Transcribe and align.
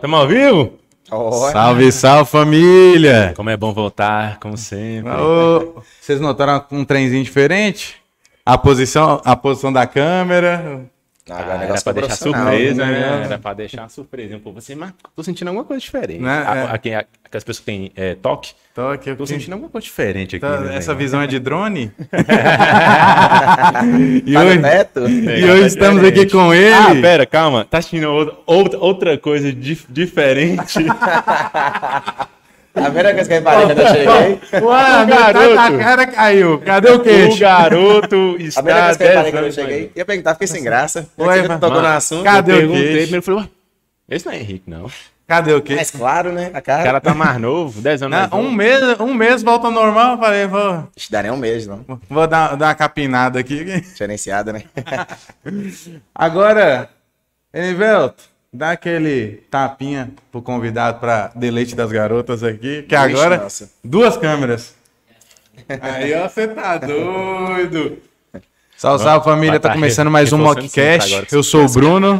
Tamo 0.00 0.16
ao 0.16 0.26
vivo? 0.26 0.78
Olha. 1.10 1.52
Salve, 1.52 1.92
salve 1.92 2.30
família! 2.30 3.34
Como 3.36 3.50
é 3.50 3.56
bom 3.56 3.72
voltar, 3.72 4.38
como 4.38 4.56
sempre. 4.56 5.12
Ô, 5.12 5.82
vocês 6.00 6.18
notaram 6.20 6.64
um 6.72 6.84
trenzinho 6.86 7.22
diferente? 7.22 7.96
A 8.46 8.56
posição, 8.56 9.20
a 9.22 9.36
posição 9.36 9.70
da 9.70 9.86
câmera. 9.86 10.88
O 11.30 11.34
Ah, 11.34 11.40
era 11.40 11.58
negócio 11.58 11.84
pra 11.84 11.92
ficou 11.94 12.08
deixar 12.08 12.16
surpresa, 12.16 12.86
né? 12.86 12.92
né? 12.92 13.22
Era 13.26 13.38
pra 13.38 13.54
deixar 13.54 13.88
surpresa. 13.88 14.38
Pô, 14.42 14.52
você, 14.52 14.74
mas 14.74 14.92
tô 15.14 15.22
sentindo 15.22 15.48
alguma 15.48 15.64
coisa 15.64 15.80
diferente. 15.80 16.20
Né? 16.20 16.44
A- 16.46 16.80
É. 16.84 17.06
pessoas 17.30 17.60
que 17.60 17.64
têm 17.64 17.92
é, 17.94 18.16
toque, 18.16 18.52
Tô 18.74 18.88
aqui, 18.88 19.14
tô 19.14 19.22
aqui. 19.22 19.32
sentindo 19.32 19.52
alguma 19.52 19.70
coisa 19.70 19.84
diferente 19.84 20.34
aqui. 20.36 20.44
Tá, 20.44 20.58
né, 20.60 20.76
essa 20.76 20.92
visão 20.94 21.22
é 21.22 21.26
de 21.28 21.38
drone? 21.38 21.92
e, 24.26 24.32
Tá 24.32 24.40
hoje, 24.44 24.58
teto? 24.58 25.08
e 25.08 25.44
hoje 25.50 25.66
estamos 25.66 26.02
aqui 26.04 26.26
com 26.28 26.52
ele. 26.52 26.74
Ah, 26.74 26.94
pera, 27.00 27.24
calma. 27.26 27.64
Tá 27.64 27.78
assistindo 27.78 28.08
outra, 28.10 28.36
outra, 28.46 28.78
outra 28.80 29.16
coisa 29.18 29.52
dif- 29.52 29.86
diferente? 29.88 30.78
A 32.74 32.82
primeira 32.82 33.12
coisa 33.14 33.28
que 33.28 33.34
eu 33.34 33.38
reparei 33.38 33.66
quando 33.66 33.78
eu 33.80 33.88
cheguei. 33.88 34.40
Ué, 34.62 35.02
O 35.02 35.06
garoto. 35.06 35.78
cara 35.78 36.06
caiu. 36.06 36.58
Cadê 36.60 36.90
o 36.90 36.94
o 36.96 37.00
queixo? 37.00 37.38
garoto 37.40 38.36
A 38.56 38.62
primeira 38.62 38.90
está 38.90 38.96
coisa 38.96 38.98
que 38.98 39.02
eu 39.04 39.08
reparei 39.08 39.22
10 39.22 39.34
quando 39.34 39.44
eu 39.44 39.52
cheguei. 39.52 39.92
Ia 39.96 40.04
perguntar, 40.04 40.32
fiquei 40.34 40.46
sem 40.48 40.62
graça. 40.62 41.08
Ué, 41.18 41.48
mas- 41.48 41.60
tocou 41.60 41.80
no 41.82 41.86
assunto. 41.88 42.24
cadê 42.24 42.52
Eu 42.52 42.56
o 42.56 42.58
perguntei, 42.60 42.82
queixo? 42.82 43.00
primeiro 43.02 43.16
eu 43.16 43.22
falei, 43.22 43.40
ué, 43.40 43.48
esse 44.08 44.26
não 44.26 44.32
é 44.32 44.36
Henrique, 44.38 44.70
não. 44.70 44.84
O 44.86 44.90
Cadê 45.26 45.52
o 45.52 45.60
queixo? 45.62 45.76
Mais 45.76 45.90
claro, 45.92 46.32
né? 46.32 46.50
A 46.52 46.60
cara. 46.60 46.82
cara 46.82 47.00
tá 47.00 47.14
mais 47.14 47.38
novo, 47.40 47.80
10 47.80 48.02
anos 48.02 48.12
Não, 48.18 48.20
mais 48.28 48.32
um 48.32 48.42
novo. 48.44 48.56
mês, 48.56 49.00
um 49.00 49.14
mês 49.14 49.42
volta 49.44 49.66
ao 49.68 49.72
normal. 49.72 50.14
eu 50.14 50.18
Falei, 50.18 50.46
vou, 50.48 50.88
Ixi, 50.96 51.10
daria 51.12 51.32
um 51.32 51.36
mês, 51.36 51.66
não. 51.68 51.84
vou 52.08 52.26
dar, 52.26 52.56
dar 52.56 52.66
uma 52.66 52.74
capinada 52.74 53.38
aqui. 53.38 53.64
Diferenciada, 53.80 54.52
né? 54.52 54.64
Agora, 56.14 56.88
Enivelto, 57.54 58.24
dá 58.52 58.72
aquele 58.72 59.44
tapinha 59.50 60.10
pro 60.30 60.42
convidado 60.42 60.98
para 60.98 61.28
deleite 61.34 61.74
das 61.74 61.90
garotas 61.92 62.42
aqui, 62.42 62.82
que 62.82 62.94
Ixi, 62.94 62.96
agora 62.96 63.38
nossa. 63.38 63.70
duas 63.82 64.16
câmeras. 64.16 64.74
Aí, 65.80 66.14
ó, 66.14 66.28
você 66.28 66.48
tá 66.48 66.78
doido. 66.78 67.98
Salve, 68.76 69.04
salve 69.04 69.24
família, 69.24 69.60
tá 69.60 69.68
Tá 69.68 69.74
começando 69.74 70.10
mais 70.10 70.32
um 70.32 70.38
Mockcast. 70.38 71.26
Eu 71.32 71.42
sou 71.42 71.64
o 71.64 71.68
Bruno 71.68 72.18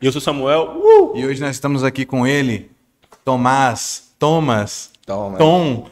E 0.00 0.06
eu 0.06 0.12
sou 0.12 0.20
o 0.20 0.22
Samuel. 0.22 0.76
Uh! 0.76 1.16
e 1.16 1.26
hoje 1.26 1.40
nós 1.40 1.56
estamos 1.56 1.82
aqui 1.82 2.04
com 2.04 2.26
ele, 2.26 2.70
Tomás, 3.24 4.12
Thomas, 4.18 4.90
Toma. 5.06 5.38
Tom. 5.38 5.88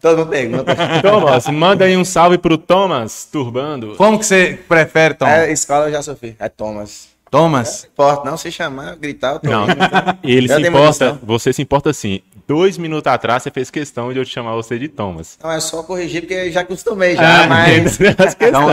Todo 0.00 0.18
mundo 0.18 0.30
pergunta. 0.30 0.76
Thomas, 1.02 1.46
manda 1.48 1.84
aí 1.84 1.96
um 1.96 2.04
salve 2.04 2.38
pro 2.38 2.56
Thomas 2.56 3.24
Turbando. 3.30 3.96
Como 3.96 4.18
que 4.18 4.24
você 4.24 4.58
prefere, 4.68 5.14
Tom? 5.14 5.26
É, 5.26 5.50
escola 5.50 5.86
eu 5.86 5.92
já 5.92 6.02
sofri. 6.02 6.36
É 6.38 6.48
Thomas. 6.48 7.08
Thomas? 7.30 7.88
Forte, 7.96 8.24
não 8.24 8.36
se 8.36 8.50
chamar, 8.50 8.96
gritar, 8.96 9.34
eu 9.34 9.38
tô 9.40 9.48
Não, 9.48 9.66
ele 10.24 10.48
Já 10.48 10.56
se 10.56 10.66
importa, 10.66 11.18
você 11.22 11.52
se 11.52 11.62
importa 11.62 11.90
assim. 11.90 12.20
Dois 12.48 12.76
minutos 12.76 13.06
atrás 13.12 13.44
você 13.44 13.50
fez 13.52 13.70
questão 13.70 14.12
de 14.12 14.18
eu 14.18 14.24
te 14.24 14.32
chamar 14.32 14.54
você 14.56 14.76
de 14.76 14.88
Thomas. 14.88 15.38
Não, 15.40 15.52
é 15.52 15.60
só 15.60 15.84
corrigir 15.84 16.22
porque 16.22 16.50
já 16.50 16.62
acostumei 16.62 17.14
já, 17.14 17.46
mas... 17.46 17.98
As 18.18 18.34
questão. 18.34 18.68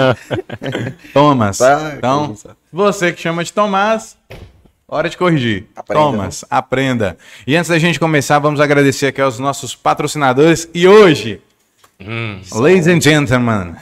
Thomas. 1.13 1.59
Tá, 1.59 1.93
Então, 1.95 2.35
você 2.73 3.13
que 3.13 3.21
chama 3.21 3.43
de 3.43 3.53
Tomás, 3.53 4.17
hora 4.87 5.07
de 5.07 5.15
corrigir. 5.15 5.67
Aprenda, 5.75 6.01
Thomas, 6.01 6.43
aprenda. 6.49 7.17
E 7.45 7.55
antes 7.55 7.69
da 7.69 7.77
gente 7.77 7.99
começar, 7.99 8.39
vamos 8.39 8.59
agradecer 8.59 9.07
aqui 9.07 9.21
aos 9.21 9.37
nossos 9.37 9.75
patrocinadores. 9.75 10.67
E 10.73 10.87
hoje, 10.87 11.39
Hum, 11.99 12.41
ladies 12.53 12.87
and 12.87 13.01
gentlemen, 13.01 13.75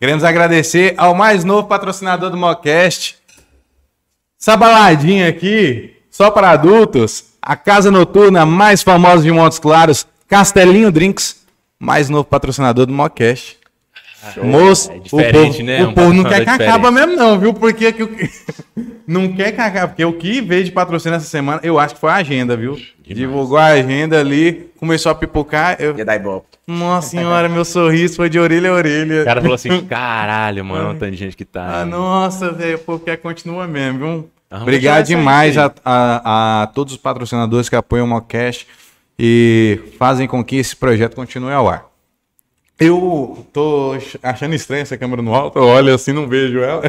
queremos 0.00 0.22
agradecer 0.22 0.94
ao 0.96 1.14
mais 1.16 1.42
novo 1.44 1.66
patrocinador 1.66 2.30
do 2.30 2.36
Mocast. 2.36 3.16
Essa 4.40 4.56
baladinha 4.56 5.28
aqui, 5.28 5.94
só 6.10 6.30
para 6.30 6.50
adultos, 6.50 7.24
a 7.42 7.56
casa 7.56 7.90
noturna 7.90 8.46
mais 8.46 8.82
famosa 8.82 9.22
de 9.24 9.32
Montes 9.32 9.58
Claros, 9.58 10.06
Castelinho 10.28 10.92
Drinks, 10.92 11.44
mais 11.78 12.08
novo 12.08 12.24
patrocinador 12.24 12.86
do 12.86 12.92
Mocast. 12.92 13.58
Moço, 14.42 14.90
É 14.92 14.96
o 14.96 15.00
povo, 15.00 15.62
né? 15.62 15.84
o 15.84 15.88
Um 15.88 15.94
povo 15.94 16.12
não 16.12 16.22
patrocinador 16.22 16.30
quer 16.30 16.44
que 16.44 16.62
acabe 16.62 16.90
mesmo 16.90 17.16
não, 17.16 17.38
viu? 17.38 17.52
Porque 17.54 17.92
que 17.92 18.30
não 19.06 19.32
quer 19.32 19.52
que 19.52 19.60
acabe, 19.60 19.88
porque 19.88 20.04
o 20.04 20.12
que 20.12 20.40
veio 20.40 20.64
de 20.64 20.70
patrocínio 20.70 21.16
essa 21.16 21.26
semana, 21.26 21.60
eu 21.64 21.78
acho 21.78 21.94
que 21.94 22.00
foi 22.00 22.10
a 22.10 22.16
agenda, 22.16 22.56
viu? 22.56 22.78
Divulgou 23.14 23.56
a 23.58 23.66
agenda 23.66 24.18
ali, 24.20 24.70
começou 24.78 25.10
a 25.10 25.14
pipocar, 25.14 25.76
eu... 25.80 25.96
Ia 25.96 26.04
dar 26.04 26.16
ibope. 26.16 26.46
Nossa 26.66 27.10
senhora, 27.10 27.48
meu 27.48 27.64
sorriso 27.64 28.16
foi 28.16 28.28
de 28.28 28.38
orelha 28.38 28.70
a 28.70 28.74
orelha. 28.74 29.22
O 29.22 29.24
cara 29.24 29.40
falou 29.40 29.54
assim: 29.54 29.80
caralho, 29.86 30.64
mano, 30.64 30.92
tanta 30.98 31.10
gente 31.12 31.36
que 31.36 31.44
tá. 31.44 31.80
Ah, 31.80 31.84
nossa, 31.86 32.52
velho, 32.52 32.76
o 32.76 32.80
povo 32.80 33.02
quer 33.04 33.16
continua 33.16 33.66
mesmo, 33.66 33.98
viu? 33.98 34.30
Vamos 34.50 34.62
Obrigado 34.62 35.06
demais 35.06 35.56
a, 35.58 35.72
a- 35.84 36.62
a 36.62 36.66
todos 36.68 36.92
os 36.94 36.98
patrocinadores 36.98 37.68
que 37.68 37.76
apoiam 37.76 38.04
o 38.04 38.08
Mocast 38.08 38.66
e 39.18 39.78
fazem 39.98 40.26
com 40.26 40.44
que 40.44 40.56
esse 40.56 40.76
projeto 40.76 41.14
continue 41.14 41.52
ao 41.52 41.68
ar. 41.68 41.86
Eu 42.78 43.44
tô 43.52 43.96
achando 44.22 44.54
estranha 44.54 44.82
essa 44.82 44.96
câmera 44.96 45.20
no 45.20 45.34
alto, 45.34 45.58
eu 45.58 45.64
olho 45.64 45.92
assim, 45.92 46.12
não 46.12 46.28
vejo 46.28 46.60
ela. 46.60 46.82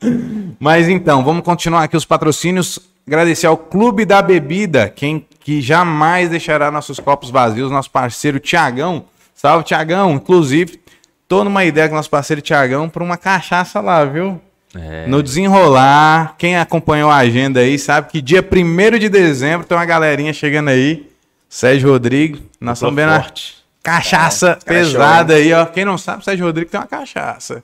Mas 0.60 0.88
então, 0.88 1.24
vamos 1.24 1.42
continuar 1.42 1.82
aqui 1.82 1.96
os 1.96 2.04
patrocínios. 2.04 2.78
Agradecer 3.06 3.48
ao 3.48 3.56
Clube 3.56 4.04
da 4.04 4.22
Bebida, 4.22 4.88
quem 4.88 5.26
que 5.44 5.60
jamais 5.60 6.28
deixará 6.28 6.70
nossos 6.70 6.98
copos 7.00 7.30
vazios, 7.30 7.70
nosso 7.70 7.90
parceiro 7.90 8.38
Tiagão. 8.38 9.04
Salve, 9.34 9.64
Tiagão. 9.64 10.12
Inclusive, 10.12 10.80
tô 11.26 11.42
numa 11.44 11.64
ideia 11.64 11.88
com 11.88 11.94
nosso 11.94 12.10
parceiro 12.10 12.40
Tiagão 12.40 12.88
para 12.88 13.02
uma 13.02 13.16
cachaça 13.16 13.80
lá, 13.80 14.04
viu? 14.04 14.40
É, 14.74 15.06
No 15.06 15.22
desenrolar, 15.22 16.34
quem 16.38 16.56
acompanhou 16.56 17.10
a 17.10 17.16
agenda 17.16 17.60
aí 17.60 17.78
sabe 17.78 18.08
que 18.10 18.22
dia 18.22 18.42
1 18.42 18.98
de 18.98 19.08
dezembro 19.08 19.66
tem 19.66 19.76
uma 19.76 19.84
galerinha 19.84 20.32
chegando 20.32 20.68
aí. 20.68 21.10
Sérgio 21.48 21.90
Rodrigues, 21.90 22.40
nós 22.58 22.78
estamos 22.78 22.96
vendo 22.96 23.10
a 23.10 23.20
forte. 23.20 23.56
cachaça 23.82 24.46
cara 24.46 24.60
pesada 24.64 25.34
aí, 25.34 25.52
ó. 25.52 25.66
Quem 25.66 25.84
não 25.84 25.98
sabe, 25.98 26.24
Sérgio 26.24 26.46
Rodrigues 26.46 26.70
tem 26.70 26.80
uma 26.80 26.86
cachaça. 26.86 27.62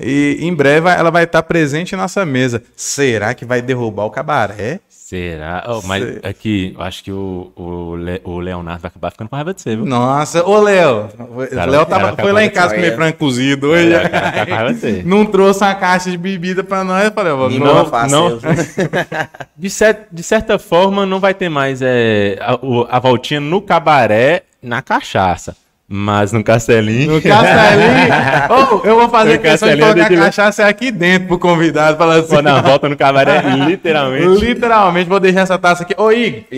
E 0.00 0.38
em 0.40 0.52
breve 0.54 0.88
ela 0.90 1.10
vai 1.10 1.24
estar 1.24 1.42
presente 1.42 1.94
em 1.94 1.98
nossa 1.98 2.24
mesa. 2.26 2.62
Será 2.76 3.32
que 3.34 3.44
vai 3.44 3.62
derrubar 3.62 4.04
o 4.04 4.10
cabaré? 4.10 4.80
Será? 4.88 5.62
Oh, 5.68 5.82
mas 5.86 6.02
Sei. 6.02 6.18
aqui, 6.24 6.74
eu 6.76 6.82
acho 6.82 7.04
que 7.04 7.12
o, 7.12 7.52
o, 7.54 7.94
Le- 7.94 8.20
o 8.24 8.38
Leonardo 8.40 8.80
vai 8.80 8.88
acabar 8.88 9.10
ficando 9.12 9.28
com 9.28 9.36
raiva 9.36 9.52
de 9.54 9.60
você, 9.60 9.76
viu? 9.76 9.84
Nossa, 9.84 10.44
ô 10.44 10.58
Léo. 10.60 11.08
O 11.18 11.46
Cara, 11.54 11.70
Léo 11.70 11.86
tava- 11.86 12.16
foi 12.20 12.32
lá 12.32 12.42
em 12.42 12.48
casa 12.50 12.74
comer 12.74 12.96
frango 12.96 13.16
cozido 13.18 13.68
hoje. 13.68 13.92
É. 13.92 15.02
Não 15.04 15.26
trouxe 15.26 15.62
uma 15.62 15.74
caixa 15.74 16.10
de 16.10 16.16
bebida 16.16 16.64
pra 16.64 16.82
nós. 16.82 17.04
Eu 17.04 17.12
falei, 17.12 17.32
Mimo 17.50 17.64
não, 17.66 17.86
faço. 17.86 18.10
não. 18.14 18.38
De, 19.56 19.70
cer- 19.70 20.08
de 20.10 20.22
certa 20.22 20.58
forma, 20.58 21.06
não 21.06 21.20
vai 21.20 21.34
ter 21.34 21.48
mais 21.48 21.80
é, 21.82 22.36
a, 22.40 22.58
a 22.96 22.98
voltinha 22.98 23.40
no 23.40 23.60
cabaré, 23.62 24.42
na 24.62 24.82
cachaça. 24.82 25.54
Mas 25.86 26.32
no 26.32 26.42
castelinho. 26.42 27.12
No 27.14 27.22
castelinho. 27.22 28.08
Ô, 28.50 28.80
eu 28.88 28.98
vou 28.98 29.08
fazer 29.10 29.38
questão 29.38 29.68
de 29.68 29.78
colocar 29.80 30.08
que- 30.08 30.16
cachaça 30.16 30.66
aqui 30.66 30.90
dentro 30.90 31.28
pro 31.28 31.38
convidado. 31.38 31.98
Falar 31.98 32.16
assim. 32.16 32.34
Pô, 32.36 32.42
na 32.42 32.60
volta 32.62 32.88
no 32.88 32.96
cabaré, 32.96 33.42
literalmente. 33.68 34.44
Literalmente, 34.44 35.08
vou 35.08 35.20
deixar 35.20 35.40
essa 35.40 35.58
taça 35.58 35.82
aqui. 35.82 35.94
Ô, 35.98 36.08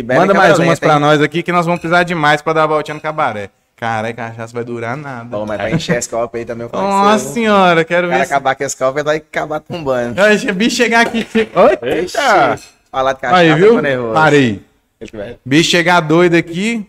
manda 0.04 0.32
mais 0.32 0.59
umas 0.59 0.78
pra 0.78 0.94
hein? 0.94 1.00
nós 1.00 1.20
aqui 1.20 1.42
que 1.42 1.50
nós 1.50 1.66
vamos 1.66 1.81
precisar 1.81 2.04
de 2.04 2.15
mais 2.15 2.41
pra 2.41 2.53
dar 2.53 2.65
a 2.65 2.66
voltinha 2.66 2.94
no 2.94 3.00
cabaré. 3.00 3.50
Caralho, 3.76 4.15
cachaça 4.15 4.54
vai 4.54 4.65
durar 4.65 4.97
nada. 4.97 5.25
Bom, 5.25 5.44
mas 5.44 5.59
pra 5.59 5.70
encher 5.70 5.98
esse 5.98 6.09
copo 6.09 6.34
aí 6.36 6.44
também. 6.47 6.66
Nossa 6.72 7.28
senhora, 7.28 7.84
quero 7.84 8.06
cara 8.09 8.20
ver. 8.20 8.26
Se... 8.26 8.32
acabar 8.32 8.54
com 8.54 8.65
copo, 8.78 8.98
ele 8.98 9.04
vai 9.04 9.16
acabar 9.19 9.60
tombando. 9.60 10.16
O 10.50 10.54
bicho 10.54 10.76
chegar 10.76 11.03
aqui. 11.06 11.26
Oi? 11.54 11.78
Eita! 11.82 12.59
Falar 12.91 13.12
de 13.12 13.20
cachaça, 13.20 13.41
Aí, 13.41 13.48
eu 13.48 13.56
viu? 13.56 13.75
tô 13.75 13.81
nervoso. 13.82 14.15
Parei. 14.15 14.62
Vai- 15.12 15.36
Bicho 15.44 15.70
chegar 15.70 16.00
doido 16.00 16.36
aqui. 16.36 16.86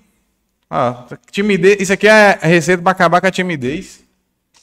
Ó, 0.70 0.94
timidez. 1.32 1.78
Isso 1.80 1.94
aqui 1.94 2.08
é 2.08 2.38
receita 2.42 2.82
pra 2.84 2.92
acabar 2.92 3.22
com 3.22 3.28
a 3.28 3.32
timidez. 3.32 4.02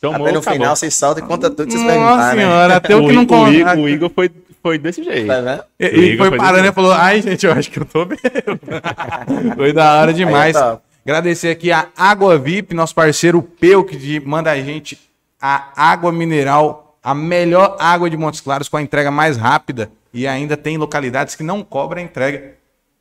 Tomou, 0.00 0.22
Até 0.26 0.32
no 0.32 0.38
acabou. 0.40 0.58
final 0.58 0.76
você 0.76 0.90
solta 0.90 1.20
e 1.20 1.22
conta 1.22 1.48
tudo 1.48 1.66
que 1.66 1.72
vocês 1.78 1.98
Nossa 1.98 2.34
né? 2.34 2.42
senhora, 2.42 2.76
até 2.76 2.94
o 2.94 3.00
que 3.06 3.12
o, 3.12 3.12
não 3.14 3.22
o, 3.22 3.26
conta. 3.26 3.50
Igor, 3.52 3.76
o 3.78 3.88
Igor 3.88 4.10
foi, 4.14 4.30
foi 4.62 4.78
desse 4.78 5.02
jeito. 5.02 5.26
Tá 5.26 5.40
vendo? 5.40 5.64
E, 5.80 5.86
O 5.86 5.94
e 6.02 6.04
Igor 6.12 6.28
foi 6.28 6.28
foi 6.36 6.38
parando 6.46 6.66
e 6.68 6.72
falou: 6.72 6.92
Ai, 6.92 7.22
gente, 7.22 7.46
eu 7.46 7.52
acho 7.52 7.70
que 7.70 7.78
eu 7.78 7.86
tô 7.86 8.04
bêbado. 8.04 8.60
foi 9.56 9.72
da 9.72 10.00
hora 10.00 10.12
demais. 10.12 10.54
Aí, 10.54 10.62
tá. 10.62 10.78
Agradecer 11.06 11.48
aqui 11.50 11.70
a 11.72 11.88
Água 11.96 12.38
VIP, 12.38 12.74
nosso 12.74 12.94
parceiro 12.94 13.42
Peu, 13.42 13.82
que 13.84 13.96
de- 13.96 14.20
manda 14.20 14.50
a 14.50 14.60
gente 14.60 14.98
a 15.40 15.70
água 15.76 16.10
mineral, 16.12 16.96
a 17.02 17.14
melhor 17.14 17.76
água 17.78 18.08
de 18.08 18.16
Montes 18.16 18.40
Claros, 18.40 18.68
com 18.68 18.76
a 18.78 18.82
entrega 18.82 19.10
mais 19.10 19.36
rápida. 19.36 19.90
E 20.12 20.26
ainda 20.26 20.56
tem 20.56 20.76
localidades 20.78 21.34
que 21.34 21.42
não 21.42 21.62
cobram 21.62 22.00
a 22.00 22.04
entrega. 22.04 22.54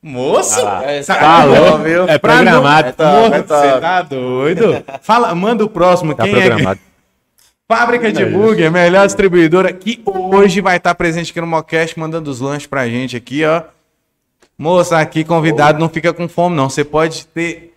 Moço! 0.03 0.59
É, 0.83 1.01
Tá- 1.01 1.15
Falou, 1.15 1.77
viu? 1.79 2.03
É 2.03 2.17
Pra 2.17 2.35
programado. 2.35 2.89
É 2.89 2.91
top, 2.91 3.17
Moço, 3.19 3.33
é 3.35 3.41
top. 3.41 3.67
Você 3.67 3.79
tá 3.79 4.01
doido? 4.01 4.83
Fala, 5.01 5.33
manda 5.33 5.63
o 5.63 5.69
próximo. 5.69 6.13
Tá 6.13 6.23
Quem 6.25 6.33
é 6.35 6.41
programado. 6.47 6.79
Fábrica 7.65 8.11
de 8.11 8.25
Burger, 8.25 8.69
melhor 8.69 9.05
distribuidora, 9.05 9.71
que 9.71 10.01
hoje 10.05 10.59
vai 10.59 10.75
estar 10.77 10.93
presente 10.93 11.31
aqui 11.31 11.39
no 11.39 11.47
Mocast, 11.47 11.97
mandando 11.97 12.29
os 12.29 12.41
lanches 12.41 12.67
pra 12.67 12.87
gente 12.87 13.15
aqui, 13.15 13.45
ó. 13.45 13.63
Moça, 14.57 14.99
aqui 14.99 15.23
convidado 15.23 15.79
não 15.79 15.87
fica 15.89 16.11
com 16.13 16.27
fome, 16.27 16.55
não. 16.55 16.69
Você 16.69 16.83
pode 16.83 17.25
ter. 17.27 17.73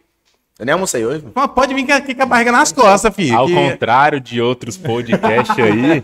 Eu 0.58 0.66
nem 0.66 0.72
almocei 0.72 1.06
hoje. 1.06 1.20
mano. 1.20 1.32
Mas 1.34 1.46
Pode 1.52 1.72
vir 1.74 1.90
aqui 1.92 2.14
com 2.14 2.22
a 2.24 2.26
barriga 2.26 2.50
nas 2.50 2.72
costas, 2.72 3.14
filho. 3.14 3.36
Ao 3.36 3.46
que- 3.46 3.54
contrário 3.54 4.20
de 4.20 4.40
outros 4.42 4.76
podcasts 4.76 5.56
aí, 5.58 6.02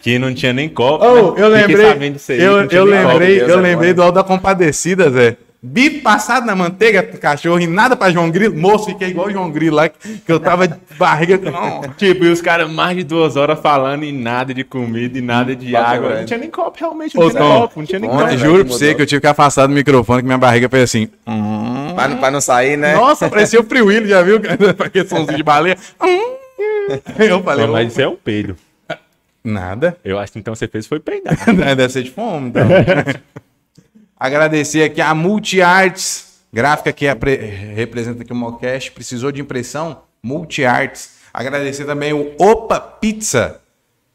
que 0.00 0.18
não 0.18 0.34
tinha 0.34 0.52
nem 0.52 0.68
copo. 0.68 1.04
Oh, 1.04 1.32
né? 1.32 1.42
eu 1.42 1.48
lembrei, 1.48 1.86
aí, 1.86 2.42
eu, 2.42 2.60
eu 2.62 2.68
copo. 2.68 2.84
lembrei, 2.84 3.38
Deus 3.38 3.50
eu 3.50 3.58
é 3.58 3.62
lembrei 3.62 3.94
do 3.94 4.02
Alto 4.02 4.16
da 4.16 4.24
Compadecida, 4.24 5.08
Zé. 5.10 5.36
Bife 5.62 5.98
passado 6.00 6.46
na 6.46 6.54
manteiga 6.56 7.02
do 7.02 7.18
cachorro 7.18 7.60
e 7.60 7.66
nada 7.66 7.94
pra 7.96 8.10
João 8.10 8.30
Grilo. 8.30 8.56
Moço, 8.56 8.86
fiquei 8.86 9.08
igual 9.08 9.30
João 9.30 9.50
Grilo 9.50 9.76
lá, 9.76 9.88
que 9.88 10.22
eu 10.26 10.40
tava 10.40 10.66
de 10.68 10.74
barriga. 10.98 11.38
Tipo, 11.98 12.24
e 12.24 12.28
os 12.28 12.40
caras 12.40 12.70
mais 12.70 12.96
de 12.96 13.04
duas 13.04 13.36
horas 13.36 13.58
falando 13.60 14.04
e 14.04 14.12
nada 14.12 14.54
de 14.54 14.64
comida 14.64 15.18
e 15.18 15.20
nada 15.20 15.54
de 15.54 15.76
água. 15.76 15.98
grande. 16.08 16.18
Não 16.20 16.26
tinha 16.26 16.38
nem 16.38 16.50
copo, 16.50 16.78
realmente. 16.80 17.14
Não 17.16 17.26
Ô, 17.26 17.30
tinha 17.30 17.40
nem 17.42 17.48
Tom, 17.52 17.60
copo, 17.60 17.78
não 17.80 17.86
tinha 17.86 17.98
nem 17.98 18.10
Ontem, 18.10 18.18
copo. 18.20 18.28
velho, 18.30 18.40
Juro 18.40 18.64
pra 18.64 18.74
você 18.74 18.94
que 18.94 19.02
eu 19.02 19.06
tive 19.06 19.20
que 19.20 19.26
afastar 19.26 19.66
do 19.66 19.72
microfone, 19.74 20.22
que 20.22 20.26
minha 20.26 20.38
barriga 20.38 20.68
fez 20.68 20.84
assim. 20.84 21.08
Hum. 21.26 21.92
Pra, 21.94 22.08
não- 22.08 22.16
pra 22.18 22.30
não 22.30 22.40
sair, 22.40 22.76
né? 22.76 22.94
Nossa, 22.94 23.28
parecia 23.28 23.60
o 23.60 23.64
Free 23.64 23.82
Willy, 23.82 24.08
já 24.08 24.22
viu? 24.22 24.40
Aquele 24.82 25.06
somzinho 25.08 25.36
de 25.36 25.42
baleia. 25.42 25.76
Hum. 26.02 26.36
Eu 27.18 27.42
falei, 27.42 27.66
Não, 27.66 27.72
mas 27.72 27.92
isso 27.92 28.00
é 28.00 28.08
um 28.08 28.16
peido. 28.16 28.56
nada. 29.44 29.96
Eu 30.04 30.18
acho 30.18 30.32
que 30.32 30.38
então 30.38 30.54
você 30.54 30.66
fez 30.66 30.86
foi 30.86 30.98
peidar. 31.00 31.36
Deve 31.54 31.88
ser 31.88 32.02
de 32.02 32.10
fome, 32.10 32.48
então. 32.48 32.66
Agradecer 34.20 34.82
aqui 34.84 35.00
a 35.00 35.14
Multiarts, 35.14 36.40
gráfica 36.52 36.92
que 36.92 37.08
apre- 37.08 37.36
representa 37.74 38.22
aqui 38.22 38.32
o 38.32 38.36
Mocast. 38.36 38.92
Precisou 38.92 39.32
de 39.32 39.40
impressão? 39.40 40.02
Multiarts. 40.22 41.12
Agradecer 41.32 41.86
também 41.86 42.12
o 42.12 42.32
Opa 42.38 42.78
Pizza. 42.78 43.60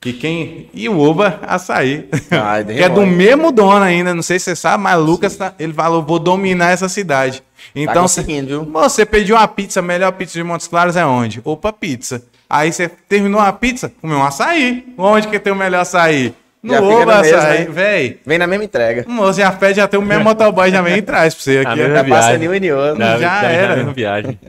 E 0.05 0.13
quem. 0.13 0.69
E 0.71 0.87
o 0.87 0.99
Oba 0.99 1.39
Açaí. 1.41 2.07
Ai, 2.29 2.63
que 2.65 2.73
é 2.83 2.87
do 2.87 3.07
mesmo 3.07 3.51
dono 3.51 3.83
ainda. 3.83 4.13
Não 4.13 4.21
sei 4.21 4.37
se 4.37 4.45
você 4.45 4.55
sabe, 4.55 4.83
mas 4.83 4.99
Lucas 4.99 5.35
tá- 5.35 5.55
ele 5.57 5.73
falou: 5.73 6.03
vou 6.03 6.19
dominar 6.19 6.69
essa 6.69 6.87
cidade. 6.87 7.41
Então, 7.75 8.07
cê- 8.07 8.21
conseguindo, 8.21 8.47
viu? 8.47 8.71
você 8.71 9.03
pediu 9.03 9.35
uma 9.35 9.47
pizza, 9.47 9.79
a 9.79 9.83
melhor 9.83 10.11
pizza 10.11 10.33
de 10.33 10.43
Montes 10.43 10.67
Claros 10.67 10.95
é 10.95 11.03
onde? 11.03 11.41
Opa 11.43 11.73
Pizza. 11.73 12.23
Aí 12.47 12.71
você 12.71 12.87
terminou 12.87 13.41
a 13.41 13.51
pizza, 13.51 13.91
comeu 13.99 14.19
um 14.19 14.23
açaí. 14.23 14.93
Onde 14.95 15.27
que 15.27 15.39
tem 15.39 15.51
o 15.51 15.55
melhor 15.55 15.81
açaí? 15.81 16.35
No 16.65 16.73
Já 16.73 16.81
mesmo, 16.81 17.11
Açaí, 17.11 17.59
né? 17.59 17.65
véi. 17.69 18.19
Vem 18.25 18.37
na 18.37 18.47
mesma 18.47 18.63
entrega. 18.65 19.05
Moço, 19.07 19.39
já 19.39 19.51
pede 19.51 19.75
já 19.77 19.87
tem 19.87 19.99
o 19.99 20.03
mesmo 20.03 20.23
motoboy 20.23 20.71
já 20.71 20.81
vem 20.81 20.97
e 20.97 21.01
traz 21.01 21.33
pra 21.35 21.43
você 21.43 21.59
aqui. 21.65 21.77
Já 21.79 21.87
passa 22.03 22.03
viagem. 22.03 22.37
nenhum 22.39 22.55
e 22.55 22.71
outro. 22.71 22.99
Na- 22.99 23.17
Já 23.19 23.41
na- 23.41 23.49
era. 23.51 23.83
Na 23.83 23.91
viagem. 23.91 24.39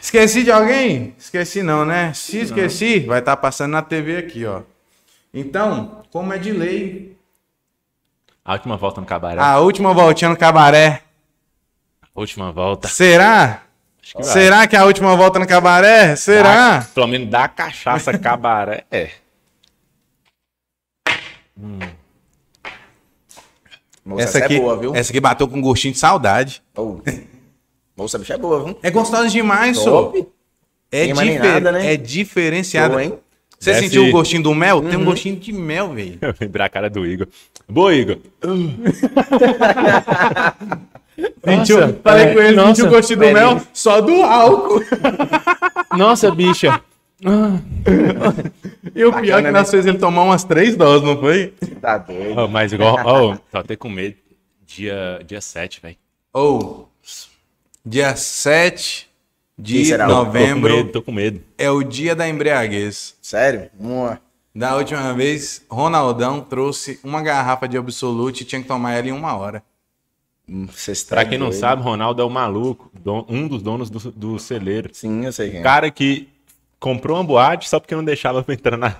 Esqueci 0.00 0.42
de 0.42 0.50
alguém? 0.50 1.14
Esqueci 1.18 1.62
não, 1.62 1.84
né? 1.84 2.12
Se 2.14 2.38
esqueci, 2.38 3.00
vai 3.00 3.18
estar 3.18 3.36
passando 3.36 3.72
na 3.72 3.82
TV 3.82 4.16
aqui, 4.18 4.44
ó. 4.46 4.62
Então, 5.34 6.02
como 6.10 6.32
é 6.32 6.38
de 6.38 6.52
lei, 6.52 7.16
A 8.44 8.52
última 8.54 8.76
volta 8.76 9.00
no 9.00 9.06
cabaré. 9.06 9.40
a 9.40 9.58
última 9.58 9.92
voltinha 9.92 10.30
no 10.30 10.36
cabaré. 10.36 11.02
Última 12.14 12.50
volta. 12.52 12.88
Será? 12.88 13.62
Acho 14.02 14.16
que 14.16 14.22
vai. 14.22 14.32
Será 14.32 14.66
que 14.66 14.76
é 14.76 14.78
a 14.78 14.84
última 14.84 15.14
volta 15.16 15.38
no 15.38 15.46
cabaré? 15.46 16.16
Será? 16.16 16.78
Dá- 16.78 16.86
pelo 16.94 17.06
menos 17.08 17.28
da 17.28 17.46
cachaça 17.48 18.16
cabaré. 18.18 18.84
É. 18.90 19.10
Moça, 24.04 24.22
Essa 24.22 24.38
essa 24.38 24.44
aqui, 24.46 24.54
é 24.56 24.60
boa, 24.60 24.76
viu? 24.76 24.94
essa 24.94 25.10
aqui 25.10 25.20
bateu 25.20 25.48
com 25.48 25.60
gostinho 25.60 25.92
de 25.92 25.98
saudade. 25.98 26.62
Oh. 26.76 26.98
Moça, 27.96 28.18
bicha 28.18 28.34
é 28.34 28.38
boa, 28.38 28.62
viu? 28.64 28.78
É 28.82 28.90
gostosa 28.90 29.28
demais, 29.28 29.78
só. 29.78 30.12
É, 30.92 31.06
difer- 31.06 31.42
nada, 31.42 31.72
né? 31.72 31.92
é 31.94 31.96
diferenciada. 31.96 32.92
Show, 32.94 33.00
hein? 33.00 33.18
Você 33.58 33.70
Desce- 33.72 33.84
sentiu 33.86 34.04
o 34.06 34.10
gostinho 34.12 34.42
do 34.42 34.54
mel? 34.54 34.82
Tem 34.82 34.96
um 34.96 35.00
Uhum. 35.00 35.04
gostinho 35.06 35.36
de 35.36 35.52
mel, 35.52 35.92
velho. 35.94 36.18
Eu 36.22 36.34
lembrar 36.40 36.66
a 36.66 36.68
cara 36.68 36.88
do 36.90 37.04
Igor. 37.06 37.26
Boa, 37.68 37.92
Igor. 37.94 38.18
Sentiu, 41.42 41.78
falei 42.02 42.26
é, 42.26 42.34
com 42.34 42.40
ele, 42.40 42.56
nossa, 42.56 42.74
sentiu 42.74 42.86
o 42.86 42.90
gostinho 42.90 43.18
do 43.20 43.24
mel 43.32 43.60
só 43.72 44.00
do 44.02 44.12
álcool. 44.22 44.82
Nossa, 45.96 46.30
bicha. 46.30 46.78
E 48.94 49.04
o 49.04 49.12
pior 49.12 49.40
é 49.40 49.42
que 49.42 49.50
nós 49.50 49.70
fez 49.70 49.84
ele 49.86 49.98
tomar 49.98 50.22
umas 50.22 50.44
três 50.44 50.76
doses, 50.76 51.06
não 51.06 51.18
foi? 51.18 51.48
Tá 51.80 51.98
doido. 51.98 52.40
Oh, 52.40 52.48
mas 52.48 52.72
igual. 52.72 52.96
Oh, 53.04 53.36
tô 53.50 53.58
até 53.58 53.76
com 53.76 53.88
medo. 53.88 54.16
Dia, 54.66 55.20
dia 55.26 55.40
7, 55.40 55.80
velho. 55.80 55.96
Ou, 56.32 56.88
dia 57.84 58.14
7 58.16 59.08
de 59.58 59.96
novembro 59.96 60.68
Tô 60.68 60.74
com 60.74 60.82
medo, 60.82 60.92
tô 60.92 61.02
com 61.02 61.12
medo. 61.12 61.42
é 61.56 61.70
o 61.70 61.82
dia 61.82 62.14
da 62.14 62.28
embriaguez. 62.28 63.14
Sério? 63.22 63.70
Uma. 63.78 64.20
Da 64.54 64.74
última 64.76 65.12
vez, 65.12 65.62
Ronaldão 65.70 66.40
trouxe 66.40 66.98
uma 67.04 67.20
garrafa 67.22 67.68
de 67.68 67.76
Absolute 67.76 68.40
e 68.42 68.44
tinha 68.46 68.60
que 68.62 68.68
tomar 68.68 68.92
ela 68.94 69.08
em 69.08 69.12
uma 69.12 69.36
hora. 69.36 69.62
Hum, 70.48 70.66
Vocês 70.72 71.02
Pra 71.04 71.24
quem 71.24 71.36
não 71.38 71.48
doido. 71.50 71.60
sabe, 71.60 71.82
Ronaldo 71.82 72.22
é 72.22 72.24
o 72.24 72.30
maluco, 72.30 72.90
um 73.28 73.46
dos 73.46 73.62
donos 73.62 73.90
do, 73.90 73.98
do 74.12 74.38
celeiro. 74.38 74.88
Sim, 74.92 75.24
eu 75.26 75.32
sei 75.32 75.50
quem 75.50 75.60
é. 75.60 75.62
Cara 75.62 75.90
que 75.90 76.28
comprou 76.80 77.16
uma 77.16 77.24
boate 77.24 77.68
só 77.68 77.78
porque 77.80 77.94
não 77.94 78.04
deixava 78.04 78.42
pra 78.42 78.54
entrar 78.54 78.76
na, 78.76 78.96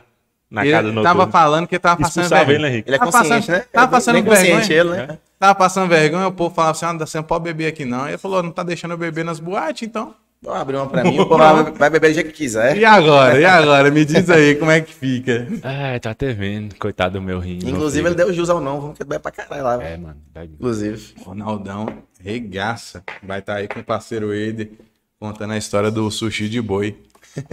na 0.51 0.63
casa 0.65 0.83
do 0.83 0.89
ele 0.89 0.95
noturno. 0.95 1.03
tava 1.03 1.27
falando 1.31 1.67
que 1.67 1.75
ele 1.75 1.81
tava 1.81 2.01
passando 2.01 2.23
Expulsava 2.25 2.45
vergonha. 2.45 2.67
ele, 2.69 2.75
Henrique? 2.75 2.89
Ele 2.89 2.97
é 2.97 2.99
Tava 2.99 3.13
consciente, 3.13 3.47
passando- 3.47 3.57
né? 3.59 3.65
Tava 3.73 3.89
passando 3.91 4.15
Bem 4.15 4.25
consciente 4.25 4.69
vergonha. 4.69 4.99
ele, 5.03 5.07
né? 5.13 5.19
Tava 5.39 5.55
passando 5.55 5.89
vergonha, 5.89 6.27
o 6.29 6.33
povo 6.33 6.55
falava 6.55 6.73
assim, 6.73 6.87
ah, 6.87 6.93
você 6.95 7.19
não 7.19 7.25
pode 7.25 7.45
beber 7.45 7.67
aqui 7.67 7.85
não. 7.85 8.09
Ele 8.09 8.17
falou, 8.19 8.43
não 8.43 8.51
tá 8.51 8.63
deixando 8.63 8.93
eu 8.93 8.99
beber 8.99 9.25
nas 9.25 9.39
boates, 9.39 9.87
então. 9.87 10.15
Vou 10.43 10.53
abrir 10.55 10.77
uma 10.77 10.87
pra 10.87 11.03
mim, 11.03 11.19
o 11.19 11.27
povo 11.27 11.39
vai, 11.79 11.89
beber 11.91 12.11
do 12.11 12.15
jeito 12.15 12.31
que 12.31 12.37
quiser. 12.37 12.77
E 12.77 12.85
agora? 12.85 13.41
E 13.41 13.45
agora? 13.45 13.91
Me 13.91 14.05
diz 14.05 14.29
aí, 14.31 14.55
como 14.55 14.71
é 14.71 14.81
que 14.83 14.93
fica? 14.95 15.47
Ai, 15.63 15.99
tá 15.99 16.11
até 16.11 16.33
vendo. 16.33 16.75
Coitado 16.77 17.15
do 17.19 17.23
meu 17.23 17.39
rim. 17.41 17.59
Inclusive, 17.65 18.07
ele 18.07 18.15
deu 18.15 18.33
jus 18.33 18.49
ao 18.51 18.61
não, 18.61 18.79
vamos 18.81 18.99
que 18.99 19.05
bebe 19.05 19.21
pra 19.23 19.31
caralho 19.33 19.63
lá. 19.65 19.83
É, 19.83 19.97
mano. 19.97 20.17
vai- 20.35 20.45
Inclusive. 20.45 21.15
Ronaldão 21.25 21.89
regaça. 22.23 23.03
Vai 23.23 23.39
estar 23.41 23.55
aí 23.55 23.67
com 23.69 23.81
o 23.81 23.85
parceiro 23.85 24.33
Eider 24.33 24.71
contando 25.19 25.53
a 25.55 25.57
história 25.57 25.91
do 25.91 26.11
sushi 26.11 26.49
de 26.51 26.61
boi. 26.61 26.97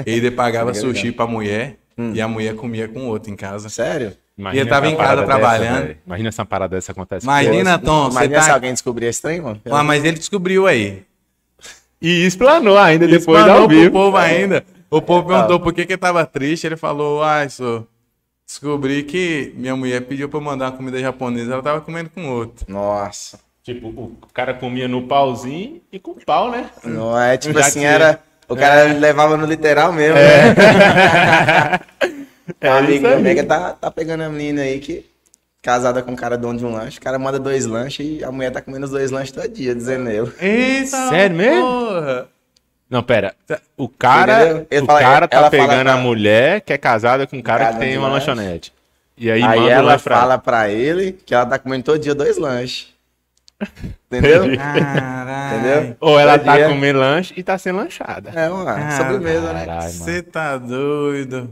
Eider 0.05 0.31
pagava 0.35 0.73
sushi 0.73 1.11
pra 1.11 1.25
mulher 1.27 1.77
e 2.13 2.21
a 2.21 2.27
mulher 2.27 2.55
comia 2.55 2.87
com 2.87 3.07
outro 3.07 3.31
em 3.31 3.35
casa. 3.35 3.69
Sério? 3.69 4.13
Imagina 4.37 4.61
ele 4.63 4.69
tava 4.69 4.85
essa 4.87 4.95
em 4.95 4.97
casa 4.97 5.23
trabalhando. 5.25 5.87
Dessa. 5.87 5.99
Imagina 6.07 6.29
essa 6.29 6.45
parada 6.45 6.75
dessa 6.75 6.91
acontece. 6.91 7.25
Imagina, 7.25 7.77
Tom, 7.77 8.09
Imagina 8.09 8.41
se 8.41 8.47
tá... 8.47 8.53
alguém 8.55 8.73
descobrir 8.73 9.05
esse 9.05 9.21
trem, 9.21 9.41
mano. 9.41 9.61
Ah, 9.69 9.83
mas 9.83 10.03
ele 10.03 10.17
descobriu 10.17 10.65
aí. 10.65 11.03
E 12.01 12.25
explanou 12.25 12.77
ainda 12.77 13.07
depois 13.07 13.39
Explanou 13.39 13.61
ao 13.63 13.67
pro 13.67 13.77
vivo. 13.77 13.91
povo 13.91 14.17
ainda. 14.17 14.65
O 14.89 15.01
povo 15.01 15.27
perguntou 15.27 15.59
por 15.59 15.71
que 15.73 15.85
que 15.85 15.93
ele 15.93 15.97
tava 15.99 16.25
triste. 16.25 16.65
Ele 16.67 16.75
falou, 16.75 17.23
ai, 17.23 17.49
só 17.49 17.83
descobri 18.45 19.03
que 19.03 19.53
minha 19.55 19.75
mulher 19.75 20.01
pediu 20.01 20.27
pra 20.27 20.37
eu 20.39 20.43
mandar 20.43 20.65
uma 20.71 20.77
comida 20.77 20.99
japonesa. 20.99 21.53
Ela 21.53 21.63
tava 21.63 21.81
comendo 21.81 22.09
com 22.09 22.27
outro. 22.29 22.65
Nossa. 22.67 23.39
Tipo, 23.63 23.87
o 23.87 24.17
cara 24.33 24.53
comia 24.53 24.87
no 24.87 25.03
pauzinho 25.07 25.79
e 25.91 25.97
com 25.97 26.15
pau, 26.15 26.51
né? 26.51 26.69
Não 26.83 27.17
é 27.17 27.37
tipo 27.37 27.57
Já 27.57 27.65
assim, 27.67 27.79
que- 27.79 27.85
era. 27.85 28.19
O 28.53 28.57
cara 28.57 28.83
levava 28.93 29.35
no 29.37 29.45
literal 29.45 29.91
mesmo. 29.91 30.17
É. 30.17 30.53
Né? 30.53 31.79
É 32.59 32.67
A 32.67 32.77
amiga 32.79 32.93
isso 32.93 33.01
minha 33.01 33.13
aí. 33.13 33.19
amiga 33.21 33.43
tá, 33.45 33.71
tá 33.71 33.89
pegando 33.89 34.23
a 34.23 34.29
menina 34.29 34.61
aí 34.63 34.79
que. 34.79 35.05
Casada 35.61 36.01
com 36.01 36.11
um 36.11 36.15
cara 36.15 36.37
dono 36.37 36.59
de 36.59 36.65
um 36.65 36.73
lanche. 36.73 36.97
O 36.97 37.01
cara 37.01 37.17
manda 37.17 37.39
dois 37.39 37.65
lanches 37.65 38.05
e 38.19 38.21
a 38.21 38.29
mulher 38.29 38.51
tá 38.51 38.61
comendo 38.61 38.83
os 38.85 38.91
dois 38.91 39.11
lanches 39.11 39.31
todo 39.31 39.47
dia, 39.47 39.73
dizendo 39.73 40.09
eu. 40.09 40.29
Eita, 40.41 41.07
Sério 41.07 41.37
mesmo? 41.37 41.61
porra. 41.61 42.27
Não, 42.89 43.01
pera. 43.01 43.33
O 43.77 43.87
cara, 43.87 44.65
o 44.69 44.85
fala- 44.85 44.99
cara 44.99 45.27
tá 45.29 45.49
pegando 45.49 45.83
pra- 45.83 45.93
a 45.93 45.97
mulher 45.97 46.59
que 46.59 46.73
é 46.73 46.77
casada 46.77 47.25
com 47.25 47.37
um 47.37 47.41
cara 47.41 47.59
que 47.67 47.71
Cara 47.71 47.79
tem 47.81 47.93
de 47.93 47.97
uma 47.97 48.09
lanche. 48.09 48.27
lanchonete. 48.29 48.73
E 49.17 49.31
aí, 49.31 49.41
Aí, 49.41 49.69
ela 49.69 49.97
pra 49.97 50.17
fala 50.19 50.37
pra 50.37 50.69
ele 50.69 51.13
que 51.13 51.33
ela 51.33 51.45
tá 51.45 51.57
comendo 51.57 51.85
todo 51.85 51.97
dia 51.97 52.13
dois 52.13 52.37
lanches. 52.37 52.87
Entendeu? 54.17 54.45
Entendeu? 54.45 55.97
Ou 55.99 56.19
ela 56.19 56.37
Todo 56.37 56.45
tá 56.45 56.57
dia. 56.57 56.69
comendo 56.69 56.99
lanche 56.99 57.33
e 57.37 57.43
tá 57.43 57.57
sem 57.57 57.71
lanchada. 57.73 58.31
É 58.35 58.49
uma 58.49 58.91
sobremesa, 58.91 59.53
né? 59.53 59.65
Você 59.89 60.21
tá 60.21 60.57
doido? 60.57 61.49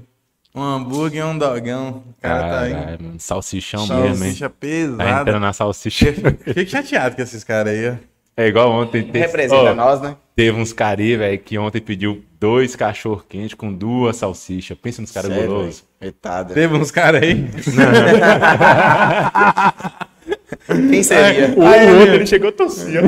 Um 0.54 0.62
hambúrguer 0.62 1.22
e 1.22 1.24
um 1.24 1.38
dogão. 1.38 2.04
O 2.10 2.14
cara 2.22 2.40
tá 2.42 2.60
aí. 2.62 2.74
Caralho, 2.74 2.98
mano. 3.02 3.16
Salsichão 3.20 3.88
mesmo, 3.88 4.04
hein? 4.04 4.16
Salsicha 4.16 4.50
Tá 4.50 4.56
pesada. 4.60 5.22
entrando 5.22 5.40
na 5.42 5.54
salsicha. 5.54 6.14
Fiquei 6.44 6.66
chateado 6.68 7.16
com 7.16 7.22
esses 7.22 7.42
caras 7.44 7.74
aí, 7.74 7.90
ó. 7.90 7.94
É 8.36 8.48
igual 8.48 8.70
ontem. 8.72 9.04
Teve, 9.04 9.20
Representa 9.20 9.72
ó, 9.72 9.76
nós, 9.76 10.02
né? 10.02 10.16
teve 10.36 10.58
uns 10.60 10.74
cari, 10.74 11.16
velho, 11.18 11.38
que 11.40 11.58
ontem 11.58 11.80
pediu 11.82 12.24
dois 12.40 12.76
cachorro 12.76 13.24
quente 13.30 13.56
com 13.56 13.72
duas 13.74 14.18
salsichas. 14.18 14.78
Pensa 14.78 15.02
nos 15.02 15.12
caras 15.12 15.32
Sério, 15.32 15.48
gulosos. 15.48 15.84
Coitado. 16.00 16.54
Teve 16.54 16.74
uns 16.76 16.92
caras 16.92 17.22
aí. 17.22 17.46
Quem 20.90 21.02
seria? 21.04 21.50
O 21.56 21.62
outro, 21.62 22.14
ele 22.16 22.26
chegou 22.28 22.52
tossindo. 22.52 23.00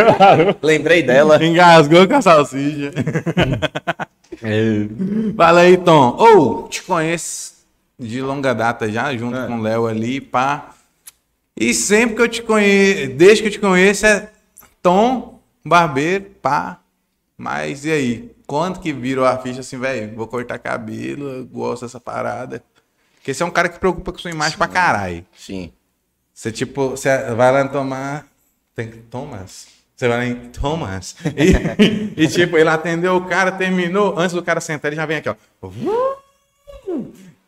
Lembrei 0.62 1.02
dela. 1.02 1.44
Engasgou 1.44 2.06
com 2.08 2.14
a 2.14 2.22
salsicha. 2.22 2.90
Fala 5.36 5.60
aí, 5.60 5.76
Tom. 5.76 6.16
Ou, 6.18 6.68
te 6.68 6.82
conheço 6.82 7.54
de 7.98 8.20
longa 8.22 8.54
data 8.54 8.90
já, 8.90 9.14
junto 9.16 9.36
É. 9.36 9.46
com 9.46 9.58
o 9.58 9.62
Léo 9.62 9.86
ali, 9.86 10.20
pá. 10.20 10.70
E 11.58 11.74
sempre 11.74 12.16
que 12.16 12.22
eu 12.22 12.28
te 12.28 12.42
conheço, 12.42 13.12
desde 13.14 13.42
que 13.42 13.48
eu 13.48 13.52
te 13.52 13.58
conheço, 13.58 14.06
é 14.06 14.30
Tom, 14.82 15.40
barbeiro, 15.64 16.26
pá. 16.40 16.80
Mas 17.36 17.84
e 17.84 17.90
aí? 17.90 18.30
Quando 18.46 18.80
que 18.80 18.92
virou 18.92 19.24
a 19.26 19.36
ficha 19.38 19.60
assim, 19.60 19.78
velho? 19.78 20.14
Vou 20.16 20.26
cortar 20.26 20.58
cabelo, 20.58 21.44
gosto 21.46 21.84
dessa 21.84 22.00
parada. 22.00 22.62
Porque 23.16 23.34
você 23.34 23.42
é 23.42 23.46
um 23.46 23.50
cara 23.50 23.68
que 23.68 23.78
preocupa 23.78 24.12
com 24.12 24.18
sua 24.18 24.30
imagem 24.30 24.56
pra 24.56 24.66
caralho. 24.68 25.24
Sim. 25.36 25.70
Você, 26.38 26.52
tipo, 26.52 26.90
você 26.90 27.34
vai 27.34 27.50
lá 27.50 27.66
tomar. 27.66 28.24
Tem 28.72 28.88
Thomas. 29.10 29.66
Você 29.96 30.06
vai 30.06 30.18
lá 30.18 30.24
em 30.24 30.50
Thomas. 30.50 31.16
E, 31.36 32.14
e, 32.22 32.28
tipo, 32.28 32.56
ele 32.56 32.68
atendeu 32.68 33.16
o 33.16 33.26
cara, 33.26 33.50
terminou. 33.50 34.16
Antes 34.16 34.34
do 34.34 34.42
cara 34.44 34.60
sentar, 34.60 34.88
ele 34.88 34.94
já 34.94 35.04
vem 35.04 35.16
aqui, 35.16 35.28
ó. 35.28 35.34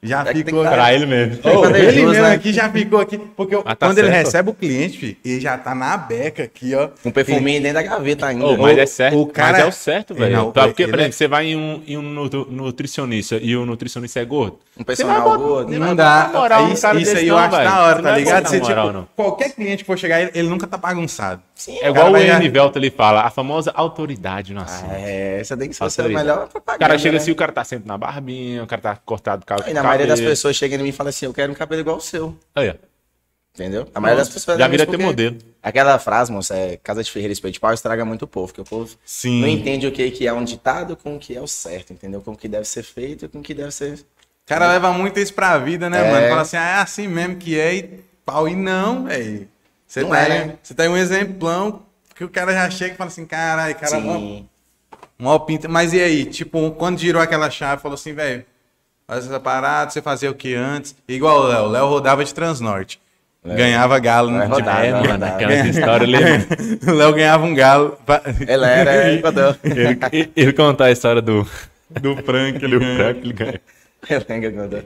Já 0.03 0.23
É 0.27 0.33
ficou. 0.35 0.63
Pra 0.65 0.95
ele 0.95 1.05
mesmo. 1.05 1.37
Quando 1.43 1.77
ele 1.77 1.87
ele 1.89 2.01
usa, 2.01 2.11
mesmo 2.13 2.27
né? 2.29 2.35
aqui 2.35 2.53
já 2.55 2.71
ficou 2.71 3.01
aqui. 3.01 3.19
Porque 3.19 3.55
Mas 3.57 3.65
tá 3.65 3.87
quando 3.87 3.99
ele 3.99 4.09
certo. 4.09 4.25
recebe 4.25 4.51
o 4.51 4.55
cliente, 4.55 4.97
filho, 4.99 5.17
ele 5.23 5.41
já 5.41 5.59
tá 5.59 5.75
na 5.75 5.95
beca 5.99 6.43
aqui, 6.43 6.75
ó. 6.75 6.89
Um 7.05 7.11
perfuminho 7.11 7.61
dentro 7.61 7.75
da 7.75 7.83
gaveta 7.83 8.27
ainda. 8.27 8.47
Ô, 8.47 8.57
mas 8.57 8.77
O- 8.79 8.81
é 8.81 8.87
certo. 8.87 9.21
o 9.21 9.27
cara- 9.27 9.53
Mas 9.53 9.61
é 9.61 9.67
o 9.67 9.73
certo, 9.73 10.15
É, 10.15 10.17
velho. 10.17 10.37
não, 10.37 10.53
Tá, 10.53 10.67
porque, 10.67 10.85
ele 10.85 10.91
por 10.93 10.99
é- 10.99 11.03
exemplo, 11.03 11.17
você 11.19 11.29
vai 11.29 11.47
em 11.49 11.57
um, 11.57 11.83
em 11.87 11.99
um 11.99 12.03
nu- 12.03 12.31
nutricionista 12.49 13.37
e 13.43 13.55
o 13.55 13.67
nutricionista 13.67 14.21
é 14.21 14.25
gordo. 14.25 14.59
Um 14.75 14.81
Você 14.81 14.85
personal 14.85 15.23
vai 15.29 15.39
gordo. 15.39 15.69
você 15.73 15.79
Não 15.79 15.95
dá. 15.95 16.31
moral 16.33 16.69
isso 16.73 16.83
cara 16.83 16.99
isso 17.01 17.17
aí 17.17 17.29
eu 17.29 17.37
acho 17.37 17.51
da 17.51 17.83
hora, 17.83 18.03
tá 18.03 18.17
ligado? 18.17 18.49
Você, 18.49 18.59
moral, 18.61 18.87
tipo, 18.87 18.99
não. 18.99 19.09
qualquer 19.15 19.53
cliente 19.53 19.79
que 19.79 19.85
for 19.85 19.99
chegar, 19.99 20.21
ele, 20.23 20.31
ele 20.35 20.49
nunca 20.49 20.67
tá 20.67 20.79
bagunçado. 20.79 21.43
Sim, 21.55 21.77
É 21.83 21.89
O 21.89 21.91
igual 21.91 22.11
cara 22.13 22.25
o 22.25 22.37
Enivelto 22.37 22.79
ele 22.79 22.91
fala, 22.91 23.21
a 23.21 23.31
famosa 23.31 23.71
autoridade 23.75 24.55
no 24.55 24.63
assunto. 24.63 24.93
É, 24.95 25.41
essa 25.41 25.55
tem 25.59 25.69
que 25.69 25.75
ser 25.77 25.85
a 25.85 26.09
melhor 26.09 26.45
O 26.45 26.49
propaganda. 26.49 26.79
cara 26.79 26.97
chega 26.99 27.13
né? 27.13 27.19
assim, 27.19 27.31
o 27.31 27.35
cara 27.37 27.53
tá 27.53 27.63
sempre 27.65 27.87
na 27.87 27.99
barbinha, 27.99 28.63
o 28.65 28.67
cara 28.67 28.81
tá 28.81 28.97
cortado 29.05 29.45
E 29.69 29.75
na 29.75 29.83
maioria 29.91 30.07
das 30.07 30.21
pessoas 30.21 30.57
chega 30.57 30.75
em 30.77 30.79
mim 30.79 30.89
e 30.89 30.93
fala 30.93 31.11
assim: 31.11 31.27
Eu 31.27 31.33
quero 31.35 31.53
um 31.53 31.55
cabelo 31.55 31.81
igual 31.81 31.97
o 31.97 32.01
seu. 32.01 32.37
Aí, 32.55 32.71
ó. 32.71 32.75
Entendeu? 33.55 33.89
A 33.95 34.01
maioria 34.01 34.25
das 34.25 34.33
pessoas. 34.33 34.57
Já 34.59 34.65
fala 34.65 34.71
vira 34.71 34.87
porque 34.87 35.03
modelo. 35.03 35.37
Aquela 35.63 35.99
frase, 35.99 36.31
moça, 36.33 36.55
é 36.57 36.77
casa 36.77 37.03
de 37.03 37.11
ferreiro 37.11 37.33
espeto 37.33 37.53
de 37.53 37.61
pau 37.61 37.75
estraga 37.75 38.05
muito 38.05 38.23
o 38.23 38.29
povo, 38.29 38.47
porque 38.49 38.61
o 38.61 38.65
povo 38.65 38.95
Sim. 39.05 39.41
não 39.41 39.49
entende 39.49 39.87
o 39.87 39.93
que, 39.93 40.11
que 40.11 40.27
é 40.27 40.33
um 40.33 40.45
ditado 40.45 40.97
com 40.97 41.17
o 41.17 41.19
que 41.19 41.37
é 41.37 41.41
o 41.41 41.47
certo, 41.47 41.93
entendeu? 41.93 42.21
Com 42.23 42.33
o 42.33 42.37
que 42.37 42.49
deve 42.49 42.65
ser 42.65 42.83
feito 42.83 43.25
e 43.25 43.29
com 43.29 43.41
o 43.41 43.43
que 43.43 43.53
deve 43.53 43.73
ser. 43.73 43.95
O 43.95 44.47
cara 44.47 44.69
leva 44.69 44.93
muito 44.93 45.19
isso 45.21 45.35
pra 45.35 45.59
vida, 45.59 45.91
né, 45.91 46.09
É. 46.09 46.11
mano? 46.11 46.29
Fala 46.29 46.43
assim, 46.43 46.57
ah, 46.57 46.79
é 46.79 46.81
assim 46.81 47.07
mesmo 47.09 47.37
que 47.37 47.59
é 47.59 47.75
e 47.75 48.01
pau. 48.25 48.49
E 48.49 48.55
não, 48.55 49.05
velho. 49.05 49.49
Você 49.87 50.03
Não 50.03 50.11
tá, 50.11 50.21
é, 50.23 50.29
né? 50.29 50.59
você 50.63 50.73
tá 50.73 50.85
um 50.85 50.97
exemplão 50.97 51.83
que 52.15 52.23
o 52.25 52.29
cara 52.29 52.53
já 52.53 52.71
chega 52.71 52.95
e 52.95 52.97
fala 52.97 53.09
assim, 53.11 53.27
caralho, 53.27 53.75
cara, 53.75 54.01
Sim. 54.01 54.49
uma 55.19 55.39
pinta. 55.45 55.69
Mas 55.69 55.93
e 55.93 56.01
aí, 56.01 56.25
tipo, 56.27 56.71
quando 56.73 56.99
girou 56.99 57.21
aquela 57.21 57.51
chave, 57.51 57.83
falou 57.83 57.95
assim, 57.97 58.13
velho, 58.13 58.45
essa 59.19 59.41
parada, 59.41 59.91
você 59.91 60.01
fazia 60.03 60.31
o 60.31 60.35
que 60.35 60.55
antes? 60.55 60.95
Igual 61.09 61.41
o 61.41 61.47
Léo. 61.47 61.63
O 61.65 61.69
Léo 61.69 61.87
rodava 61.87 62.25
de 62.25 62.33
Transnorte. 62.35 63.01
Ganhava 63.45 63.99
galo. 63.99 64.31
No 64.31 64.45
rodar, 64.47 64.85
É, 64.85 64.91
não, 64.93 65.01
mano, 65.03 65.19
não. 65.19 65.27
aquela 65.29 65.55
história 65.67 66.07
ali. 66.07 66.17
O 66.87 66.95
Léo 66.95 67.13
ganhava 67.15 67.45
um 67.45 67.55
galo. 67.55 67.99
Ele 68.47 68.65
era. 68.65 68.93
é, 68.95 69.15
eu- 69.19 69.57
ele, 70.13 70.33
ele 70.37 70.53
contar 70.53 70.87
a 70.87 70.91
história 70.91 71.23
do, 71.23 71.47
Do 72.03 72.17
Frank, 72.23 72.63
ele 72.63 72.79
do 72.79 72.81
ganhava. 72.81 73.03
Frank, 73.05 73.21
ele 73.21 73.33
ganha. 73.33 73.61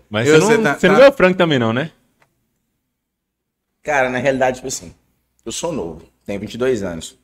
Mas 0.09 0.29
Eu 0.29 0.41
você, 0.41 0.57
não, 0.57 0.63
tá- 0.65 0.79
você 0.79 0.87
não 0.89 0.95
tá- 0.95 1.01
ganhou 1.01 1.13
o 1.13 1.17
Frank 1.17 1.37
também, 1.37 1.59
não, 1.59 1.73
né? 1.73 1.91
Cara, 3.83 4.09
na 4.09 4.19
realidade, 4.19 4.57
tipo 4.57 4.69
assim, 4.69 4.95
eu 5.45 5.53
sou 5.53 5.73
novo, 5.73 6.03
tenho 6.25 6.41
22 6.41 6.83
anos. 6.83 7.19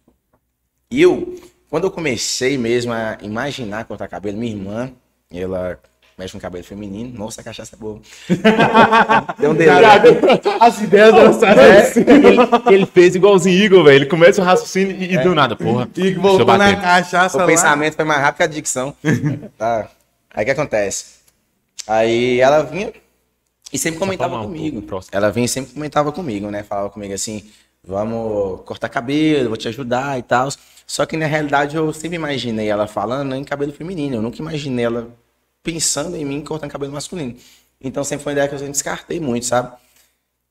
E 0.90 1.00
eu, 1.00 1.40
quando 1.70 1.84
eu 1.84 1.90
comecei 1.90 2.58
mesmo 2.58 2.92
a 2.92 3.16
imaginar 3.22 3.84
cortar 3.84 4.08
cabelo, 4.08 4.36
minha 4.36 4.52
irmã, 4.52 4.92
ela 5.32 5.78
mexe 6.20 6.32
com 6.34 6.38
cabelo 6.38 6.62
feminino, 6.62 7.18
nossa, 7.18 7.40
a 7.40 7.44
cachaça 7.44 7.74
é 7.74 7.78
boa. 7.78 7.98
Deu 9.40 9.50
um 9.52 9.54
delay. 9.54 9.84
As 10.60 10.80
ideias 10.80 11.14
dançaram 11.14 11.62
assim. 11.62 12.00
ele, 12.06 12.74
ele 12.74 12.86
fez 12.86 13.14
igualzinho 13.14 13.58
Igor, 13.64 13.84
velho. 13.84 13.96
Ele 13.96 14.06
começa 14.06 14.42
o 14.42 14.44
raciocínio 14.44 14.94
e, 14.96 15.14
e 15.14 15.18
do 15.18 15.34
nada, 15.34 15.56
porra. 15.56 15.88
E 15.96 16.12
voltou 16.12 16.46
na 16.58 16.76
cachaça 16.76 17.36
O 17.36 17.40
lá. 17.40 17.46
pensamento 17.46 17.94
foi 17.96 18.04
mais 18.04 18.20
rápido 18.20 18.36
que 18.36 18.42
a 18.42 18.46
dicção. 18.46 18.94
tá. 19.56 19.88
Aí 20.32 20.42
o 20.42 20.44
que 20.44 20.50
acontece? 20.52 21.20
Aí 21.86 22.38
ela 22.40 22.62
vinha 22.62 22.92
e 23.72 23.78
sempre 23.78 23.98
comentava 23.98 24.38
um 24.38 24.42
comigo. 24.44 24.82
pouco. 24.82 25.06
Ela 25.10 25.30
vinha 25.30 25.46
e 25.46 25.48
sempre 25.48 25.72
comentava 25.72 26.12
comigo, 26.12 26.50
né? 26.50 26.62
Falava 26.62 26.90
comigo 26.90 27.14
assim, 27.14 27.48
vamos 27.82 28.60
cortar 28.66 28.88
cabelo, 28.90 29.48
vou 29.48 29.56
te 29.56 29.68
ajudar 29.68 30.18
e 30.18 30.22
tal. 30.22 30.48
Só 30.86 31.06
que 31.06 31.16
na 31.16 31.26
realidade 31.26 31.76
eu 31.76 31.92
sempre 31.92 32.16
imaginei 32.16 32.68
ela 32.68 32.86
falando 32.86 33.34
em 33.34 33.42
cabelo 33.44 33.72
feminino. 33.72 34.16
Eu 34.16 34.22
nunca 34.22 34.38
imaginei 34.38 34.84
ela 34.84 35.08
pensando 35.62 36.16
em 36.16 36.24
mim 36.24 36.42
cortando 36.42 36.70
cabelo 36.70 36.92
masculino. 36.92 37.36
Então 37.80 38.04
sempre 38.04 38.24
foi 38.24 38.32
uma 38.32 38.34
ideia 38.34 38.48
que 38.48 38.54
eu 38.54 38.58
sempre 38.58 38.72
descartei 38.72 39.20
muito, 39.20 39.46
sabe? 39.46 39.76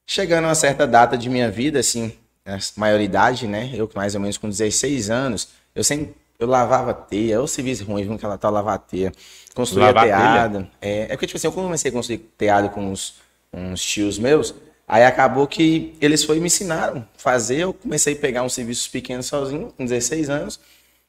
Chegando 0.08 0.46
a 0.46 0.48
uma 0.50 0.56
certa 0.56 0.88
data 0.88 1.18
de 1.18 1.30
minha 1.30 1.52
vida, 1.52 1.80
assim, 1.80 2.12
a 2.46 2.58
maioridade, 2.76 3.48
né? 3.48 3.72
Eu 3.74 3.90
mais 3.96 4.16
ou 4.16 4.22
menos 4.22 4.38
com 4.38 4.50
16 4.50 5.10
anos, 5.10 5.50
eu 5.76 5.84
sempre 5.84 6.16
eu 6.40 6.48
lavava 6.48 6.94
teia, 6.94 7.42
ou 7.42 7.48
serviço 7.48 7.84
ruim, 7.84 8.04
viu 8.04 8.18
que 8.18 8.24
ela 8.24 8.38
tá 8.38 8.50
lavar 8.50 8.80
teia, 8.80 9.12
construía 9.54 9.94
teado. 9.94 10.66
É, 10.82 11.02
é 11.02 11.08
porque, 11.10 11.28
tipo 11.28 11.38
assim, 11.38 11.48
eu 11.48 11.52
comecei 11.52 11.92
a 11.92 11.94
construir 11.94 12.20
teado 12.38 12.70
com 12.70 12.92
uns, 12.92 13.16
uns 13.52 13.82
tios 13.84 14.18
meus, 14.18 14.56
aí 14.88 15.04
acabou 15.04 15.46
que 15.46 15.94
eles 16.00 16.24
foram 16.24 16.38
e 16.38 16.42
me 16.42 16.48
ensinaram 16.48 17.00
a 17.00 17.20
fazer, 17.22 17.58
eu 17.58 17.74
comecei 17.74 18.14
a 18.14 18.16
pegar 18.16 18.44
uns 18.44 18.54
serviços 18.54 18.88
pequenos 18.88 19.26
sozinho, 19.26 19.74
com 19.76 19.84
16 19.84 20.30
anos, 20.30 20.60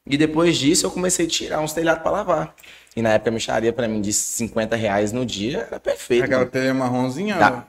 e 0.05 0.17
depois 0.17 0.57
disso 0.57 0.85
eu 0.85 0.91
comecei 0.91 1.25
a 1.25 1.29
tirar 1.29 1.61
uns 1.61 1.71
telhados 1.71 2.03
para 2.03 2.11
lavar. 2.11 2.55
E 2.95 3.01
na 3.01 3.13
época 3.13 3.29
a 3.29 3.33
micharia 3.33 3.71
para 3.71 3.87
mim 3.87 4.01
de 4.01 4.11
50 4.11 4.75
reais 4.75 5.11
no 5.11 5.25
dia 5.25 5.67
era 5.67 5.79
perfeito. 5.79 6.25
Aquela 6.25 6.39
mano. 6.39 6.51
telha 6.51 6.73
marronzinha, 6.73 7.37
Dá. 7.37 7.65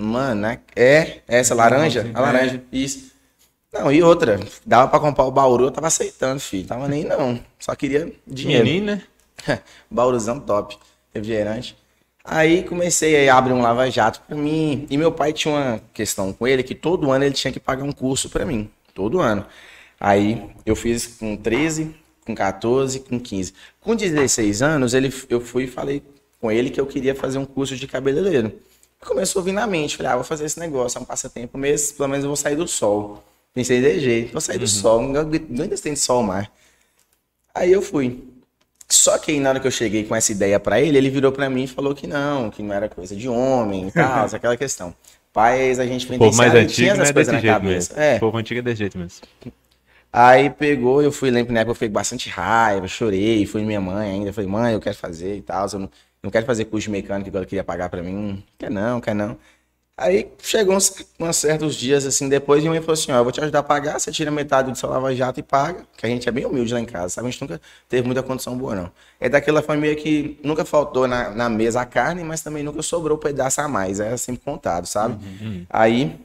Mano, 0.00 0.40
né? 0.42 0.58
é 0.74 1.20
essa 1.26 1.54
laranja? 1.54 2.10
A 2.12 2.20
laranja, 2.20 2.62
isso. 2.72 3.12
Não, 3.72 3.90
e 3.90 4.02
outra, 4.02 4.38
dava 4.66 4.88
pra 4.88 5.00
comprar 5.00 5.24
o 5.24 5.30
Bauru, 5.30 5.64
eu 5.64 5.70
tava 5.70 5.86
aceitando, 5.86 6.40
filho. 6.40 6.66
Tava 6.66 6.88
nem 6.88 7.04
não. 7.04 7.40
Só 7.58 7.74
queria 7.74 8.12
dinheiro. 8.26 8.64
Menino, 8.64 8.86
né? 8.86 9.02
Bauruzão 9.90 10.38
top, 10.38 10.76
refrigerante. 11.14 11.76
Aí 12.24 12.62
comecei 12.64 13.28
a 13.28 13.36
abrir 13.36 13.52
um 13.52 13.62
lava-jato 13.62 14.20
pra 14.26 14.36
mim. 14.36 14.86
E 14.90 14.96
meu 14.96 15.10
pai 15.10 15.32
tinha 15.32 15.54
uma 15.54 15.80
questão 15.92 16.32
com 16.32 16.46
ele 16.46 16.62
que 16.62 16.74
todo 16.74 17.10
ano 17.10 17.24
ele 17.24 17.34
tinha 17.34 17.52
que 17.52 17.58
pagar 17.58 17.82
um 17.82 17.92
curso 17.92 18.28
pra 18.28 18.44
mim. 18.44 18.70
Todo 18.94 19.20
ano. 19.20 19.46
Aí 19.98 20.50
eu 20.66 20.76
fiz 20.76 21.06
com 21.06 21.36
13, 21.36 21.94
com 22.24 22.34
14, 22.34 23.00
com 23.00 23.18
15. 23.18 23.52
Com 23.80 23.94
16 23.94 24.62
anos, 24.62 24.94
ele, 24.94 25.12
eu 25.28 25.40
fui 25.40 25.64
e 25.64 25.66
falei 25.66 26.02
com 26.40 26.50
ele 26.50 26.70
que 26.70 26.80
eu 26.80 26.86
queria 26.86 27.14
fazer 27.14 27.38
um 27.38 27.44
curso 27.44 27.76
de 27.76 27.86
cabeleireiro. 27.86 28.52
Começou 29.00 29.40
a 29.42 29.44
vir 29.44 29.52
na 29.52 29.66
mente. 29.66 29.96
Falei, 29.96 30.12
ah, 30.12 30.16
vou 30.16 30.24
fazer 30.24 30.44
esse 30.44 30.58
negócio, 30.58 30.98
é 30.98 31.00
um 31.00 31.04
passatempo 31.04 31.58
mesmo, 31.58 31.96
pelo 31.96 32.08
menos 32.08 32.24
eu 32.24 32.28
vou 32.28 32.36
sair 32.36 32.56
do 32.56 32.66
sol. 32.66 33.22
Pensei 33.54 33.80
de 33.80 34.00
jeito, 34.00 34.32
vou 34.32 34.40
sair 34.40 34.58
do 34.58 34.66
sol, 34.66 35.02
não 35.02 35.20
ainda 35.20 35.76
tem 35.76 35.94
sol 35.94 36.22
mais. 36.22 36.48
Aí 37.54 37.70
eu 37.70 37.82
fui. 37.82 38.24
Só 38.88 39.18
que 39.18 39.32
aí, 39.32 39.40
na 39.40 39.50
hora 39.50 39.60
que 39.60 39.66
eu 39.66 39.70
cheguei 39.70 40.04
com 40.04 40.14
essa 40.14 40.32
ideia 40.32 40.60
pra 40.60 40.80
ele, 40.80 40.98
ele 40.98 41.10
virou 41.10 41.32
pra 41.32 41.48
mim 41.48 41.64
e 41.64 41.66
falou 41.66 41.94
que 41.94 42.06
não, 42.06 42.50
que 42.50 42.62
não 42.62 42.74
era 42.74 42.88
coisa 42.88 43.14
de 43.16 43.28
homem 43.28 43.88
e 43.88 43.92
tal, 43.92 44.26
aquela 44.32 44.56
questão. 44.56 44.94
Pais, 45.32 45.78
a 45.78 45.86
gente 45.86 46.06
antigo 46.60 46.72
tinha 46.74 46.94
não 46.94 47.02
essas 47.02 47.10
é 47.10 47.12
coisas 47.12 47.32
desse 47.32 47.32
na 47.32 47.40
jeito 47.40 47.62
cabeça. 47.62 47.94
mesmo. 47.94 48.02
É. 48.02 48.16
O 48.16 48.20
povo 48.20 48.36
antigo 48.36 48.60
é 48.60 48.62
desse 48.62 48.78
jeito 48.78 48.98
mesmo. 48.98 49.20
Aí 50.12 50.50
pegou, 50.50 51.02
eu 51.02 51.10
fui, 51.10 51.30
lembro 51.30 51.52
na 51.54 51.60
época 51.60 51.70
eu 51.70 51.74
fiquei 51.74 51.88
com 51.88 51.94
bastante 51.94 52.28
raiva, 52.28 52.86
chorei, 52.86 53.46
fui 53.46 53.62
minha 53.64 53.80
mãe 53.80 54.10
ainda, 54.10 54.32
falei, 54.32 54.50
mãe, 54.50 54.74
eu 54.74 54.80
quero 54.80 54.96
fazer 54.96 55.36
e 55.36 55.42
tal, 55.42 55.66
eu 55.72 55.78
não, 55.78 55.90
não 56.22 56.30
quero 56.30 56.44
fazer 56.44 56.66
curso 56.66 56.84
de 56.84 56.90
mecânica 56.90 57.30
que 57.30 57.36
ela 57.36 57.46
queria 57.46 57.64
pagar 57.64 57.88
pra 57.88 58.02
mim, 58.02 58.44
quer 58.58 58.70
não, 58.70 59.00
quer 59.00 59.14
não. 59.14 59.38
Aí 59.96 60.30
chegou 60.38 60.74
uns, 60.74 60.92
uns 61.20 61.36
certos 61.36 61.74
dias 61.76 62.04
assim 62.06 62.28
depois, 62.28 62.60
minha 62.60 62.72
mãe 62.72 62.80
falou 62.80 62.94
assim, 62.94 63.12
ó, 63.12 63.18
eu 63.18 63.22
vou 63.24 63.32
te 63.32 63.40
ajudar 63.40 63.60
a 63.60 63.62
pagar, 63.62 63.98
você 63.98 64.10
tira 64.12 64.30
metade 64.30 64.70
do 64.70 64.76
seu 64.76 64.88
lava-jato 64.88 65.40
e 65.40 65.42
paga, 65.42 65.86
que 65.96 66.04
a 66.04 66.08
gente 66.08 66.28
é 66.28 66.32
bem 66.32 66.44
humilde 66.44 66.74
lá 66.74 66.80
em 66.80 66.84
casa, 66.84 67.10
sabe? 67.10 67.28
A 67.28 67.30
gente 67.30 67.40
nunca 67.40 67.60
teve 67.88 68.04
muita 68.06 68.22
condição 68.22 68.56
boa, 68.56 68.74
não. 68.74 68.92
É 69.20 69.28
daquela 69.30 69.62
família 69.62 69.96
que 69.96 70.38
nunca 70.44 70.64
faltou 70.64 71.06
na, 71.06 71.30
na 71.30 71.48
mesa 71.48 71.80
a 71.82 71.86
carne, 71.86 72.24
mas 72.24 72.42
também 72.42 72.62
nunca 72.62 72.82
sobrou 72.82 73.16
um 73.16 73.20
pedaço 73.20 73.60
a 73.60 73.68
mais, 73.68 74.00
é 74.00 74.16
sempre 74.16 74.42
contado, 74.44 74.86
sabe? 74.86 75.14
Aí 75.70 76.18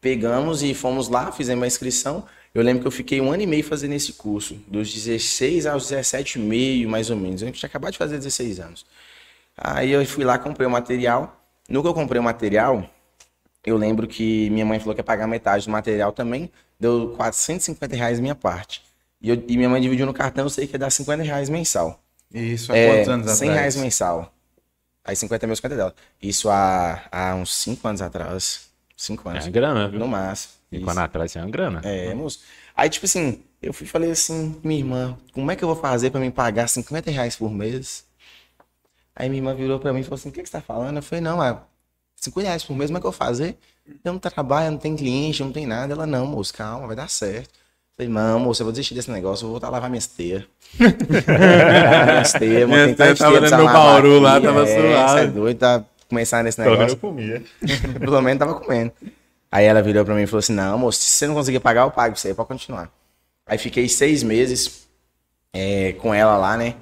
pegamos 0.00 0.62
e 0.62 0.74
fomos 0.74 1.08
lá, 1.08 1.32
fizemos 1.32 1.64
a 1.64 1.66
inscrição. 1.66 2.24
Eu 2.54 2.62
lembro 2.62 2.82
que 2.82 2.86
eu 2.86 2.90
fiquei 2.92 3.20
um 3.20 3.32
ano 3.32 3.42
e 3.42 3.46
meio 3.46 3.64
fazendo 3.64 3.92
esse 3.94 4.12
curso, 4.14 4.54
dos 4.66 4.92
16 4.92 5.66
aos 5.66 5.84
17 5.84 6.38
e 6.38 6.42
meio, 6.42 6.88
mais 6.88 7.10
ou 7.10 7.16
menos. 7.16 7.42
Eu 7.42 7.50
tinha 7.52 7.68
acabado 7.68 7.92
de 7.92 7.98
fazer 7.98 8.18
16 8.18 8.60
anos. 8.60 8.84
Aí 9.56 9.90
eu 9.92 10.04
fui 10.06 10.24
lá, 10.24 10.38
comprei 10.38 10.66
o 10.66 10.70
material. 10.70 11.40
No 11.68 11.82
que 11.82 11.88
eu 11.88 11.94
comprei 11.94 12.20
o 12.20 12.24
material, 12.24 12.88
eu 13.64 13.76
lembro 13.76 14.06
que 14.08 14.50
minha 14.50 14.66
mãe 14.66 14.80
falou 14.80 14.94
que 14.94 15.00
ia 15.00 15.04
pagar 15.04 15.26
metade 15.26 15.66
do 15.66 15.70
material 15.72 16.12
também. 16.12 16.50
Deu 16.80 17.14
450 17.16 17.96
reais 17.96 18.20
minha 18.20 18.34
parte. 18.34 18.82
E, 19.20 19.28
eu- 19.30 19.44
e 19.48 19.56
minha 19.56 19.68
mãe 19.68 19.80
dividiu 19.80 20.06
no 20.06 20.14
cartão, 20.14 20.44
eu 20.46 20.50
sei 20.50 20.66
que 20.66 20.74
ia 20.74 20.78
dar 20.78 20.90
50 20.90 21.22
reais 21.22 21.48
mensal. 21.48 22.02
Isso 22.34 22.72
há 22.72 22.76
É, 22.76 22.76
quantos 22.76 23.08
anos 23.08 23.26
100 23.26 23.50
atrás? 23.50 23.52
reais 23.52 23.76
mensal. 23.76 24.32
Aí 25.04 25.16
50 25.16 25.46
mil, 25.48 25.56
50 25.56 25.76
dela. 25.76 25.94
Isso 26.22 26.50
há, 26.50 27.02
há 27.12 27.36
uns 27.36 27.54
5 27.54 27.88
anos 27.88 28.02
atrás. 28.02 28.71
5 29.02 29.28
É 29.28 29.32
anos. 29.32 29.44
uma 29.44 29.50
grana, 29.50 29.88
viu? 29.88 29.98
No 29.98 30.06
máximo. 30.08 30.52
Isso. 30.70 30.84
quando 30.84 30.98
atrás 30.98 31.36
é 31.36 31.40
uma 31.40 31.50
grana. 31.50 31.80
É, 31.84 32.14
moço. 32.14 32.40
Aí, 32.74 32.88
tipo 32.88 33.04
assim, 33.04 33.42
eu 33.60 33.72
fui 33.72 33.86
falei 33.86 34.10
assim, 34.10 34.56
minha 34.64 34.78
irmã, 34.80 35.18
como 35.32 35.50
é 35.50 35.56
que 35.56 35.62
eu 35.62 35.68
vou 35.68 35.76
fazer 35.76 36.10
pra 36.10 36.20
me 36.20 36.30
pagar 36.30 36.68
50 36.68 37.10
reais 37.10 37.36
por 37.36 37.50
mês? 37.52 38.04
Aí 39.14 39.28
minha 39.28 39.40
irmã 39.40 39.54
virou 39.54 39.78
pra 39.78 39.92
mim 39.92 40.00
e 40.00 40.04
falou 40.04 40.14
assim, 40.14 40.30
o 40.30 40.32
que, 40.32 40.40
que 40.42 40.48
você 40.48 40.52
tá 40.52 40.62
falando? 40.62 40.96
Eu 40.96 41.02
falei, 41.02 41.20
não, 41.22 41.42
é 41.44 41.58
50 42.16 42.46
reais 42.46 42.64
por 42.64 42.74
mês, 42.74 42.88
como 42.90 42.98
é 42.98 43.00
que 43.00 43.06
eu 43.06 43.10
vou 43.10 43.18
fazer? 43.18 43.58
Eu 44.04 44.12
não 44.12 44.18
trabalho, 44.18 44.70
não 44.70 44.78
tem 44.78 44.96
cliente, 44.96 45.42
não 45.42 45.52
tem 45.52 45.66
nada. 45.66 45.92
Ela, 45.92 46.06
não, 46.06 46.24
moço, 46.24 46.54
calma, 46.54 46.86
vai 46.86 46.96
dar 46.96 47.10
certo. 47.10 47.50
Eu 47.50 48.06
falei, 48.06 48.12
não, 48.12 48.38
moço, 48.38 48.62
eu 48.62 48.64
vou 48.66 48.72
desistir 48.72 48.94
desse 48.94 49.10
negócio, 49.10 49.44
eu 49.44 49.48
vou 49.48 49.54
voltar 49.54 49.66
a 49.66 49.70
lavar 49.70 49.90
minhas 49.90 50.06
teias. 50.06 50.44
lavar 50.80 52.06
minhas 52.06 52.32
teias, 52.32 52.70
teias 52.70 52.96
tantas 52.96 53.18
tava 53.18 53.32
teias 53.32 53.40
pra 53.40 53.40
dentro 53.40 53.56
do 53.58 53.64
lavar 53.64 54.02
bauru 54.02 54.20
lá, 54.20 54.36
aqui. 54.36 54.46
tava 54.46 54.62
é, 54.62 54.80
suave. 54.94 55.20
cê 55.20 55.24
é 55.24 55.26
doido, 55.26 55.58
tá 55.58 55.84
começando 56.12 56.44
nesse 56.44 56.62
Pelo 56.62 56.76
menos 56.76 56.92
negócio. 56.92 56.96
eu 56.96 57.00
comia. 57.00 57.42
Pelo 57.98 58.20
menos 58.20 58.38
tava 58.38 58.54
comendo. 58.54 58.92
Aí 59.50 59.64
ela 59.64 59.82
virou 59.82 60.04
pra 60.04 60.14
mim 60.14 60.22
e 60.22 60.26
falou 60.26 60.40
assim: 60.40 60.52
Não, 60.52 60.78
moço, 60.78 61.00
se 61.00 61.10
você 61.10 61.26
não 61.26 61.34
conseguir 61.34 61.60
pagar, 61.60 61.82
eu 61.82 61.90
pago 61.90 62.12
pra 62.12 62.20
você, 62.20 62.34
pode 62.34 62.48
continuar. 62.48 62.90
Aí 63.46 63.58
fiquei 63.58 63.88
seis 63.88 64.22
meses 64.22 64.86
é, 65.52 65.92
com 65.94 66.12
ela 66.14 66.36
lá, 66.36 66.56
né? 66.56 66.74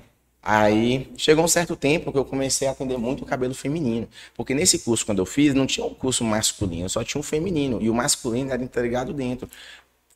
Aí 0.42 1.10
chegou 1.16 1.44
um 1.44 1.48
certo 1.48 1.76
tempo 1.76 2.10
que 2.10 2.18
eu 2.18 2.24
comecei 2.24 2.66
a 2.66 2.70
atender 2.70 2.96
muito 2.98 3.22
o 3.22 3.26
cabelo 3.26 3.54
feminino. 3.54 4.08
Porque 4.34 4.54
nesse 4.54 4.78
curso, 4.78 5.04
quando 5.04 5.18
eu 5.18 5.26
fiz, 5.26 5.54
não 5.54 5.66
tinha 5.66 5.84
um 5.86 5.92
curso 5.94 6.24
masculino, 6.24 6.88
só 6.88 7.04
tinha 7.04 7.20
um 7.20 7.22
feminino. 7.22 7.78
E 7.80 7.90
o 7.90 7.94
masculino 7.94 8.50
era 8.50 8.62
entregado 8.62 9.12
dentro. 9.12 9.48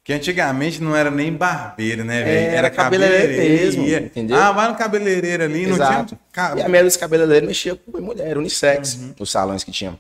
Que 0.05 0.13
antigamente 0.13 0.83
não 0.83 0.95
era 0.95 1.11
nem 1.11 1.33
barbeiro, 1.33 2.05
né, 2.05 2.23
velho? 2.23 2.53
É, 2.53 2.55
era 2.57 2.71
cabeleireiro 2.71 3.33
mesmo, 3.43 3.87
entendeu? 3.89 4.37
Ah, 4.37 4.53
vai 4.53 4.69
no 4.69 4.77
cabeleireiro 4.77 5.43
ali, 5.45 5.67
não 5.67 5.77
Exato. 5.77 6.09
tinha... 6.09 6.21
Ca- 6.31 6.51
E 6.59 6.61
a 6.61 6.69
maioria 6.69 6.85
dos 6.85 6.97
cabeleireiros 6.99 7.49
mexia 7.49 7.75
com 7.75 8.01
mulher, 8.03 8.37
unissex, 8.37 8.97
Uhum. 8.97 9.15
os 9.19 9.31
salões 9.31 9.65
que 9.65 9.73
tinham. 9.73 9.99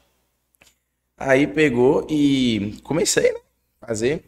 Aí 1.16 1.46
pegou 1.46 2.06
e 2.10 2.78
comecei, 2.82 3.32
né? 3.32 3.38
Fazer 3.80 4.24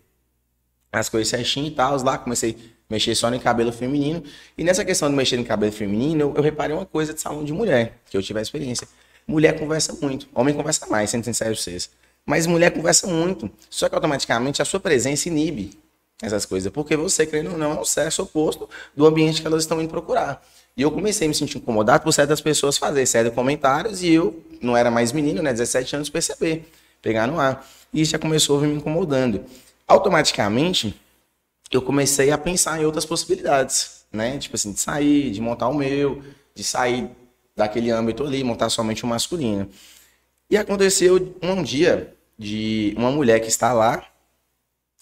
as 0.92 1.08
coisas 1.10 1.28
certinho 1.28 1.66
e 1.66 1.70
tal. 1.72 2.02
Lá 2.02 2.16
comecei 2.16 2.52
a 2.52 2.92
mexer 2.94 3.14
só 3.14 3.30
no 3.30 3.38
cabelo 3.38 3.70
feminino. 3.72 4.22
E 4.56 4.64
nessa 4.64 4.82
questão 4.84 5.10
de 5.10 5.14
mexer 5.16 5.36
no 5.36 5.44
cabelo 5.44 5.72
feminino, 5.72 6.20
eu, 6.22 6.34
eu 6.36 6.42
reparei 6.42 6.74
uma 6.74 6.86
coisa 6.86 7.12
de 7.12 7.20
salão 7.20 7.44
de 7.44 7.52
mulher, 7.52 7.98
que 8.10 8.16
eu 8.16 8.22
tive 8.22 8.38
a 8.38 8.42
experiência. 8.42 8.86
Mulher 9.28 9.58
conversa 9.58 9.92
muito, 10.00 10.26
homem 10.34 10.54
conversa 10.54 10.86
mais, 10.86 11.10
sendo 11.10 11.24
sincero 11.24 11.54
vocês. 11.56 11.90
Mas 12.26 12.46
mulher 12.46 12.72
conversa 12.72 13.06
muito. 13.06 13.48
Só 13.70 13.88
que 13.88 13.94
automaticamente 13.94 14.60
a 14.60 14.64
sua 14.64 14.80
presença 14.80 15.28
inibe 15.28 15.78
essas 16.20 16.44
coisas. 16.44 16.72
Porque 16.72 16.96
você, 16.96 17.24
querendo 17.24 17.52
ou 17.52 17.58
não, 17.58 17.74
é 17.74 17.80
o 17.80 17.84
sexo 17.84 18.24
oposto 18.24 18.68
do 18.96 19.06
ambiente 19.06 19.40
que 19.40 19.46
elas 19.46 19.62
estão 19.62 19.80
indo 19.80 19.88
procurar. 19.88 20.44
E 20.76 20.82
eu 20.82 20.90
comecei 20.90 21.26
a 21.26 21.28
me 21.28 21.34
sentir 21.34 21.58
incomodado 21.58 22.02
por 22.02 22.12
certas 22.12 22.40
pessoas 22.40 22.76
fazerem 22.76 23.06
certos 23.06 23.34
comentários 23.34 24.02
e 24.02 24.10
eu 24.10 24.42
não 24.60 24.76
era 24.76 24.90
mais 24.90 25.12
menino, 25.12 25.42
né? 25.42 25.52
17 25.52 25.96
anos, 25.96 26.10
perceber, 26.10 26.68
pegar 27.00 27.26
no 27.26 27.40
ar. 27.40 27.66
E 27.92 28.02
isso 28.02 28.10
já 28.10 28.18
começou 28.18 28.58
a 28.58 28.60
vir 28.60 28.68
me 28.68 28.74
incomodando. 28.74 29.44
Automaticamente, 29.88 31.00
eu 31.70 31.80
comecei 31.80 32.30
a 32.30 32.36
pensar 32.36 32.80
em 32.80 32.84
outras 32.84 33.06
possibilidades, 33.06 34.04
né? 34.12 34.36
Tipo 34.36 34.56
assim, 34.56 34.72
de 34.72 34.80
sair, 34.80 35.30
de 35.30 35.40
montar 35.40 35.68
o 35.68 35.74
meu, 35.74 36.22
de 36.54 36.62
sair 36.62 37.08
daquele 37.56 37.90
âmbito 37.90 38.24
ali, 38.24 38.44
montar 38.44 38.68
somente 38.68 39.04
o 39.04 39.06
masculino. 39.06 39.70
E 40.50 40.56
aconteceu 40.56 41.34
um 41.42 41.62
dia 41.62 42.14
de 42.38 42.94
uma 42.96 43.10
mulher 43.10 43.40
que 43.40 43.48
está 43.48 43.72
lá. 43.72 44.02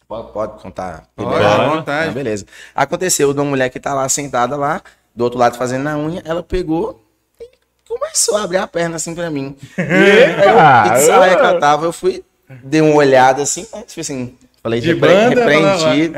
Pode, 0.08 0.32
pode 0.32 0.62
contar? 0.62 1.08
Pode, 1.16 1.28
Beleza? 1.30 1.54
à 1.54 1.68
vontade. 1.68 2.08
Ah, 2.08 2.12
beleza. 2.12 2.46
Aconteceu 2.74 3.32
de 3.32 3.40
uma 3.40 3.46
mulher 3.50 3.68
que 3.70 3.78
está 3.78 3.94
lá 3.94 4.08
sentada 4.08 4.56
lá, 4.56 4.82
do 5.14 5.24
outro 5.24 5.38
lado 5.38 5.56
fazendo 5.56 5.82
na 5.84 5.98
unha, 5.98 6.22
ela 6.24 6.42
pegou 6.42 7.02
e 7.40 7.44
começou 7.88 8.36
a 8.36 8.42
abrir 8.44 8.58
a 8.58 8.66
perna 8.66 8.96
assim 8.96 9.14
pra 9.14 9.30
mim. 9.30 9.56
E, 9.78 9.80
aí, 9.82 10.88
eu, 10.88 10.94
e 10.94 10.98
de 11.00 11.06
saia 11.06 11.36
que 11.36 11.42
eu 11.44 11.58
tava, 11.60 11.86
eu 11.86 11.92
fui, 11.92 12.24
dei 12.62 12.80
uma 12.80 12.94
olhada 12.94 13.42
assim, 13.42 13.66
né? 13.72 13.82
Tipo 13.82 14.00
assim, 14.00 14.36
falei, 14.62 14.80
De 14.80 14.92
repre- 14.92 15.08
banda, 15.08 15.40
repreendido. 15.40 16.14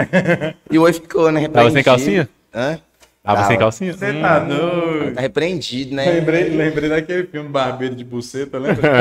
E 0.71 0.79
o 0.79 0.83
oi 0.83 0.93
ficou, 0.93 1.31
né? 1.33 1.49
Tava 1.49 1.71
sem 1.71 1.77
Repreendido. 1.79 1.85
calcinha? 1.85 2.29
Hã? 2.55 2.81
Tava 3.27 3.41
sem 3.41 3.49
Tava. 3.49 3.59
calcinha? 3.59 3.93
Você 3.93 4.13
tá 4.21 4.39
doido. 4.39 5.15
Tá 5.15 5.21
repreendido, 5.21 5.97
né? 5.97 6.13
Lembrei, 6.13 6.49
lembrei 6.49 6.89
daquele 6.89 7.27
filme 7.27 7.49
Barbeiro 7.49 7.97
de 7.97 8.05
Buceta, 8.05 8.57
lembra? 8.57 8.89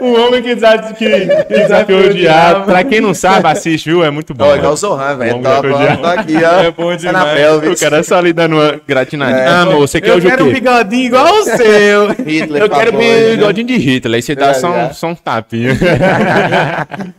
O 0.00 0.12
homem 0.20 0.42
que, 0.42 0.54
desa- 0.54 0.92
que- 0.92 1.26
que 1.44 1.54
desafiou 1.54 2.00
o 2.00 2.14
diabo. 2.14 2.64
Pra 2.66 2.84
quem 2.84 3.00
não 3.00 3.14
sabe, 3.14 3.46
assiste, 3.48 3.88
viu? 3.90 4.04
É 4.04 4.10
muito 4.10 4.34
bom. 4.34 4.44
Ó, 4.44 4.52
né? 4.52 4.58
igual 4.58 4.72
o 4.72 4.76
Zohan, 4.76 5.16
velho. 5.16 5.42
Top, 5.42 5.68
ó, 5.68 5.74
o 5.74 5.78
dia. 5.78 5.96
tô 5.96 6.06
aqui, 6.06 6.34
ó. 6.36 6.60
É 6.66 6.70
bom 6.70 6.90
Tá 6.90 6.96
demais. 6.96 7.26
na 7.26 7.34
pelvis. 7.34 7.80
O 7.80 7.84
cara 7.84 8.02
só 8.02 8.16
ali 8.16 8.32
dando 8.32 8.56
uma 8.56 8.80
gratinadinha. 8.86 9.38
É. 9.40 9.48
Ah, 9.48 9.62
amor, 9.62 9.80
você 9.88 10.00
quer 10.00 10.10
eu 10.10 10.16
hoje 10.16 10.26
o 10.26 10.30
quero 10.30 10.44
um 10.46 10.52
bigodinho 10.52 11.04
igual 11.06 11.26
o 11.34 11.42
seu. 11.44 12.08
Hitler, 12.24 12.62
Eu 12.62 12.70
quero 12.70 12.92
favor, 12.92 13.04
né? 13.06 13.30
bigodinho 13.36 13.66
de 13.66 13.76
Hitler. 13.76 14.16
Aí 14.16 14.22
você 14.22 14.34
dá 14.34 14.54
só 14.54 14.70
um, 14.70 14.74
já. 14.74 14.92
só 14.92 15.06
um 15.08 15.14
tapinha. 15.14 15.70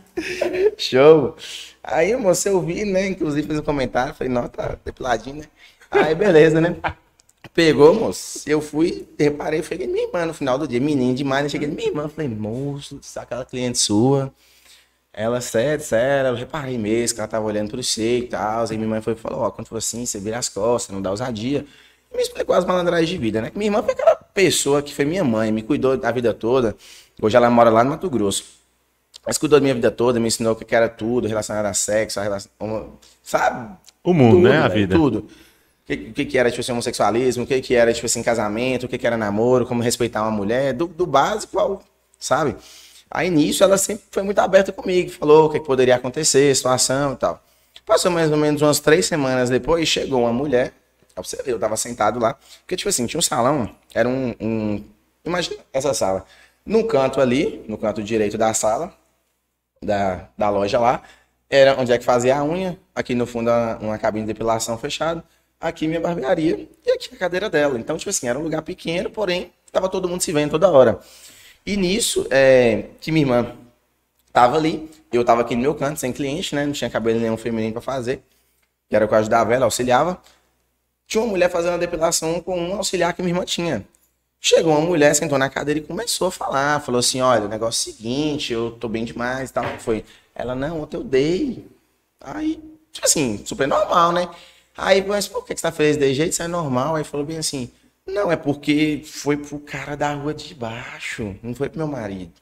Show. 0.76 1.36
Aí, 1.82 2.14
moço, 2.16 2.48
eu 2.48 2.60
vi, 2.60 2.84
né? 2.84 3.08
Inclusive, 3.08 3.46
fiz 3.48 3.58
um 3.58 3.62
comentário. 3.62 4.14
Falei, 4.14 4.32
não, 4.32 4.48
tá 4.48 4.74
depiladinho, 4.84 5.36
né? 5.36 5.44
Aí, 5.90 6.14
beleza, 6.14 6.60
né? 6.60 6.74
Pegou, 7.54 7.94
moço. 7.94 8.42
Eu 8.46 8.60
fui, 8.60 9.06
reparei, 9.18 9.62
cheguei 9.62 9.86
minha 9.86 10.06
irmã 10.06 10.26
no 10.26 10.34
final 10.34 10.58
do 10.58 10.68
dia. 10.68 10.80
Menino 10.80 11.14
demais, 11.14 11.44
né? 11.44 11.48
Cheguei 11.48 11.68
minha 11.68 11.88
irmã. 11.88 12.08
Falei, 12.08 12.28
moço, 12.28 13.00
aquela 13.16 13.44
cliente 13.44 13.78
sua. 13.78 14.32
Ela, 15.12 15.40
sério, 15.40 15.84
sério. 15.84 16.30
Eu 16.30 16.34
reparei 16.36 16.78
mesmo 16.78 17.16
que 17.16 17.20
ela 17.20 17.28
tava 17.28 17.44
olhando 17.44 17.70
pro 17.70 17.82
você 17.82 18.18
e 18.18 18.22
tal. 18.28 18.64
Aí 18.70 18.76
minha 18.76 18.88
mãe 18.88 19.00
foi 19.00 19.14
falou, 19.14 19.40
ó, 19.40 19.50
quando 19.50 19.66
for 19.66 19.78
assim, 19.78 20.06
você 20.06 20.18
vira 20.20 20.38
as 20.38 20.48
costas, 20.48 20.94
não 20.94 21.02
dá 21.02 21.10
ousadia. 21.10 21.64
E 22.12 22.16
me 22.16 22.22
explicou 22.22 22.54
as 22.54 22.64
malandragens 22.64 23.08
de 23.08 23.18
vida, 23.18 23.42
né? 23.42 23.50
Que 23.50 23.58
minha 23.58 23.68
irmã 23.68 23.82
foi 23.82 23.92
aquela 23.92 24.14
pessoa 24.14 24.80
que 24.80 24.94
foi 24.94 25.04
minha 25.04 25.24
mãe, 25.24 25.50
me 25.50 25.62
cuidou 25.62 25.96
da 25.96 26.10
vida 26.12 26.32
toda. 26.32 26.76
Hoje 27.20 27.36
ela 27.36 27.50
mora 27.50 27.70
lá 27.70 27.82
no 27.82 27.90
Mato 27.90 28.08
Grosso. 28.08 28.44
Mas 29.26 29.36
cuidou 29.36 29.58
da 29.58 29.62
minha 29.62 29.74
vida 29.74 29.90
toda, 29.90 30.20
me 30.20 30.28
ensinou 30.28 30.52
o 30.52 30.56
que 30.56 30.74
era 30.74 30.88
tudo 30.88 31.26
relacionado 31.28 31.66
a 31.66 31.74
sexo, 31.74 32.20
a 32.20 32.22
relação, 32.22 32.50
sabe? 33.22 33.76
O 34.02 34.14
mundo, 34.14 34.36
Tudo, 34.36 34.48
né? 34.48 34.58
A 34.58 34.68
vida. 34.68 34.94
Tudo. 34.94 35.28
O 35.88 36.12
que, 36.12 36.26
que, 36.26 36.36
era, 36.36 36.50
tipo 36.50 36.60
assim, 36.60 36.72
homossexualismo, 36.72 37.44
o 37.44 37.46
que, 37.46 37.60
que 37.62 37.74
era, 37.74 37.92
tipo 37.94 38.04
assim, 38.04 38.22
casamento, 38.22 38.84
o 38.84 38.88
que, 38.88 38.98
que 38.98 39.06
era 39.06 39.16
namoro, 39.16 39.64
como 39.64 39.82
respeitar 39.82 40.22
uma 40.22 40.30
mulher, 40.30 40.74
do, 40.74 40.86
do 40.86 41.06
básico 41.06 41.58
ao, 41.58 41.82
sabe? 42.18 42.56
Aí 43.10 43.30
nisso 43.30 43.64
ela 43.64 43.78
sempre 43.78 44.04
foi 44.10 44.22
muito 44.22 44.38
aberta 44.38 44.70
comigo, 44.70 45.10
falou 45.10 45.46
o 45.46 45.50
que, 45.50 45.58
que 45.60 45.66
poderia 45.66 45.96
acontecer, 45.96 46.54
situação 46.54 47.14
e 47.14 47.16
tal. 47.16 47.42
Passou 47.86 48.10
mais 48.10 48.30
ou 48.30 48.36
menos 48.36 48.60
umas 48.60 48.80
três 48.80 49.06
semanas 49.06 49.48
depois, 49.48 49.88
chegou 49.88 50.20
uma 50.20 50.32
mulher, 50.32 50.74
ver, 51.16 51.52
eu 51.52 51.58
tava 51.58 51.74
sentado 51.74 52.20
lá, 52.20 52.36
porque, 52.60 52.76
tipo 52.76 52.90
assim, 52.90 53.06
tinha 53.06 53.18
um 53.18 53.22
salão, 53.22 53.74
era 53.94 54.06
um, 54.06 54.34
um 54.38 54.84
imagina 55.24 55.56
essa 55.72 55.94
sala, 55.94 56.26
no 56.66 56.84
canto 56.84 57.18
ali, 57.18 57.64
no 57.66 57.78
canto 57.78 58.02
direito 58.02 58.36
da 58.36 58.52
sala, 58.52 58.92
da, 59.82 60.28
da 60.36 60.50
loja 60.50 60.78
lá, 60.78 61.02
era 61.48 61.80
onde 61.80 61.92
é 61.92 61.98
que 61.98 62.04
fazia 62.04 62.36
a 62.36 62.44
unha, 62.44 62.78
aqui 62.94 63.14
no 63.14 63.26
fundo 63.26 63.48
uma, 63.50 63.76
uma 63.78 63.98
cabine 63.98 64.26
de 64.26 64.32
depilação 64.34 64.76
fechada, 64.76 65.24
aqui 65.60 65.86
minha 65.86 66.00
barbearia 66.00 66.68
e 66.86 66.90
aqui 66.90 67.14
a 67.14 67.18
cadeira 67.18 67.50
dela. 67.50 67.78
Então, 67.78 67.96
tipo 67.96 68.10
assim, 68.10 68.28
era 68.28 68.38
um 68.38 68.42
lugar 68.42 68.62
pequeno, 68.62 69.10
porém, 69.10 69.52
tava 69.72 69.88
todo 69.88 70.08
mundo 70.08 70.20
se 70.20 70.32
vendo 70.32 70.52
toda 70.52 70.70
hora. 70.70 71.00
E 71.66 71.76
nisso, 71.76 72.26
é, 72.30 72.86
que 73.00 73.10
minha 73.12 73.24
irmã 73.24 73.56
tava 74.32 74.56
ali, 74.56 74.90
eu 75.12 75.24
tava 75.24 75.42
aqui 75.42 75.54
no 75.54 75.62
meu 75.62 75.74
canto, 75.74 76.00
sem 76.00 76.12
cliente, 76.12 76.54
né? 76.54 76.64
Não 76.64 76.72
tinha 76.72 76.88
cabelo 76.88 77.20
nenhum 77.20 77.36
feminino 77.36 77.72
pra 77.72 77.82
fazer, 77.82 78.22
que 78.88 78.96
era 78.96 79.04
o 79.04 79.08
que 79.08 79.14
eu 79.14 79.18
ajudava 79.18 79.54
ela, 79.54 79.64
auxiliava. 79.64 80.20
Tinha 81.06 81.22
uma 81.22 81.30
mulher 81.30 81.50
fazendo 81.50 81.74
a 81.74 81.78
depilação 81.78 82.40
com 82.40 82.58
um 82.58 82.74
auxiliar 82.74 83.12
que 83.14 83.22
minha 83.22 83.34
irmã 83.34 83.44
tinha. 83.44 83.84
Chegou 84.40 84.72
uma 84.72 84.80
mulher, 84.80 85.14
sentou 85.14 85.36
na 85.36 85.50
cadeira 85.50 85.80
e 85.80 85.82
começou 85.82 86.28
a 86.28 86.30
falar. 86.30 86.80
Falou 86.80 87.00
assim: 87.00 87.20
olha, 87.20 87.46
o 87.46 87.48
negócio 87.48 87.90
é 87.90 87.92
o 87.92 87.96
seguinte, 87.96 88.52
eu 88.52 88.70
tô 88.72 88.88
bem 88.88 89.04
demais 89.04 89.50
e 89.50 89.52
tal. 89.52 89.64
Foi. 89.78 90.04
Ela, 90.34 90.54
não, 90.54 90.82
ontem 90.82 90.96
eu 90.96 91.02
dei. 91.04 91.66
Aí, 92.20 92.62
tipo 92.92 93.06
assim, 93.06 93.42
super 93.44 93.66
normal, 93.66 94.12
né? 94.12 94.28
Aí, 94.78 95.04
mas 95.04 95.26
por 95.26 95.44
que 95.44 95.54
que 95.54 95.60
você 95.60 95.66
tá 95.66 95.72
feliz 95.72 95.96
desse 95.96 96.14
jeito? 96.14 96.32
Isso 96.32 96.42
é 96.42 96.48
normal. 96.48 96.94
Aí 96.94 97.02
falou 97.02 97.26
bem 97.26 97.38
assim: 97.38 97.68
não, 98.06 98.30
é 98.30 98.36
porque 98.36 99.02
foi 99.04 99.36
pro 99.36 99.58
cara 99.58 99.96
da 99.96 100.14
rua 100.14 100.32
de 100.32 100.54
baixo, 100.54 101.34
não 101.42 101.54
foi 101.54 101.68
pro 101.68 101.78
meu 101.78 101.88
marido. 101.88 102.32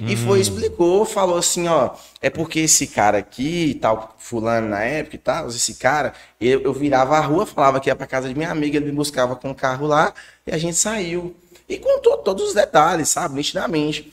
E 0.00 0.14
foi, 0.14 0.38
explicou, 0.38 1.04
falou 1.04 1.38
assim, 1.38 1.66
ó, 1.66 1.90
é 2.22 2.30
porque 2.30 2.60
esse 2.60 2.86
cara 2.86 3.18
aqui, 3.18 3.76
tal, 3.80 4.14
fulano 4.16 4.68
na 4.68 4.80
época 4.80 5.16
e 5.16 5.18
tal, 5.18 5.48
esse 5.48 5.74
cara, 5.74 6.14
eu, 6.40 6.60
eu 6.60 6.72
virava 6.72 7.16
a 7.16 7.20
rua, 7.20 7.44
falava 7.44 7.80
que 7.80 7.90
ia 7.90 7.96
pra 7.96 8.06
casa 8.06 8.28
de 8.28 8.34
minha 8.34 8.48
amiga, 8.48 8.76
ele 8.76 8.86
me 8.86 8.92
buscava 8.92 9.34
com 9.34 9.50
o 9.50 9.54
carro 9.54 9.88
lá, 9.88 10.14
e 10.46 10.52
a 10.52 10.58
gente 10.58 10.76
saiu. 10.76 11.34
E 11.68 11.78
contou 11.78 12.16
todos 12.18 12.48
os 12.48 12.54
detalhes, 12.54 13.08
sabe, 13.08 13.34
nitidamente. 13.34 14.12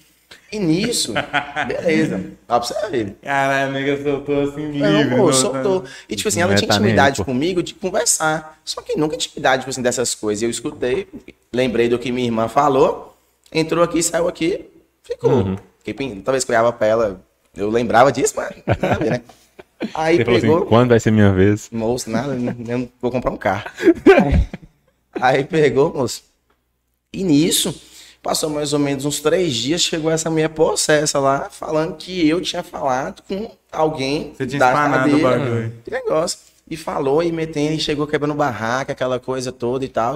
E 0.56 0.60
nisso, 0.60 1.14
beleza, 1.68 2.32
dá 2.48 2.60
pra 2.60 2.68
você 2.68 2.90
ver. 2.90 3.18
Caralho, 3.22 3.70
a 3.70 3.74
nega 3.74 4.02
soltou 4.02 4.42
assim 4.42 4.72
livre. 4.72 4.80
Não, 4.80 5.10
pô, 5.10 5.26
não, 5.26 5.34
soltou. 5.34 5.84
E, 6.08 6.16
tipo 6.16 6.30
assim, 6.30 6.40
ela 6.40 6.50
Não 6.50 6.56
é 6.56 6.58
tinha 6.58 6.72
aí, 6.72 6.78
intimidade 6.78 7.24
comigo 7.26 7.62
de 7.62 7.74
conversar. 7.74 8.58
Só 8.64 8.82
que 8.82 8.98
nunca 8.98 9.16
intimidade, 9.16 9.64
tipo 9.64 9.70
assim, 9.70 9.82
dessas 9.82 10.16
coisas. 10.16 10.44
Eu 10.44 10.50
escutei, 10.50 11.10
lembrei 11.52 11.90
do 11.90 12.00
que 12.00 12.10
minha 12.10 12.26
irmã 12.26 12.48
falou, 12.48 13.18
entrou 13.52 13.84
aqui, 13.84 14.02
saiu 14.02 14.30
aqui, 14.30 14.66
ficou. 15.04 15.32
Uhum. 15.32 15.56
Fiquei 15.84 16.22
Talvez 16.22 16.48
olhava 16.48 16.72
pra 16.72 16.88
ela, 16.88 17.22
eu 17.54 17.70
lembrava 17.70 18.14
disso, 18.14 18.34
mas 18.38 18.56
nada 18.66 18.96
a 18.96 18.98
ver, 18.98 19.10
né? 19.10 19.22
Aí 19.94 20.16
Ele 20.16 20.24
falou 20.24 20.40
pegou, 20.40 20.58
assim, 20.60 20.66
quando 20.68 20.90
vai 20.90 21.00
ser 21.02 21.12
minha 21.12 21.34
vez? 21.34 21.70
moço, 21.70 22.10
nada, 22.10 22.32
eu 22.34 22.78
não 22.78 22.90
vou 23.02 23.12
comprar 23.12 23.32
um 23.32 23.38
carro. 23.38 23.66
Aí 25.20 25.44
pegou, 25.44 25.94
moço. 25.94 26.24
E 27.12 27.24
nisso, 27.24 27.76
passou 28.26 28.50
mais 28.50 28.74
ou 28.74 28.80
menos 28.80 29.06
uns 29.06 29.20
três 29.20 29.54
dias, 29.54 29.82
chegou 29.82 30.10
essa 30.10 30.32
minha 30.32 30.50
possessa 30.50 31.20
lá, 31.20 31.48
falando 31.52 31.96
que 31.96 32.28
eu 32.28 32.42
tinha 32.42 32.64
falado 32.64 33.22
com 33.22 33.52
alguém 33.72 34.34
Você 34.36 34.48
tinha 34.48 34.58
da 34.58 34.70
espanado 34.70 35.16
o 35.16 35.22
bagulho. 35.22 35.74
Que 35.86 35.92
negócio. 35.92 36.40
E 36.68 36.76
falou, 36.76 37.22
e 37.22 37.32
metendo, 37.32 37.74
e 37.74 37.80
chegou 37.80 38.08
quebrando 38.08 38.34
barraca, 38.34 38.94
aquela 38.94 39.20
coisa 39.20 39.52
toda 39.52 39.86
e 39.86 39.88
tal. 39.88 40.16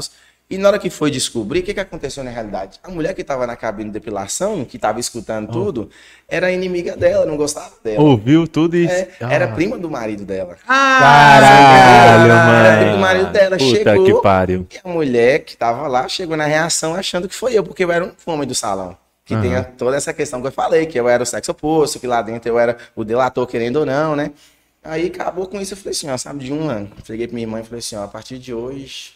E 0.52 0.58
na 0.58 0.68
hora 0.70 0.80
que 0.80 0.90
foi 0.90 1.12
descobrir, 1.12 1.60
o 1.60 1.64
que, 1.64 1.76
que 1.76 1.80
aconteceu 1.80 2.24
na 2.24 2.32
realidade? 2.32 2.80
A 2.84 2.90
mulher 2.90 3.14
que 3.14 3.22
estava 3.22 3.46
na 3.46 3.56
cabine 3.56 3.90
de 3.92 3.94
depilação, 3.94 4.66
que 4.66 4.78
estava 4.78 5.00
escutando 5.00 5.52
tudo, 5.52 5.92
era 6.28 6.52
inimiga 6.52 6.98
dela, 6.98 7.24
não 7.24 7.38
gostava 7.38 7.72
dela. 7.84 8.02
Ouviu 8.02 8.48
tudo 8.48 8.76
e... 8.76 8.88
É, 8.88 9.10
era 9.20 9.46
Ah, 9.46 9.54
prima 9.54 9.78
do 9.78 9.92
marido 9.92 10.26
dela. 10.26 10.58
Caralho, 10.66 12.32
Era 12.32 12.46
mano. 12.46 12.78
primo 12.80 12.92
do 12.94 12.98
marido 13.00 13.32
dela, 13.32 13.58
Puta 13.58 13.78
chegou. 13.78 14.06
que 14.06 14.22
pariu. 14.24 14.68
E 14.74 14.80
a 14.84 14.92
mulher 14.92 15.40
que 15.40 15.56
tava 15.56 15.88
lá 15.88 16.08
chegou 16.08 16.36
na 16.36 16.46
reação 16.46 16.96
achando 16.96 17.28
que 17.30 17.36
foi 17.36 17.54
eu, 17.54 17.64
porque 17.64 17.84
eu 17.84 17.92
era 17.92 18.04
um 18.06 18.12
fome 18.18 18.46
do 18.46 18.56
salão. 18.56 18.98
Que 19.24 19.40
tenha 19.40 19.64
toda 19.64 19.96
essa 19.96 20.12
questão 20.12 20.42
que 20.42 20.48
eu 20.48 20.52
falei, 20.52 20.88
que 20.88 21.00
eu 21.00 21.08
era 21.08 21.22
o 21.22 21.26
sexo 21.28 21.52
oposto, 21.52 22.00
que 22.00 22.08
lá 22.08 22.24
dentro 22.24 22.50
eu 22.50 22.58
era 22.58 22.76
o 22.96 23.04
delator, 23.04 23.46
querendo 23.46 23.76
ou 23.78 23.86
não, 23.86 24.16
né? 24.16 24.32
Aí 24.84 25.06
acabou 25.06 25.46
com 25.46 25.62
isso, 25.62 25.74
eu 25.74 25.78
falei 25.78 25.92
assim, 25.92 26.10
ó, 26.10 26.18
sabe, 26.18 26.46
de 26.46 26.52
um 26.52 26.68
ano. 26.68 26.90
Cheguei 27.06 27.28
pra 27.28 27.36
minha 27.36 27.46
irmã 27.46 27.60
e 27.60 27.64
falei 27.64 27.78
assim, 27.78 27.96
ó, 27.96 28.04
a 28.06 28.08
partir 28.08 28.40
de 28.40 28.52
hoje, 28.52 29.12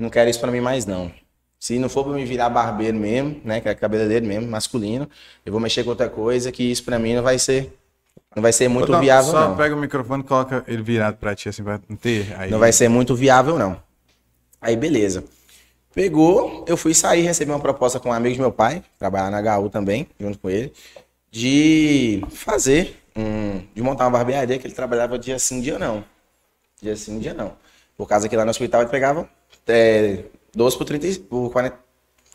não 0.00 0.10
quero 0.10 0.30
isso 0.30 0.40
pra 0.40 0.50
mim 0.50 0.60
mais, 0.60 0.86
não. 0.86 1.12
Se 1.58 1.78
não 1.78 1.90
for 1.90 2.04
pra 2.04 2.14
me 2.14 2.24
virar 2.24 2.48
barbeiro 2.48 2.96
mesmo, 2.96 3.38
né, 3.44 3.60
que 3.60 3.68
é 3.68 3.74
cabeleireiro 3.74 4.24
mesmo, 4.26 4.50
masculino, 4.50 5.08
eu 5.44 5.52
vou 5.52 5.60
mexer 5.60 5.84
com 5.84 5.90
outra 5.90 6.08
coisa, 6.08 6.50
que 6.50 6.62
isso 6.62 6.82
pra 6.82 6.98
mim 6.98 7.14
não 7.14 7.22
vai 7.22 7.38
ser, 7.38 7.78
não 8.34 8.42
vai 8.42 8.50
ser 8.50 8.66
muito 8.66 8.90
Não, 8.90 9.00
viável, 9.00 9.30
Só 9.30 9.48
não. 9.50 9.56
pega 9.56 9.74
o 9.74 9.78
microfone 9.78 10.22
e 10.22 10.26
coloca 10.26 10.64
ele 10.66 10.82
virado 10.82 11.18
pra 11.18 11.34
ti, 11.34 11.50
assim, 11.50 11.62
pra 11.62 11.78
não 11.86 11.96
ter. 11.96 12.34
Aí... 12.38 12.50
Não 12.50 12.58
vai 12.58 12.72
ser 12.72 12.88
muito 12.88 13.14
viável, 13.14 13.58
não. 13.58 13.76
Aí, 14.58 14.74
beleza. 14.74 15.22
Pegou, 15.94 16.64
eu 16.66 16.76
fui 16.78 16.94
sair, 16.94 17.22
recebi 17.22 17.50
uma 17.50 17.60
proposta 17.60 18.00
com 18.00 18.08
um 18.08 18.12
amigo 18.12 18.34
de 18.34 18.40
meu 18.40 18.52
pai, 18.52 18.82
trabalhar 18.98 19.30
na 19.30 19.58
HU 19.58 19.68
também, 19.68 20.06
junto 20.18 20.38
com 20.38 20.48
ele, 20.48 20.72
de 21.30 22.22
fazer, 22.30 22.96
um, 23.14 23.60
de 23.74 23.82
montar 23.82 24.04
uma 24.04 24.12
barbearia 24.12 24.58
que 24.58 24.66
ele 24.66 24.74
trabalhava 24.74 25.18
dia 25.18 25.38
sim, 25.38 25.60
dia 25.60 25.78
não. 25.78 26.02
Dia 26.80 26.96
sim, 26.96 27.18
dia 27.18 27.34
não. 27.34 27.52
Por 27.98 28.08
causa 28.08 28.30
que 28.30 28.36
lá 28.36 28.44
no 28.46 28.50
hospital 28.50 28.80
ele 28.80 28.90
pegava 28.90 29.28
é, 29.66 30.24
12 30.54 30.78
por 30.78 30.84
30, 30.84 31.20
por 31.28 31.50
40. 31.50 31.76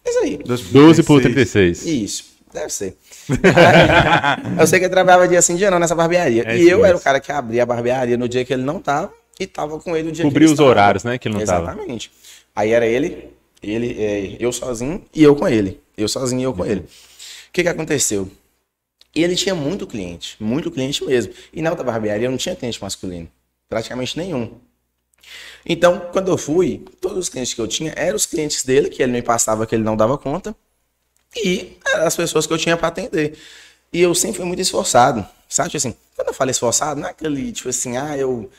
Isso 0.05 0.19
aí. 0.19 0.37
12 0.37 1.03
por 1.03 1.21
36. 1.21 1.85
Isso, 1.85 2.25
deve 2.53 2.69
ser. 2.69 2.97
eu 4.59 4.67
sei 4.67 4.79
que 4.79 4.85
ele 4.85 4.93
trabalhava 4.93 5.27
dia 5.27 5.41
sim, 5.41 5.55
dia 5.55 5.71
não 5.71 5.79
nessa 5.79 5.95
barbearia. 5.95 6.43
É 6.45 6.57
e 6.57 6.69
eu 6.69 6.79
era 6.79 6.87
mesmo. 6.93 6.99
o 6.99 7.01
cara 7.01 7.19
que 7.19 7.31
abria 7.31 7.63
a 7.63 7.65
barbearia 7.65 8.17
no 8.17 8.29
dia 8.29 8.45
que 8.45 8.53
ele 8.53 8.63
não 8.63 8.79
tava 8.79 9.11
e 9.39 9.47
tava 9.47 9.79
com 9.79 9.95
ele 9.95 10.07
no 10.07 10.11
dia 10.11 10.23
que 10.23 10.29
Cobrir 10.29 10.43
ele 10.43 10.45
os 10.45 10.51
estava. 10.51 10.69
horários, 10.69 11.03
né? 11.03 11.17
Que 11.17 11.27
ele 11.27 11.37
não 11.37 11.45
tava. 11.45 11.71
Exatamente. 11.71 12.11
Aí 12.55 12.71
era 12.71 12.85
ele, 12.85 13.29
ele, 13.61 14.01
é, 14.01 14.37
eu 14.39 14.51
sozinho 14.51 15.03
e 15.13 15.23
eu 15.23 15.35
com 15.35 15.47
ele. 15.47 15.81
Eu 15.97 16.07
sozinho 16.07 16.41
e 16.41 16.43
eu 16.43 16.53
com 16.53 16.65
ele. 16.65 16.81
O 16.81 16.85
que 17.51 17.63
que 17.63 17.69
aconteceu? 17.69 18.29
Ele 19.13 19.35
tinha 19.35 19.55
muito 19.55 19.87
cliente, 19.87 20.35
muito 20.39 20.69
cliente 20.69 21.03
mesmo. 21.03 21.33
E 21.53 21.61
na 21.61 21.69
outra 21.69 21.85
barbearia 21.85 22.27
eu 22.27 22.31
não 22.31 22.37
tinha 22.37 22.55
cliente 22.55 22.81
masculino. 22.81 23.29
Praticamente 23.69 24.17
nenhum. 24.17 24.51
Então, 25.65 26.09
quando 26.11 26.29
eu 26.31 26.37
fui, 26.37 26.85
todos 27.01 27.17
os 27.17 27.29
clientes 27.29 27.53
que 27.53 27.61
eu 27.61 27.67
tinha 27.67 27.93
eram 27.95 28.15
os 28.15 28.25
clientes 28.25 28.63
dele, 28.63 28.89
que 28.89 29.01
ele 29.01 29.11
me 29.11 29.21
passava 29.21 29.65
que 29.65 29.73
ele 29.75 29.83
não 29.83 29.97
dava 29.97 30.17
conta. 30.17 30.55
E 31.35 31.77
eram 31.87 32.05
as 32.05 32.15
pessoas 32.15 32.45
que 32.45 32.53
eu 32.53 32.57
tinha 32.57 32.77
para 32.77 32.87
atender. 32.87 33.37
E 33.91 34.01
eu 34.01 34.13
sempre 34.13 34.37
fui 34.37 34.45
muito 34.45 34.61
esforçado. 34.61 35.25
Sabe, 35.49 35.69
tipo 35.69 35.77
assim, 35.77 35.95
quando 36.15 36.29
eu 36.29 36.33
falo 36.33 36.51
esforçado, 36.51 36.99
não 36.99 37.07
é 37.07 37.11
aquele, 37.11 37.51
tipo 37.51 37.69
assim, 37.69 37.97
ah, 37.97 38.17
eu 38.17 38.49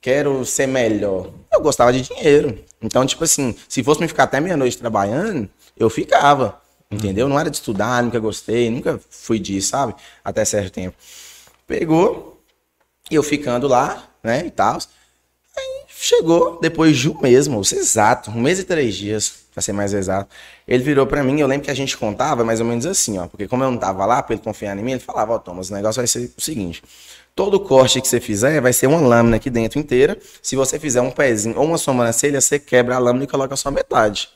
quero 0.00 0.44
ser 0.44 0.66
melhor. 0.66 1.30
Eu 1.52 1.60
gostava 1.60 1.92
de 1.92 2.02
dinheiro. 2.02 2.64
Então, 2.80 3.04
tipo 3.06 3.24
assim, 3.24 3.54
se 3.68 3.82
fosse 3.82 4.00
me 4.00 4.08
ficar 4.08 4.24
até 4.24 4.40
meia-noite 4.40 4.78
trabalhando, 4.78 5.48
eu 5.76 5.90
ficava. 5.90 6.60
Entendeu? 6.90 7.28
Não 7.28 7.38
era 7.38 7.48
de 7.48 7.56
estudar, 7.56 8.02
nunca 8.02 8.18
gostei, 8.18 8.68
nunca 8.68 9.00
fui 9.10 9.38
disso, 9.38 9.68
sabe? 9.68 9.94
Até 10.24 10.44
certo 10.44 10.72
tempo. 10.72 10.96
Pegou, 11.66 12.42
eu 13.10 13.22
ficando 13.22 13.68
lá, 13.68 14.08
né, 14.22 14.44
e 14.46 14.50
tal. 14.50 14.78
Chegou, 16.02 16.58
depois 16.62 16.96
de 16.96 17.10
um 17.10 17.20
mês, 17.20 17.46
moço, 17.46 17.74
exato, 17.74 18.30
um 18.30 18.40
mês 18.40 18.58
e 18.58 18.64
três 18.64 18.94
dias, 18.96 19.34
pra 19.52 19.60
ser 19.60 19.74
mais 19.74 19.92
exato. 19.92 20.34
Ele 20.66 20.82
virou 20.82 21.06
pra 21.06 21.22
mim, 21.22 21.38
eu 21.38 21.46
lembro 21.46 21.66
que 21.66 21.70
a 21.70 21.74
gente 21.74 21.94
contava 21.94 22.42
mais 22.42 22.58
ou 22.58 22.64
menos 22.64 22.86
assim, 22.86 23.18
ó, 23.18 23.26
porque 23.26 23.46
como 23.46 23.62
eu 23.62 23.70
não 23.70 23.76
tava 23.76 24.06
lá, 24.06 24.22
pra 24.22 24.34
ele 24.34 24.42
confiar 24.42 24.74
em 24.78 24.82
mim, 24.82 24.92
ele 24.92 25.00
falava, 25.00 25.34
ó, 25.34 25.38
Thomas, 25.38 25.68
o 25.68 25.74
negócio 25.74 26.00
vai 26.00 26.06
ser 26.06 26.32
o 26.38 26.40
seguinte, 26.40 26.82
todo 27.36 27.60
corte 27.60 28.00
que 28.00 28.08
você 28.08 28.18
fizer 28.18 28.62
vai 28.62 28.72
ser 28.72 28.86
uma 28.86 28.98
lâmina 28.98 29.36
aqui 29.36 29.50
dentro 29.50 29.78
inteira, 29.78 30.16
se 30.40 30.56
você 30.56 30.78
fizer 30.78 31.02
um 31.02 31.10
pezinho 31.10 31.58
ou 31.58 31.66
uma 31.66 31.76
sobrancelha, 31.76 32.40
você 32.40 32.58
quebra 32.58 32.96
a 32.96 32.98
lâmina 32.98 33.24
e 33.24 33.28
coloca 33.28 33.54
só 33.54 33.70
metade. 33.70 34.30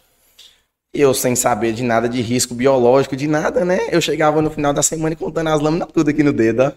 Eu, 0.93 1.15
sem 1.15 1.35
saber 1.35 1.73
de 1.73 1.83
nada 1.83 2.09
de 2.09 2.21
risco 2.21 2.55
biológico, 2.55 3.17
de 3.17 3.27
nada, 3.27 3.65
né? 3.65 3.89
Eu 3.91 4.01
chegava 4.01 4.41
no 4.41 4.49
final 4.49 4.73
da 4.73 4.83
semana 4.83 5.17
contando 5.17 5.49
as 5.49 5.61
lâminas 5.61 5.89
tudo 5.93 6.11
aqui 6.11 6.23
no 6.23 6.33
dedo, 6.33 6.63
ó. 6.63 6.73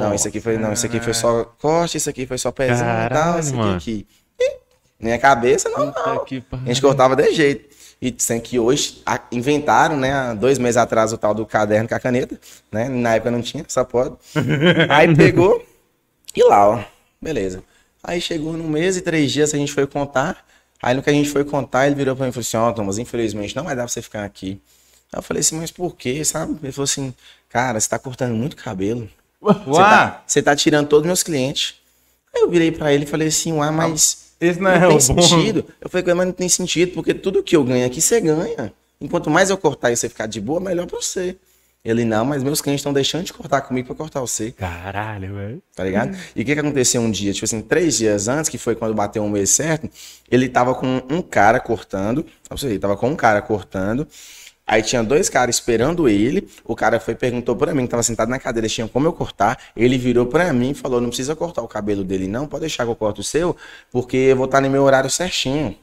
Não, 0.00 0.14
isso 0.14 0.28
aqui 0.28 0.40
foi, 0.40 0.56
não, 0.56 0.72
isso 0.72 0.86
aqui 0.86 1.00
foi 1.00 1.12
só 1.12 1.44
corte, 1.60 1.98
isso 1.98 2.08
aqui 2.08 2.26
foi 2.26 2.38
só 2.38 2.50
pezinho 2.52 2.88
e 2.88 3.08
tal, 3.10 3.38
isso 3.38 3.60
aqui 3.60 3.74
aqui. 3.74 4.06
Minha 5.00 5.18
cabeça, 5.18 5.68
não, 5.68 5.86
não. 5.86 6.24
A 6.52 6.68
gente 6.68 6.82
cortava 6.82 7.16
de 7.16 7.32
jeito. 7.32 7.70
E 8.02 8.14
sem 8.16 8.40
que 8.40 8.58
hoje 8.58 9.02
inventaram, 9.30 9.96
né, 9.96 10.12
há 10.12 10.34
dois 10.34 10.58
meses 10.58 10.78
atrás, 10.78 11.12
o 11.12 11.18
tal 11.18 11.34
do 11.34 11.44
caderno 11.44 11.86
com 11.86 11.94
a 11.94 12.00
caneta, 12.00 12.38
né? 12.72 12.88
Na 12.88 13.14
época 13.14 13.30
não 13.30 13.42
tinha, 13.42 13.64
só 13.68 13.84
pode. 13.84 14.14
Aí 14.88 15.14
pegou 15.14 15.62
e 16.34 16.42
lá, 16.42 16.68
ó. 16.68 16.84
Beleza. 17.20 17.62
Aí 18.02 18.18
chegou 18.20 18.54
num 18.54 18.68
mês 18.68 18.96
e 18.96 19.02
três 19.02 19.30
dias, 19.30 19.52
a 19.52 19.58
gente 19.58 19.72
foi 19.72 19.86
contar. 19.86 20.44
Aí 20.82 20.94
no 20.94 21.02
que 21.02 21.10
a 21.10 21.12
gente 21.12 21.28
foi 21.28 21.44
contar, 21.44 21.86
ele 21.86 21.94
virou 21.94 22.16
pra 22.16 22.24
mim 22.24 22.30
e 22.30 22.32
falou 22.32 22.40
assim, 22.40 22.56
ó, 22.56 22.72
Thomas, 22.72 22.96
infelizmente 22.96 23.54
não 23.54 23.64
vai 23.64 23.76
dar 23.76 23.82
pra 23.82 23.88
você 23.88 24.00
ficar 24.00 24.24
aqui. 24.24 24.62
Aí 25.12 25.18
eu 25.18 25.22
falei 25.22 25.42
assim, 25.42 25.56
mas 25.56 25.70
por 25.70 25.94
quê, 25.94 26.24
sabe? 26.24 26.56
Ele 26.62 26.72
falou 26.72 26.84
assim, 26.84 27.12
cara, 27.50 27.78
você 27.78 27.88
tá 27.88 27.98
cortando 27.98 28.34
muito 28.34 28.56
cabelo. 28.56 29.10
Você 29.42 29.70
Uá, 29.70 29.90
tá, 29.90 30.22
você 30.26 30.42
tá 30.42 30.56
tirando 30.56 30.88
todos 30.88 31.02
os 31.02 31.06
meus 31.06 31.22
clientes. 31.22 31.74
Aí 32.34 32.40
eu 32.42 32.48
virei 32.48 32.72
pra 32.72 32.92
ele 32.94 33.04
e 33.04 33.06
falei 33.06 33.28
assim, 33.28 33.52
ué, 33.52 33.70
mas 33.70 34.19
esse 34.40 34.60
não 34.60 34.70
não, 34.70 34.70
é 34.70 34.86
o 34.88 34.98
tem 34.98 35.14
bom. 35.14 35.22
sentido. 35.22 35.64
Eu 35.80 35.88
falei 35.90 36.02
com 36.04 36.10
ele, 36.10 36.16
mas 36.18 36.26
não 36.26 36.32
tem 36.34 36.48
sentido, 36.48 36.92
porque 36.92 37.12
tudo 37.14 37.42
que 37.42 37.56
eu 37.56 37.64
ganho 37.64 37.86
aqui, 37.86 38.00
você 38.00 38.20
ganha. 38.20 38.72
Enquanto 39.00 39.30
mais 39.30 39.50
eu 39.50 39.56
cortar 39.58 39.90
e 39.90 39.96
você 39.96 40.08
ficar 40.08 40.26
de 40.26 40.40
boa, 40.40 40.60
melhor 40.60 40.86
pra 40.86 41.00
você. 41.00 41.36
Ele, 41.82 42.04
não, 42.04 42.26
mas 42.26 42.42
meus 42.42 42.60
clientes 42.60 42.80
estão 42.80 42.92
deixando 42.92 43.24
de 43.24 43.32
cortar 43.32 43.62
comigo 43.62 43.86
pra 43.86 43.96
cortar 43.96 44.20
você, 44.20 44.50
Caralho, 44.52 45.34
velho. 45.34 45.62
tá 45.74 45.82
ligado? 45.82 46.14
E 46.36 46.42
o 46.42 46.44
que 46.44 46.52
que 46.52 46.60
aconteceu 46.60 47.00
um 47.00 47.10
dia? 47.10 47.32
Tipo 47.32 47.46
assim, 47.46 47.62
três 47.62 47.96
dias 47.96 48.28
antes, 48.28 48.50
que 48.50 48.58
foi 48.58 48.74
quando 48.76 48.92
bateu 48.94 49.22
um 49.22 49.30
mês 49.30 49.48
certo, 49.48 49.88
ele 50.30 50.46
tava 50.50 50.74
com 50.74 51.02
um 51.08 51.22
cara 51.22 51.58
cortando, 51.58 52.22
pra 52.46 52.54
você 52.58 52.68
ver, 52.68 52.78
tava 52.78 52.98
com 52.98 53.08
um 53.08 53.16
cara 53.16 53.40
cortando, 53.40 54.06
Aí 54.72 54.82
tinha 54.82 55.02
dois 55.02 55.28
caras 55.28 55.56
esperando 55.56 56.08
ele. 56.08 56.48
O 56.64 56.76
cara 56.76 57.00
foi 57.00 57.14
e 57.14 57.16
perguntou 57.16 57.56
pra 57.56 57.74
mim, 57.74 57.82
que 57.82 57.88
tava 57.88 58.04
sentado 58.04 58.28
na 58.28 58.38
cadeira, 58.38 58.66
eles 58.66 58.72
tinham 58.72 58.86
como 58.86 59.04
eu 59.08 59.12
cortar. 59.12 59.58
Ele 59.76 59.98
virou 59.98 60.26
pra 60.26 60.52
mim 60.52 60.70
e 60.70 60.74
falou: 60.74 61.00
não 61.00 61.08
precisa 61.08 61.34
cortar 61.34 61.60
o 61.62 61.66
cabelo 61.66 62.04
dele, 62.04 62.28
não, 62.28 62.46
pode 62.46 62.60
deixar 62.60 62.84
que 62.84 62.90
eu 62.90 62.94
corto 62.94 63.20
o 63.20 63.24
seu, 63.24 63.56
porque 63.90 64.16
eu 64.16 64.36
vou 64.36 64.44
estar 64.44 64.60
no 64.60 64.70
meu 64.70 64.84
horário 64.84 65.10
certinho. 65.10 65.76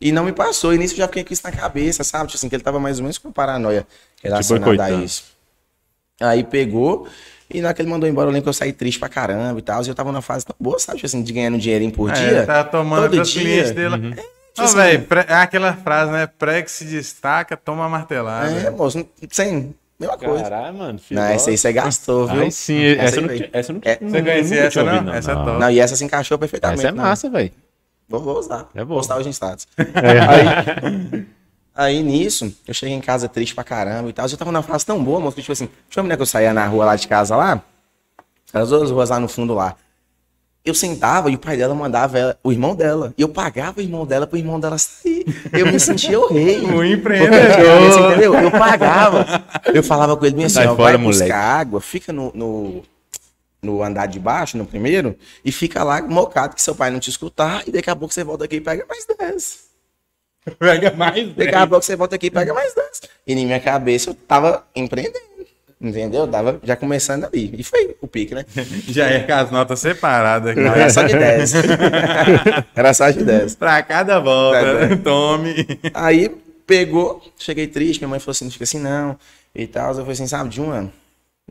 E 0.00 0.12
não 0.12 0.24
me 0.24 0.30
passou. 0.30 0.72
E 0.72 0.78
nisso 0.78 0.94
eu 0.94 0.98
já 0.98 1.08
fiquei 1.08 1.24
com 1.24 1.32
isso 1.32 1.42
na 1.42 1.50
cabeça, 1.50 2.04
sabe? 2.04 2.26
Tipo 2.28 2.36
assim, 2.36 2.48
que 2.48 2.54
ele 2.54 2.62
tava 2.62 2.78
mais 2.78 2.98
ou 2.98 3.02
menos 3.02 3.18
com 3.18 3.32
paranoia 3.32 3.84
relacionada 4.22 4.64
a 4.64 4.68
boicotando. 4.68 5.04
isso. 5.04 5.24
Aí 6.20 6.44
pegou. 6.44 7.08
E 7.50 7.60
na 7.60 7.68
hora 7.68 7.74
que 7.74 7.82
ele 7.82 7.90
mandou 7.90 8.08
embora, 8.08 8.28
eu 8.28 8.30
lembro 8.32 8.44
que 8.44 8.48
eu 8.50 8.52
saí 8.52 8.72
triste 8.72 9.00
pra 9.00 9.08
caramba 9.08 9.58
e 9.58 9.62
tal. 9.62 9.82
E 9.82 9.88
eu 9.88 9.94
tava 9.96 10.12
numa 10.12 10.22
fase 10.22 10.46
tão 10.46 10.54
boa, 10.60 10.78
sabe? 10.78 10.98
Tipo 10.98 11.06
assim, 11.06 11.22
de 11.22 11.32
ganhando 11.32 11.54
um 11.54 11.58
dinheirinho 11.58 11.90
por 11.90 12.10
É, 12.10 12.12
dia. 12.12 12.46
tá 12.46 12.62
tomando 12.62 13.10
todo 13.10 13.22
dia. 13.24 13.72
dele. 13.72 13.94
Uhum. 13.96 14.14
Assim, 14.64 14.76
velho, 14.76 15.06
é 15.28 15.34
aquela 15.34 15.72
frase, 15.74 16.10
né? 16.12 16.26
Pré 16.26 16.62
que 16.62 16.70
se 16.70 16.84
destaca, 16.84 17.56
toma 17.56 17.84
a 17.86 17.88
martelada. 17.88 18.50
É, 18.50 18.70
moço, 18.70 19.06
sem. 19.30 19.74
Mesma 19.98 20.16
coisa. 20.16 20.42
Caralho, 20.44 20.76
mano. 20.78 20.92
Não, 20.92 20.98
filósofo. 21.00 21.32
essa 21.34 21.50
aí 21.50 21.58
você 21.58 21.72
gastou, 21.72 22.26
viu? 22.28 22.42
Aí 22.42 22.52
sim, 22.52 22.84
Essa 22.84 23.02
essa, 23.02 23.20
não, 23.20 23.30
essa 23.52 23.72
não, 23.72 23.80
É. 23.84 23.98
não- 24.00 24.10
Você 24.10 24.22
conhecia 24.22 24.60
essa, 24.60 24.70
tinha 24.70 24.84
não? 24.84 24.92
ouvido, 24.94 25.12
Essa 25.14 25.32
é 25.32 25.34
top. 25.34 25.50
Não, 25.58 25.70
e 25.70 25.80
essa 25.80 25.96
se 25.96 26.04
encaixou 26.04 26.38
perfeitamente. 26.38 26.78
Essa 26.80 26.88
é 26.88 26.92
massa, 26.92 27.28
velho. 27.30 27.50
Vou, 28.08 28.20
vou 28.20 28.38
usar. 28.38 28.68
É 28.74 28.84
boa. 28.84 29.00
Postar 29.00 29.16
hoje 29.16 29.28
em 29.28 29.32
status. 29.32 29.66
É. 29.76 30.20
Aí, 30.20 31.26
aí 31.74 32.02
nisso, 32.02 32.54
eu 32.66 32.72
cheguei 32.74 32.94
em 32.94 33.00
casa 33.00 33.28
triste 33.28 33.54
pra 33.56 33.64
caramba 33.64 34.08
e 34.08 34.12
tal. 34.12 34.26
Eu 34.28 34.36
tava 34.36 34.52
numa 34.52 34.62
fase 34.62 34.86
tão 34.86 35.02
boa, 35.02 35.18
moço, 35.20 35.34
que 35.36 35.42
tipo 35.42 35.52
assim, 35.52 35.68
tinha 35.90 36.00
uma 36.00 36.04
mulher 36.04 36.16
que 36.16 36.22
eu 36.22 36.26
saía 36.26 36.52
na 36.54 36.64
rua 36.66 36.84
lá 36.84 36.96
de 36.96 37.06
casa 37.08 37.34
lá, 37.36 37.60
as 38.52 38.68
duas 38.68 38.90
ruas 38.90 39.10
lá 39.10 39.18
no 39.18 39.28
fundo 39.28 39.52
lá. 39.54 39.74
Eu 40.68 40.74
sentava 40.74 41.30
e 41.30 41.34
o 41.34 41.38
pai 41.38 41.56
dela 41.56 41.74
mandava 41.74 42.18
ela- 42.18 42.38
o 42.44 42.52
irmão 42.52 42.74
dela. 42.74 43.14
E 43.16 43.22
eu 43.22 43.28
pagava 43.28 43.78
o 43.80 43.82
irmão 43.82 44.04
dela 44.06 44.26
pro 44.26 44.36
irmão 44.38 44.60
dela 44.60 44.76
sair. 44.78 45.24
Eu 45.52 45.66
me 45.66 45.80
sentia 45.80 46.20
o 46.20 46.28
rei. 46.28 46.58
O 46.68 46.76
Você 46.76 46.86
empreendedor. 46.92 48.10
entendeu? 48.10 48.34
Eu 48.34 48.50
pagava. 48.50 49.26
Eu 49.72 49.82
falava 49.82 50.16
com 50.16 50.26
ele 50.26 50.36
bem 50.36 50.44
assim, 50.44 50.54
Sai 50.56 50.66
ó, 50.66 50.76
fora, 50.76 50.96
vai 50.96 51.06
buscar 51.06 51.24
moleque. 51.24 51.32
água, 51.32 51.80
fica 51.80 52.12
no, 52.12 52.30
no, 52.34 52.82
no 53.62 53.82
andar 53.82 54.06
de 54.06 54.18
baixo, 54.20 54.56
no 54.58 54.66
primeiro, 54.66 55.16
e 55.44 55.50
fica 55.50 55.82
lá 55.82 56.00
mocado 56.02 56.54
que 56.54 56.62
seu 56.62 56.74
pai 56.74 56.90
não 56.90 57.00
te 57.00 57.10
escutar, 57.10 57.62
e 57.66 57.70
daqui 57.72 57.88
a 57.90 57.96
pouco 57.96 58.12
você 58.12 58.22
volta 58.22 58.44
aqui 58.44 58.56
e 58.56 58.60
pega 58.60 58.84
mais 58.88 59.06
10. 59.18 59.58
Pega 60.58 60.92
mais, 60.96 61.34
Daqui 61.34 61.54
a 61.54 61.66
pouco 61.66 61.84
você 61.84 61.96
volta 61.96 62.14
aqui 62.16 62.26
e 62.26 62.30
pega 62.30 62.54
mais 62.54 62.74
10. 62.74 63.00
E 63.26 63.34
na 63.34 63.42
minha 63.42 63.60
cabeça 63.60 64.10
eu 64.10 64.14
tava 64.14 64.64
empreendendo. 64.74 65.37
Entendeu? 65.80 66.22
Eu 66.22 66.28
tava 66.28 66.60
já 66.64 66.74
começando 66.74 67.24
ali. 67.24 67.54
E 67.56 67.62
foi 67.62 67.96
o 68.00 68.08
pique, 68.08 68.34
né? 68.34 68.44
Já 68.88 69.06
é 69.06 69.20
com 69.20 69.32
as 69.32 69.50
notas 69.50 69.78
separadas. 69.78 70.56
Não, 70.56 70.64
cara. 70.64 70.80
era 70.80 70.90
só 70.90 71.02
de 71.04 71.12
10. 71.16 71.52
era 72.74 72.94
só 72.94 73.10
de 73.10 73.24
10. 73.24 73.54
Pra 73.54 73.80
cada 73.84 74.18
volta. 74.18 74.88
Tá 74.88 74.96
Tome. 74.96 75.54
Aí 75.94 76.30
pegou, 76.66 77.22
cheguei 77.38 77.66
triste, 77.66 78.00
minha 78.00 78.08
mãe 78.08 78.20
falou 78.20 78.32
assim, 78.32 78.44
não 78.44 78.52
fica 78.52 78.64
assim 78.64 78.78
não, 78.78 79.18
e 79.54 79.66
tal. 79.66 79.88
Eu 79.88 79.94
falei 79.94 80.12
assim, 80.12 80.26
sabe, 80.26 80.50
de 80.50 80.60
um 80.60 80.70
ano, 80.70 80.92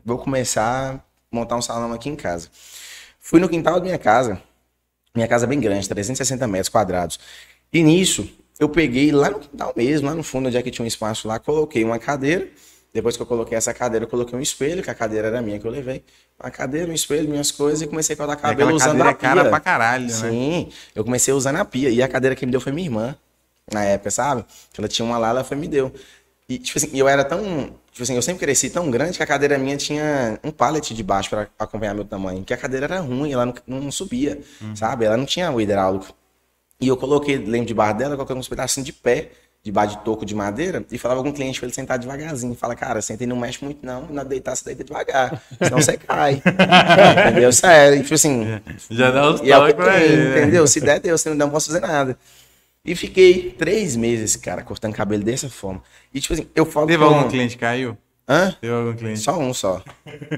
vou 0.04 0.16
começar 0.16 0.94
a 0.94 1.00
montar 1.30 1.56
um 1.56 1.62
salão 1.62 1.92
aqui 1.92 2.08
em 2.08 2.14
casa. 2.14 2.48
Fui 3.18 3.40
no 3.40 3.48
quintal 3.48 3.80
da 3.80 3.84
minha 3.84 3.98
casa, 3.98 4.40
minha 5.14 5.26
casa 5.26 5.44
é 5.44 5.48
bem 5.48 5.58
grande, 5.58 5.88
360 5.88 6.46
metros 6.46 6.68
quadrados. 6.68 7.18
E 7.72 7.82
nisso, 7.82 8.30
eu 8.60 8.68
peguei 8.68 9.10
lá 9.10 9.30
no 9.30 9.40
quintal 9.40 9.72
mesmo, 9.76 10.06
lá 10.06 10.14
no 10.14 10.22
fundo, 10.22 10.46
onde 10.46 10.56
é 10.56 10.62
que 10.62 10.70
tinha 10.70 10.84
um 10.84 10.88
espaço 10.88 11.26
lá, 11.26 11.38
coloquei 11.38 11.82
uma 11.82 11.98
cadeira. 11.98 12.48
Depois 12.92 13.16
que 13.16 13.22
eu 13.22 13.26
coloquei 13.26 13.56
essa 13.56 13.72
cadeira, 13.74 14.04
eu 14.04 14.08
coloquei 14.08 14.36
um 14.38 14.40
espelho, 14.40 14.82
que 14.82 14.90
a 14.90 14.94
cadeira 14.94 15.28
era 15.28 15.42
minha 15.42 15.58
que 15.58 15.66
eu 15.66 15.70
levei. 15.70 16.02
Uma 16.42 16.50
cadeira, 16.50 16.90
um 16.90 16.94
espelho, 16.94 17.28
minhas 17.28 17.50
coisas, 17.50 17.82
e 17.82 17.86
comecei 17.86 18.14
a 18.14 18.16
cortar 18.16 18.36
cabelo 18.36 18.70
Aquela 18.70 18.72
usando 18.72 19.02
a 19.02 19.10
é 19.10 19.14
cara 19.14 19.42
pia. 19.42 19.50
pra 19.50 19.60
caralho, 19.60 20.06
né? 20.06 20.12
Sim, 20.12 20.68
eu 20.94 21.04
comecei 21.04 21.34
usando 21.34 21.56
a 21.56 21.64
pia. 21.64 21.90
E 21.90 22.02
a 22.02 22.08
cadeira 22.08 22.34
que 22.34 22.46
me 22.46 22.52
deu 22.52 22.60
foi 22.60 22.72
minha 22.72 22.86
irmã, 22.86 23.16
na 23.70 23.84
época, 23.84 24.10
sabe? 24.10 24.44
Ela 24.76 24.88
tinha 24.88 25.04
uma 25.04 25.18
lá, 25.18 25.28
ela 25.28 25.44
foi 25.44 25.56
e 25.56 25.60
me 25.60 25.68
deu. 25.68 25.92
E, 26.48 26.58
tipo 26.58 26.78
assim, 26.78 26.90
eu 26.96 27.06
era 27.06 27.24
tão. 27.24 27.70
Tipo 27.92 28.02
assim, 28.04 28.14
eu 28.14 28.22
sempre 28.22 28.40
cresci 28.40 28.70
tão 28.70 28.90
grande 28.90 29.16
que 29.16 29.22
a 29.22 29.26
cadeira 29.26 29.58
minha 29.58 29.76
tinha 29.76 30.38
um 30.42 30.50
pallet 30.50 30.94
de 30.94 31.02
baixo 31.02 31.28
pra 31.28 31.48
acompanhar 31.58 31.94
meu 31.94 32.04
tamanho. 32.04 32.42
Que 32.42 32.54
a 32.54 32.56
cadeira 32.56 32.86
era 32.86 33.00
ruim, 33.00 33.32
ela 33.32 33.44
não, 33.44 33.54
não 33.66 33.90
subia, 33.92 34.40
sabe? 34.74 35.04
Ela 35.04 35.16
não 35.16 35.26
tinha 35.26 35.50
o 35.50 35.60
hidráulico. 35.60 36.14
E 36.80 36.88
eu 36.88 36.96
coloquei, 36.96 37.36
lembro 37.36 37.66
debaixo 37.66 37.98
dela, 37.98 38.14
coloquei 38.14 38.36
uns 38.36 38.48
pedacinhos 38.48 38.86
de 38.86 38.92
pé, 38.92 39.32
debaixo 39.62 39.96
de 39.96 40.04
toco 40.04 40.24
de 40.24 40.34
madeira, 40.34 40.84
e 40.90 40.98
falava 40.98 41.22
com 41.22 41.28
o 41.28 41.32
cliente 41.32 41.58
pra 41.58 41.66
ele 41.66 41.74
sentar 41.74 41.98
devagarzinho. 41.98 42.54
Fala, 42.54 42.74
cara, 42.74 43.02
senta 43.02 43.24
e 43.24 43.26
não 43.26 43.36
mexe 43.36 43.62
muito 43.62 43.84
não, 43.84 44.06
na 44.08 44.24
deitar, 44.24 44.56
você 44.56 44.64
deita 44.64 44.84
devagar, 44.84 45.42
senão 45.62 45.78
você 45.78 45.96
cai. 45.96 46.42
entendeu? 47.28 47.52
Sério, 47.52 47.98
e, 47.98 48.02
tipo 48.02 48.14
assim, 48.14 48.60
Já 48.90 49.10
dá 49.10 49.30
os 49.30 49.40
e 49.40 49.50
é 49.50 49.58
o 49.58 49.66
que 49.66 49.74
tem, 49.74 50.02
ele, 50.02 50.16
né? 50.16 50.38
entendeu? 50.38 50.66
Se 50.66 50.80
der, 50.80 51.00
Deus, 51.00 51.20
se 51.20 51.28
não 51.28 51.36
der, 51.36 51.44
não 51.44 51.50
posso 51.50 51.66
fazer 51.68 51.80
nada. 51.80 52.16
E 52.84 52.94
fiquei 52.94 53.50
três 53.50 53.96
meses, 53.96 54.36
cara, 54.36 54.62
cortando 54.62 54.94
cabelo 54.94 55.22
dessa 55.22 55.48
forma. 55.50 55.82
E, 56.14 56.20
tipo 56.20 56.32
assim, 56.32 56.48
eu 56.54 56.64
falo 56.64 56.86
Teve 56.86 57.04
algum 57.04 57.28
cliente 57.28 57.54
que 57.54 57.60
caiu? 57.60 57.96
Hã? 58.28 58.54
Teve 58.60 58.72
algum 58.74 58.92
cliente? 58.92 59.20
Só 59.20 59.38
um 59.38 59.54
só. 59.54 59.80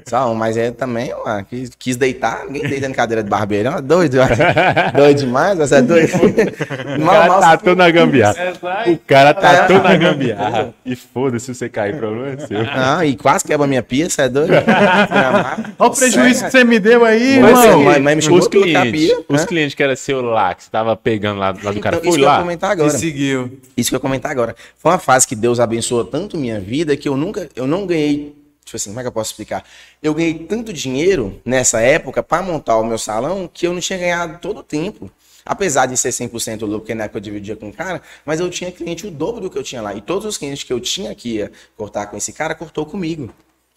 Só 0.07 0.31
um, 0.31 0.33
mas 0.33 0.55
é 0.55 0.71
também, 0.71 1.11
ó, 1.13 1.41
quis, 1.43 1.71
quis 1.77 1.97
deitar, 1.97 2.45
ninguém 2.45 2.69
deita 2.69 2.87
na 2.87 2.95
cadeira 2.95 3.21
de 3.21 3.29
barbeiro, 3.29 3.69
ó, 3.75 3.81
doido, 3.81 4.17
doido 4.95 5.17
demais, 5.17 5.57
você 5.57 5.75
é 5.75 5.81
doido. 5.81 6.11
O 7.01 7.05
cara 7.05 7.27
mal, 7.27 7.39
tá 7.41 7.57
todo 7.57 7.77
na 7.77 7.89
gambiarra. 7.91 8.35
O 8.87 8.97
cara 8.99 9.33
tá 9.33 9.51
É. 9.53 9.67
todo 9.67 9.83
na 9.83 9.95
gambiarra. 9.97 10.73
E 10.85 10.95
foda-se 10.95 11.47
se 11.47 11.55
você 11.55 11.67
cair, 11.69 11.97
problema 11.97 12.29
é 12.29 12.37
seu. 12.47 12.59
Ah, 12.71 13.05
e 13.05 13.15
quase 13.17 13.43
quebra 13.45 13.67
minha 13.67 13.83
pia, 13.83 14.09
você 14.09 14.21
é 14.23 14.29
doido? 14.29 14.51
Olha 15.79 15.89
o 15.91 15.95
prejuízo 15.95 16.45
que 16.45 16.51
você 16.51 16.63
me 16.63 16.79
deu 16.79 17.03
aí, 17.05 17.39
Mas, 17.39 17.63
irmão. 17.63 17.83
mas- 17.83 18.01
mas 18.01 18.15
me 18.15 18.21
chamou 18.21 18.39
os 18.39 18.47
clientes, 18.47 18.73
capia, 18.73 19.19
os 19.27 19.41
né? 19.41 19.47
clientes 19.47 19.75
que 19.75 19.83
era 19.83 19.95
seu 19.95 20.21
lá, 20.21 20.53
que 20.53 20.63
você 20.63 20.69
tava 20.69 20.95
pegando 20.95 21.39
lá, 21.39 21.47
lá 21.63 21.71
do 21.71 21.79
cara, 21.79 21.97
Então, 21.97 22.09
isso 22.09 22.11
foi 22.11 22.11
que 22.11 22.19
eu 22.19 22.19
ia 22.23 22.29
lá. 22.29 22.39
comentar 22.39 22.69
E 22.69 22.73
agora. 22.73 22.89
seguiu. 22.91 23.59
Isso 23.75 23.89
que 23.89 23.95
eu 23.95 23.97
ia 23.97 24.01
comentar 24.01 24.31
agora. 24.31 24.55
Foi 24.77 24.91
uma 24.91 24.99
fase 24.99 25.27
que 25.27 25.35
Deus 25.35 25.59
abençoou 25.59 26.03
tanto 26.05 26.37
minha 26.37 26.59
vida 26.59 26.95
que 26.95 27.07
eu 27.09 27.17
nunca, 27.17 27.49
eu 27.55 27.67
não 27.67 27.80
ganhei, 27.85 28.35
tipo 28.63 28.75
assim, 28.77 28.89
como 28.89 28.99
é 28.99 29.03
que 29.03 29.07
eu 29.07 29.11
posso 29.11 29.31
explicar? 29.31 29.63
Eu 30.01 30.13
ganhei 30.13 30.33
tanto 30.33 30.71
dinheiro 30.73 31.41
nessa 31.45 31.81
época 31.81 32.21
para 32.23 32.41
montar 32.41 32.77
o 32.77 32.83
meu 32.83 32.97
salão 32.97 33.49
que 33.51 33.67
eu 33.67 33.73
não 33.73 33.79
tinha 33.79 33.99
ganhado 33.99 34.39
todo 34.39 34.59
o 34.59 34.63
tempo. 34.63 35.09
Apesar 35.43 35.87
de 35.87 35.97
ser 35.97 36.09
100% 36.09 36.61
lucro, 36.61 36.79
porque 36.81 36.93
na 36.93 37.05
época 37.05 37.17
eu 37.17 37.21
dividia 37.21 37.55
com 37.55 37.69
o 37.69 37.73
cara, 37.73 37.99
mas 38.23 38.39
eu 38.39 38.47
tinha 38.49 38.71
cliente 38.71 39.07
o 39.07 39.11
dobro 39.11 39.41
do 39.41 39.49
que 39.49 39.57
eu 39.57 39.63
tinha 39.63 39.81
lá. 39.81 39.93
E 39.95 39.99
todos 39.99 40.23
os 40.25 40.37
clientes 40.37 40.63
que 40.63 40.71
eu 40.71 40.79
tinha 40.79 41.15
que 41.15 41.37
ia 41.37 41.51
cortar 41.75 42.05
com 42.05 42.15
esse 42.15 42.31
cara, 42.31 42.53
cortou 42.53 42.85
comigo. 42.85 43.33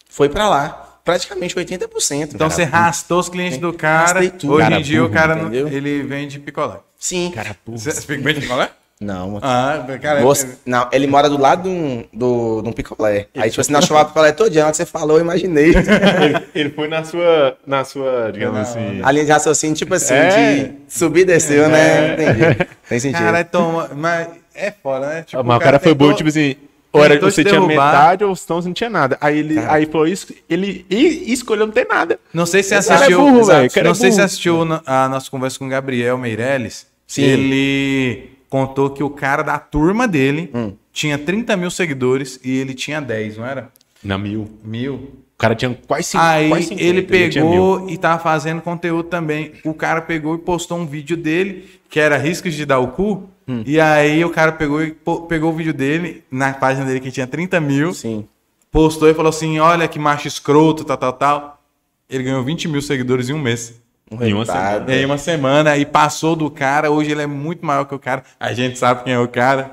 Foi 0.07 0.29
para 0.29 0.47
lá. 0.47 0.91
Praticamente 1.03 1.55
80%. 1.55 2.33
Então 2.35 2.37
cara. 2.37 2.49
você 2.51 2.63
rastou 2.63 3.19
os 3.19 3.29
clientes 3.29 3.57
do 3.57 3.73
cara. 3.73 4.19
Hoje 4.19 4.31
Cara 4.59 4.79
em 4.79 4.81
dia 4.83 5.03
o 5.03 5.09
cara 5.09 5.35
não- 5.35 5.43
entendeu? 5.47 5.67
ele 5.67 6.03
vende 6.03 6.39
picolé. 6.39 6.79
Sim. 6.99 7.31
Cara, 7.33 7.57
você 7.65 7.91
vende 8.17 8.41
picolé? 8.41 8.71
Não, 9.01 9.27
mano. 9.31 9.41
Ah, 9.43 9.85
cara, 10.01 10.21
Você- 10.21 10.57
não, 10.65 10.87
ele 10.91 11.05
mora 11.05 11.29
do 11.29 11.37
lado 11.37 11.63
de 11.63 11.69
um, 11.69 12.05
do, 12.13 12.61
de 12.61 12.69
um 12.69 12.71
picolé. 12.71 13.27
Aí, 13.35 13.49
tipo 13.49 13.59
assim, 13.59 13.73
nós 13.73 13.83
chamávamos 13.85 14.13
picolé 14.13 14.31
todo 14.31 14.49
dia. 14.49 14.63
Na 14.63 14.71
que 14.71 14.77
você 14.77 14.85
falou, 14.85 15.17
eu 15.17 15.21
imaginei. 15.21 15.73
Ele, 15.75 16.45
ele 16.55 16.69
foi 16.69 16.87
na 16.87 17.03
sua, 17.03 17.57
na 17.67 17.83
sua, 17.83 18.31
digamos 18.31 18.57
assim. 18.59 19.01
A 19.03 19.11
linha 19.11 19.25
de 19.25 19.31
raciocínio, 19.31 19.75
tipo 19.75 19.93
assim, 19.93 20.13
É. 20.13 20.29
de 20.63 20.71
subir 20.87 21.21
e 21.21 21.25
desceu, 21.25 21.67
né? 21.67 22.13
Entendi. 22.13 22.67
Tem 22.87 22.99
sentido. 22.99 23.21
Caralho, 23.21 23.47
toma. 23.51 23.89
Mas 23.93 24.29
é 24.55 24.71
foda, 24.71 25.07
né? 25.07 25.23
Tipo, 25.23 25.43
mas 25.43 25.57
o 25.57 25.59
cara 25.59 25.77
foi 25.77 25.93
bom, 25.93 26.05
tentou- 26.05 26.17
tipo 26.17 26.29
assim. 26.29 26.55
Ou 26.93 27.03
era, 27.03 27.19
você 27.19 27.43
tinha 27.43 27.55
derrubar. 27.55 27.91
metade 27.91 28.23
ou 28.23 28.31
então 28.31 28.61
você 28.61 28.67
não 28.69 28.73
tinha 28.73 28.89
nada. 28.89 29.17
Aí 29.19 29.39
ele 29.39 29.59
aí 29.59 29.85
falou 29.85 30.07
isso, 30.07 30.33
ele 30.49 30.85
e, 30.89 31.33
escolheu 31.33 31.65
não 31.65 31.73
ter 31.73 31.85
nada. 31.85 32.17
Não 32.33 32.45
sei 32.45 32.63
se 32.63 32.69
você 32.69 32.87
cara 32.87 33.01
é 33.01 33.03
assistiu. 33.03 33.19
burro, 33.19 33.45
cara 33.45 33.67
é 33.67 33.83
não 33.83 33.93
sei 33.93 34.11
se 34.13 34.21
assistiu 34.21 34.63
na- 34.63 34.81
a 34.85 35.09
nossa 35.09 35.29
conversa 35.29 35.59
com 35.59 35.65
o 35.65 35.69
Gabriel 35.69 36.17
Meirelles. 36.17 36.87
Sim. 37.05 37.23
Ele 37.23 38.29
contou 38.49 38.89
que 38.89 39.03
o 39.03 39.09
cara 39.09 39.43
da 39.43 39.57
turma 39.59 40.07
dele 40.07 40.49
Hum. 40.53 40.73
tinha 40.91 41.17
30 41.17 41.55
mil 41.57 41.69
seguidores 41.71 42.39
e 42.43 42.57
ele 42.57 42.73
tinha 42.73 43.01
10, 43.01 43.37
não 43.37 43.45
era? 43.45 43.69
Na 44.03 44.17
mil. 44.17 44.47
Mil. 44.63 44.93
O 45.35 45.37
cara 45.37 45.53
tinha 45.53 45.77
quase 45.87 46.03
cinco, 46.09 46.23
Aí 46.23 46.47
quase 46.47 46.67
50, 46.67 46.83
ele 46.83 47.01
pegou 47.01 47.89
e 47.89 47.97
tava 47.97 48.21
fazendo 48.23 48.61
conteúdo 48.61 49.09
também. 49.09 49.51
O 49.65 49.73
cara 49.73 50.01
pegou 50.01 50.35
e 50.35 50.37
postou 50.37 50.77
um 50.77 50.85
vídeo 50.85 51.17
dele, 51.17 51.69
que 51.89 51.99
era 51.99 52.17
riscos 52.17 52.53
de 52.53 52.65
dar 52.65 52.79
o 52.79 52.87
cu. 52.89 53.29
Hum. 53.47 53.61
E 53.65 53.79
aí 53.79 54.23
o 54.23 54.29
cara 54.29 54.53
pegou 54.53 54.81
e 54.81 54.95
pegou 55.27 55.51
o 55.51 55.55
vídeo 55.55 55.73
dele, 55.73 56.23
na 56.31 56.53
página 56.53 56.85
dele 56.85 56.99
que 57.01 57.11
tinha 57.11 57.27
30 57.27 57.59
mil, 57.59 57.93
Sim. 57.93 58.25
postou 58.71 59.09
e 59.09 59.13
falou 59.13 59.29
assim: 59.29 59.59
olha 59.59 59.87
que 59.89 59.99
macho 59.99 60.27
escroto, 60.27 60.83
tal, 60.85 60.97
tal, 60.97 61.13
tal. 61.13 61.61
Ele 62.09 62.23
ganhou 62.23 62.43
20 62.43 62.67
mil 62.69 62.81
seguidores 62.81 63.27
em 63.29 63.33
um 63.33 63.39
mês. 63.39 63.81
Um 64.11 64.15
Em 64.23 64.33
uma 64.33 64.39
resultado. 64.43 64.91
E 64.91 64.93
aí 64.95 65.05
uma 65.05 65.17
semana, 65.17 65.75
e 65.77 65.85
passou 65.85 66.35
do 66.35 66.49
cara, 66.51 66.91
hoje 66.91 67.11
ele 67.11 67.21
é 67.23 67.27
muito 67.27 67.65
maior 67.65 67.85
que 67.85 67.95
o 67.95 67.99
cara. 67.99 68.23
A 68.39 68.53
gente 68.53 68.77
sabe 68.77 69.03
quem 69.03 69.13
é 69.13 69.19
o 69.19 69.27
cara. 69.27 69.71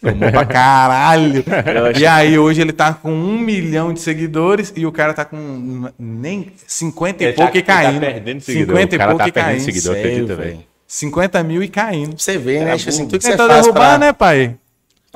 Tomou 0.00 0.30
pra 0.30 0.44
caralho. 0.44 1.42
e 1.98 2.06
aí 2.06 2.38
hoje 2.38 2.60
ele 2.60 2.72
tá 2.72 2.92
com 2.92 3.10
um 3.10 3.38
milhão 3.38 3.92
de 3.94 4.00
seguidores 4.00 4.72
e 4.76 4.84
o 4.84 4.92
cara 4.92 5.14
tá 5.14 5.24
com 5.24 5.88
nem 5.98 6.52
50 6.66 7.22
e 7.22 7.26
Ele 7.28 7.32
pouco 7.34 7.52
tá- 7.52 7.58
e 7.58 7.62
caindo. 7.62 7.96
Ele 7.96 8.06
tá 8.06 8.12
perdendo 8.12 8.40
seguidor. 8.40 8.76
50 8.76 8.92
o 8.92 8.94
e 8.94 8.98
cara 8.98 9.10
pouco 9.10 9.22
tá 9.24 9.28
e 9.28 9.32
perdendo 9.32 9.50
caindo. 9.52 9.64
seguidor, 9.64 9.94
Sério, 9.94 10.10
acredita, 10.10 10.36
velho. 10.36 10.50
velho. 10.50 10.64
50 10.86 11.42
mil 11.42 11.62
e 11.62 11.68
caindo. 11.68 12.18
Você 12.20 12.38
ver, 12.38 12.64
né? 12.64 12.76
Tipo 12.76 12.90
assim, 12.90 13.06
tudo 13.08 13.18
que 13.18 13.24
você 13.24 13.30
Tentou 13.32 13.48
faz 13.48 13.62
derrubar, 13.62 13.98
pra, 13.98 13.98
né, 13.98 14.12
pai? 14.12 14.54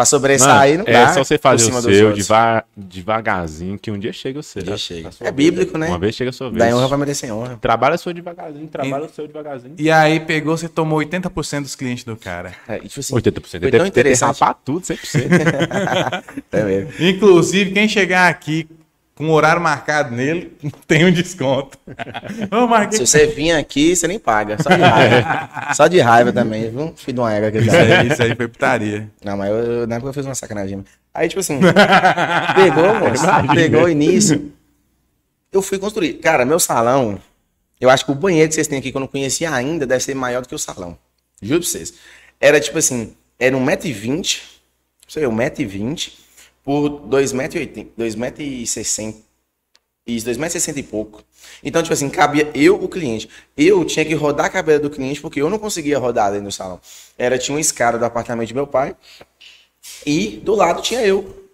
Pra 0.01 0.07
sobressair 0.07 0.79
Mano, 0.79 0.85
não 0.87 0.93
dá. 0.93 1.01
é 1.11 1.13
só 1.13 1.23
você 1.25 1.37
fazer 1.37 1.65
cima 1.67 1.79
o 1.79 1.83
seu 1.83 2.13
deva- 2.15 2.65
devagarzinho, 2.77 3.79
que 3.79 3.91
um 3.91 3.99
dia 3.99 4.13
chega 4.13 4.39
o 4.39 4.43
seu. 4.43 4.63
Um 4.63 4.65
dia 4.65 4.77
chega. 4.79 5.09
É 5.21 5.25
vez. 5.25 5.35
bíblico, 5.35 5.77
né? 5.77 5.89
Uma 5.89 5.99
vez 5.99 6.15
chega 6.15 6.31
a 6.31 6.33
sua 6.33 6.49
vez. 6.49 6.59
Daí 6.59 6.73
honra 6.73 6.89
vai 6.89 6.99
merecer 6.99 7.33
honra. 7.35 7.59
Trabalha 7.61 7.97
o 7.97 7.99
seu 7.99 8.13
devagarzinho, 8.15 8.67
trabalha 8.69 9.05
o 9.05 9.09
seu 9.11 9.27
devagarzinho. 9.27 9.75
E 9.79 9.91
aí 9.91 10.19
pegou, 10.21 10.57
você 10.57 10.69
tomou 10.69 10.99
80% 11.01 11.63
dos 11.63 11.75
clientes 11.75 12.05
do 12.05 12.17
cara. 12.17 12.53
É, 12.67 12.77
e, 12.79 12.89
tipo 12.89 13.01
assim, 13.01 13.15
80%. 13.15 13.51
Foi 13.51 13.61
Deve 13.61 13.71
tão 13.77 13.83
que 13.85 13.89
interessante. 13.91 14.41
rapar 14.41 14.55
tudo, 14.65 14.81
100%. 14.87 15.29
É 16.53 16.63
mesmo. 16.65 16.91
Inclusive, 16.99 17.71
quem 17.73 17.89
chegar 17.89 18.29
aqui 18.29 18.67
com 19.20 19.28
o 19.28 19.33
horário 19.33 19.62
marcado 19.62 20.14
nele, 20.14 20.56
tem 20.87 21.04
um 21.04 21.12
desconto. 21.12 21.78
Ô, 22.50 22.66
Marquinhos, 22.66 23.09
Se 23.11 23.18
você 23.18 23.26
vir 23.26 23.52
aqui, 23.52 23.94
você 23.94 24.09
nem 24.09 24.18
paga. 24.18 24.56
Só 24.62 24.70
de 24.70 24.83
raiva. 24.83 25.48
Só 25.74 25.87
de 25.87 26.00
raiva 26.00 26.33
também, 26.33 26.70
viu? 26.70 26.92
Filho 26.96 27.14
de 27.14 27.20
uma 27.20 27.33
égua 27.33 27.50
que 27.50 27.59
Isso 27.59 27.76
aí, 27.76 28.09
isso 28.09 28.22
aí 28.22 28.35
foi 28.35 28.48
putaria. 28.48 29.09
Não, 29.24 29.37
mas 29.37 29.50
eu, 29.50 29.56
eu- 29.56 29.87
na 29.87 29.96
época 29.96 30.09
eu 30.11 30.14
fiz 30.14 30.24
uma 30.26 30.35
sacanagem. 30.35 30.85
Aí, 31.14 31.28
tipo 31.28 31.40
assim, 31.40 31.61
pegou, 32.54 32.94
moço, 32.98 33.24
pegou 33.54 33.83
o 33.85 33.88
início. 33.88 34.52
Eu 35.52 35.61
fui 35.62 35.78
construir. 35.78 36.14
Cara, 36.14 36.44
meu 36.44 36.59
salão, 36.61 37.18
eu 37.80 37.90
acho 37.90 38.04
que 38.04 38.12
o 38.12 38.14
banheiro 38.14 38.48
que 38.48 38.54
vocês 38.54 38.66
têm 38.68 38.78
aqui, 38.78 38.90
que 38.90 38.96
eu 38.96 39.00
não 39.00 39.09
conhecia 39.09 39.52
ainda, 39.52 39.87
deve 39.87 40.02
ser 40.02 40.14
maior 40.14 40.42
do 40.42 40.48
que 40.48 40.54
o 40.54 40.59
salão. 40.59 40.96
Juro 41.42 41.61
pra 41.61 41.68
vocês. 41.68 41.94
Era 42.40 42.61
tipo 42.61 42.78
assim, 42.78 43.14
era 43.38 43.56
1,20m, 43.56 44.09
não 44.09 44.22
sei, 45.09 45.24
1,20m 45.24 46.12
por 46.64 46.90
2,80m, 47.09 47.88
2,60m. 47.99 49.14
Isso, 50.07 50.27
2,60m 50.27 50.77
e 50.79 50.83
pouco. 50.83 51.23
Então, 51.62 51.83
tipo 51.83 51.92
assim, 51.92 52.09
cabia 52.09 52.51
eu, 52.55 52.83
o 52.83 52.88
cliente. 52.88 53.29
Eu 53.57 53.85
tinha 53.85 54.05
que 54.05 54.14
rodar 54.14 54.46
a 54.46 54.51
cabeça 54.51 54.81
do 54.81 54.90
cliente, 54.90 55.20
porque 55.20 55.40
eu 55.40 55.51
não 55.51 55.59
conseguia 55.59 55.99
rodar 55.99 56.31
dentro 56.31 56.46
do 56.46 56.53
salão. 56.53 56.81
Era, 57.16 57.38
tinha 57.38 57.55
uma 57.55 57.61
escada 57.61 57.99
do 57.99 58.05
apartamento 58.05 58.49
de 58.49 58.55
meu 58.55 58.66
pai, 58.66 58.96
e 60.05 60.40
do 60.42 60.55
lado 60.55 60.83
tinha 60.83 61.01
eu. 61.03 61.49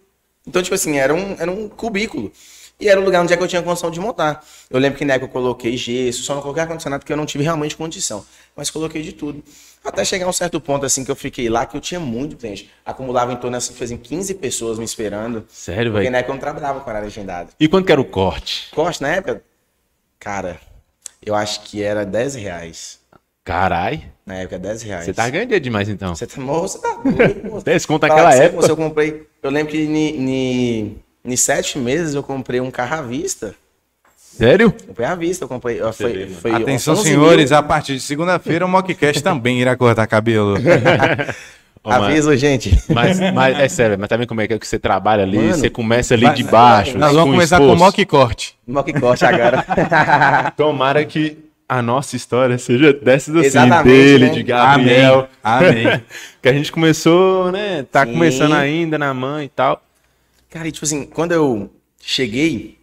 Então, 0.46 0.62
tipo 0.62 0.74
assim, 0.74 0.96
era 0.96 1.14
um, 1.14 1.36
era 1.38 1.50
um 1.50 1.68
cubículo. 1.68 2.32
E 2.78 2.88
era 2.90 3.00
o 3.00 3.04
lugar 3.04 3.22
onde 3.22 3.32
é 3.32 3.36
que 3.36 3.42
eu 3.42 3.48
tinha 3.48 3.62
condição 3.62 3.90
de 3.90 3.98
montar. 3.98 4.44
Eu 4.68 4.78
lembro 4.78 4.98
que 4.98 5.04
na 5.04 5.14
época 5.14 5.28
eu 5.30 5.32
coloquei 5.32 5.76
gesso, 5.78 6.22
só 6.22 6.34
não 6.34 6.42
coloquei 6.42 6.62
ar-condicionado 6.62 7.00
porque 7.00 7.12
eu 7.12 7.16
não 7.16 7.24
tive 7.24 7.42
realmente 7.42 7.74
condição. 7.74 8.22
Mas 8.54 8.68
coloquei 8.68 9.02
de 9.02 9.12
tudo. 9.12 9.42
Até 9.82 10.04
chegar 10.04 10.26
a 10.26 10.28
um 10.28 10.32
certo 10.32 10.60
ponto, 10.60 10.84
assim, 10.84 11.02
que 11.04 11.10
eu 11.10 11.16
fiquei 11.16 11.48
lá, 11.48 11.64
que 11.64 11.74
eu 11.76 11.80
tinha 11.80 11.98
muito 11.98 12.36
cliente. 12.36 12.70
Acumulava 12.84 13.32
em 13.32 13.36
torno, 13.36 13.56
assim, 13.56 13.72
fazem 13.72 13.96
15 13.96 14.34
pessoas 14.34 14.78
me 14.78 14.84
esperando. 14.84 15.46
Sério, 15.48 15.90
Porque 15.90 16.00
velho. 16.02 16.10
na 16.12 16.18
época 16.18 16.32
eu 16.32 16.34
não 16.34 16.40
trabalhava 16.40 16.80
com 16.80 16.90
horário 16.90 17.06
agendado. 17.06 17.50
E 17.58 17.66
quanto 17.66 17.86
que 17.86 17.92
era 17.92 18.00
o 18.00 18.04
corte? 18.04 18.68
Corte 18.74 19.00
na 19.00 19.08
época, 19.08 19.42
cara, 20.18 20.60
eu 21.24 21.34
acho 21.34 21.62
que 21.62 21.82
era 21.82 22.04
10 22.04 22.34
reais. 22.34 22.98
Carai. 23.42 24.10
Na 24.26 24.34
época, 24.34 24.58
10 24.58 24.82
reais. 24.82 25.04
Você 25.04 25.14
tá 25.14 25.30
ganhando 25.30 25.58
demais, 25.60 25.88
então. 25.88 26.14
Você 26.14 26.26
tá, 26.26 26.40
moço, 26.40 26.80
tá 26.80 27.00
doido, 27.04 27.48
moço. 27.48 27.64
10 27.64 27.86
conto 27.86 28.02
naquela 28.02 28.32
você, 28.32 28.38
época. 28.42 28.56
moço, 28.56 28.72
eu 28.72 28.76
comprei. 28.76 29.26
Eu 29.40 29.50
lembro 29.50 29.70
que 29.72 29.86
ni, 29.86 30.18
ni, 30.18 30.96
ni 31.26 31.36
sete 31.36 31.78
meses 31.78 32.14
eu 32.14 32.22
comprei 32.22 32.60
um 32.60 32.70
carro 32.70 32.94
à 32.96 33.02
vista. 33.02 33.54
Sério? 34.16 34.70
Comprei 34.70 35.06
à 35.06 35.14
vista, 35.14 35.44
eu 35.44 35.48
comprei. 35.48 35.80
ó, 35.80 35.92
Foi, 35.92 36.12
mano. 36.12 36.36
foi 36.40 36.52
Atenção, 36.52 36.94
11 36.94 37.02
senhores, 37.02 37.50
mil. 37.50 37.58
a 37.58 37.62
partir 37.62 37.94
de 37.94 38.00
segunda-feira 38.00 38.66
o 38.66 38.68
Mockcast 38.68 39.22
também 39.22 39.60
irá 39.60 39.74
cortar 39.76 40.06
cabelo. 40.06 40.56
Ô, 41.82 41.88
mano, 41.88 42.04
Aviso, 42.06 42.36
gente. 42.36 42.76
Mas, 42.88 43.18
mas 43.32 43.58
é 43.58 43.68
sério, 43.68 43.96
mas 43.98 44.08
tá 44.08 44.16
vendo 44.16 44.26
como 44.26 44.40
é 44.40 44.48
que 44.48 44.58
você 44.66 44.78
trabalha 44.78 45.22
ali? 45.22 45.38
Mano, 45.38 45.54
você 45.54 45.70
começa 45.70 46.14
ali 46.14 46.28
de 46.34 46.42
baixo. 46.42 46.98
Nós 46.98 47.12
vamos 47.14 47.30
começar 47.34 47.58
com 47.58 47.64
o 47.64 47.66
esforço. 47.74 47.84
Mock 47.84 48.04
Corte. 48.06 48.58
Mock 48.66 48.92
corte 49.00 49.24
agora. 49.24 49.64
Tomara 50.56 51.04
que 51.04 51.38
a 51.68 51.80
nossa 51.80 52.16
história 52.16 52.58
seja 52.58 52.92
dessas 52.92 53.36
assim, 53.36 53.46
Exatamente, 53.46 53.84
dele, 53.84 54.24
né? 54.26 54.30
de 54.32 54.42
Gabriel. 54.42 55.28
Amém. 55.42 55.86
Amém. 55.86 56.02
que 56.42 56.48
a 56.48 56.52
gente 56.52 56.72
começou, 56.72 57.52
né? 57.52 57.84
Tá 57.90 58.04
Sim. 58.04 58.12
começando 58.12 58.52
ainda 58.54 58.98
na 58.98 59.14
mãe 59.14 59.46
e 59.46 59.48
tal. 59.48 59.80
Cara, 60.56 60.68
e 60.68 60.72
tipo 60.72 60.86
assim, 60.86 61.04
quando 61.04 61.32
eu 61.32 61.70
cheguei, 62.00 62.78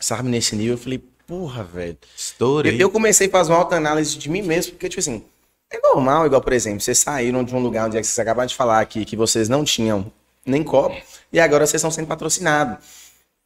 sabe, 0.00 0.28
nesse 0.28 0.56
nível, 0.56 0.74
eu 0.74 0.78
falei, 0.78 1.00
porra, 1.24 1.62
velho. 1.62 1.92
Eu, 1.92 2.08
Estourei. 2.16 2.82
eu 2.82 2.90
comecei 2.90 3.28
a 3.28 3.30
fazer 3.30 3.52
uma 3.52 3.58
autoanálise 3.60 4.18
de 4.18 4.28
mim 4.28 4.42
mesmo, 4.42 4.72
porque, 4.72 4.88
tipo 4.88 4.98
assim, 4.98 5.22
é 5.70 5.78
normal, 5.78 6.26
igual, 6.26 6.40
por 6.40 6.52
exemplo, 6.52 6.80
vocês 6.80 6.98
saíram 6.98 7.44
de 7.44 7.54
um 7.54 7.60
lugar 7.60 7.86
onde 7.86 7.96
é 7.96 8.00
que 8.00 8.06
vocês 8.08 8.18
acabaram 8.18 8.48
de 8.48 8.56
falar 8.56 8.80
aqui, 8.80 9.04
que 9.04 9.14
vocês 9.14 9.48
não 9.48 9.62
tinham 9.62 10.10
nem 10.44 10.64
copo, 10.64 11.00
e 11.32 11.38
agora 11.38 11.64
vocês 11.64 11.78
estão 11.78 11.92
sendo 11.92 12.08
patrocinados. 12.08 12.84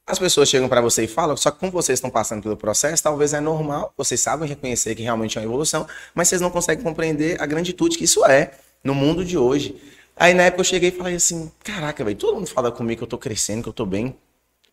As 0.07 0.19
pessoas 0.19 0.49
chegam 0.49 0.71
para 0.71 0.81
você 0.81 1.05
e 1.05 1.07
falam, 1.07 1.37
só 1.37 1.51
que 1.51 1.59
como 1.59 1.71
vocês 1.71 1.99
estão 1.99 2.09
passando 2.09 2.43
pelo 2.43 2.57
processo, 2.57 3.03
talvez 3.03 3.35
é 3.35 3.41
normal, 3.41 3.93
vocês 3.95 4.19
sabem 4.19 4.49
reconhecer 4.49 4.95
que 4.95 5.03
realmente 5.03 5.37
é 5.37 5.43
uma 5.43 5.47
evolução, 5.47 5.87
mas 6.15 6.29
vocês 6.29 6.41
não 6.41 6.49
conseguem 6.49 6.83
compreender 6.83 7.39
a 7.43 7.45
granditude 7.45 7.99
que 7.99 8.05
isso 8.05 8.25
é 8.25 8.53
no 8.83 8.95
mundo 8.95 9.23
de 9.23 9.37
hoje. 9.37 9.77
Aí 10.17 10.33
na 10.35 10.45
época 10.45 10.61
eu 10.63 10.65
cheguei 10.65 10.89
e 10.89 10.93
falei 10.93 11.15
assim, 11.17 11.51
caraca, 11.63 12.03
velho, 12.05 12.17
todo 12.17 12.35
mundo 12.35 12.47
fala 12.47 12.73
comigo 12.73 12.99
que 13.01 13.05
eu 13.05 13.09
tô 13.09 13.19
crescendo, 13.19 13.63
que 13.63 13.69
eu 13.69 13.73
tô 13.73 13.85
bem, 13.85 14.17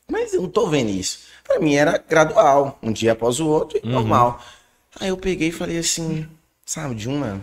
mas 0.09 0.33
eu 0.33 0.41
não 0.43 0.49
tô 0.49 0.67
vendo 0.67 0.89
isso. 0.89 1.19
Pra 1.43 1.59
mim 1.59 1.75
era 1.75 1.97
gradual, 1.97 2.79
um 2.81 2.91
dia 2.91 3.11
após 3.11 3.39
o 3.39 3.47
outro, 3.47 3.77
e 3.83 3.87
normal. 3.87 4.41
Aí 4.99 5.09
eu 5.09 5.17
peguei 5.17 5.49
e 5.49 5.51
falei 5.51 5.77
assim, 5.77 6.27
sabe, 6.65 6.95
de 6.95 7.09
uma, 7.09 7.41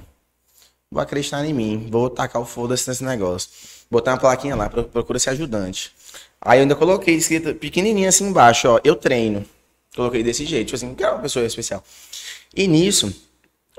vou 0.91 1.03
acreditar 1.03 1.45
em 1.45 1.53
mim, 1.53 1.89
vou 1.91 2.09
tacar 2.09 2.41
o 2.41 2.47
foda-se 2.47 2.89
nesse 2.89 3.05
negócio. 3.05 3.51
Botar 3.91 4.13
uma 4.13 4.19
plaquinha 4.19 4.55
lá, 4.57 4.71
pro- 4.71 4.85
procura 4.85 5.19
ser 5.19 5.31
ajudante. 5.31 5.93
Aí 6.41 6.59
eu 6.59 6.63
ainda 6.63 6.77
coloquei 6.77 7.15
escrito 7.17 7.55
pequenininho 7.55 8.09
assim 8.09 8.25
embaixo, 8.29 8.69
ó, 8.69 8.81
eu 8.83 8.97
treino. 8.97 9.45
Coloquei 9.95 10.23
desse 10.23 10.47
jeito, 10.47 10.69
tipo 10.69 10.77
assim, 10.77 10.95
que 10.95 11.03
é 11.05 11.11
uma 11.11 11.19
pessoa 11.21 11.45
especial. 11.45 11.85
E 12.55 12.67
nisso, 12.67 13.13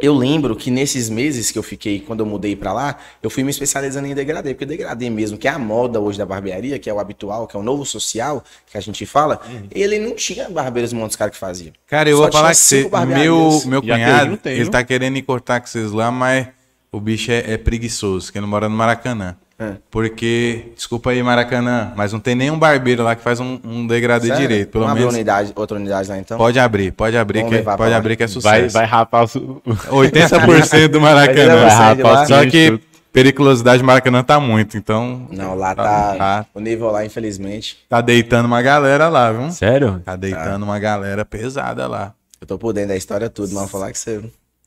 eu 0.01 0.13
lembro 0.13 0.55
que 0.55 0.71
nesses 0.71 1.09
meses 1.09 1.51
que 1.51 1.59
eu 1.59 1.63
fiquei, 1.63 1.99
quando 1.99 2.21
eu 2.21 2.25
mudei 2.25 2.55
pra 2.55 2.73
lá, 2.73 2.97
eu 3.21 3.29
fui 3.29 3.43
me 3.43 3.51
especializando 3.51 4.07
em 4.07 4.15
degradê, 4.15 4.53
porque 4.53 4.65
degradê 4.65 5.09
mesmo, 5.09 5.37
que 5.37 5.47
é 5.47 5.51
a 5.51 5.59
moda 5.59 5.99
hoje 5.99 6.17
da 6.17 6.25
barbearia, 6.25 6.79
que 6.79 6.89
é 6.89 6.93
o 6.93 6.99
habitual, 6.99 7.47
que 7.47 7.55
é 7.55 7.59
o 7.59 7.63
novo 7.63 7.85
social, 7.85 8.43
que 8.69 8.77
a 8.77 8.81
gente 8.81 9.05
fala, 9.05 9.41
ele 9.71 9.99
não 9.99 10.15
tinha 10.15 10.49
barbeiros 10.49 10.93
montes 10.93 11.15
cara 11.15 11.29
que 11.29 11.37
fazia. 11.37 11.73
Cara, 11.87 12.09
eu 12.09 12.17
Só 12.17 12.23
vou 12.23 12.31
falar 12.31 12.51
que 12.51 12.57
você, 12.57 12.89
meu, 13.07 13.61
meu 13.65 13.79
E 13.79 13.87
cunhado, 13.87 14.39
ele 14.45 14.69
tá 14.69 14.83
querendo 14.83 15.17
ir 15.17 15.21
cortar 15.21 15.59
com 15.59 15.67
vocês 15.67 15.91
lá, 15.91 16.11
mas 16.11 16.47
o 16.91 16.99
bicho 16.99 17.31
é, 17.31 17.53
é 17.53 17.57
preguiçoso, 17.57 18.31
que 18.31 18.37
ele 18.37 18.45
mora 18.45 18.67
no 18.67 18.75
Maracanã. 18.75 19.37
É. 19.61 19.73
Porque, 19.91 20.71
desculpa 20.75 21.11
aí, 21.11 21.21
Maracanã, 21.21 21.93
mas 21.95 22.11
não 22.11 22.19
tem 22.19 22.33
nenhum 22.33 22.57
barbeiro 22.57 23.03
lá 23.03 23.15
que 23.15 23.21
faz 23.21 23.39
um, 23.39 23.59
um 23.63 23.85
degradê 23.85 24.27
Sério? 24.29 24.41
direito. 24.41 24.69
Pelo 24.71 24.85
Vamos 24.85 24.99
menos. 24.99 25.13
unidade, 25.13 25.53
outra 25.55 25.77
unidade 25.77 26.09
lá 26.09 26.17
então? 26.17 26.35
Pode 26.37 26.59
abrir, 26.59 26.91
pode 26.91 27.15
abrir, 27.15 27.43
Vamos 27.43 27.57
que, 27.57 27.63
pode 27.63 27.91
lá. 27.91 27.97
abrir 27.97 28.15
que 28.17 28.23
é 28.23 28.25
Vai, 28.27 28.33
sucesso. 28.33 28.73
vai 28.73 28.85
rapar 28.85 29.23
os. 29.25 29.35
o- 29.35 29.61
80% 29.91 30.87
do 30.87 30.99
Vai 30.99 31.13
Maracanã. 31.13 31.53
levar 31.55 31.69
rapar 31.95 32.25
Só 32.27 32.43
que 32.49 32.79
periculosidade 33.13 33.83
do 33.83 33.85
Maracanã 33.85 34.23
tá 34.23 34.39
muito, 34.39 34.77
então 34.77 35.27
Não, 35.29 35.53
lá 35.53 35.75
Tá- 35.75 35.83
tá, 35.83 36.15
tá. 36.17 36.45
o 36.55 36.59
nível 36.59 36.89
lá, 36.89 37.05
infelizmente. 37.05 37.77
tá 37.87 38.01
deitando 38.01 38.45
uma 38.45 38.61
galera 38.63 39.09
lá, 39.09 39.31
viu? 39.31 39.51
Sério? 39.51 40.01
Tá 40.03 40.15
deitando 40.15 40.63
uma 40.63 40.79
galera 40.79 41.23
pesada 41.23 41.87
lá. 41.87 42.13
Eu 42.39 42.47
tô 42.47 42.57
por 42.57 42.73
dentro 42.73 42.89
da 42.89 42.95
história 42.95 43.29
tudo, 43.29 43.49
mas 43.53 43.59
vou 43.59 43.67
falar 43.67 43.91
que 43.91 43.99
você. 43.99 44.17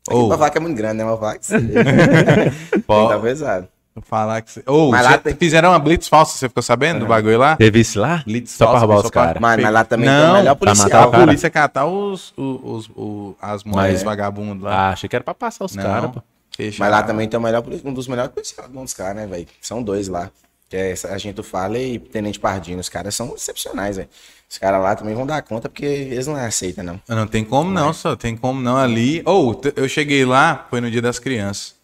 Aqui 0.07 0.17
Ô. 0.17 0.29
pra 0.29 0.37
falar 0.39 0.51
que 0.51 0.59
é 0.59 0.61
muito 0.61 0.77
grande, 0.77 0.99
né? 0.99 1.05
Mas 1.05 1.11
vou 1.13 1.19
falar 1.19 1.39
que 1.39 1.47
você. 1.47 1.57
Pô, 2.87 3.09
tá 3.09 3.19
pesado. 3.19 3.67
Falar 4.03 4.43
que 4.43 4.51
você. 4.51 4.63
Você- 4.67 5.03
lá 5.03 5.19
tem- 5.19 5.35
fizeram 5.37 5.69
uma 5.71 5.79
blitz 5.79 6.09
falsa, 6.09 6.37
você 6.37 6.49
ficou 6.49 6.63
sabendo 6.63 7.01
do 7.01 7.07
bagulho 7.07 7.39
lá? 7.39 7.57
Teve 7.57 7.79
isso 7.81 8.01
lá? 8.01 8.23
Blitz 8.27 8.51
Só 8.51 8.65
pra 8.67 8.73
falsa, 8.73 8.87
roubar 8.87 9.01
só 9.03 9.05
os 9.07 9.11
pra- 9.13 9.23
caras. 9.27 9.41
Mas, 9.41 9.63
mas 9.63 9.73
lá 9.73 9.85
também 9.85 10.09
tem 10.09 10.19
Não, 10.19 10.31
o 10.31 10.35
melhor 10.35 10.55
pra 10.57 10.71
matar 10.75 10.81
policial. 10.83 11.09
o 11.09 11.11
cara. 11.13 11.23
A 11.23 11.27
polícia 11.27 11.51
catar 11.51 11.87
os, 11.87 12.35
os, 12.37 12.61
os- 12.65 12.91
o- 12.97 13.37
as 13.41 13.63
moedas 13.63 13.93
Mas- 13.95 14.03
vagabundas 14.03 14.63
lá. 14.65 14.75
Ah, 14.75 14.91
achei 14.91 15.09
que 15.09 15.15
era 15.15 15.25
pra 15.25 15.33
passar 15.35 15.65
os 15.65 15.77
Não, 15.77 15.83
caras, 15.85 16.11
Mas 16.59 16.79
lá 16.79 17.03
também 17.05 17.29
tem 17.29 17.39
o 17.39 17.43
melhor, 17.43 17.63
um 17.85 17.93
dos 17.93 18.09
melhores 18.09 18.33
policiais 18.33 18.69
do 18.69 18.75
mundo, 18.75 18.87
os 18.87 18.95
caras, 18.95 19.15
né, 19.17 19.27
velho? 19.27 19.47
São 19.61 19.81
dois 19.83 20.09
lá. 20.09 20.29
Que 20.69 20.77
é 20.77 20.97
Sargento 20.97 21.43
Fala 21.45 21.79
e 21.79 21.99
Tenente 22.01 22.41
Pardino. 22.41 22.81
Os 22.81 22.89
caras 22.89 23.15
são 23.15 23.35
excepcionais, 23.37 23.97
velho. 23.97 24.09
Os 24.51 24.59
caras 24.59 24.83
lá 24.83 24.95
também 24.97 25.15
vão 25.15 25.27
dar 25.27 25.41
conta 25.43 25.69
porque 25.69 25.85
eles 25.85 26.27
não 26.27 26.35
aceitam, 26.37 26.83
não. 26.85 27.01
Não 27.09 27.27
tem 27.29 27.45
como 27.45 27.71
não, 27.71 27.93
só 27.93 28.17
tem 28.17 28.37
como 28.37 28.61
não 28.61 28.77
ali. 28.77 29.23
Ou 29.25 29.55
t- 29.55 29.73
eu 29.77 29.89
cheguei 29.89 30.25
lá, 30.25 30.67
foi 30.71 30.81
no 30.81 30.91
dia 30.91 31.03
das 31.03 31.19
crianças. 31.19 31.75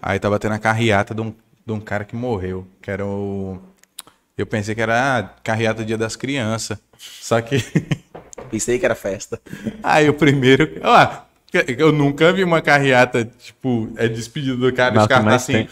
Aí 0.00 0.18
tava 0.18 0.38
tendo 0.38 0.54
a 0.54 0.58
carreata 0.58 1.14
de 1.14 1.20
um, 1.20 1.32
de 1.66 1.72
um 1.72 1.80
cara 1.80 2.04
que 2.04 2.14
morreu, 2.16 2.66
que 2.80 2.90
era 2.90 3.04
o. 3.04 3.58
Eu 4.36 4.46
pensei 4.46 4.74
que 4.74 4.80
era 4.80 5.18
a 5.18 5.22
carreata 5.24 5.82
do 5.82 5.86
dia 5.86 5.98
das 5.98 6.14
crianças. 6.16 6.78
Só 6.98 7.40
que. 7.40 7.56
Pensei 8.50 8.78
que 8.78 8.84
era 8.84 8.94
festa. 8.94 9.40
Aí 9.82 10.08
o 10.08 10.14
primeiro. 10.14 10.80
Ó, 10.82 11.08
eu 11.76 11.92
nunca 11.92 12.32
vi 12.32 12.44
uma 12.44 12.62
carreata, 12.62 13.24
tipo, 13.24 13.90
é 13.96 14.08
despedido 14.08 14.56
do 14.56 14.72
cara 14.72 14.94
e 14.94 14.96
Mas 14.96 15.02
os 15.04 15.08
caras 15.08 15.24
tá 15.24 15.34
assim. 15.34 15.52
tem? 15.52 15.68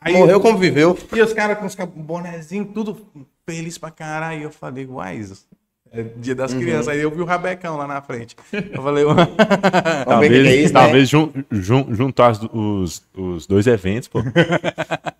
Aí, 0.00 0.14
Morreu 0.14 0.40
como 0.40 0.58
viveu. 0.58 0.98
E 1.14 1.20
os 1.22 1.32
caras 1.32 1.58
com 1.58 1.66
os 1.66 1.74
cap- 1.74 1.92
bonezinho, 1.94 2.64
tudo 2.64 3.06
feliz 3.46 3.76
pra 3.78 3.90
caralho. 3.90 4.40
E 4.40 4.42
eu 4.44 4.50
falei, 4.50 4.86
uai, 4.86 5.16
isso 5.16 5.46
é 5.92 6.02
dia 6.16 6.34
das 6.34 6.54
crianças. 6.54 6.88
Aí 6.88 7.00
eu 7.00 7.10
vi 7.10 7.20
o 7.20 7.24
Rabecão 7.24 7.76
lá 7.76 7.86
na 7.86 8.00
frente. 8.00 8.36
Eu 8.52 8.82
falei, 8.82 9.04
que 9.04 9.10
é 9.42 10.04
Talvez, 10.04 10.46
isso, 10.64 10.74
né? 10.74 10.80
talvez 10.80 11.08
jun, 11.08 11.30
jun, 11.50 11.86
juntou 11.90 12.24
as- 12.24 12.40
os, 12.52 13.02
os 13.16 13.46
dois 13.46 13.66
eventos, 13.66 14.08
pô. 14.08 14.22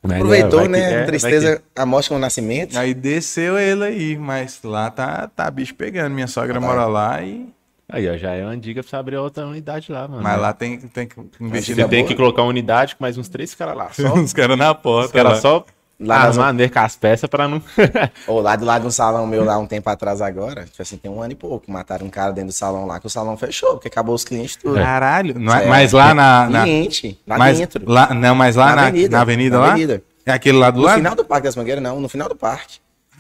Mas, 0.03 0.13
Aproveitou, 0.17 0.63
que- 0.63 0.69
né? 0.69 1.03
é, 1.03 1.05
Tristeza, 1.05 1.63
a 1.77 1.85
morte 1.87 2.09
com 2.09 2.17
o 2.17 2.19
nascimento. 2.19 2.77
Aí 2.79 2.95
desceu 2.95 3.59
ele 3.59 3.85
aí, 3.85 4.17
mas 4.17 4.61
lá 4.63 4.91
tá, 4.91 5.29
tá 5.29 5.51
bicho 5.51 5.75
pegando. 5.75 6.13
Minha 6.15 6.27
sogra 6.29 6.55
Tá. 6.55 6.61
mora 6.61 6.87
lá 6.87 7.23
e. 7.23 7.47
que- 7.47 7.61
Aí, 7.93 8.09
ó, 8.09 8.17
já 8.17 8.31
é 8.33 8.45
uma 8.45 8.57
dica 8.57 8.83
pra 8.85 8.89
você 8.89 8.95
abrir 8.95 9.17
outra 9.17 9.45
unidade 9.45 9.91
lá, 9.91 10.07
mano. 10.07 10.23
Mas 10.23 10.41
lá 10.41 10.53
tem, 10.53 10.79
tem 10.79 11.09
que 11.09 11.17
investir 11.41 11.75
Você 11.75 11.85
tem 11.89 11.99
boa. 12.03 12.09
que 12.09 12.15
colocar 12.15 12.43
uma 12.43 12.49
unidade 12.51 12.95
com 12.95 13.03
mais 13.03 13.19
uns 13.19 13.29
três 13.29 13.53
caras 13.53 13.77
lá. 13.77 13.91
Só, 13.91 14.15
Os 14.15 14.33
caras 14.33 14.57
na 14.57 14.73
porta. 14.73 15.07
os 15.07 15.13
caras 15.13 15.41
só 15.41 15.65
Lá 16.01 16.21
na 16.21 16.25
armar 16.47 16.71
com 16.71 16.79
as 16.79 16.97
peças 16.97 17.29
pra 17.29 17.47
não. 17.47 17.63
Ou 18.27 18.41
lá 18.41 18.57
do 18.57 18.65
lado 18.65 18.81
de 18.83 18.87
um 18.89 18.91
salão 18.91 19.27
meu 19.27 19.45
lá 19.45 19.59
um 19.59 19.67
tempo 19.67 19.91
atrás 19.91 20.23
agora. 20.23 20.65
Tipo 20.65 20.81
assim, 20.81 20.97
tem 20.97 21.11
um 21.11 21.21
ano 21.21 21.33
e 21.33 21.37
pouco. 21.37 21.71
Mataram 21.71 22.07
um 22.07 22.11
cara 22.11 22.33
dentro 22.33 22.49
do 22.49 22.53
salão 22.55 22.87
lá, 22.87 22.99
que 22.99 23.07
o 23.07 23.11
salão 23.11 23.37
fechou, 23.37 23.73
porque 23.75 23.89
acabou 23.89 24.15
os 24.15 24.25
clientes 24.25 24.57
tudo. 24.57 24.77
Caralho. 24.77 25.39
Não 25.39 25.55
é- 25.55 25.65
É. 25.65 25.69
mas 25.69 25.93
lá 25.93 26.15
na. 26.15 26.49
na 26.49 26.63
Cliente, 26.63 27.19
lá 27.27 27.37
mas, 27.37 27.59
dentro. 27.59 27.85
lá, 27.87 28.15
não, 28.15 28.35
mas 28.35 28.57
lá 28.57 28.69
na, 28.69 28.75
na 28.77 29.21
avenida, 29.21 29.59
na 29.59 29.63
lá? 29.65 29.71
avenida. 29.73 30.03
É 30.25 30.33
aquele 30.33 30.57
lá 30.59 30.71
do 30.71 30.79
No 30.81 30.87
lado? 30.87 30.97
final 30.97 31.15
do 31.15 31.25
Parque 31.25 31.45
das 31.45 31.57
Mangueiras, 31.57 31.83
não, 31.83 32.01
no 32.01 32.09
final 32.09 32.29
do 32.29 32.35
parque. 32.37 32.79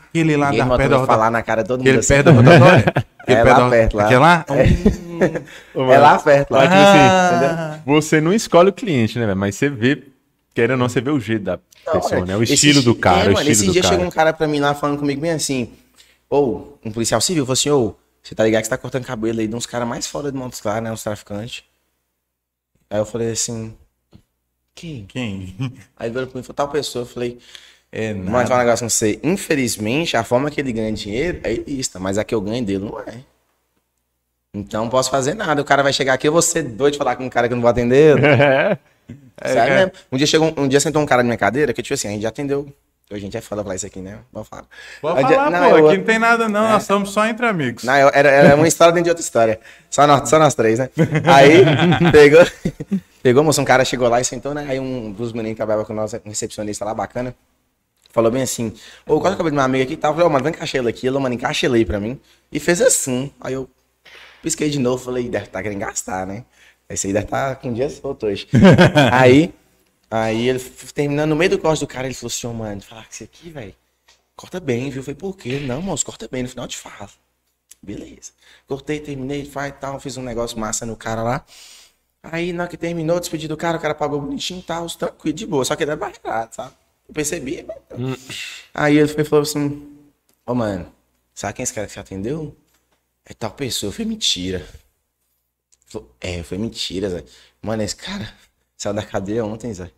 Aquele 0.09 0.37
lá 0.37 0.49
ele 0.49 0.59
da 0.65 0.77
perto 0.77 0.91
da 0.91 1.07
falar 1.07 1.31
na 1.31 1.43
cara 1.43 1.63
de 1.63 1.69
todo 1.69 1.81
mundo 1.81 1.87
Aquele 1.89 1.99
assim. 2.01 2.15
perto 2.15 2.25
da 2.27 2.33
rotatória? 2.33 2.95
É 3.27 3.45
perto 3.45 3.61
lá 3.61 3.69
perto, 3.71 3.97
lá. 3.97 4.05
Aquele 4.05 4.19
lá? 4.19 4.45
É 5.93 5.99
lá 5.99 6.19
perto, 6.19 6.51
lá. 6.53 6.63
Tipo 6.63 6.75
assim, 6.75 6.99
Ah. 6.99 7.79
Você 7.87 8.21
não 8.21 8.33
escolhe 8.33 8.71
o 8.71 8.73
cliente, 8.73 9.19
né, 9.19 9.27
velho? 9.27 9.39
Mas 9.39 9.55
você 9.55 9.69
vê, 9.69 10.03
querendo 10.55 10.73
ou 10.73 10.77
não, 10.79 10.89
você 10.89 11.01
vê 11.01 11.11
o 11.11 11.21
jeito 11.21 11.45
da 11.45 11.59
pessoa, 11.93 12.21
Não, 12.21 12.27
né? 12.27 12.37
O 12.37 12.43
esse 12.43 12.55
estilo 12.55 12.83
do 12.83 12.95
cara, 12.95 13.29
é, 13.29 13.31
o 13.31 13.33
mano, 13.35 13.49
estilo 13.49 13.53
esse 13.53 13.67
do 13.67 13.73
dia 13.73 13.83
cara. 13.83 13.95
chegou 13.95 14.07
um 14.07 14.11
cara 14.11 14.33
pra 14.33 14.47
mim 14.49 14.61
lá 14.61 14.75
falando 14.75 14.99
comigo 14.99 15.21
bem 15.21 15.31
assim, 15.33 15.73
ou 16.29 16.79
um 16.85 16.91
policial 16.93 17.21
civil, 17.21 17.45
falou 17.45 17.55
assim, 17.55 17.71
ô, 17.71 17.95
você 18.23 18.35
tá 18.35 18.45
ligado 18.45 18.63
que 18.63 18.67
você 18.67 18.71
tá 18.71 18.79
cortando 18.79 19.05
cabelo 19.05 19.41
aí 19.41 19.49
de 19.49 19.55
uns 19.57 19.67
caras 19.67 19.89
mais 19.89 20.07
fora 20.07 20.31
do 20.31 20.39
Montes 20.39 20.61
Claros, 20.61 20.83
né? 20.83 20.93
Uns 20.93 21.03
traficantes. 21.03 21.65
Aí 22.91 22.99
eu 22.99 23.07
falei 23.07 23.31
assim, 23.31 23.75
quem? 24.75 25.07
Quem? 25.07 25.55
Aí 25.97 26.07
ele 26.09 26.13
virou 26.15 26.27
pra 26.29 26.35
mim 26.39 26.41
e 26.41 26.45
falou, 26.45 26.55
tal 26.57 26.69
pessoa. 26.69 27.03
Eu 27.03 27.07
falei, 27.07 27.39
É 27.93 28.13
mas 28.15 28.49
nada. 28.49 28.55
um 28.55 28.59
negócio 28.59 28.85
com 28.87 28.91
você, 28.91 29.21
infelizmente, 29.23 30.17
a 30.17 30.25
forma 30.25 30.51
que 30.51 30.61
ele 30.61 30.73
ganha 30.73 30.93
dinheiro 30.93 31.41
é 31.45 31.53
ilícita, 31.55 31.99
mas 32.01 32.19
a 32.19 32.25
que 32.25 32.35
eu 32.35 32.41
ganho 32.41 32.65
dele 32.65 32.85
não 32.85 32.99
é. 33.01 33.21
Então 34.53 34.83
não 34.85 34.91
posso 34.91 35.11
fazer 35.11 35.35
nada. 35.35 35.63
O 35.63 35.65
cara 35.65 35.83
vai 35.83 35.93
chegar 35.93 36.15
aqui, 36.15 36.27
eu 36.27 36.33
vou 36.33 36.43
ser 36.43 36.63
doido 36.65 36.93
de 36.95 36.99
falar 36.99 37.15
com 37.17 37.25
um 37.25 37.31
cara 37.31 37.47
que 37.47 37.53
eu 37.55 37.57
não 37.57 37.63
vou 37.63 37.71
atender. 37.71 38.17
É, 39.41 39.49
Sério 39.49 39.63
cara. 39.63 39.75
mesmo. 39.77 39.93
Um 40.13 40.17
dia 40.17 40.27
chegou, 40.27 40.55
um, 40.57 40.63
um 40.65 40.69
dia 40.69 40.81
sentou 40.81 41.01
um 41.03 41.07
cara 41.07 41.23
na 41.23 41.27
minha 41.27 41.37
cadeira 41.39 41.73
que, 41.73 41.83
tipo 41.83 41.95
assim, 41.95 42.09
a 42.09 42.11
gente 42.13 42.23
já 42.23 42.29
atendeu. 42.29 42.73
A 43.13 43.19
gente 43.19 43.37
é 43.37 43.41
foda 43.41 43.63
falar 43.65 43.75
isso 43.75 43.87
aqui, 43.87 43.99
né? 44.01 44.19
Vamos 44.33 44.49
falar. 44.49 44.67
Pode 45.01 45.25
Um 45.25 45.27
dia- 45.27 45.37
falar, 45.37 45.51
não, 45.51 45.71
pô. 45.71 45.79
eu- 45.79 45.89
Aqui 45.89 45.99
não 45.99 46.05
tem 46.05 46.19
nada, 46.21 46.49
não. 46.49 46.69
Nós 46.71 46.83
estamos 46.83 47.11
só 47.11 47.27
entre 47.27 47.45
amigos. 47.45 47.83
Não, 47.83 47.97
eu- 47.97 48.11
era, 48.15 48.31
era 48.31 48.55
uma 48.55 48.69
história 48.69 48.93
dentro 48.93 49.05
de 49.07 49.11
outra 49.11 49.23
história. 49.23 49.59
Só 49.91 50.07
nós, 50.07 50.29
só 50.29 50.39
nós 50.39 50.55
três, 50.55 50.79
né? 50.79 50.89
Aí, 51.25 51.65
pegou, 52.13 52.47
pegou, 53.21 53.43
moço, 53.43 53.61
um 53.61 53.65
cara 53.65 53.85
chegou 53.85 54.09
lá 54.09 54.21
e 54.21 54.25
sentou, 54.25 54.55
né? 54.55 54.65
Aí 54.69 54.79
um 54.79 55.11
dos 55.11 55.33
meninos 55.33 55.53
que 55.53 55.57
trabalhava 55.57 55.85
com 55.85 55.93
nós, 55.93 56.15
um 56.15 56.29
recepcionista 56.29 56.85
lá, 56.85 56.95
bacana, 56.95 57.35
falou 58.13 58.31
bem 58.31 58.43
assim, 58.43 58.73
ô, 59.05 59.19
qual 59.21 59.33
é 59.33 59.35
o 59.35 59.39
cabelo 59.39 59.51
de 59.51 59.57
uma 59.57 59.65
amiga 59.65 59.83
aqui 59.83 59.95
e 59.95 59.97
tal? 59.97 60.13
Eu 60.13 60.15
falei, 60.15 60.29
ô, 60.29 60.31
mano, 60.31 60.45
vem 60.45 60.53
encaixar 60.53 60.81
ele 60.81 60.89
aqui. 60.91 61.07
Ele, 61.09 61.19
mano, 61.19 61.35
encaixa 61.35 61.67
ele 61.67 61.79
aí 61.79 61.85
pra 61.85 61.99
mim. 61.99 62.17
E 62.53 62.61
fez 62.61 62.81
assim. 62.81 63.33
Aí 63.41 63.55
eu 63.55 63.69
pisquei 64.41 64.71
de 64.71 64.79
novo, 64.79 65.03
falei, 65.05 65.29
deve 65.29 65.47
estar 65.47 65.61
querendo 65.65 65.81
gastar, 65.81 66.25
né? 66.29 66.45
Esse 66.91 67.07
aí 67.07 67.13
deve 67.13 67.27
estar 67.27 67.57
com 67.57 67.69
um 67.69 67.73
dia 67.73 67.89
solto 67.89 68.27
hoje. 68.27 68.49
aí, 69.13 69.55
aí 70.11 70.49
ele 70.49 70.59
terminando 70.95 71.31
no 71.31 71.37
meio 71.37 71.51
do 71.53 71.59
corte 71.59 71.81
do 71.81 71.87
cara, 71.87 72.07
ele 72.07 72.15
falou 72.15 72.29
assim, 72.29 72.47
ô, 72.47 72.53
mano, 72.53 72.81
falar 72.83 73.07
que 73.07 73.15
isso 73.15 73.25
aqui, 73.25 73.51
velho, 73.51 73.75
corta 74.37 74.61
bem, 74.61 74.91
viu? 74.91 75.01
Eu 75.01 75.05
falei, 75.05 75.17
por 75.17 75.37
quê? 75.37 75.61
Não, 75.61 75.81
moço, 75.81 76.05
corta 76.05 76.29
bem, 76.31 76.43
no 76.43 76.49
final 76.49 76.65
eu 76.65 76.69
te 76.69 76.77
falo. 76.77 77.11
Beleza. 77.83 78.33
Cortei, 78.67 79.01
terminei, 79.01 79.45
faz 79.47 79.71
e 79.73 79.77
tal, 79.77 79.99
fiz 80.01 80.17
um 80.17 80.23
negócio 80.23 80.59
massa 80.59 80.85
no 80.85 80.97
cara 80.97 81.23
lá. 81.23 81.45
Aí, 82.23 82.53
na 82.53 82.65
hora 82.65 82.71
que 82.71 82.77
terminou, 82.77 83.19
despedi 83.19 83.49
do 83.49 83.57
cara, 83.57 83.79
o 83.79 83.81
cara 83.81 83.95
pagou 83.95 84.21
bonitinho 84.21 84.61
e 84.61 84.63
tal, 84.63 84.87
tranquilo, 84.89 85.35
de 85.37 85.47
boa, 85.47 85.65
só 85.65 85.75
que 85.75 85.83
ele 85.85 85.91
era 85.93 85.99
barreirado, 86.01 86.55
sabe? 86.55 86.75
Eu 87.09 87.15
percebi. 87.15 87.65
mas- 87.67 87.79
Aí 88.75 88.99
ele 88.99 89.25
falou 89.25 89.43
assim: 89.43 89.89
Ô, 90.47 90.55
mano, 90.55 90.93
sabe 91.35 91.55
quem 91.55 91.63
é 91.63 91.65
esse 91.65 91.73
cara 91.75 91.87
que 91.87 91.93
você 91.95 92.01
atendeu? 92.01 92.55
É 93.25 93.33
tal 93.35 93.51
pessoa. 93.53 93.89
Eu 93.89 93.93
falei: 93.93 94.09
mentira. 94.09 94.67
Falou, 95.91 96.09
é, 96.21 96.43
foi 96.43 96.57
mentira, 96.57 97.11
Zé. 97.11 97.25
Mano, 97.61 97.83
esse 97.83 97.97
cara 97.97 98.27
saiu 98.79 98.95
da 98.95 99.03
cadeia 99.03 99.45
ontem, 99.45 99.73
Zé. 99.75 99.91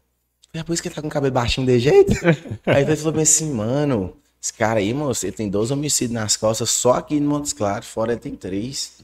É 0.55 0.63
por 0.63 0.73
isso 0.73 0.83
que 0.83 0.89
ele 0.89 0.95
tá 0.95 1.01
com 1.01 1.09
o 1.09 1.11
cabelo 1.11 1.33
baixinho 1.33 1.67
de 1.67 1.79
jeito? 1.79 2.13
aí 2.67 2.83
ele 2.83 2.97
falou 2.97 3.13
bem 3.13 3.23
assim, 3.23 3.53
mano, 3.53 4.15
esse 4.43 4.53
cara 4.53 4.81
aí, 4.81 4.93
moço, 4.93 5.25
ele 5.25 5.33
tem 5.33 5.49
dois 5.49 5.71
homicídios 5.71 6.13
nas 6.13 6.37
costas, 6.37 6.71
só 6.71 6.95
aqui 6.95 7.19
no 7.21 7.29
Montes 7.31 7.53
Claros, 7.53 7.87
fora 7.89 8.13
ele 8.13 8.21
tem 8.21 8.35
três. 8.35 9.01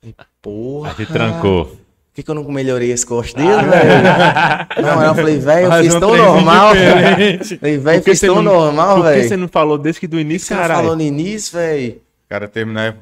Falei, 0.00 0.14
Porra. 0.40 0.94
Aí 0.98 1.06
trancou. 1.06 1.76
que, 2.14 2.22
que 2.22 2.30
eu 2.30 2.34
não 2.34 2.44
melhorei 2.44 2.90
esse 2.90 3.04
corte 3.04 3.34
dele, 3.34 3.48
velho? 3.50 4.82
Não, 4.82 5.02
eu 5.04 5.14
falei, 5.14 5.38
velho, 5.38 5.72
eu 5.72 5.82
fiz 5.82 5.94
tão 5.94 6.16
normal. 6.16 6.72
diferente. 6.74 7.56
Falei, 7.58 7.78
velho, 7.78 8.02
fiz 8.02 8.18
você 8.18 8.26
tão 8.26 8.42
normal, 8.42 8.96
Por 8.96 9.04
que 9.04 9.10
velho. 9.10 9.28
você 9.28 9.36
não 9.36 9.48
falou 9.48 9.76
desde 9.78 10.00
que 10.00 10.06
do 10.06 10.18
início, 10.18 10.48
Você 10.48 10.54
não 10.54 10.60
caralho? 10.62 10.80
falou 10.80 10.96
no 10.96 11.02
início, 11.02 11.52
velho. 11.58 12.00
Cara, 12.28 12.46
terminar. 12.48 12.96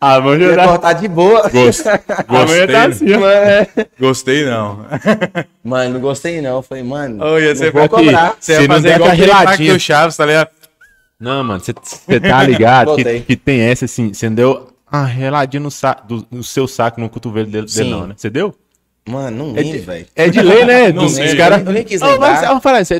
Ah, 0.00 0.18
vamos 0.20 0.40
Ia 0.40 0.50
jogar. 0.50 0.68
cortar 0.68 0.92
de 0.94 1.08
boa. 1.08 1.48
Gost- 1.48 1.86
Amanhã 2.28 2.66
tá 2.66 2.86
Gostei. 2.86 3.14
assim, 3.14 3.14
ó. 3.14 3.20
Mano, 3.20 3.88
Gostei, 3.98 4.44
não. 4.44 4.86
Mano, 5.64 5.94
não 5.94 6.00
gostei 6.00 6.40
não. 6.40 6.62
Falei, 6.62 6.82
mano, 6.84 7.24
Ô, 7.24 7.38
ia 7.38 7.54
ser 7.54 7.72
não 7.72 7.80
vou 7.80 7.88
cobrar. 7.88 8.36
Você 8.38 8.54
Se 8.56 8.62
ia 8.62 8.68
não 8.68 8.74
fazer 8.76 8.88
der 8.88 8.94
igual 8.96 9.10
aquela 9.10 9.34
aquele 9.40 9.46
pacto 9.46 9.64
do 9.74 9.80
Chaves, 9.80 10.16
tá 10.16 10.26
ligado? 10.26 10.48
Não, 11.18 11.44
mano, 11.44 11.60
você 11.60 11.72
tá 12.20 12.42
ligado 12.42 12.96
que, 12.96 13.20
que 13.20 13.36
tem 13.36 13.60
essa 13.60 13.84
assim, 13.84 14.12
você 14.12 14.28
deu 14.30 14.72
uma 14.90 15.04
reladinha 15.04 15.60
no, 15.60 15.70
sa 15.70 15.92
do, 15.94 16.26
no 16.30 16.42
seu 16.42 16.66
saco, 16.66 16.98
no 17.00 17.08
cotovelo 17.10 17.46
dele, 17.50 17.66
dele 17.66 17.90
não, 17.90 18.06
né? 18.06 18.14
Você 18.16 18.30
deu? 18.30 18.54
Mano, 19.08 19.48
não 19.48 19.56
É 19.58 19.62
lembro, 19.62 19.82
velho. 19.82 20.06
é 20.16 20.28
de 20.28 20.40
lei, 20.42 20.64
né? 20.64 20.92
Não 20.92 21.04
Dos 21.04 21.12
sei. 21.12 21.36
caras. 21.36 21.64
Eu 21.66 21.72
nem 21.72 21.84
quis 21.84 22.00
lembrar. 22.00 22.18
mas, 22.32 22.40
Vamos 22.48 22.62
falar 22.62 22.80
isso. 22.80 22.94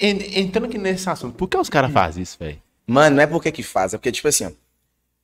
Entrando 0.00 0.66
aqui 0.66 0.76
nesse 0.78 1.08
assunto, 1.08 1.34
por 1.34 1.48
que 1.48 1.56
os 1.56 1.68
caras 1.70 1.92
fazem 1.92 2.22
isso, 2.22 2.36
velho? 2.38 2.58
Mano, 2.86 3.16
não 3.16 3.22
é 3.22 3.26
porque 3.26 3.50
que 3.52 3.62
faz, 3.62 3.94
é 3.94 3.98
porque, 3.98 4.12
tipo 4.12 4.28
assim, 4.28 4.46
ó. 4.46 4.50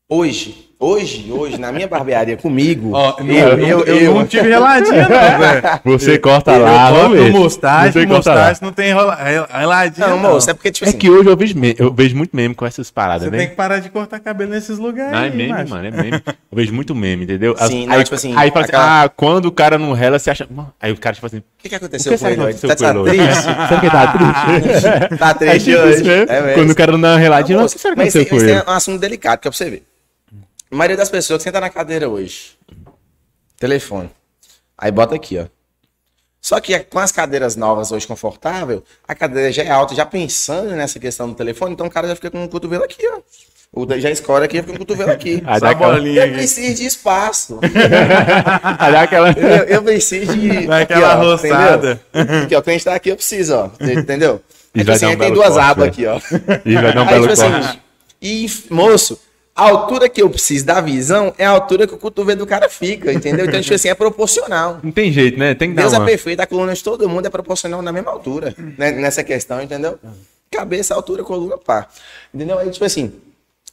Hoje, 0.09 0.70
hoje, 0.81 1.31
hoje, 1.31 1.59
na 1.59 1.71
minha 1.71 1.87
barbearia 1.87 2.37
comigo, 2.39 2.91
Ó, 2.95 3.17
eu, 3.21 3.27
eu, 3.27 3.59
eu, 3.59 3.81
eu, 3.85 3.97
eu, 4.01 4.15
não 4.15 4.27
tive 4.27 4.49
reladinha, 4.49 5.03
não, 5.03 5.09
velho. 5.39 5.63
Você 5.85 6.19
corta 6.19 6.53
Eu 6.53 6.63
lá, 6.63 6.91
corto 6.91 7.11
Você 7.17 8.07
corta 8.07 8.31
lá. 8.33 8.35
mustache 8.47 8.63
não 8.63 8.73
tem 8.73 8.95
reladinha, 9.53 10.09
Não, 10.09 10.19
não. 10.21 10.31
moço, 10.33 10.51
é 10.51 10.55
porque, 10.55 10.71
tipo 10.71 10.87
É 10.87 10.89
assim, 10.89 10.99
que 10.99 11.11
hoje 11.11 11.29
eu 11.29 11.37
vejo, 11.37 11.55
eu 11.79 11.93
vejo 11.93 12.17
muito 12.17 12.35
meme 12.35 12.55
com 12.55 12.65
essas 12.65 12.91
paradas, 12.91 13.25
Você 13.25 13.31
né? 13.31 13.39
tem 13.39 13.49
que 13.51 13.55
parar 13.55 13.79
de 13.79 13.91
cortar 13.91 14.19
cabelo 14.21 14.51
nesses 14.51 14.79
lugares. 14.79 15.13
Não, 15.13 15.19
é 15.21 15.25
aí, 15.25 15.37
meme, 15.37 15.49
macho. 15.53 15.71
mano, 15.71 15.87
é 15.87 15.91
meme. 15.91 16.23
Eu 16.27 16.57
vejo 16.57 16.73
muito 16.73 16.95
meme, 16.95 17.25
entendeu? 17.25 17.55
As- 17.59 17.69
Sim, 17.69 17.87
não, 17.87 17.95
aí, 17.97 18.03
tipo 18.05 18.15
assim, 18.17 18.35
aí 18.37 18.51
fala 18.51 18.65
assim, 18.65 18.73
ah, 18.75 19.11
quando 19.15 19.45
o 19.47 19.53
cara 19.53 19.79
não 19.79 19.93
rela, 19.93 20.19
você 20.19 20.31
acha. 20.31 20.49
Aí 20.81 20.91
o 20.93 20.97
cara, 20.97 21.15
tipo 21.15 21.27
assim, 21.27 21.39
o 21.39 21.43
que, 21.63 21.69
que 21.69 21.75
aconteceu 21.75 22.13
que 22.13 22.19
com 22.19 22.27
ele 22.29 22.37
Tá, 22.55 22.75
tá 22.75 22.95
triste? 23.05 23.43
Será 23.43 23.81
que 23.81 23.91
tá 23.91 24.07
triste? 24.13 25.19
Tá 25.19 25.35
triste 25.35 25.71
tipo 25.73 25.83
hoje. 25.83 26.01
isso? 26.01 26.11
É 26.11 26.41
mesmo. 26.41 26.55
Quando 26.55 26.71
o 26.71 26.75
cara 26.75 26.93
não 26.93 27.01
dá 27.01 27.09
uma 27.13 27.19
reladinha, 27.19 27.59
Não, 27.59 27.67
o 27.67 27.69
que 27.69 27.79
será 27.79 27.95
que 27.95 28.01
mas 28.01 28.17
aconteceu 28.17 28.39
com 28.39 28.43
ele? 28.45 28.53
é 28.53 28.65
um 28.67 28.75
assunto 28.75 28.99
delicado, 28.99 29.41
que 29.41 29.47
é 29.49 29.51
pra 29.51 29.57
você 29.59 29.69
ver. 29.71 29.83
A 30.71 30.77
maioria 30.77 30.97
das 30.97 31.09
pessoas 31.09 31.39
que 31.39 31.45
senta 31.45 31.61
na 31.61 31.69
cadeira 31.71 32.09
hoje, 32.09 32.53
telefone, 33.59 34.11
aí 34.79 34.91
bota 34.91 35.15
aqui, 35.15 35.39
ó. 35.39 35.47
Só 36.41 36.59
que 36.61 36.79
com 36.81 36.99
as 36.99 37.13
cadeiras 37.13 37.55
novas 37.57 37.93
hoje 37.93 38.07
confortável, 38.07 38.83
a 39.07 39.15
cadeira 39.15 39.53
já 39.53 39.63
é 39.63 39.71
alta, 39.71 39.95
já 39.95 40.07
pensando 40.07 40.71
nessa 40.71 40.99
questão 40.99 41.29
do 41.29 41.35
telefone, 41.35 41.75
então 41.75 41.87
o 41.87 41.91
cara 41.91 42.09
já 42.09 42.15
fica 42.17 42.31
com 42.31 42.43
o 42.45 42.49
cotovelo 42.49 42.85
aqui, 42.85 43.07
ó. 43.09 43.21
O 43.73 43.87
já 44.01 44.11
escolhe 44.11 44.45
aqui, 44.47 44.57
fica 44.57 44.69
com 44.71 44.77
o 44.77 44.79
cotovelo 44.79 45.13
aqui. 45.13 45.43
Aí 45.47 45.61
dá 45.61 45.69
a 45.69 45.71
aquela- 45.73 45.93
bolinha 45.95 46.23
Eu 46.23 46.25
aqui. 46.25 46.35
preciso 46.35 46.75
de 46.75 46.87
espaço. 46.87 47.61
Aí 48.79 48.93
dá 48.93 49.03
aquela. 49.03 49.31
Eu, 49.33 49.65
eu 49.65 49.83
preciso 49.83 50.37
de. 50.37 50.67
Dá 50.67 50.79
aqui, 50.81 50.93
aquela 50.95 51.17
ó, 51.19 51.23
roçada. 51.23 52.01
entendeu? 52.13 52.43
Aqui, 52.43 52.55
ó, 52.57 52.59
o 52.59 52.63
cliente 52.63 52.85
tá 52.85 52.95
aqui, 52.95 53.11
eu 53.11 53.17
preciso, 53.17 53.55
ó. 53.55 53.71
Entendeu? 53.85 54.41
E 54.75 54.81
É 54.81 54.85
vai 54.85 54.97
assim, 54.97 55.05
dar 55.05 55.09
um 55.09 55.13
aí 55.13 55.19
tem 55.19 55.33
duas 55.33 55.49
corte, 55.51 55.61
abas 55.61 55.97
velho. 55.97 56.11
aqui, 56.15 56.35
ó. 56.35 56.61
E 56.65 56.75
vai 56.75 56.93
dar 56.95 57.01
um 57.03 57.05
Aí, 57.05 57.09
belo 57.15 57.29
tipo 57.29 57.41
corte. 57.41 57.57
assim, 57.69 57.79
e, 58.23 58.47
moço, 58.71 59.21
a 59.55 59.69
altura 59.69 60.09
que 60.09 60.23
eu 60.23 60.31
preciso 60.31 60.65
da 60.65 60.81
visão 60.81 61.35
é 61.37 61.45
a 61.45 61.51
altura 61.51 61.87
que 61.87 61.95
o 61.95 61.99
cotovelo 61.99 62.41
do 62.41 62.47
cara 62.47 62.69
fica, 62.69 63.13
entendeu? 63.13 63.47
Então, 63.47 63.61
tipo 63.61 63.75
assim, 63.75 63.89
é 63.89 63.95
proporcional. 63.95 64.81
Não 64.83 64.93
tem 64.93 65.13
jeito, 65.13 65.39
né? 65.39 65.55
Tem 65.55 65.71
que 65.71 65.77
dar 65.77 65.83
Deus 65.83 65.93
uma... 65.93 66.05
é 66.05 66.07
perfeito, 66.07 66.41
a 66.41 66.47
coluna 66.47 66.73
de 66.73 66.83
todo 66.83 67.09
mundo 67.09 67.27
é 67.27 67.31
proporcional 67.31 67.83
na 67.83 67.93
mesma 67.93 68.11
altura, 68.11 68.55
né, 68.79 68.93
nessa 68.93 69.23
questão, 69.23 69.61
entendeu? 69.61 69.99
Cabeça, 70.51 70.95
altura, 70.95 71.23
coluna, 71.23 71.59
pá. 71.59 71.87
Entendeu? 72.33 72.59
Aí, 72.59 72.71
tipo 72.71 72.85
assim, 72.85 73.13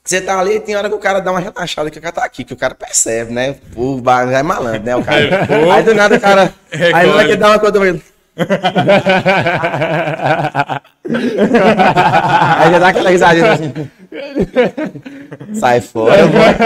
você 0.07 0.21
tá 0.21 0.39
ali 0.39 0.55
e 0.55 0.59
tem 0.59 0.75
hora 0.75 0.87
que 0.87 0.95
o 0.95 0.99
cara 0.99 1.19
dá 1.19 1.31
uma 1.31 1.39
relaxada 1.39 1.91
que 1.91 1.99
o 1.99 2.01
cara 2.01 2.13
tá 2.13 2.23
aqui, 2.23 2.45
que 2.45 2.53
o 2.53 2.57
cara 2.57 2.73
percebe, 2.73 3.33
né? 3.33 3.55
O 3.75 3.99
bar 3.99 4.31
é 4.31 4.41
malandro, 4.41 4.83
né? 4.83 4.95
O 4.95 5.03
cara. 5.03 5.47
Aí 5.73 5.83
do 5.83 5.93
nada 5.93 6.15
o 6.15 6.19
cara. 6.19 6.53
Aí 6.71 7.07
na 7.07 7.13
hora 7.13 7.27
que 7.27 7.35
dá 7.35 7.49
uma 7.49 7.59
coisa. 7.59 8.01
Aí 11.07 12.71
já 12.71 12.79
dá 12.79 12.87
aquela 12.87 13.09
risadinha 13.09 13.51
assim. 13.51 13.73
Sai 15.53 15.81
fora, 15.81 16.25
mano. 16.27 16.57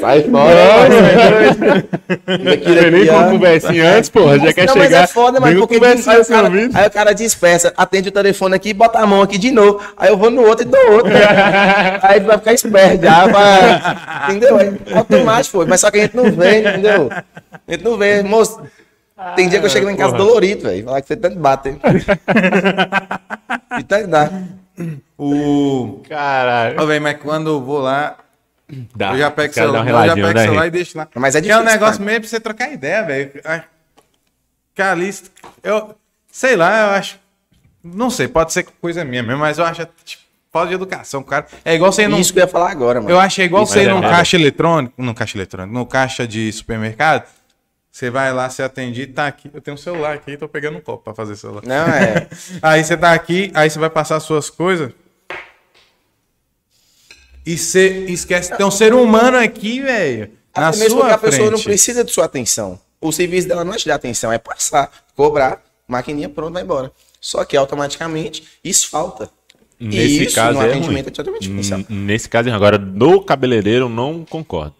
Sai 0.00 0.22
fora, 0.22 0.88
mano. 0.88 1.84
Não 2.26 2.90
nem 2.90 3.06
com 3.06 3.30
conversinha 3.30 3.96
antes, 3.96 4.08
porra. 4.10 4.38
Já 4.38 4.52
quer 4.52 4.66
Não, 4.66 4.76
mas 4.76 4.84
chegar. 4.84 5.04
é 5.04 5.06
foda, 5.06 5.40
mano, 5.40 5.54
com 5.54 5.60
porque 5.60 5.74
conversinha 5.74 6.12
aí 6.14 6.18
o, 6.18 6.22
assim 6.22 6.32
cara, 6.32 6.50
aí 6.74 6.86
o 6.86 6.90
cara 6.90 7.12
dispersa, 7.14 7.72
atende 7.76 8.08
o 8.08 8.12
telefone 8.12 8.54
aqui, 8.54 8.72
bota 8.72 8.98
a 8.98 9.06
mão 9.06 9.20
aqui 9.22 9.36
de 9.38 9.50
novo. 9.50 9.80
Aí 9.96 10.08
eu 10.08 10.16
vou 10.16 10.30
no 10.30 10.42
outro 10.42 10.66
e 10.66 10.70
dou 10.70 10.92
outro. 10.92 11.12
aí 12.02 12.20
vai 12.20 12.38
ficar 12.38 12.52
esperto 12.54 13.02
já, 13.04 13.26
vai, 13.26 13.82
entendeu? 14.30 14.56
Aí, 14.58 14.72
automático 14.94 15.58
foi, 15.58 15.66
mas 15.66 15.80
só 15.80 15.90
que 15.90 15.98
a 15.98 16.02
gente 16.02 16.16
não 16.16 16.30
vê, 16.32 16.60
entendeu? 16.60 17.10
A 17.12 17.72
gente 17.72 17.84
não 17.84 17.96
vê, 17.98 18.22
moço. 18.22 18.60
Tem 19.34 19.48
dia 19.48 19.60
que 19.60 19.66
eu 19.66 19.70
chego 19.70 19.86
lá 19.86 19.92
em 19.92 19.96
casa 19.96 20.12
porra. 20.12 20.24
dolorido, 20.26 20.62
velho. 20.64 20.84
Falar 20.84 21.00
que 21.00 21.08
você 21.08 21.16
tanto 21.16 21.38
bate. 21.38 21.70
hein? 21.70 21.80
E 23.78 23.82
tanto 23.82 24.08
dá. 24.08 24.30
O. 25.18 26.02
Caralho. 26.08 26.80
Ô, 26.82 26.86
velho, 26.86 27.02
mas 27.02 27.18
quando 27.18 27.48
eu 27.50 27.60
vou 27.62 27.78
lá, 27.80 28.16
Dá. 28.94 29.12
eu 29.12 29.18
já 29.18 29.30
pego 29.30 29.54
caras 29.54 29.70
celular, 29.70 29.84
dão 29.84 30.00
eu 30.02 30.06
já 30.06 30.14
pego 30.14 30.34
né, 30.34 30.42
celular 30.44 30.66
e 30.66 30.70
deixo 30.70 30.98
lá. 30.98 31.08
Mas 31.14 31.34
é 31.34 31.40
Que 31.40 31.50
é 31.50 31.56
um 31.56 31.60
difícil, 31.60 31.72
negócio 31.80 31.98
cara. 31.98 32.04
meio 32.06 32.20
pra 32.20 32.28
você 32.28 32.40
trocar 32.40 32.72
ideia, 32.72 33.02
velho. 33.02 33.32
Ai, 33.44 33.64
Calista, 34.74 35.30
eu 35.62 35.94
sei 36.30 36.56
lá, 36.56 36.88
eu 36.88 36.90
acho. 36.96 37.18
Não 37.82 38.10
sei, 38.10 38.28
pode 38.28 38.52
ser 38.52 38.64
coisa 38.80 39.04
minha 39.04 39.22
mesmo, 39.22 39.40
mas 39.40 39.58
eu 39.58 39.64
acho 39.64 39.86
tipo, 40.04 40.22
falta 40.52 40.68
de 40.68 40.74
educação, 40.74 41.22
cara. 41.22 41.46
É 41.64 41.74
igual 41.74 41.92
você 41.92 42.02
ir 42.02 42.08
num. 42.08 42.18
Isso 42.18 42.32
que 42.32 42.38
eu 42.40 42.44
ia 42.44 42.48
falar 42.48 42.70
agora, 42.70 43.00
mano. 43.00 43.10
Eu 43.10 43.18
acho 43.18 43.36
que 43.36 43.42
é 43.42 43.44
igual 43.44 43.62
Isso 43.62 43.72
você 43.72 43.84
ir 43.84 43.88
é 43.88 43.94
num 43.94 44.00
caixa 44.02 44.36
eletrônico, 44.36 44.94
num 45.02 45.14
caixa 45.14 45.38
eletrônico, 45.38 45.72
no 45.72 45.86
caixa 45.86 46.26
de 46.26 46.52
supermercado. 46.52 47.24
Você 47.96 48.10
vai 48.10 48.30
lá, 48.30 48.50
você 48.50 48.62
atende, 48.62 49.06
tá 49.06 49.26
aqui. 49.26 49.50
Eu 49.54 49.60
tenho 49.62 49.74
um 49.74 49.78
celular 49.78 50.16
aqui, 50.16 50.36
tô 50.36 50.46
pegando 50.46 50.76
um 50.76 50.82
copo 50.82 51.02
pra 51.02 51.14
fazer 51.14 51.34
celular. 51.34 51.62
Não, 51.64 51.86
é. 51.86 52.28
Aí 52.60 52.84
você 52.84 52.94
tá 52.94 53.14
aqui, 53.14 53.50
aí 53.54 53.70
você 53.70 53.78
vai 53.78 53.88
passar 53.88 54.16
as 54.16 54.22
suas 54.22 54.50
coisas. 54.50 54.92
E 57.46 57.56
você 57.56 58.04
esquece 58.04 58.50
que 58.50 58.56
tem 58.58 58.66
um 58.66 58.70
ser 58.70 58.92
humano 58.92 59.38
aqui, 59.38 59.80
velho. 59.80 60.30
Na 60.54 60.74
sua 60.74 60.88
porque 60.90 61.10
a 61.12 61.16
pessoa 61.16 61.44
não 61.50 61.56
frente. 61.56 61.64
precisa 61.64 62.04
de 62.04 62.12
sua 62.12 62.26
atenção. 62.26 62.78
O 63.00 63.10
serviço 63.10 63.48
dela 63.48 63.64
não 63.64 63.72
é 63.72 63.78
te 63.78 63.88
dar 63.88 63.94
atenção, 63.94 64.30
é 64.30 64.36
passar, 64.36 64.90
cobrar, 65.14 65.62
maquininha 65.88 66.28
pronto, 66.28 66.52
vai 66.52 66.64
embora. 66.64 66.92
Só 67.18 67.46
que 67.46 67.56
automaticamente 67.56 68.46
isso 68.62 68.90
falta. 68.90 69.30
Nesse 69.80 69.98
e 70.22 70.24
isso 70.26 70.34
caso 70.34 70.58
no 70.58 70.64
é 70.66 70.68
atendimento 70.70 70.90
ruim. 70.92 70.98
é 71.00 71.10
totalmente 71.10 71.42
diferencial. 71.44 71.80
N- 71.80 71.86
Nesse 71.88 72.28
caso, 72.28 72.50
é 72.50 72.52
agora, 72.52 72.76
no 72.76 73.22
cabeleireiro, 73.24 73.86
eu 73.86 73.88
não 73.88 74.22
concordo. 74.22 74.74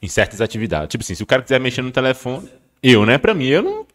Em 0.00 0.08
certas 0.08 0.40
atividades. 0.40 0.88
Tipo 0.88 1.02
assim, 1.02 1.14
se 1.14 1.22
o 1.22 1.26
cara 1.26 1.42
quiser 1.42 1.58
mexer 1.58 1.82
no 1.82 1.90
telefone, 1.90 2.48
eu, 2.82 3.06
né? 3.06 3.18
Pra 3.18 3.34
mim, 3.34 3.46
eu 3.46 3.62
não. 3.62 3.86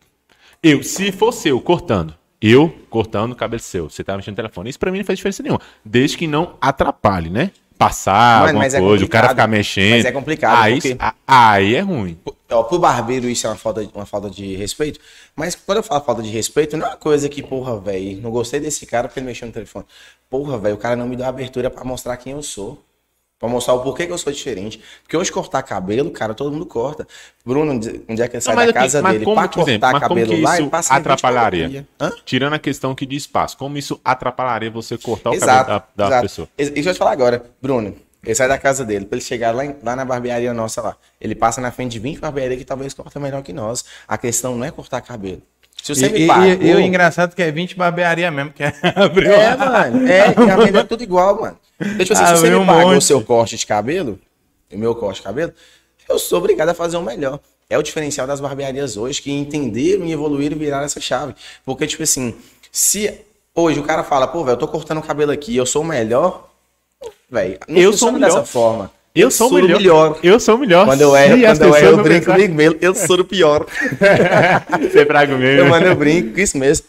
Eu, 0.64 0.84
se 0.84 1.12
fosse 1.12 1.50
eu 1.50 1.60
cortando, 1.62 2.14
eu 2.42 2.74
cortando 2.90 3.32
o 3.32 3.36
cabelo 3.36 3.62
seu, 3.62 3.90
você 3.90 4.04
tá 4.04 4.16
mexendo 4.16 4.34
no 4.34 4.38
telefone, 4.38 4.70
isso 4.70 4.80
pra 4.80 4.92
mim 4.92 5.00
não 5.00 5.06
faz 5.06 5.18
diferença 5.18 5.42
nenhuma. 5.42 5.62
Desde 5.84 6.18
que 6.18 6.28
não 6.28 6.56
atrapalhe, 6.60 7.30
né? 7.30 7.52
Passar 7.78 8.42
Mano, 8.42 8.60
alguma 8.60 8.66
é 8.66 8.80
coisa, 8.80 9.06
o 9.06 9.10
cara 9.10 9.30
ficar 9.30 9.48
mexendo. 9.48 9.90
Mas 9.92 10.06
é 10.06 10.12
complicado, 10.12 10.62
Aí, 10.62 10.80
porque- 10.80 10.98
aí 11.26 11.76
é 11.76 11.80
ruim. 11.80 12.16
Ó, 12.52 12.64
pro 12.64 12.78
barbeiro 12.78 13.28
isso 13.28 13.48
é 13.48 13.50
uma 13.50 13.56
falta, 13.56 13.90
uma 13.96 14.06
falta 14.06 14.30
de 14.30 14.56
respeito. 14.56 15.00
Mas 15.36 15.56
quando 15.56 15.78
eu 15.78 15.84
falo 15.84 16.02
falta 16.04 16.22
de 16.22 16.30
respeito, 16.30 16.78
não 16.78 16.86
é 16.86 16.90
uma 16.90 16.98
coisa 16.98 17.28
que, 17.28 17.42
porra, 17.42 17.80
velho, 17.80 18.22
não 18.22 18.30
gostei 18.30 18.60
desse 18.60 18.86
cara 18.86 19.08
porque 19.08 19.20
ele 19.20 19.26
mexeu 19.26 19.48
no 19.48 19.54
telefone. 19.54 19.86
Porra, 20.30 20.60
velho, 20.60 20.76
o 20.76 20.78
cara 20.78 20.96
não 20.96 21.08
me 21.08 21.16
deu 21.16 21.26
abertura 21.26 21.72
pra 21.72 21.84
mostrar 21.84 22.18
quem 22.18 22.34
eu 22.34 22.44
sou. 22.44 22.80
Pra 23.42 23.50
mostrar 23.50 23.74
o 23.74 23.80
porquê 23.82 24.06
que 24.06 24.14
eu 24.14 24.18
sou 24.20 24.32
diferente. 24.32 24.80
Porque 25.02 25.18
hoje 25.18 25.32
cortar 25.32 25.64
cabelo, 25.64 26.12
cara, 26.12 26.34
todo 26.36 26.52
mundo 26.52 26.66
corta. 26.66 27.08
Bruno, 27.44 27.72
onde 28.08 28.22
é 28.22 28.28
que 28.28 28.36
ele 28.36 28.42
sai 28.42 28.56
Não, 28.56 28.66
da 28.68 28.72
casa 28.72 29.02
dele 29.02 29.26
como 29.26 29.36
pra 29.36 29.46
exemplo, 29.46 29.66
cortar 29.66 29.92
como 29.92 30.00
cabelo 30.02 30.42
lá, 30.42 30.58
ele 30.60 30.70
passa 30.70 30.94
em 30.94 30.98
24 30.98 31.02
atrapalharia? 31.28 31.88
Tirando 32.24 32.54
a 32.54 32.60
questão 32.60 32.94
que 32.94 33.04
de 33.06 33.16
espaço, 33.16 33.58
como 33.58 33.80
isso 33.80 34.00
atrapalharia 34.06 34.70
você 34.70 34.96
cortar 34.96 35.32
o 35.32 35.34
Exato, 35.34 35.66
cabelo 35.66 35.84
da, 35.96 36.04
da 36.04 36.08
exato. 36.08 36.22
pessoa? 36.22 36.48
Isso 36.58 36.70
isso 36.72 36.80
eu 36.80 36.84
vou 36.84 36.94
te 36.94 36.98
falar 37.00 37.12
agora, 37.14 37.44
Bruno. 37.60 37.96
Ele 38.24 38.36
sai 38.36 38.48
da 38.48 38.60
casa 38.60 38.86
dele, 38.86 39.06
pra 39.06 39.18
ele 39.18 39.26
chegar 39.26 39.56
lá, 39.56 39.66
em- 39.66 39.76
lá 39.84 39.96
na 39.96 40.06
barbearia 40.06 40.54
nossa 40.54 40.80
lá. 40.80 40.96
Ele 41.20 41.34
passa 41.34 41.60
na 41.60 41.72
frente 41.72 41.94
de 41.94 42.00
20 42.00 42.20
barbearias 42.20 42.60
que 42.60 42.66
talvez 42.66 42.94
corta 42.94 43.20
melhor 43.20 43.42
que 43.42 43.52
nós. 43.52 43.84
A 44.08 44.16
questão 44.20 44.56
não 44.56 44.64
é 44.64 44.70
cortar 44.70 45.02
cabelo. 45.02 45.42
Se 45.82 45.96
você 45.96 46.06
E, 46.06 46.12
me 46.12 46.20
e, 46.20 46.28
pagou... 46.28 46.46
e, 46.46 46.68
e 46.70 46.76
o 46.76 46.80
engraçado 46.80 47.32
é 47.32 47.36
que 47.36 47.42
é 47.42 47.52
20 47.52 47.76
barbearia 47.76 48.30
mesmo, 48.30 48.52
que 48.54 48.62
é 48.62 48.72
abriu 48.96 49.32
É, 49.32 49.56
mano. 49.56 50.08
É, 50.08 50.36
e 50.38 50.46
a 50.52 50.56
venda 50.58 50.80
é 50.82 50.84
tudo 50.84 51.02
igual, 51.02 51.42
mano. 51.42 51.58
Então, 51.82 52.06
tipo 52.06 52.14
assim, 52.14 52.24
Ah, 52.24 52.36
se 52.36 52.42
você 52.42 52.50
me 52.50 52.56
um 52.56 52.66
pagou 52.66 52.94
o 52.96 53.02
seu 53.02 53.22
corte 53.24 53.58
de 53.58 53.66
cabelo, 53.66 54.20
o 54.72 54.78
meu 54.78 54.94
corte 54.96 55.18
de 55.18 55.24
cabelo, 55.24 55.54
eu 56.08 56.20
sou 56.20 56.38
obrigado 56.40 56.70
a 56.70 56.74
fazer 56.74 56.98
o 56.98 57.02
melhor. 57.02 57.40
É 57.70 57.78
o 57.78 57.82
diferencial 57.82 58.28
das 58.28 58.40
barbearias 58.42 58.98
hoje, 58.98 59.22
que 59.22 59.32
entenderam 59.32 60.06
e 60.06 60.12
evoluíram 60.12 60.56
e 60.56 60.60
viraram 60.60 60.84
essa 60.86 61.00
chave. 61.00 61.34
Porque, 61.66 61.88
tipo 61.88 62.04
assim, 62.04 62.36
se 62.72 63.22
hoje 63.56 63.80
o 63.80 63.84
cara 63.84 64.04
fala, 64.04 64.28
pô, 64.28 64.44
velho, 64.44 64.56
eu 64.56 64.60
tô 64.60 64.68
cortando 64.68 64.98
o 64.98 65.02
cabelo 65.02 65.32
aqui, 65.32 65.56
eu 65.56 65.66
sou 65.66 65.82
o 65.82 65.86
melhor, 65.86 66.50
velho, 67.30 67.58
não 67.68 67.78
Eu 67.78 67.92
sou 67.94 68.10
funciona 68.10 68.20
melhor. 68.20 68.40
dessa 68.42 68.46
forma. 68.46 68.92
Eu 69.14 69.30
sou 69.32 69.50
o 69.50 69.54
melhor. 69.54 70.20
Eu 70.24 70.40
sou 70.40 70.56
o 70.56 70.60
melhor. 70.60 70.86
Quando 70.86 71.02
eu 71.02 71.16
erro, 71.18 71.42
quando 71.42 71.62
eu, 71.64 71.76
erro, 71.76 71.88
eu 71.88 72.04
brinco 72.04 72.20
pensar- 72.26 72.34
comigo 72.34 72.54
mesmo, 72.56 72.78
eu 72.82 72.96
sou 72.96 73.20
o 73.20 73.26
pior. 73.26 73.66
Você 74.82 75.06
praga 75.06 75.38
mesmo. 75.38 75.60
Eu, 75.60 75.66
mano, 75.68 75.86
eu 75.88 75.96
brinco 75.96 76.40
isso 76.40 76.58
mesmo. 76.58 76.86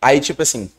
Aí, 0.00 0.18
tipo 0.20 0.42
assim, 0.42 0.70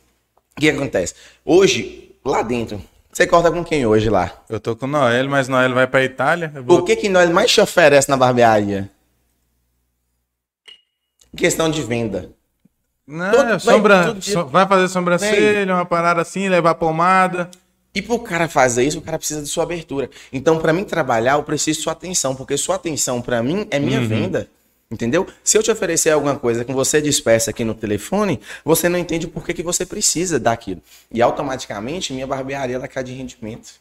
o 0.56 0.60
que 0.60 0.68
acontece? 0.68 1.14
Hoje, 1.44 2.10
lá 2.24 2.42
dentro, 2.42 2.80
você 3.14 3.26
corta 3.26 3.50
com 3.50 3.64
quem 3.64 3.86
hoje 3.86 4.10
lá? 4.10 4.32
Eu 4.48 4.58
tô 4.60 4.74
com 4.76 4.86
o 4.86 4.88
Noel, 4.88 5.28
mas 5.28 5.48
Noel 5.48 5.72
vai 5.72 5.86
pra 5.86 6.02
Itália. 6.04 6.52
vou- 6.64 6.80
O 6.80 6.82
que 6.84 6.96
que 6.96 7.08
nós 7.08 7.30
mais 7.30 7.50
te 7.50 7.60
oferece 7.60 8.08
na 8.10 8.16
barbearia? 8.16 8.90
Questão 11.36 11.70
de 11.70 11.82
venda. 11.82 12.30
Não, 13.06 13.30
Todo- 13.30 13.44
é 13.44 13.48
vai, 13.50 13.58
sombra- 13.60 14.14
dia- 14.14 14.32
so- 14.34 14.46
vai 14.46 14.66
fazer 14.66 14.88
sobrancelha, 14.88 15.74
uma 15.74 15.84
parada 15.84 16.22
assim, 16.22 16.48
levar 16.48 16.74
pomada. 16.74 17.50
E 17.94 18.00
pro 18.02 18.18
cara 18.18 18.48
fazer 18.48 18.84
isso, 18.84 18.98
o 18.98 19.02
cara 19.02 19.18
precisa 19.18 19.42
de 19.42 19.48
sua 19.48 19.62
abertura. 19.64 20.10
Então, 20.32 20.58
pra 20.58 20.72
mim 20.72 20.84
trabalhar, 20.84 21.34
eu 21.34 21.42
preciso 21.42 21.78
de 21.78 21.84
sua 21.84 21.92
atenção, 21.92 22.34
porque 22.34 22.56
sua 22.56 22.76
atenção 22.76 23.20
pra 23.20 23.42
mim 23.42 23.66
é 23.70 23.78
minha 23.78 24.00
venda. 24.00 24.48
Entendeu? 24.94 25.26
Se 25.42 25.58
eu 25.58 25.62
te 25.62 25.70
oferecer 25.72 26.10
alguma 26.10 26.36
coisa 26.38 26.64
que 26.64 26.72
você 26.72 27.02
dispersa 27.02 27.50
aqui 27.50 27.64
no 27.64 27.74
telefone, 27.74 28.40
você 28.64 28.88
não 28.88 28.96
entende 28.98 29.26
por 29.26 29.44
que, 29.44 29.52
que 29.52 29.62
você 29.62 29.84
precisa 29.84 30.38
daquilo. 30.38 30.80
E 31.10 31.20
automaticamente 31.20 32.12
minha 32.12 32.26
barbearia 32.26 32.76
ela 32.76 32.86
cai 32.86 33.02
de 33.02 33.12
rendimento. 33.12 33.72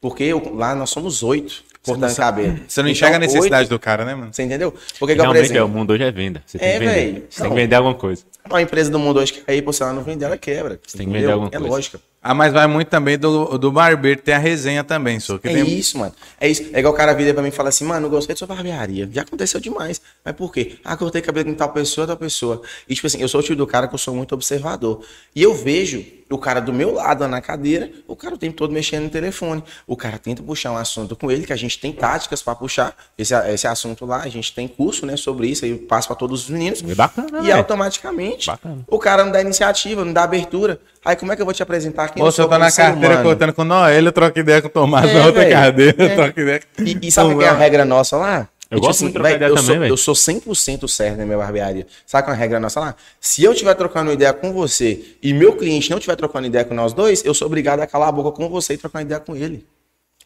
Porque 0.00 0.24
eu- 0.24 0.54
lá 0.54 0.74
nós 0.74 0.90
somos 0.90 1.22
oito 1.22 1.62
cortando 1.84 2.14
cabelo. 2.16 2.58
Você 2.68 2.80
não 2.82 2.88
Então, 2.88 2.92
enxerga 2.92 3.16
a 3.16 3.18
necessidade 3.18 3.62
oito- 3.64 3.70
do 3.70 3.78
cara, 3.78 4.04
né, 4.04 4.14
mano? 4.14 4.32
Você 4.32 4.42
entendeu? 4.42 4.72
Porque, 4.98 5.14
por 5.14 5.22
Realmente, 5.22 5.56
é, 5.56 5.62
o 5.62 5.68
mundo 5.68 5.92
hoje 5.92 6.02
é 6.02 6.10
venda. 6.10 6.42
Você 6.46 6.58
tem 6.58 6.68
É, 6.68 6.72
que 6.72 6.78
vender. 6.78 7.26
Você 7.30 7.40
tem 7.42 7.50
que 7.50 7.56
vender 7.56 7.74
alguma 7.76 7.94
coisa. 7.94 8.24
uma 8.48 8.60
empresa 8.62 8.90
do 8.90 8.98
mundo 8.98 9.20
hoje 9.20 9.32
que 9.34 9.40
cair, 9.42 9.62
pô, 9.62 9.72
se 9.72 9.82
ela 9.82 9.92
não 9.92 10.02
vender, 10.02 10.24
ela 10.24 10.36
quebra. 10.38 10.80
Você 10.86 10.96
tem 10.98 11.06
que 11.06 11.12
entendeu? 11.12 11.20
vender 11.20 11.32
alguma 11.32 11.48
É 11.48 11.58
coisa. 11.58 11.68
lógica. 11.68 12.00
Ah, 12.22 12.34
mas 12.34 12.52
vai 12.52 12.66
muito 12.66 12.88
também 12.88 13.18
do, 13.18 13.56
do 13.56 13.72
barbeiro 13.72 14.20
ter 14.20 14.32
a 14.34 14.38
resenha 14.38 14.84
também, 14.84 15.18
só 15.18 15.38
que 15.38 15.48
É 15.48 15.52
tem... 15.54 15.78
isso, 15.78 15.96
mano. 15.96 16.12
É 16.38 16.46
isso. 16.48 16.68
É 16.72 16.78
igual 16.78 16.92
o 16.92 16.96
cara 16.96 17.14
vira 17.14 17.32
pra 17.32 17.42
mim 17.42 17.48
e 17.48 17.52
fala 17.52 17.70
assim, 17.70 17.84
mano, 17.84 18.06
eu 18.06 18.10
gostei 18.10 18.34
de 18.34 18.38
sua 18.38 18.46
barbearia. 18.48 19.08
Já 19.10 19.22
aconteceu 19.22 19.58
demais. 19.58 20.02
Mas 20.22 20.34
por 20.36 20.52
quê? 20.52 20.76
Ah, 20.84 20.96
cortei 20.98 21.22
cabelo 21.22 21.46
com 21.46 21.54
tal 21.54 21.70
pessoa, 21.72 22.06
tal 22.06 22.18
pessoa. 22.18 22.60
E 22.86 22.94
tipo 22.94 23.06
assim, 23.06 23.22
eu 23.22 23.28
sou 23.28 23.40
o 23.40 23.42
tipo 23.42 23.56
do 23.56 23.66
cara 23.66 23.88
que 23.88 23.94
eu 23.94 23.98
sou 23.98 24.14
muito 24.14 24.34
observador. 24.34 25.02
E 25.34 25.42
eu 25.42 25.54
vejo 25.54 26.04
o 26.30 26.38
cara 26.38 26.60
do 26.60 26.72
meu 26.72 26.92
lado 26.94 27.26
na 27.26 27.40
cadeira, 27.40 27.90
o 28.06 28.14
cara 28.14 28.34
o 28.36 28.38
tempo 28.38 28.54
todo 28.56 28.70
mexendo 28.72 29.04
no 29.04 29.10
telefone. 29.10 29.64
O 29.86 29.96
cara 29.96 30.16
tenta 30.18 30.42
puxar 30.42 30.70
um 30.72 30.76
assunto 30.76 31.16
com 31.16 31.30
ele, 31.30 31.44
que 31.46 31.52
a 31.54 31.56
gente 31.56 31.78
tem 31.80 31.90
táticas 31.90 32.40
pra 32.42 32.54
puxar 32.54 32.94
esse, 33.18 33.34
esse 33.50 33.66
assunto 33.66 34.04
lá. 34.04 34.18
A 34.22 34.28
gente 34.28 34.54
tem 34.54 34.68
curso, 34.68 35.06
né, 35.06 35.16
sobre 35.16 35.48
isso. 35.48 35.64
Aí 35.64 35.70
eu 35.70 35.78
passo 35.78 36.06
pra 36.06 36.14
todos 36.16 36.42
os 36.44 36.50
meninos. 36.50 36.82
É 36.86 36.94
bacana, 36.94 37.38
E 37.38 37.46
velho. 37.46 37.56
automaticamente, 37.56 38.46
Bacana. 38.46 38.84
o 38.86 38.98
cara 38.98 39.24
não 39.24 39.32
dá 39.32 39.40
iniciativa, 39.40 40.04
não 40.04 40.12
dá 40.12 40.22
abertura. 40.22 40.78
Aí 41.04 41.16
como 41.16 41.32
é 41.32 41.36
que 41.36 41.40
eu 41.42 41.46
vou 41.46 41.54
te 41.54 41.62
apresentar 41.62 42.08
quem 42.08 42.20
eu 42.20 42.26
Ou 42.26 42.30
você 42.32 42.36
sou 42.42 42.48
tá 42.48 42.58
na 42.58 42.70
carteira 42.70 43.14
humano? 43.14 43.22
cortando 43.22 43.52
com 43.54 43.64
Noel, 43.64 44.04
eu 44.04 44.12
troco 44.12 44.38
ideia 44.38 44.60
com 44.60 44.68
o 44.68 44.70
Tomás 44.70 45.08
É, 45.08 45.14
na 45.14 45.26
outra 45.26 45.40
velho. 45.42 45.52
cadeira, 45.54 46.04
É. 46.04 46.14
troco 46.14 46.40
ideia 46.40 46.60
com 46.76 46.82
E, 46.82 46.98
e 47.02 47.10
sabe 47.12 47.34
o 47.34 47.38
que 47.38 47.44
é 47.44 47.48
a 47.48 47.54
regra 47.54 47.84
nossa 47.84 48.16
lá? 48.16 48.48
Eu 48.70 48.76
tipo 48.76 48.86
gosto 48.86 49.00
muito 49.00 49.12
de 49.12 49.14
trocar 49.14 49.28
véi, 49.30 49.36
ideia 49.36 49.48
eu 49.50 49.54
também, 49.56 49.66
sou, 49.66 49.78
véi. 49.80 49.90
Eu 49.90 49.96
sou 49.96 50.14
100% 50.14 50.86
certo 50.88 51.16
na 51.18 51.24
minha 51.26 51.38
barbearia. 51.38 51.86
Sabe 52.06 52.24
qual 52.24 52.34
é 52.34 52.36
a 52.36 52.40
regra 52.40 52.60
nossa 52.60 52.78
lá? 52.78 52.94
Se 53.20 53.42
eu 53.42 53.52
estiver 53.52 53.74
trocando 53.74 54.12
ideia 54.12 54.32
com 54.32 54.52
você 54.52 55.16
e 55.20 55.32
meu 55.32 55.54
cliente 55.56 55.90
não 55.90 55.98
estiver 55.98 56.14
trocando 56.14 56.46
ideia 56.46 56.64
com 56.64 56.72
nós 56.74 56.92
dois, 56.92 57.24
eu 57.24 57.34
sou 57.34 57.46
obrigado 57.46 57.80
a 57.80 57.86
calar 57.86 58.08
a 58.10 58.12
boca 58.12 58.30
com 58.30 58.48
você 58.48 58.74
e 58.74 58.76
trocar 58.76 59.02
ideia 59.02 59.18
com 59.18 59.34
ele. 59.34 59.66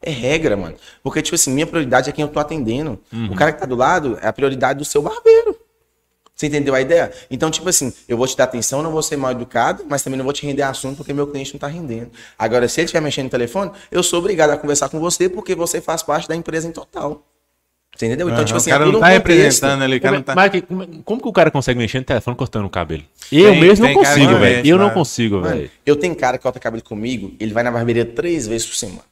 É 0.03 0.11
regra, 0.11 0.55
mano. 0.59 0.75
Porque, 1.03 1.22
tipo 1.22 1.35
assim, 1.37 1.51
minha 1.53 1.66
prioridade 1.66 2.11
é 2.11 2.12
quem 2.12 2.22
eu 2.22 2.29
tô 2.29 2.39
atendendo. 2.39 3.01
Uhum. 3.11 3.31
O 3.33 3.35
cara 3.35 3.51
que 3.53 3.61
tá 3.61 3.64
do 3.64 3.75
lado 3.77 4.18
é 4.20 4.27
a 4.27 4.33
prioridade 4.33 4.79
do 4.79 4.85
seu 4.85 5.01
barbeiro. 5.01 5.57
Você 6.45 6.49
entendeu 6.49 6.74
a 6.74 6.80
ideia? 6.80 7.11
Então, 7.30 7.51
tipo 7.51 7.68
assim, 7.68 7.92
eu 8.07 8.16
vou 8.16 8.26
te 8.26 8.36
dar 8.36 8.45
atenção, 8.45 8.82
não 8.82 8.90
vou 8.90 9.03
ser 9.03 9.16
mal 9.16 9.30
educado, 9.32 9.84
mas 9.88 10.03
também 10.03 10.18
não 10.18 10.24
vou 10.24 10.32
te 10.34 10.45
render 10.45 10.62
assunto 10.62 10.99
porque 10.99 11.12
meu 11.12 11.26
cliente 11.26 11.55
não 11.55 11.59
tá 11.59 11.66
rendendo. 11.68 12.11
Agora, 12.38 12.68
se 12.68 12.80
ele 12.80 12.84
estiver 12.84 13.01
mexendo 13.01 13.24
no 13.24 13.30
telefone, 13.30 13.70
eu 13.90 14.03
sou 14.03 14.18
obrigado 14.18 14.51
a 14.51 14.57
conversar 14.59 14.88
com 14.90 15.01
você 15.01 15.28
porque 15.28 15.55
você 15.55 15.80
faz 15.80 16.03
parte 16.03 16.28
da 16.28 16.36
empresa 16.36 16.68
em 16.68 16.72
total. 16.72 17.24
Você 17.97 18.07
entendeu? 18.07 18.26
Então, 18.26 18.38
Aham, 18.38 18.45
tipo 18.45 18.57
assim, 18.57 18.70
o 18.70 18.72
cara 18.72 18.82
é 18.84 18.86
não 18.86 18.92
tá 18.92 18.99
um 18.99 19.01
contexto. 19.01 19.28
representando 19.28 19.82
ali, 19.82 19.97
o 19.97 20.01
cara 20.01 20.12
Como, 20.14 20.18
não 20.18 20.24
tá... 20.24 20.34
mas 20.34 20.51
que- 20.51 20.62
como, 20.62 21.03
como 21.05 21.22
que 21.22 21.28
o 21.28 21.32
cara 21.32 21.51
consegue 21.51 21.78
mexer 21.78 21.99
no 22.01 22.05
telefone 22.05 22.36
cortando 22.36 22.64
o 22.66 22.70
cabelo? 22.70 23.05
Eu 23.30 23.51
Tem- 23.53 23.61
mesmo 23.61 23.86
tem 23.86 23.95
não 23.95 24.03
consigo, 24.03 24.36
velho. 24.38 24.66
Eu 24.66 24.78
não 24.78 24.86
lá. 24.86 24.90
consigo, 24.90 25.36
Mano, 25.36 25.57
velho. 25.57 25.70
eu 25.86 25.95
tenho 25.97 26.14
cara 26.16 26.36
que 26.36 26.42
corta 26.42 26.59
cabelo 26.59 26.82
comigo, 26.82 27.32
ele 27.38 27.53
vai 27.55 27.62
na 27.62 27.70
barbearia 27.70 28.05
três 28.05 28.47
vezes 28.49 28.66
por 28.66 28.74
semana. 28.74 29.03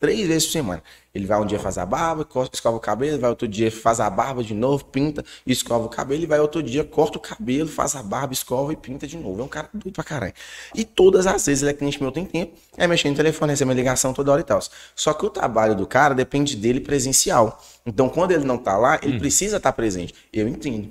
Três 0.00 0.28
vezes 0.28 0.46
por 0.46 0.52
semana. 0.52 0.82
Ele 1.12 1.26
vai 1.26 1.40
um 1.40 1.44
dia 1.44 1.58
faz 1.58 1.76
a 1.76 1.84
barba, 1.84 2.24
corta, 2.24 2.54
escova 2.54 2.76
o 2.76 2.80
cabelo, 2.80 3.18
vai 3.18 3.28
outro 3.28 3.48
dia 3.48 3.70
faz 3.70 3.98
a 3.98 4.08
barba 4.08 4.44
de 4.44 4.54
novo, 4.54 4.84
pinta, 4.84 5.24
escova 5.44 5.86
o 5.86 5.88
cabelo, 5.88 6.22
e 6.22 6.26
vai 6.26 6.38
outro 6.38 6.62
dia, 6.62 6.84
corta 6.84 7.18
o 7.18 7.20
cabelo, 7.20 7.68
faz 7.68 7.96
a 7.96 8.02
barba, 8.02 8.32
escova 8.32 8.72
e 8.72 8.76
pinta 8.76 9.08
de 9.08 9.16
novo. 9.16 9.40
É 9.40 9.44
um 9.44 9.48
cara 9.48 9.68
doido 9.74 9.92
pra 9.92 10.04
caralho. 10.04 10.32
E 10.72 10.84
todas 10.84 11.26
as 11.26 11.44
vezes 11.44 11.62
ele 11.62 11.72
é 11.72 11.74
cliente 11.74 12.00
meu, 12.00 12.12
tem 12.12 12.24
tempo, 12.24 12.56
é 12.76 12.86
mexer 12.86 13.10
no 13.10 13.16
telefone, 13.16 13.52
receber 13.52 13.74
ligação 13.74 14.12
toda 14.12 14.30
hora 14.30 14.40
e 14.40 14.44
tal. 14.44 14.60
Só 14.94 15.12
que 15.12 15.26
o 15.26 15.30
trabalho 15.30 15.74
do 15.74 15.86
cara 15.86 16.14
depende 16.14 16.54
dele 16.54 16.78
presencial. 16.78 17.60
Então, 17.84 18.08
quando 18.08 18.30
ele 18.30 18.44
não 18.44 18.56
tá 18.56 18.76
lá, 18.76 19.00
ele 19.02 19.18
precisa 19.18 19.56
estar 19.56 19.72
presente. 19.72 20.14
Eu 20.32 20.46
entendo. 20.46 20.90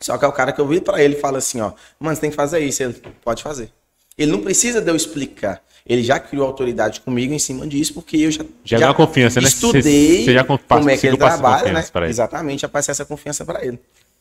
Só 0.00 0.18
que 0.18 0.24
é 0.24 0.28
o 0.28 0.32
cara 0.32 0.52
que 0.52 0.60
eu 0.60 0.66
vi 0.66 0.80
pra 0.80 1.00
ele 1.00 1.14
e 1.14 1.20
fala 1.20 1.38
assim, 1.38 1.60
ó, 1.60 1.72
mano, 2.00 2.16
você 2.16 2.22
tem 2.22 2.30
que 2.30 2.36
fazer 2.36 2.58
isso, 2.60 2.82
ele 2.82 2.94
pode 3.22 3.42
fazer. 3.42 3.70
Ele 4.18 4.32
não 4.32 4.40
precisa 4.40 4.80
de 4.80 4.90
eu 4.90 4.96
explicar. 4.96 5.62
Ele 5.90 6.04
já 6.04 6.20
criou 6.20 6.46
autoridade 6.46 7.00
comigo 7.00 7.34
em 7.34 7.38
cima 7.40 7.66
disso, 7.66 7.94
porque 7.94 8.16
eu 8.18 8.30
já, 8.30 8.44
Já 8.64 8.86
uma 8.86 8.94
confiança, 8.94 9.40
né? 9.40 9.48
Estudei 9.48 10.24
você 10.24 10.32
já 10.34 10.44
como 10.44 10.88
é 10.88 10.96
que 10.96 11.04
ele 11.04 11.16
trabalha, 11.16 11.72
né? 11.72 11.84
ele. 11.96 12.06
Exatamente, 12.06 12.60
já 12.60 12.68
passei 12.68 12.92
essa 12.92 13.04
confiança 13.04 13.44
para 13.44 13.64
ele. 13.66 13.76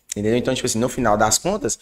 Entendeu? 0.10 0.36
Então, 0.36 0.52
tipo 0.56 0.66
assim, 0.66 0.80
no 0.80 0.90
final 0.90 1.16
das 1.16 1.38
contas, 1.38 1.78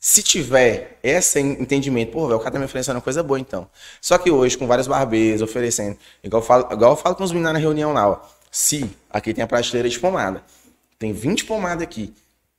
se 0.00 0.22
tiver 0.22 0.98
esse 1.02 1.38
entendimento, 1.38 2.10
pô, 2.10 2.26
velho, 2.26 2.38
o 2.38 2.40
cara 2.40 2.52
tá 2.52 2.58
me 2.58 2.64
oferecendo 2.64 2.96
uma 2.96 3.02
coisa 3.02 3.22
boa, 3.22 3.38
então. 3.38 3.68
Só 4.00 4.16
que 4.16 4.30
hoje, 4.30 4.56
com 4.56 4.66
vários 4.66 4.86
barbeiros 4.86 5.42
oferecendo, 5.42 5.98
igual 6.24 6.40
eu 6.40 6.46
falo, 6.46 6.72
igual 6.72 6.92
eu 6.92 6.96
falo 6.96 7.14
com 7.14 7.22
os 7.22 7.32
meninos 7.32 7.52
na 7.52 7.58
reunião 7.58 7.92
lá, 7.92 8.08
ó. 8.08 8.20
Se 8.50 8.90
aqui 9.10 9.34
tem 9.34 9.44
a 9.44 9.46
prateleira 9.46 9.90
de 9.90 10.00
pomada, 10.00 10.42
tem 10.98 11.12
20 11.12 11.44
pomadas 11.44 11.82
aqui, 11.82 12.14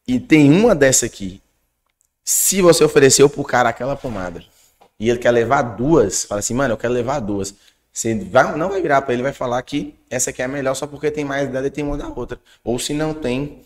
e 0.07 0.19
tem 0.19 0.51
uma 0.51 0.75
dessa 0.75 1.07
aqui. 1.07 1.41
Se 2.23 2.61
você 2.61 2.83
ofereceu 2.83 3.27
pro 3.27 3.43
cara 3.43 3.69
aquela 3.69 3.95
pomada 3.95 4.52
e 5.03 5.09
ele 5.09 5.19
quer 5.19 5.31
levar 5.31 5.61
duas, 5.61 6.23
fala 6.23 6.39
assim, 6.39 6.53
mano, 6.53 6.73
eu 6.73 6.77
quero 6.77 6.93
levar 6.93 7.19
duas. 7.19 7.53
Você 7.91 8.15
vai, 8.15 8.55
não 8.57 8.69
vai 8.69 8.81
virar 8.81 9.01
pra 9.01 9.13
ele, 9.13 9.21
vai 9.21 9.33
falar 9.33 9.61
que 9.61 9.93
essa 10.09 10.29
aqui 10.29 10.41
é 10.41 10.45
a 10.45 10.47
melhor 10.47 10.73
só 10.75 10.87
porque 10.87 11.11
tem 11.11 11.25
mais 11.25 11.49
dela 11.49 11.67
e 11.67 11.69
tem 11.69 11.83
uma 11.83 11.97
da 11.97 12.07
outra. 12.07 12.39
Ou 12.63 12.79
se 12.79 12.93
não 12.93 13.13
tem, 13.13 13.59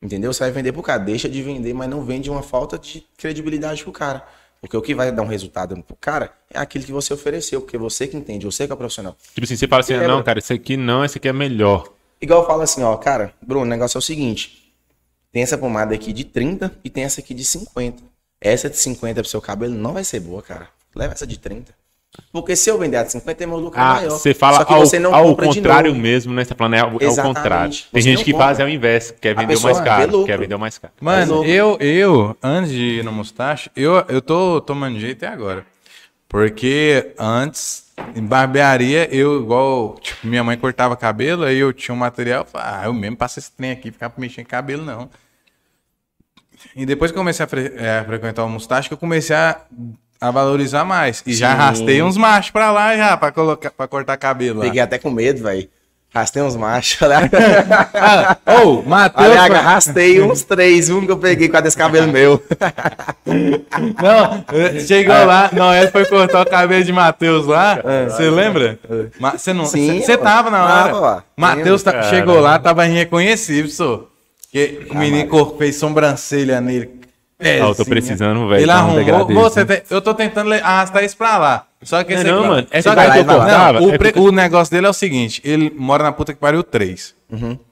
entendeu? 0.00 0.32
Você 0.32 0.44
vai 0.44 0.52
vender 0.52 0.70
pro 0.70 0.82
cara. 0.82 1.02
Deixa 1.02 1.28
de 1.28 1.42
vender, 1.42 1.74
mas 1.74 1.90
não 1.90 2.04
vende 2.04 2.30
uma 2.30 2.40
falta 2.40 2.78
de 2.78 3.04
credibilidade 3.18 3.82
pro 3.82 3.90
cara. 3.92 4.24
Porque 4.60 4.76
o 4.76 4.80
que 4.80 4.94
vai 4.94 5.10
dar 5.10 5.22
um 5.22 5.26
resultado 5.26 5.76
pro 5.82 5.96
cara 5.96 6.32
é 6.48 6.58
aquilo 6.58 6.84
que 6.84 6.92
você 6.92 7.12
ofereceu, 7.12 7.60
porque 7.60 7.76
você 7.76 8.06
que 8.06 8.16
entende, 8.16 8.46
você 8.46 8.64
que 8.66 8.72
é 8.72 8.76
profissional. 8.76 9.16
Tipo 9.34 9.44
assim, 9.44 9.56
você 9.56 9.66
fala 9.66 9.80
assim, 9.80 9.96
não, 9.96 10.22
cara, 10.22 10.38
esse 10.38 10.52
aqui 10.52 10.76
não, 10.76 11.04
esse 11.04 11.18
aqui 11.18 11.28
é 11.28 11.32
melhor. 11.32 11.92
Igual 12.20 12.42
eu 12.42 12.46
falo 12.46 12.62
assim, 12.62 12.82
ó, 12.82 12.96
cara, 12.96 13.34
Bruno, 13.42 13.66
o 13.66 13.68
negócio 13.68 13.98
é 13.98 14.00
o 14.00 14.02
seguinte: 14.02 14.72
tem 15.32 15.42
essa 15.42 15.58
pomada 15.58 15.94
aqui 15.94 16.12
de 16.12 16.24
30 16.24 16.72
e 16.82 16.88
tem 16.88 17.02
essa 17.02 17.20
aqui 17.20 17.34
de 17.34 17.44
50. 17.44 18.02
Essa 18.40 18.70
de 18.70 18.76
50 18.76 19.20
pro 19.20 19.28
seu 19.28 19.40
cabelo 19.40 19.74
não 19.74 19.92
vai 19.92 20.04
ser 20.04 20.20
boa, 20.20 20.42
cara. 20.42 20.68
Leva 20.96 21.12
essa 21.12 21.26
de 21.26 21.38
30. 21.38 21.72
Porque 22.32 22.56
se 22.56 22.70
eu 22.70 22.78
vender 22.78 22.96
a 22.96 23.02
de 23.02 23.12
50, 23.12 23.44
é 23.44 23.46
meu 23.46 23.58
lucro 23.58 23.78
Ah, 23.78 23.94
maior. 23.94 24.10
você 24.10 24.32
fala 24.32 24.56
Só 24.58 24.64
que 24.64 24.72
ao, 24.72 24.80
você 24.80 24.98
não 24.98 25.14
ao 25.14 25.36
contrário 25.36 25.94
mesmo, 25.94 26.32
né? 26.32 26.42
Você 26.44 26.48
tá 26.50 26.54
falando 26.54 26.74
é 26.74 26.78
ao, 26.80 26.88
é 26.88 26.92
ao 26.92 27.00
Exatamente. 27.02 27.36
contrário. 27.36 27.70
Tem 27.92 28.02
Você 28.02 28.08
gente 28.08 28.24
que 28.24 28.32
compra. 28.32 28.46
faz 28.46 28.58
é 28.60 28.64
o 28.64 28.68
inverso, 28.70 29.14
quer 29.20 29.34
vender 29.36 29.56
o 29.56 29.60
mais 29.60 29.80
caro, 29.80 30.10
lucro. 30.12 30.26
quer 30.26 30.38
vender 30.38 30.54
o 30.54 30.58
mais 30.58 30.78
caro. 30.78 30.94
Mano, 31.00 31.44
eu, 31.44 31.76
eu, 31.78 32.34
antes 32.42 32.70
de 32.70 32.80
ir 33.00 33.04
no 33.04 33.12
Mustache, 33.12 33.70
eu, 33.76 34.02
eu 34.08 34.22
tô 34.22 34.62
tomando 34.62 34.98
jeito 34.98 35.22
até 35.24 35.32
agora. 35.34 35.66
Porque 36.26 37.12
antes, 37.18 37.92
em 38.14 38.22
barbearia, 38.22 39.14
eu, 39.14 39.40
igual, 39.42 39.96
tipo, 40.00 40.26
minha 40.26 40.42
mãe 40.42 40.56
cortava 40.56 40.96
cabelo, 40.96 41.44
aí 41.44 41.58
eu 41.58 41.72
tinha 41.72 41.94
um 41.94 41.98
material, 41.98 42.42
eu 42.42 42.46
falava, 42.46 42.80
ah, 42.80 42.86
eu 42.86 42.94
mesmo 42.94 43.16
passo 43.16 43.38
esse 43.38 43.52
trem 43.52 43.70
aqui, 43.72 43.90
ficar 43.92 44.10
mexendo 44.16 44.44
em 44.46 44.48
cabelo, 44.48 44.84
não. 44.84 45.10
E 46.74 46.86
depois 46.86 47.10
que 47.12 47.18
eu 47.18 47.20
comecei 47.20 47.44
a, 47.44 47.46
fre- 47.46 47.72
é, 47.76 47.98
a 47.98 48.04
frequentar 48.04 48.44
o 48.44 48.48
Mustache, 48.48 48.88
que 48.88 48.94
eu 48.94 48.98
comecei 48.98 49.36
a, 49.36 49.60
a 50.28 50.30
valorizar 50.30 50.84
mais. 50.84 51.22
E 51.26 51.32
já 51.34 51.48
Sim. 51.48 51.54
arrastei 51.54 52.02
uns 52.02 52.16
machos 52.16 52.50
pra 52.50 52.70
lá 52.70 52.96
já, 52.96 53.16
pra, 53.16 53.30
colocar, 53.32 53.70
pra 53.70 53.86
cortar 53.88 54.16
cabelo 54.16 54.58
lá. 54.58 54.64
Peguei 54.64 54.80
até 54.80 54.98
com 54.98 55.10
medo, 55.10 55.42
velho. 55.42 55.68
Rastei 56.14 56.42
uns 56.42 56.56
machos. 56.56 56.98
Ah, 57.94 58.36
Ô, 58.62 58.80
Matheus... 58.82 59.28
Olha, 59.28 59.58
arrastei 59.58 60.22
uns 60.22 60.42
três, 60.42 60.88
um 60.88 61.04
que 61.04 61.10
eu 61.12 61.18
peguei 61.18 61.48
com 61.48 61.56
a 61.56 61.60
desse 61.60 61.76
cabelo 61.76 62.10
meu. 62.10 62.42
Não, 63.26 64.44
eh, 64.52 64.80
chegou 64.80 65.24
lá, 65.24 65.50
Noel 65.52 65.90
foi 65.90 66.04
cortar 66.06 66.42
o 66.42 66.48
cabelo 66.50 66.84
de 66.84 66.92
Matheus 66.92 67.46
lá. 67.46 67.78
Você 68.08 68.30
lembra? 68.30 68.78
Você 69.32 69.52
não. 69.52 69.64
Sim, 69.64 70.00
Você 70.00 70.16
tava 70.16 70.50
na 70.50 70.64
hora. 70.64 71.24
Matheus 71.36 71.82
tá- 71.82 72.02
chegou 72.04 72.40
lá, 72.40 72.58
tava 72.58 72.86
irreconhecível, 72.86 73.70
só. 73.70 74.04
Que 74.50 74.86
o 74.90 74.96
menino 74.96 75.54
fez 75.58 75.76
sobrancelha 75.76 76.60
nele. 76.60 76.95
É, 77.38 77.60
Ah, 77.60 77.66
eu 77.66 77.74
tô 77.74 77.84
precisando, 77.84 78.48
velho, 78.48 78.62
Ele 78.62 78.70
um 78.72 78.74
arrumou. 78.74 79.42
Você 79.50 79.62
né? 79.64 79.82
eu 79.90 80.00
tô 80.00 80.14
tentando 80.14 80.52
arrastar 80.54 81.04
isso 81.04 81.16
pra 81.16 81.36
lá. 81.36 81.66
Só 81.82 82.02
que 82.02 82.14
Não, 82.14 82.20
esse 82.22 82.30
não, 82.30 82.38
aqui- 82.40 82.48
mano, 82.48 82.66
essa 82.70 82.88
só 82.90 82.96
que- 82.96 83.10
que 83.12 83.18
eu 83.18 83.24
não, 83.24 83.34
cortava 83.38 83.80
o, 83.82 83.90
é 83.94 83.98
porque- 83.98 84.18
o 84.18 84.32
negócio 84.32 84.72
dele 84.72 84.86
é 84.86 84.90
o 84.90 84.94
seguinte: 84.94 85.42
ele 85.44 85.70
mora 85.76 86.02
na 86.02 86.12
puta 86.12 86.32
que 86.32 86.40
pariu 86.40 86.62
3. 86.62 87.14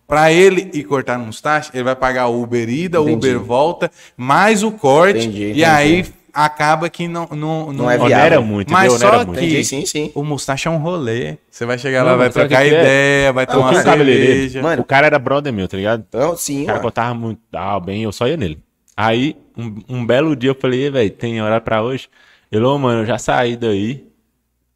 Pra 0.07 0.31
ele 0.31 0.71
ir 0.75 0.85
cortar 0.85 1.19
no 1.19 1.27
mustache, 1.27 1.71
ele 1.73 1.83
vai 1.83 1.97
pagar 1.97 2.27
o 2.29 2.43
Uber 2.43 2.69
ida, 2.69 3.01
o. 3.01 3.11
Uber 3.11 3.39
volta, 3.41 3.91
mais 4.17 4.63
o 4.63 4.71
corte. 4.71 5.21
Entendi, 5.21 5.43
e 5.43 5.45
entendi. 5.47 5.65
aí 5.65 6.05
acaba 6.33 6.91
que 6.91 7.09
não. 7.09 7.27
Não, 7.33 7.73
Não 7.73 7.91
é 7.91 7.97
Não 7.97 8.07
viável. 8.07 8.27
era 8.27 8.41
muito, 8.43 8.71
Mas? 8.71 8.93
Não 8.93 8.99
só 8.99 9.17
muito. 9.25 9.33
que 9.39 9.47
Entendi, 9.47 9.65
sim, 9.65 9.87
sim. 9.87 10.13
o 10.15 10.23
mustache 10.23 10.69
é 10.69 10.71
um 10.71 10.77
rolê. 10.77 11.39
Você 11.51 11.65
vai 11.65 11.79
chegar 11.79 12.05
Não, 12.05 12.11
lá, 12.11 12.17
vai 12.19 12.29
trocar 12.31 12.65
é? 12.65 12.69
ideia, 12.69 13.33
vai 13.33 13.47
tomar 13.47 13.73
Porque 13.73 13.89
uma 13.89 13.97
cerveja. 13.97 14.61
Mano, 14.63 14.83
o 14.83 14.85
cara 14.85 15.07
era 15.07 15.19
brother 15.19 15.53
meu, 15.55 15.67
tá 15.67 15.77
ligado? 15.79 16.05
Então, 16.07 16.37
sim, 16.37 16.65
O 16.65 16.67
cara 16.67 16.79
ó. 16.79 16.83
cortava 16.83 17.15
muito 17.15 17.41
ah, 17.55 17.81
bem, 17.81 18.03
eu 18.03 18.13
só 18.13 18.29
ia 18.29 18.37
nele. 18.37 18.59
Aí, 18.97 19.37
um, 19.57 19.77
um 19.89 20.07
belo 20.07 20.37
dia 20.37 20.51
eu 20.51 20.55
falei, 20.55 20.91
velho, 20.91 21.11
tem 21.11 21.41
hora 21.43 21.61
pra 21.61 21.83
hoje? 21.83 22.09
Ele, 22.51 22.65
ô, 22.65 22.79
mano, 22.79 23.03
eu 23.03 23.07
já 23.07 23.19
saí 23.19 23.57
daí. 23.57 24.05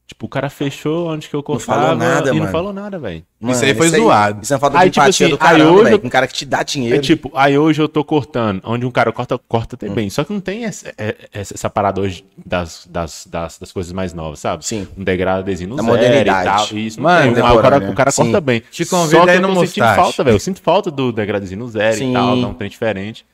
Tipo, 0.06 0.24
o 0.24 0.28
cara 0.28 0.48
fechou 0.48 1.08
onde 1.10 1.28
que 1.28 1.36
eu 1.36 1.42
cortava 1.42 1.82
falou 1.82 1.96
nada, 1.96 2.28
e 2.30 2.32
não 2.32 2.38
mano. 2.38 2.50
falou 2.50 2.72
nada, 2.72 2.98
velho. 2.98 3.22
Isso 3.42 3.62
aí 3.62 3.74
foi 3.74 3.90
zoado. 3.90 4.42
Isso 4.42 4.54
é 4.54 4.56
uma 4.56 4.60
falta 4.60 4.78
de 4.78 4.82
Aí, 4.84 4.90
tipo 4.90 5.02
empatia 5.04 5.26
assim, 5.26 5.34
do 5.34 5.38
caramba, 5.38 5.64
aí 5.64 5.70
hoje 5.70 5.84
velho. 5.84 5.94
eu- 5.94 5.98
com 6.00 6.06
Um 6.06 6.10
cara 6.10 6.26
que 6.26 6.32
te 6.32 6.46
dá 6.46 6.62
dinheiro. 6.62 6.96
É 6.96 6.98
tipo, 6.98 7.30
aí 7.34 7.58
hoje 7.58 7.82
eu 7.82 7.86
tô 7.90 8.02
cortando, 8.02 8.62
onde 8.64 8.86
um 8.86 8.90
cara 8.90 9.12
corta, 9.12 9.36
corta 9.36 9.76
Hum. 9.76 9.78
até 9.82 9.94
bem. 9.94 10.08
Só 10.08 10.24
que 10.24 10.32
não 10.32 10.40
tem 10.40 10.64
essa, 10.64 10.88
é- 10.96 11.14
essa, 11.30 11.52
essa 11.52 11.68
parada 11.68 12.00
hoje 12.00 12.24
das, 12.42 12.88
das, 12.90 13.28
das, 13.30 13.58
das 13.58 13.70
coisas 13.70 13.92
mais 13.92 14.14
novas, 14.14 14.38
sabe? 14.38 14.64
Sim. 14.64 14.88
Um 14.96 15.04
degradezinho 15.04 15.68
no 15.68 15.76
Da 15.76 15.82
zero 15.82 15.94
modernidade. 15.94 16.40
e 16.40 16.68
tal. 16.70 16.78
Isso, 16.78 17.02
Mano, 17.02 17.34
tem. 17.34 17.42
O 17.42 17.44
cara, 17.44 17.52
contemporâneo. 17.52 17.90
o 17.90 17.94
cara 17.94 18.10
Sim. 18.10 18.22
corta 18.22 18.40
bem. 18.40 18.62
Te 18.70 18.84
Só 18.86 18.96
convido 18.96 19.24
que 19.24 19.30
aí 19.30 19.36
eu 19.36 19.42
no 19.42 19.48
sentindo 19.48 19.60
Mustache. 19.84 19.94
falta, 19.96 20.24
velho. 20.24 20.34
Eu 20.36 20.40
sinto 20.40 20.62
falta 20.62 20.90
do 20.90 21.12
degradezinho 21.12 21.58
no 21.60 21.68
zero 21.68 21.98
Sim. 21.98 22.10
e 22.12 22.14
tal, 22.14 22.34
um 22.34 22.54
trem 22.54 22.70
diferente. 22.70 23.26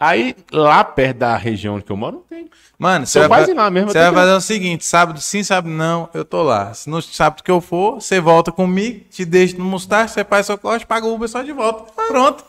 Aí, 0.00 0.36
lá 0.52 0.84
perto 0.84 1.16
da 1.18 1.36
região 1.36 1.80
que 1.80 1.90
eu 1.90 1.96
moro, 1.96 2.16
não 2.16 2.22
tem. 2.22 2.48
Mano, 2.78 3.04
você 3.04 3.18
vai, 3.26 3.28
quase 3.40 3.52
lá 3.52 3.68
mesmo, 3.68 3.90
você 3.90 3.98
vai 3.98 4.12
fazer 4.14 4.32
o 4.32 4.40
seguinte: 4.40 4.84
sábado 4.84 5.20
sim, 5.20 5.42
sábado 5.42 5.68
não, 5.74 6.08
eu 6.14 6.24
tô 6.24 6.42
lá. 6.44 6.72
Se 6.72 6.88
no 6.88 7.02
sábado 7.02 7.42
que 7.42 7.50
eu 7.50 7.60
for, 7.60 8.00
você 8.00 8.20
volta 8.20 8.52
comigo, 8.52 9.04
te 9.10 9.24
deixa 9.24 9.58
no 9.58 9.64
mustache, 9.64 10.14
você 10.14 10.24
faz 10.24 10.46
seu 10.46 10.56
corte, 10.56 10.86
paga 10.86 11.04
o 11.04 11.12
Uber 11.14 11.28
só 11.28 11.42
de 11.42 11.50
volta. 11.52 11.90
Pronto. 12.06 12.44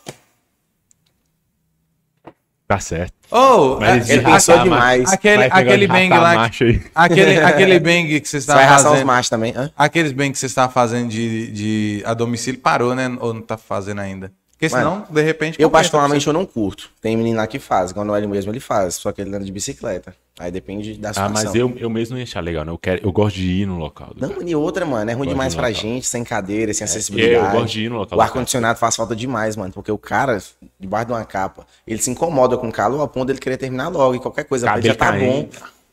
Tá 2.67 2.79
certo. 2.79 3.13
Ô, 3.31 3.79
Mas 3.79 4.07
a- 4.07 4.13
ele 4.13 4.23
pensou 4.23 4.55
a- 4.59 4.63
demais. 4.63 5.11
Aquele, 5.11 5.49
Vai 5.49 5.63
aquele 5.63 5.87
bang 5.87 6.09
lá. 6.09 6.45
Aquele, 6.93 7.39
aquele 7.41 7.79
bang 7.79 8.21
que 8.21 8.27
você 8.29 8.39
Você 8.39 8.45
vai 8.45 8.57
estava 8.57 8.61
raçar 8.61 8.85
os 8.85 8.91
fazendo. 8.91 9.07
machos 9.07 9.29
também. 9.29 9.53
Hã? 9.57 9.71
Aqueles 9.75 10.11
bang 10.11 10.31
que 10.31 10.37
você 10.37 10.45
estava 10.45 10.71
fazendo 10.71 11.09
de, 11.09 11.51
de 11.51 12.03
a 12.05 12.13
domicílio 12.13 12.59
parou, 12.59 12.93
né? 12.93 13.09
Ou 13.19 13.33
não 13.33 13.41
tá 13.41 13.57
fazendo 13.57 14.01
ainda? 14.01 14.31
Porque 14.59 14.67
senão, 14.67 14.95
Mano, 14.95 15.07
de 15.09 15.21
repente. 15.21 15.61
Eu, 15.61 15.71
particularmente, 15.71 16.27
eu 16.27 16.33
não 16.33 16.45
curto. 16.45 16.89
Tem 17.01 17.15
menino 17.15 17.37
lá 17.37 17.47
que 17.47 17.59
faz. 17.59 17.93
Quando 17.93 18.13
ele 18.13 18.27
mesmo, 18.27 18.51
ele 18.51 18.59
faz. 18.59 18.95
Só 18.95 19.09
que 19.13 19.21
ele 19.21 19.29
anda 19.33 19.45
de 19.45 19.53
bicicleta. 19.53 20.13
Aí 20.37 20.51
depende 20.51 20.95
da 20.97 21.11
Ah, 21.11 21.13
situação. 21.13 21.33
mas 21.45 21.55
eu, 21.55 21.73
eu 21.77 21.89
mesmo 21.89 22.13
não 22.15 22.19
ia 22.19 22.23
achar 22.25 22.41
legal, 22.41 22.65
né? 22.65 22.71
Eu, 22.73 22.77
quero, 22.77 23.01
eu 23.05 23.09
gosto 23.09 23.37
de 23.37 23.45
ir 23.61 23.65
no 23.65 23.77
local. 23.77 24.13
do 24.13 24.19
Não, 24.21 24.33
cara. 24.35 24.43
e 24.49 24.53
outra, 24.53 24.85
mano, 24.85 25.09
é 25.09 25.13
ruim 25.13 25.29
demais 25.29 25.53
de 25.53 25.57
pra 25.57 25.69
local. 25.69 25.81
gente, 25.81 26.05
sem 26.07 26.25
cadeira, 26.25 26.73
sem 26.73 26.83
eu 26.85 26.89
acessibilidade. 26.91 27.55
gosto 27.55 27.71
de 27.71 27.85
ir 27.85 27.89
no 27.89 27.95
local 27.99 28.17
O 28.17 28.19
do 28.19 28.21
ar-condicionado 28.21 28.77
faz 28.77 28.97
falta 28.97 29.15
demais, 29.15 29.55
mano, 29.55 29.71
porque 29.71 29.91
o 29.93 29.97
cara, 29.97 30.37
debaixo 30.77 31.05
de 31.07 31.13
uma 31.13 31.23
capa, 31.23 31.65
ele 31.87 32.01
se 32.01 32.11
incomoda 32.11 32.57
com 32.57 32.67
o 32.67 32.71
calor 32.71 32.99
ao 32.99 33.07
ponto 33.07 33.27
dele 33.27 33.39
querer 33.39 33.55
terminar 33.55 33.87
logo 33.87 34.15
e 34.15 34.19
qualquer 34.19 34.43
coisa, 34.43 34.67
pra 34.67 34.77
ele 34.77 34.87
já 34.87 34.95
tá 34.95 35.05
Cabelo 35.13 35.31
bom. 35.43 35.49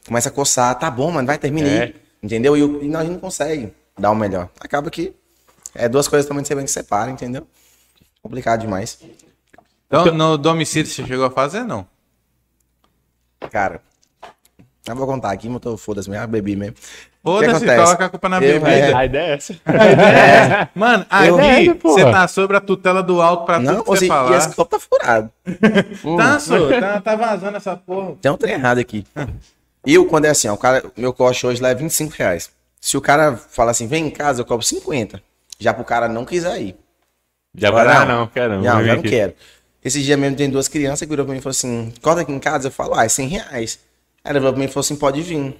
Começa 0.08 0.28
a 0.28 0.32
coçar, 0.32 0.76
tá 0.76 0.90
bom, 0.90 1.10
mano, 1.12 1.24
vai, 1.26 1.38
termina 1.38 1.68
É. 1.68 1.92
Entendeu? 2.20 2.56
E, 2.56 2.84
e 2.86 2.88
nós 2.88 3.08
não 3.08 3.18
consegue 3.18 3.72
dar 3.96 4.10
o 4.10 4.14
melhor. 4.16 4.48
Acaba 4.58 4.90
que 4.90 5.12
é 5.72 5.88
duas 5.88 6.08
coisas 6.08 6.26
também 6.26 6.42
que 6.42 6.48
você 6.48 6.54
bem 6.56 6.64
que 6.64 6.70
separa, 6.70 7.10
entendeu? 7.12 7.46
Complicado 8.26 8.60
demais. 8.62 8.98
Então, 9.86 10.06
no 10.12 10.36
domicílio 10.36 10.90
você 10.90 11.06
chegou 11.06 11.24
a 11.26 11.30
fazer, 11.30 11.62
não? 11.62 11.86
Cara, 13.52 13.80
eu 14.88 14.96
vou 14.96 15.06
contar 15.06 15.30
aqui, 15.30 15.46
mas 15.46 15.54
eu 15.54 15.60
tô 15.60 15.76
foda-se 15.76 16.10
mesmo, 16.10 16.26
bebi 16.26 16.56
mesmo. 16.56 16.74
O 17.22 17.38
que 17.38 17.44
Foda-se, 17.46 17.56
acontece? 17.64 17.84
coloca 17.84 18.04
a 18.04 18.08
culpa 18.08 18.28
na 18.28 18.36
Eu- 18.38 18.60
bebida. 18.60 18.70
é. 18.70 18.92
A 18.94 19.04
ideia 19.04 19.22
é 19.30 19.34
essa. 19.34 19.54
É. 19.66 20.68
Mano, 20.74 21.06
Eu- 21.24 21.38
aqui 21.38 21.68
É, 21.70 21.74
porra. 21.74 21.94
você 21.94 22.10
tá 22.10 22.28
sobre 22.28 22.56
a 22.56 22.60
tutela 22.60 23.00
do 23.02 23.22
alto 23.22 23.44
pra 23.44 23.60
Não, 23.60 23.74
tudo 23.76 23.82
que 23.84 23.90
você 23.90 23.98
seja, 24.00 24.12
falar. 24.12 24.32
e 24.34 24.38
esse 24.38 24.54
copo 24.56 24.70
tá 24.70 24.80
furado. 24.80 25.30
Tá, 26.18 26.38
só, 26.40 26.80
tá, 26.80 27.00
tá 27.00 27.14
vazando 27.16 27.56
essa 27.56 27.76
porra. 27.76 28.16
Tem 28.20 28.30
um 28.32 28.36
trem 28.36 28.54
errado 28.54 28.78
aqui. 28.78 29.04
Eu, 29.86 30.06
quando 30.06 30.24
é 30.24 30.30
assim, 30.30 30.48
ó, 30.48 30.54
o 30.54 30.58
cara, 30.58 30.84
meu 30.96 31.12
coche 31.12 31.46
hoje 31.46 31.62
lá 31.62 31.68
é 31.68 31.74
25 31.76 32.12
reais. 32.16 32.50
Se 32.80 32.96
o 32.96 33.00
cara 33.00 33.36
fala 33.36 33.70
assim, 33.70 33.86
vem 33.86 34.06
em 34.06 34.10
casa, 34.10 34.40
eu 34.40 34.44
cobro 34.44 34.66
50. 34.66 35.22
Já 35.60 35.72
pro 35.72 35.84
cara 35.84 36.08
não 36.08 36.24
quiser 36.24 36.60
ir. 36.60 36.76
Já 37.56 37.70
vai, 37.70 37.86
ah, 37.86 38.04
não, 38.04 38.26
quero. 38.26 38.56
Não, 38.56 38.62
já 38.62 38.74
não 38.94 39.00
aqui. 39.00 39.08
quero. 39.08 39.32
Esse 39.84 40.02
dia 40.02 40.16
mesmo 40.16 40.36
tem 40.36 40.50
duas 40.50 40.68
crianças 40.68 41.00
que 41.00 41.06
virou 41.06 41.24
pra 41.24 41.32
mim 41.32 41.38
e 41.38 41.42
falou 41.42 41.52
assim, 41.52 41.92
corta 42.02 42.20
aqui 42.22 42.32
em 42.32 42.38
casa. 42.38 42.68
Eu 42.68 42.72
falo, 42.72 42.94
ah, 42.94 43.04
é 43.04 43.08
100 43.08 43.28
reais. 43.28 43.78
Aí 44.24 44.30
ela 44.30 44.40
virou 44.40 44.52
pra 44.52 44.58
mim 44.60 44.66
e 44.66 44.68
falou 44.68 44.80
assim, 44.80 44.96
pode 44.96 45.22
vir. 45.22 45.54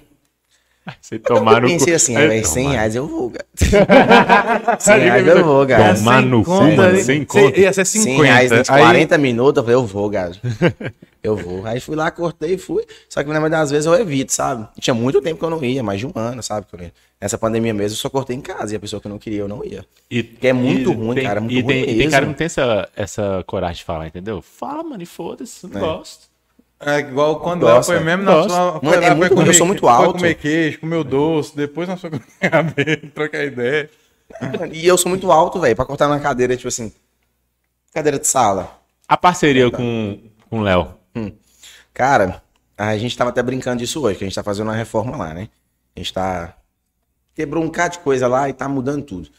Você 1.01 1.19
tomar 1.19 1.55
eu 1.55 1.61
no 1.61 1.67
pensei 1.67 1.87
cu. 1.91 1.95
assim, 1.95 2.15
É, 2.15 2.27
velho, 2.27 2.45
100 2.47 2.63
tomar- 2.63 2.75
reais 2.75 2.95
eu 2.95 3.07
vou, 3.07 3.29
cara. 3.57 4.79
100 4.79 4.99
reais 4.99 5.27
eu 5.27 5.43
vou, 5.45 5.65
cara. 5.67 5.95
Tomar 5.95 6.21
no 6.21 6.43
cu, 6.43 6.51
mano, 6.51 6.95
hein? 6.97 7.03
sem 7.03 7.25
conta. 7.25 7.59
Ia 7.59 7.73
ser 7.73 7.85
100 7.85 8.01
50. 8.03 8.23
reais 8.23 8.49
dentro 8.49 8.63
de 8.65 8.71
Aí- 8.71 8.83
40 8.83 9.17
minutos, 9.17 9.57
eu 9.57 9.63
falei, 9.63 9.75
eu 9.75 9.85
vou, 9.85 10.09
cara. 10.11 10.31
Eu 11.23 11.35
vou. 11.35 11.65
Aí 11.65 11.79
fui 11.79 11.95
lá, 11.95 12.09
cortei 12.11 12.53
e 12.53 12.57
fui. 12.57 12.85
Só 13.09 13.21
que 13.21 13.27
na 13.29 13.35
maioria 13.39 13.57
das 13.59 13.71
vezes 13.71 13.85
eu 13.85 13.93
evito, 13.95 14.31
sabe? 14.31 14.67
Tinha 14.79 14.93
muito 14.93 15.21
tempo 15.21 15.39
que 15.39 15.45
eu 15.45 15.49
não 15.49 15.63
ia, 15.63 15.81
mais 15.83 15.99
de 15.99 16.05
um 16.07 16.11
ano, 16.15 16.41
sabe? 16.43 16.67
eu. 16.73 16.91
Nessa 17.19 17.37
pandemia 17.37 17.73
mesmo, 17.73 17.95
eu 17.95 17.99
só 17.99 18.09
cortei 18.09 18.35
em 18.35 18.41
casa. 18.41 18.73
E 18.73 18.75
a 18.77 18.79
pessoa 18.79 19.01
que 19.01 19.07
não 19.09 19.17
queria, 19.17 19.39
eu 19.39 19.47
não 19.47 19.63
ia. 19.65 19.83
E, 20.09 20.21
Porque 20.23 20.47
é 20.47 20.53
muito 20.53 20.91
ruim, 20.91 21.15
tem- 21.15 21.23
cara, 21.25 21.41
muito 21.41 21.53
e 21.57 21.61
ruim 21.61 21.73
tem, 21.73 21.81
e 21.83 21.85
tem 21.87 21.95
mesmo. 21.97 22.11
cara 22.11 22.25
que 22.25 22.29
não 22.29 22.37
tem 22.37 22.45
essa, 22.45 22.89
essa 22.95 23.43
coragem 23.47 23.77
de 23.77 23.83
falar, 23.83 24.07
entendeu? 24.07 24.41
Fala, 24.41 24.83
mano, 24.83 25.01
e 25.01 25.05
foda-se, 25.05 25.65
não 25.67 25.77
É. 25.77 25.79
gosto. 25.83 26.27
É 26.79 26.99
igual 26.99 27.39
quando 27.39 27.67
ela 27.67 27.81
foi 27.81 27.99
mesmo 28.01 28.21
na 28.23 28.33
Gosta. 28.35 28.49
sua. 28.53 28.71
Mano, 28.73 28.81
foi 28.81 28.97
é 28.97 29.07
foi 29.07 29.15
muito- 29.15 29.33
comer- 29.35 29.47
eu 29.47 29.53
sou 29.55 29.65
muito 29.65 29.79
Foi 29.79 29.89
alto. 29.89 30.13
comer 30.13 30.35
queijo, 30.35 30.79
comeu 30.79 31.03
doce, 31.03 31.55
depois 31.57 31.89
nós 31.89 31.99
fomos 31.99 32.19
comer 32.19 32.51
cabelo, 32.51 33.11
trocar 33.15 33.43
ideia. 33.43 33.89
Mano, 34.39 34.71
E 34.73 34.85
eu 34.85 34.95
sou 34.95 35.09
muito 35.09 35.31
alto, 35.31 35.59
velho, 35.59 35.75
pra 35.75 35.85
cortar 35.85 36.07
na 36.07 36.19
cadeira, 36.19 36.55
tipo 36.55 36.67
assim. 36.67 36.91
Cadeira 37.93 38.19
de 38.19 38.27
sala. 38.27 38.77
A 39.07 39.17
parceria 39.17 39.71
com, 39.71 40.19
com 40.49 40.59
o 40.59 40.61
Léo. 40.61 40.93
Cara, 41.93 42.41
a 42.77 42.97
gente 42.97 43.17
tava 43.17 43.29
até 43.31 43.41
brincando 43.41 43.79
disso 43.79 44.01
hoje, 44.01 44.17
que 44.17 44.23
a 44.23 44.27
gente 44.27 44.35
tá 44.35 44.43
fazendo 44.43 44.67
uma 44.67 44.75
reforma 44.75 45.17
lá, 45.17 45.33
né? 45.33 45.49
A 45.95 45.99
gente 45.99 46.13
tá. 46.13 46.55
Quebrou 47.33 47.63
um 47.63 47.67
bocado 47.67 47.93
de 47.93 47.99
coisa 47.99 48.27
lá 48.27 48.49
e 48.49 48.53
tá 48.53 48.67
mudando 48.67 49.03
tudo. 49.03 49.29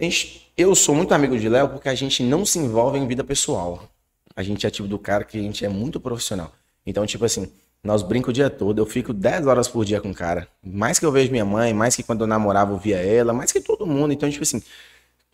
A 0.00 0.04
gente- 0.04 0.46
Eu 0.56 0.74
sou 0.74 0.92
muito 0.92 1.14
amigo 1.14 1.38
de 1.38 1.48
Léo 1.48 1.68
porque 1.68 1.88
a 1.88 1.94
gente 1.94 2.20
não 2.22 2.44
se 2.44 2.58
envolve 2.58 2.98
em 2.98 3.06
vida 3.06 3.22
pessoal. 3.22 3.88
A 4.34 4.42
gente 4.42 4.66
é 4.66 4.70
tipo 4.70 4.88
do 4.88 4.98
cara 4.98 5.22
que 5.22 5.38
a 5.38 5.42
gente 5.42 5.64
é 5.64 5.68
muito 5.68 6.00
profissional. 6.00 6.52
Então, 6.84 7.06
tipo 7.06 7.24
assim, 7.24 7.52
nós 7.82 8.02
brincamos 8.02 8.30
o 8.30 8.32
dia 8.32 8.50
todo, 8.50 8.78
eu 8.80 8.86
fico 8.86 9.12
10 9.12 9.46
horas 9.46 9.68
por 9.68 9.84
dia 9.84 10.00
com 10.00 10.10
o 10.10 10.14
cara. 10.14 10.48
Mais 10.60 10.98
que 10.98 11.06
eu 11.06 11.12
vejo 11.12 11.30
minha 11.30 11.44
mãe, 11.44 11.72
mais 11.72 11.94
que 11.94 12.02
quando 12.02 12.22
eu 12.22 12.26
namorava 12.26 12.72
eu 12.72 12.76
via 12.78 12.96
ela, 12.96 13.32
mais 13.32 13.52
que 13.52 13.60
todo 13.60 13.86
mundo. 13.86 14.12
Então, 14.12 14.28
tipo 14.28 14.42
assim, 14.42 14.60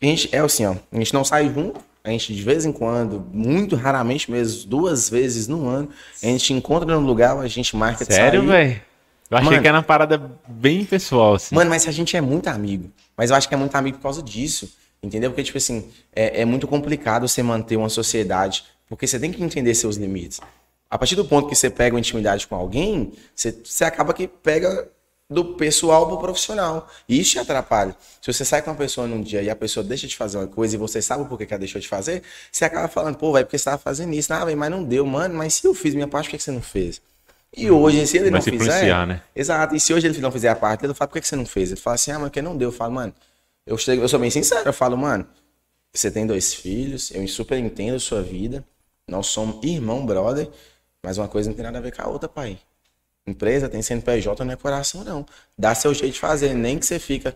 a 0.01 0.05
gente 0.05 0.29
é 0.31 0.39
assim, 0.39 0.65
ó, 0.65 0.75
a 0.91 0.97
gente 0.97 1.13
não 1.13 1.23
sai 1.23 1.51
junto, 1.51 1.79
a 2.05 2.11
gente 2.11 2.35
de 2.35 2.41
vez 2.43 2.65
em 2.65 2.71
quando, 2.71 3.27
muito 3.33 3.75
raramente 3.75 4.29
mesmo, 4.29 4.69
duas 4.69 5.09
vezes 5.09 5.47
no 5.47 5.67
ano, 5.67 5.89
a 6.21 6.27
gente 6.27 6.53
encontra 6.53 6.93
no 6.93 7.05
lugar, 7.05 7.35
a 7.37 7.47
gente 7.47 7.75
marca 7.75 8.05
de 8.05 8.13
Sério, 8.13 8.45
velho? 8.45 8.79
Eu 9.29 9.37
achei 9.37 9.49
Mano. 9.49 9.61
que 9.61 9.67
era 9.67 9.77
uma 9.77 9.83
parada 9.83 10.31
bem 10.47 10.85
pessoal, 10.85 11.33
assim. 11.33 11.55
Mano, 11.55 11.69
mas 11.69 11.87
a 11.87 11.91
gente 11.91 12.15
é 12.15 12.21
muito 12.21 12.47
amigo. 12.47 12.91
Mas 13.17 13.31
eu 13.31 13.35
acho 13.35 13.49
que 13.49 13.55
é 13.55 13.57
muito 13.57 13.75
amigo 13.75 13.97
por 13.97 14.03
causa 14.03 14.21
disso. 14.21 14.71
Entendeu? 15.01 15.31
Porque, 15.31 15.43
tipo 15.43 15.57
assim, 15.57 15.89
é, 16.15 16.41
é 16.41 16.45
muito 16.45 16.67
complicado 16.67 17.27
você 17.27 17.41
manter 17.41 17.75
uma 17.75 17.89
sociedade. 17.89 18.65
Porque 18.87 19.07
você 19.07 19.19
tem 19.19 19.31
que 19.31 19.43
entender 19.43 19.73
seus 19.73 19.95
limites. 19.95 20.39
A 20.89 20.97
partir 20.97 21.15
do 21.15 21.25
ponto 21.25 21.49
que 21.49 21.55
você 21.55 21.71
pega 21.71 21.95
uma 21.95 21.99
intimidade 21.99 22.45
com 22.45 22.55
alguém, 22.55 23.13
você, 23.33 23.51
você 23.51 23.83
acaba 23.83 24.13
que 24.13 24.27
pega 24.27 24.87
do 25.29 25.55
pessoal 25.55 26.07
pro 26.07 26.19
profissional. 26.19 26.87
E 27.09 27.19
isso 27.19 27.31
te 27.31 27.39
atrapalha. 27.39 27.95
Se 28.21 28.31
você 28.31 28.45
sai 28.45 28.61
com 28.61 28.69
uma 28.69 28.77
pessoa 28.77 29.07
num 29.07 29.21
dia 29.21 29.41
e 29.41 29.49
a 29.49 29.55
pessoa 29.55 29.83
deixa 29.83 30.07
de 30.07 30.15
fazer 30.15 30.37
uma 30.37 30.47
coisa 30.47 30.75
e 30.75 30.77
você 30.77 31.01
sabe 31.01 31.23
o 31.23 31.25
porquê 31.25 31.45
que 31.45 31.53
ela 31.53 31.59
deixou 31.59 31.81
de 31.81 31.87
fazer, 31.87 32.21
você 32.51 32.65
acaba 32.65 32.87
falando, 32.87 33.17
pô, 33.17 33.31
vai 33.31 33.43
porque 33.43 33.57
você 33.57 33.65
tava 33.65 33.77
fazendo 33.77 34.13
isso. 34.13 34.31
Ah, 34.33 34.45
velho, 34.45 34.57
mas 34.57 34.69
não 34.69 34.83
deu, 34.83 35.05
mano. 35.05 35.33
Mas 35.35 35.55
se 35.55 35.65
eu 35.65 35.73
fiz 35.73 35.93
minha 35.95 36.07
parte, 36.07 36.25
por 36.25 36.31
que 36.31 36.37
que 36.37 36.43
você 36.43 36.51
não 36.51 36.61
fez? 36.61 37.01
E 37.57 37.71
hoje, 37.71 38.05
se 38.05 38.17
ele 38.17 38.29
não 38.29 38.39
Começa 38.39 38.49
a 38.49 38.75
fizer. 38.79 39.07
né? 39.07 39.21
Exato. 39.35 39.75
E 39.75 39.79
se 39.79 39.93
hoje 39.93 40.07
ele 40.07 40.19
não 40.19 40.31
fizer 40.31 40.49
a 40.49 40.55
parte 40.55 40.81
dele, 40.81 40.91
eu 40.91 40.95
falo, 40.95 41.07
por 41.09 41.15
que 41.15 41.21
que 41.21 41.27
você 41.27 41.35
não 41.35 41.45
fez? 41.45 41.71
Ele 41.71 41.79
fala 41.79 41.95
assim, 41.95 42.11
ah, 42.11 42.19
mas 42.19 42.27
porque 42.27 42.41
não 42.41 42.55
deu. 42.55 42.67
Eu 42.69 42.73
falo, 42.73 42.93
mano, 42.93 43.13
eu, 43.65 43.77
chego, 43.77 44.01
eu 44.01 44.09
sou 44.09 44.19
bem 44.19 44.29
sincero. 44.29 44.67
Eu 44.67 44.73
falo, 44.73 44.97
mano, 44.97 45.25
você 45.93 46.11
tem 46.11 46.27
dois 46.27 46.53
filhos, 46.53 47.11
eu 47.11 47.25
super 47.27 47.57
entendo 47.57 47.95
a 47.95 47.99
sua 47.99 48.21
vida. 48.21 48.63
Nós 49.07 49.27
somos 49.27 49.63
irmão, 49.63 50.05
brother, 50.05 50.49
mas 51.01 51.17
uma 51.17 51.27
coisa 51.27 51.49
não 51.49 51.55
tem 51.55 51.63
nada 51.63 51.77
a 51.77 51.81
ver 51.81 51.95
com 51.95 52.01
a 52.01 52.07
outra, 52.07 52.27
pai. 52.27 52.59
Empresa 53.27 53.67
tem 53.67 53.81
CNPJ, 53.81 54.45
não 54.45 54.53
é 54.53 54.55
coração, 54.55 55.03
não. 55.03 55.25
Dá 55.57 55.73
seu 55.73 55.93
jeito 55.93 56.13
de 56.13 56.19
fazer, 56.19 56.53
nem 56.53 56.77
que 56.77 56.85
você 56.85 56.99
fica, 56.99 57.35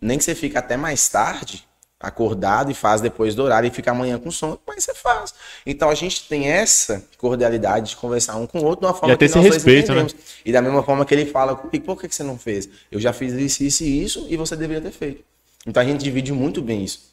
nem 0.00 0.16
que 0.16 0.22
você 0.22 0.34
fica 0.34 0.60
até 0.60 0.76
mais 0.76 1.08
tarde 1.08 1.66
acordado 1.98 2.70
e 2.70 2.74
faz 2.74 3.00
depois 3.00 3.34
do 3.34 3.42
horário 3.42 3.66
e 3.66 3.70
fica 3.70 3.90
amanhã 3.90 4.18
com 4.18 4.30
sono, 4.30 4.60
mas 4.66 4.84
você 4.84 4.94
faz. 4.94 5.34
Então 5.66 5.90
a 5.90 5.94
gente 5.94 6.28
tem 6.28 6.48
essa 6.48 7.02
cordialidade 7.18 7.90
de 7.90 7.96
conversar 7.96 8.36
um 8.36 8.46
com 8.46 8.60
o 8.60 8.64
outro 8.64 8.80
de 8.80 8.86
uma 8.86 8.94
forma 8.94 9.14
até 9.14 9.26
que 9.26 9.34
nós 9.34 9.42
dois 9.42 9.54
respeito, 9.54 9.92
né? 9.92 10.02
entendemos. 10.02 10.14
E 10.44 10.52
da 10.52 10.62
mesma 10.62 10.82
forma 10.82 11.04
que 11.04 11.14
ele 11.14 11.26
fala 11.26 11.56
comigo, 11.56 11.84
por 11.84 12.00
que, 12.00 12.14
você 12.14 12.22
não 12.22 12.38
fez? 12.38 12.68
Eu 12.92 13.00
já 13.00 13.12
fiz 13.12 13.32
isso, 13.32 13.64
isso 13.64 13.82
e 13.82 14.04
isso, 14.04 14.26
e 14.28 14.36
você 14.36 14.54
deveria 14.54 14.82
ter 14.82 14.92
feito. 14.92 15.24
Então 15.66 15.82
a 15.82 15.86
gente 15.86 16.02
divide 16.04 16.32
muito 16.32 16.62
bem 16.62 16.84
isso. 16.84 17.12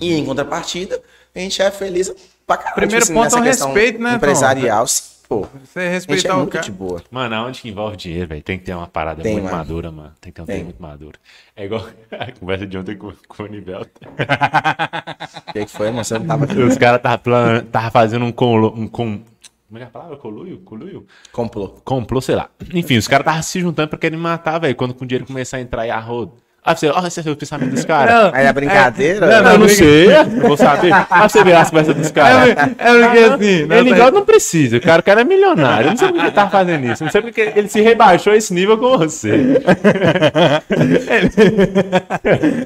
E 0.00 0.12
em 0.14 0.24
contrapartida, 0.24 1.00
a 1.34 1.38
gente 1.38 1.60
é 1.62 1.70
feliz 1.70 2.12
pra 2.46 2.56
caralho. 2.56 2.74
Primeiro 2.74 3.06
tipo 3.06 3.18
ponto 3.18 3.38
nessa 3.38 3.64
é 3.64 3.66
o 3.66 3.72
respeito, 3.72 4.02
né? 4.02 4.14
Empresarial, 4.14 4.86
sim, 4.86 5.02
pô. 5.42 5.48
Você 5.64 5.80
gente 5.80 5.86
é 5.86 5.88
respeitar 5.90 6.36
o 6.42 6.46
cara. 6.46 6.64
de 6.64 6.72
boa. 6.72 7.02
Mano, 7.10 7.34
aonde 7.34 7.60
que 7.62 7.68
envolve 7.68 7.96
dinheiro, 7.96 8.28
velho? 8.28 8.42
Tem 8.42 8.58
que 8.58 8.64
ter 8.64 8.74
uma 8.74 8.86
parada 8.86 9.22
Tem, 9.22 9.32
muito 9.32 9.44
mano. 9.44 9.56
madura, 9.56 9.90
mano. 9.90 10.12
Tem 10.20 10.30
que 10.32 10.36
ter 10.36 10.42
um 10.42 10.46
Tem. 10.46 10.64
muito 10.64 10.80
maduro. 10.82 11.18
É 11.56 11.64
igual 11.64 11.86
a 12.12 12.32
conversa 12.32 12.66
de 12.66 12.78
ontem 12.78 12.96
com, 12.96 13.12
com 13.28 13.42
o 13.42 13.46
Nivelta. 13.46 13.90
O 15.48 15.52
que, 15.54 15.66
que 15.66 15.70
foi, 15.70 15.90
mas 15.92 16.08
você 16.08 16.18
não 16.18 16.26
tava 16.26 16.44
aqui. 16.46 16.58
Os 16.58 16.76
caras 16.76 17.00
tava, 17.00 17.18
plan- 17.18 17.64
tava 17.70 17.90
fazendo 17.90 18.24
um 18.24 18.32
colo, 18.32 18.72
um 18.76 18.88
com, 18.88 19.20
como 19.68 19.76
é 19.76 19.78
que 19.78 19.84
é 19.84 19.86
a 19.86 19.90
palavra? 19.90 20.16
Coluio? 20.16 20.58
Coluio? 20.60 21.06
Complô. 21.30 21.68
Complô, 21.84 22.20
sei 22.20 22.34
lá. 22.34 22.48
Enfim, 22.72 22.96
os 22.96 23.06
caras 23.06 23.22
estavam 23.24 23.42
se 23.42 23.60
juntando 23.60 23.88
pra 23.88 23.98
querer 23.98 24.16
me 24.16 24.22
matar, 24.22 24.58
velho. 24.58 24.74
Quando 24.74 24.94
com 24.94 25.04
o 25.04 25.06
dinheiro 25.06 25.26
começar 25.26 25.58
a 25.58 25.60
entrar 25.60 25.86
e 25.86 25.90
a 25.90 25.98
roda. 26.00 26.32
Aí 26.66 26.74
você, 26.74 26.88
olha, 26.88 27.08
esse 27.08 27.28
é 27.28 27.30
o 27.30 27.36
pensamento 27.36 27.72
desse 27.72 27.86
cara. 27.86 28.30
Aí 28.32 28.46
é 28.46 28.52
brincadeira? 28.52 29.42
Não, 29.42 29.52
eu 29.52 29.58
não 29.58 29.68
sei, 29.68 30.06
eu 30.16 30.24
vou 30.48 30.56
saber. 30.56 30.90
Aí 31.10 31.28
você 31.28 31.44
vê 31.44 31.52
as 31.52 31.68
conversas 31.68 31.94
dos 31.94 32.10
caras. 32.10 32.48
É, 32.48 32.52
é 32.78 33.04
porque 33.04 33.18
assim. 33.18 33.66
Ele 33.70 33.90
igual 33.90 34.10
não 34.10 34.24
precisa, 34.24 34.78
o 34.78 34.80
cara, 34.80 35.00
o 35.00 35.02
cara 35.02 35.20
é 35.20 35.24
milionário. 35.24 35.88
Eu 35.88 35.90
não 35.90 35.96
sei 35.98 36.08
por 36.08 36.14
que 36.14 36.22
ele 36.22 36.30
tá 36.30 36.48
fazendo 36.48 36.86
isso. 36.90 37.04
Não 37.04 37.10
sei 37.10 37.20
porque 37.20 37.52
ele 37.54 37.68
se 37.68 37.82
rebaixou 37.82 38.32
a 38.32 38.36
esse 38.36 38.54
nível 38.54 38.78
com 38.78 38.96
você. 38.96 39.60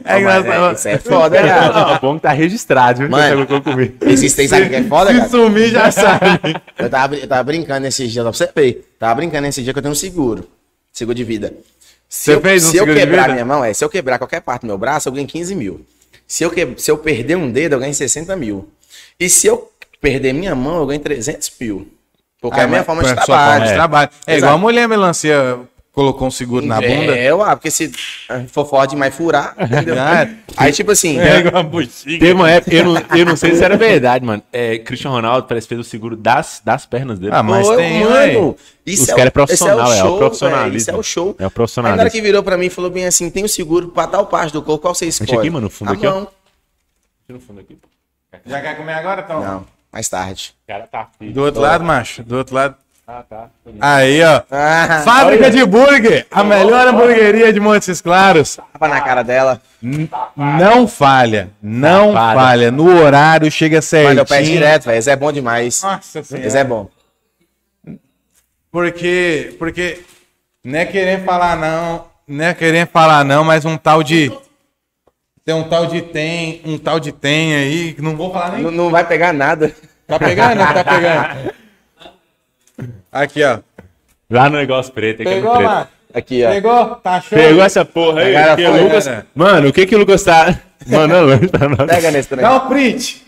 É 0.04 0.20
Mas 0.20 0.44
engraçado. 0.44 0.74
Isso 0.76 0.88
é 0.88 0.98
foda, 0.98 1.40
Não, 1.40 1.48
cara. 1.48 1.98
bom 2.00 2.14
que 2.14 2.22
tá 2.22 2.30
registrado, 2.30 2.98
viu? 3.00 3.08
que 3.08 3.12
Mano. 3.12 3.46
Existem, 4.02 4.46
sabe 4.46 4.66
o 4.66 4.68
que 4.68 4.76
é 4.76 4.82
foda, 4.84 5.10
Se 5.10 5.16
cara? 5.16 5.28
sumir, 5.28 5.70
já 5.70 5.90
sabe. 5.90 6.54
Eu 6.78 6.88
tava, 6.88 7.16
eu 7.16 7.26
tava 7.26 7.42
brincando 7.42 7.86
esses 7.86 8.10
dias, 8.12 8.24
ó, 8.24 8.30
pra 8.30 8.38
você 8.38 8.48
ver. 8.54 8.88
Tava 8.96 9.16
brincando 9.16 9.42
nesse 9.42 9.62
dia 9.62 9.72
que 9.72 9.78
eu 9.78 9.82
tenho 9.82 9.92
um 9.92 9.96
seguro. 9.96 10.46
Seguro 10.92 11.16
de 11.16 11.24
vida. 11.24 11.52
Se 12.08 12.24
Você 12.30 12.34
eu, 12.36 12.40
fez 12.40 12.64
um 12.64 12.70
se 12.70 12.76
eu 12.78 12.86
quebrar 12.86 13.28
minha 13.30 13.44
mão, 13.44 13.62
é, 13.64 13.72
se 13.74 13.84
eu 13.84 13.88
quebrar 13.90 14.18
qualquer 14.18 14.40
parte 14.40 14.62
do 14.62 14.66
meu 14.68 14.78
braço, 14.78 15.08
eu 15.08 15.12
ganho 15.12 15.26
15 15.26 15.54
mil. 15.54 15.84
Se 16.26 16.42
eu, 16.44 16.50
que, 16.50 16.74
se 16.78 16.90
eu 16.90 16.96
perder 16.98 17.36
um 17.36 17.50
dedo, 17.50 17.74
eu 17.74 17.78
ganho 17.80 17.92
60 17.94 18.34
mil. 18.36 18.68
E 19.20 19.28
se 19.28 19.46
eu 19.46 19.70
perder 20.00 20.32
minha 20.32 20.54
mão, 20.54 20.78
eu 20.78 20.86
ganho 20.86 21.00
300 21.00 21.50
mil. 21.60 21.88
Porque 22.40 22.60
é 22.60 22.62
a 22.62 22.66
minha 22.68 22.84
forma 22.84 23.02
de 23.02 23.08
Sua 23.08 23.16
trabalho. 23.24 23.50
forma 23.52 23.66
de 23.66 23.70
É. 23.72 23.74
trabalho. 23.74 24.10
É 24.26 24.32
Exato. 24.32 24.38
igual 24.38 24.54
a 24.54 24.58
mulher 24.58 24.88
melancia 24.88 25.58
colocou 25.92 26.28
um 26.28 26.30
seguro 26.30 26.64
na 26.64 26.76
bunda. 26.80 27.16
É, 27.16 27.32
ué, 27.34 27.56
porque 27.56 27.70
se 27.70 27.90
for 28.48 28.64
forte 28.66 28.90
demais 28.90 29.14
furar, 29.14 29.54
entendeu? 29.60 29.96
Ah, 29.98 30.28
Aí, 30.56 30.72
tipo 30.72 30.90
assim, 30.92 31.18
É 31.18 31.38
igual 31.38 31.56
a 31.56 31.62
bexiga. 31.62 32.18
Teve 32.20 32.32
uma 32.32 32.50
época, 32.50 32.74
eu 32.74 32.84
não, 32.84 33.02
eu 33.16 33.26
não 33.26 33.36
sei 33.36 33.54
se 33.54 33.64
era 33.64 33.76
verdade, 33.76 34.24
mano. 34.24 34.42
É, 34.52 34.78
Cristiano 34.78 35.16
Ronaldo 35.16 35.46
parece 35.48 35.66
que 35.66 35.74
fez 35.74 35.86
o 35.86 35.88
seguro 35.88 36.16
das, 36.16 36.60
das 36.64 36.86
pernas 36.86 37.18
dele. 37.18 37.32
Ah, 37.34 37.42
mas 37.42 37.66
Pô, 37.66 37.76
tem, 37.76 38.04
mano, 38.04 38.56
isso 38.86 39.02
Os 39.04 39.08
é, 39.08 39.12
cara 39.14 39.28
é 39.28 39.28
o- 39.28 39.32
profissional, 39.32 39.86
esse 39.92 39.98
é 40.00 40.04
o 40.04 40.06
show, 40.06 40.18
profissionalismo. 40.18 40.64
velho, 40.70 40.76
Isso 40.76 40.90
é 40.90 40.94
o 40.96 41.02
show. 41.02 41.26
É 41.26 41.28
o 41.28 41.32
Aí 41.32 41.38
na 41.38 41.44
hora 41.46 41.50
profissionalismo. 41.54 42.10
que 42.10 42.20
virou 42.20 42.42
pra 42.42 42.56
mim 42.56 42.66
e 42.66 42.70
falou 42.70 42.90
bem 42.90 43.04
assim, 43.06 43.28
tem 43.30 43.44
o 43.44 43.48
seguro 43.48 43.88
pra 43.88 44.06
tal 44.06 44.26
parte 44.26 44.52
do 44.52 44.62
corpo, 44.62 44.82
qual 44.82 44.94
você 44.94 45.06
escolhe? 45.06 45.36
aqui, 45.38 45.50
mano, 45.50 45.64
no 45.64 45.70
fundo 45.70 45.90
a 45.90 45.94
aqui, 45.94 46.06
ó. 46.06 46.12
mão. 46.14 46.28
Já 48.46 48.60
quer 48.60 48.76
comer 48.76 48.94
agora, 48.94 49.22
então? 49.22 49.40
Não, 49.42 49.66
mais 49.92 50.08
tarde. 50.08 50.54
O 50.64 50.66
cara 50.72 50.86
tá 50.86 51.08
feio. 51.18 51.32
Do 51.32 51.42
outro 51.44 51.60
lado, 51.60 51.84
macho. 51.84 52.22
Do 52.22 52.36
outro 52.38 52.54
lado. 52.54 52.76
Ah, 53.10 53.24
tá. 53.26 53.48
Aí, 53.80 54.22
ó. 54.22 54.42
Ah, 54.50 55.00
Fábrica 55.02 55.50
de 55.50 55.64
Burger. 55.64 56.26
A 56.30 56.44
melhor 56.44 56.86
hamburgueria 56.88 57.50
de 57.50 57.58
Montes 57.58 58.02
Claros. 58.02 58.56
tapa 58.70 58.86
na 58.86 59.00
cara 59.00 59.22
dela. 59.22 59.62
Não 60.36 60.86
falha. 60.86 61.48
Não 61.62 62.12
Safada. 62.12 62.38
falha. 62.38 62.70
No 62.70 63.00
horário, 63.00 63.50
chega 63.50 63.80
certinho. 63.80 64.10
Manda 64.10 64.22
o 64.24 64.26
pé 64.26 64.42
direto, 64.42 64.84
velho. 64.84 64.98
Esse 64.98 65.10
é 65.10 65.16
bom 65.16 65.32
demais. 65.32 65.82
Nossa 65.82 66.22
senhora. 66.22 66.46
Esse 66.46 66.58
é 66.58 66.64
bom. 66.64 66.90
Porque, 68.70 69.56
porque 69.58 70.00
não 70.62 70.78
é 70.78 70.84
querer 70.84 71.24
falar 71.24 71.56
não, 71.56 72.04
não 72.28 72.44
é 72.44 72.52
querer 72.52 72.86
falar 72.86 73.24
não, 73.24 73.42
mas 73.42 73.64
um 73.64 73.78
tal 73.78 74.02
de 74.02 74.30
tem 75.42 75.54
um 75.54 75.64
tal 75.64 75.86
de 75.86 76.02
tem, 76.02 76.60
um 76.66 76.76
tal 76.76 77.00
de 77.00 77.10
tem 77.10 77.54
aí, 77.54 77.94
que 77.94 78.02
não 78.02 78.14
vou 78.14 78.30
falar 78.30 78.52
nem. 78.52 78.64
Não, 78.64 78.70
não 78.70 78.90
vai 78.90 79.02
pegar 79.06 79.32
nada. 79.32 79.74
Tá 80.06 80.18
pegando, 80.18 80.56
não 80.56 80.74
tá 80.74 80.84
pegando. 80.84 81.54
Aqui, 83.12 83.42
ó. 83.44 83.58
Lá 84.30 84.48
no 84.50 84.56
negócio 84.58 84.92
preto. 84.92 85.22
aqui 85.22 85.30
é 85.30 85.34
Pegou, 85.34 85.52
preto. 85.56 85.68
mano? 85.68 85.88
Aqui, 86.14 86.44
ó. 86.44 86.50
Pegou? 86.50 86.86
Tá 86.96 87.20
show? 87.20 87.38
Pegou 87.38 87.62
essa 87.62 87.84
porra 87.84 88.20
aí. 88.20 88.26
Pegaram 88.26 88.56
que 88.56 88.64
a 88.64 88.68
o 88.68 88.72
folha, 88.72 88.84
Lucas... 88.84 89.06
né? 89.06 89.24
Mano, 89.34 89.68
o 89.68 89.72
que 89.72 89.86
que 89.86 89.94
o 89.94 89.98
Lucas 89.98 90.22
tá 90.22 90.58
pra 90.88 91.06
nós? 91.68 91.86
Pega 91.90 92.10
nesse 92.10 92.28
trem. 92.28 92.40
Dá 92.42 92.54
um 92.56 92.68
print. 92.68 93.26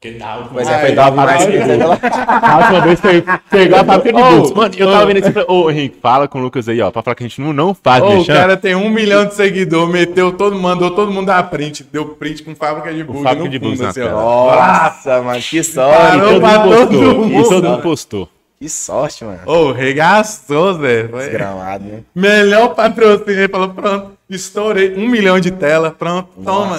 Pois 0.00 0.68
é, 0.68 0.74
Aí, 0.76 0.80
foi 0.86 0.94
top 0.94 1.10
demais. 1.10 1.42
aí. 1.44 1.82
A 2.22 2.58
última 2.58 2.80
vez 2.82 3.00
foi 3.00 3.24
pegou 3.50 3.78
a 3.80 3.84
fábrica 3.84 4.16
de 4.16 4.22
boots. 4.36 4.52
Mano, 4.52 4.74
eu 4.76 4.92
tava 4.92 5.06
vendo 5.06 5.18
isso 5.18 5.28
e 5.28 5.32
falei, 5.32 5.48
ô 5.48 5.70
Henrique, 5.72 5.98
fala 6.00 6.28
com 6.28 6.38
o 6.38 6.42
Lucas 6.42 6.68
aí, 6.68 6.80
ó, 6.80 6.88
pra 6.92 7.02
falar 7.02 7.16
que 7.16 7.24
a 7.24 7.28
gente 7.28 7.40
não, 7.40 7.52
não 7.52 7.74
faz, 7.74 8.00
Ô, 8.04 8.20
o 8.20 8.26
cara 8.26 8.56
tem 8.56 8.76
um 8.76 8.88
milhão 8.90 9.26
de 9.26 9.34
seguidores, 9.34 9.92
meteu 9.92 10.30
todo, 10.30 10.54
mandou 10.56 10.92
todo 10.92 11.10
mundo 11.10 11.26
dar 11.26 11.42
print, 11.50 11.82
deu 11.92 12.10
print 12.10 12.44
com 12.44 12.54
fábrica 12.54 12.94
de 12.94 13.02
bug. 13.02 13.24
fábrica 13.24 13.48
de 13.48 13.58
na 13.76 13.88
assim. 13.88 14.00
Nossa, 14.04 15.20
mano, 15.20 15.40
que 15.42 15.62
sorte. 15.64 15.98
Parou 15.98 16.40
pra 16.40 16.58
todo 16.60 16.88
postou. 16.88 17.14
mundo. 17.14 17.40
E 17.40 17.48
todo 17.48 17.68
mundo 17.68 17.82
postou. 17.82 18.28
Que 18.60 18.68
sorte, 18.68 19.24
mano. 19.24 19.40
Ô, 19.46 19.72
regaçou, 19.72 20.78
velho. 20.78 21.08
Foi- 21.08 21.28
Gramado, 21.30 21.84
né? 21.84 22.00
Melhor 22.14 22.68
patrocínio. 22.74 23.30
Ele 23.40 23.48
falou, 23.48 23.70
pronto, 23.70 24.12
estourei 24.30 24.94
um 24.96 25.08
milhão 25.08 25.40
de 25.40 25.50
tela, 25.50 25.90
pronto, 25.90 26.28
toma. 26.44 26.76
O 26.76 26.78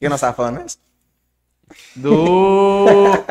que 0.00 0.08
nós 0.08 0.20
tava 0.20 0.32
falando 0.34 0.58
mesmo? 0.62 0.78
Do... 1.96 3.24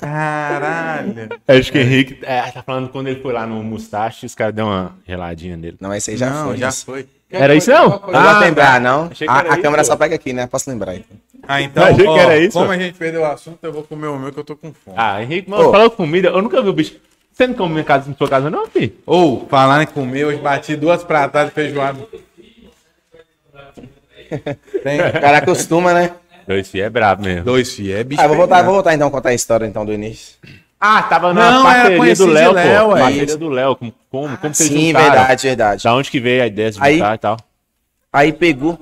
Caralho. 0.00 1.28
Acho 1.48 1.72
que 1.72 1.78
o 1.78 1.80
Henrique 1.80 2.18
é, 2.22 2.42
tá 2.50 2.62
falando 2.62 2.88
quando 2.88 3.08
ele 3.08 3.20
foi 3.20 3.32
lá 3.32 3.46
no 3.46 3.62
Mustache, 3.62 4.26
os 4.26 4.34
caras 4.34 4.54
deu 4.54 4.66
uma 4.66 4.96
geladinha 5.06 5.56
nele. 5.56 5.76
Não, 5.80 5.94
esse 5.94 6.10
aí 6.12 6.16
já 6.16 6.30
não, 6.30 6.46
foi. 6.48 6.56
já 6.56 6.68
isso. 6.68 6.84
foi. 6.84 7.06
Era 7.30 7.54
isso 7.54 7.70
não? 7.70 7.88
Não 7.88 7.98
pra 7.98 8.38
lembrar, 8.38 8.80
não. 8.80 9.10
Ah, 9.26 9.32
A, 9.32 9.40
a 9.40 9.48
isso, 9.54 9.62
câmera 9.62 9.82
pô. 9.82 9.86
só 9.88 9.96
pega 9.96 10.14
aqui, 10.14 10.32
né? 10.32 10.46
Posso 10.46 10.70
lembrar. 10.70 10.94
então. 10.94 11.16
Ah, 11.46 11.60
então, 11.60 11.84
Achei 11.84 12.04
que 12.04 12.10
ó, 12.10 12.16
era 12.18 12.38
isso, 12.38 12.58
como 12.58 12.70
ó. 12.70 12.72
a 12.72 12.78
gente 12.78 12.96
perdeu 12.96 13.20
o 13.22 13.24
assunto, 13.24 13.58
eu 13.62 13.72
vou 13.72 13.82
comer 13.82 14.06
o 14.06 14.18
meu 14.18 14.32
que 14.32 14.38
eu 14.38 14.44
tô 14.44 14.56
com 14.56 14.72
fome. 14.72 14.96
Ah, 14.96 15.22
Henrique, 15.22 15.50
mano, 15.50 15.70
falou 15.70 15.90
comida, 15.90 16.28
eu 16.28 16.40
nunca 16.42 16.62
vi 16.62 16.68
o 16.68 16.72
bicho. 16.72 16.96
Você 17.32 17.46
não 17.48 17.54
come 17.54 17.80
em 17.80 17.84
casa, 17.84 18.08
na 18.08 18.16
sua 18.16 18.28
casa 18.28 18.48
não, 18.48 18.66
filho? 18.68 18.94
Ou, 19.04 19.46
falar 19.48 19.82
em 19.82 19.86
comer, 19.86 20.24
hoje 20.24 20.38
bati 20.38 20.76
duas 20.76 21.02
pratadas 21.02 21.48
de 21.48 21.54
feijoada. 21.54 21.98
Tem 24.82 25.00
O 25.00 25.12
cara 25.20 25.38
acostuma, 25.38 25.92
né? 25.92 26.12
Dois 26.46 26.68
filhos 26.68 26.86
é 26.86 26.90
brabo 26.90 27.22
mesmo. 27.24 27.44
dois 27.44 27.72
filhos, 27.72 27.98
é 28.00 28.04
bicho. 28.04 28.20
Ah, 28.20 28.26
vou 28.26 28.36
voltar, 28.36 28.56
pegado. 28.56 28.66
vou 28.66 28.74
voltar 28.74 28.94
então 28.94 29.08
a 29.08 29.10
contar 29.10 29.28
a 29.30 29.34
história 29.34 29.66
então 29.66 29.84
do 29.84 29.92
início. 29.92 30.34
Ah, 30.80 31.02
tava 31.02 31.32
na 31.32 31.50
Não, 31.50 31.70
era 31.70 31.96
parceria 31.96 32.14
do 32.16 32.26
Léo, 32.26 32.52
Léo, 32.52 32.84
pô. 32.90 32.96
é 32.96 33.00
Parceria 33.00 33.24
isso. 33.24 33.38
do 33.38 33.48
Léo, 33.48 33.76
como, 33.76 33.94
como, 34.10 34.36
como 34.36 34.54
vocês 34.54 34.68
Sim, 34.68 34.88
juntaram? 34.88 35.10
verdade, 35.12 35.42
verdade. 35.46 35.84
Da 35.84 35.94
onde 35.94 36.10
que 36.10 36.20
veio 36.20 36.42
a 36.42 36.46
ideia 36.46 36.70
de 36.70 36.78
Aí- 36.80 36.98
juntar 36.98 37.14
e 37.14 37.18
tal? 37.18 37.36
Aí 38.12 38.32
pegou. 38.32 38.78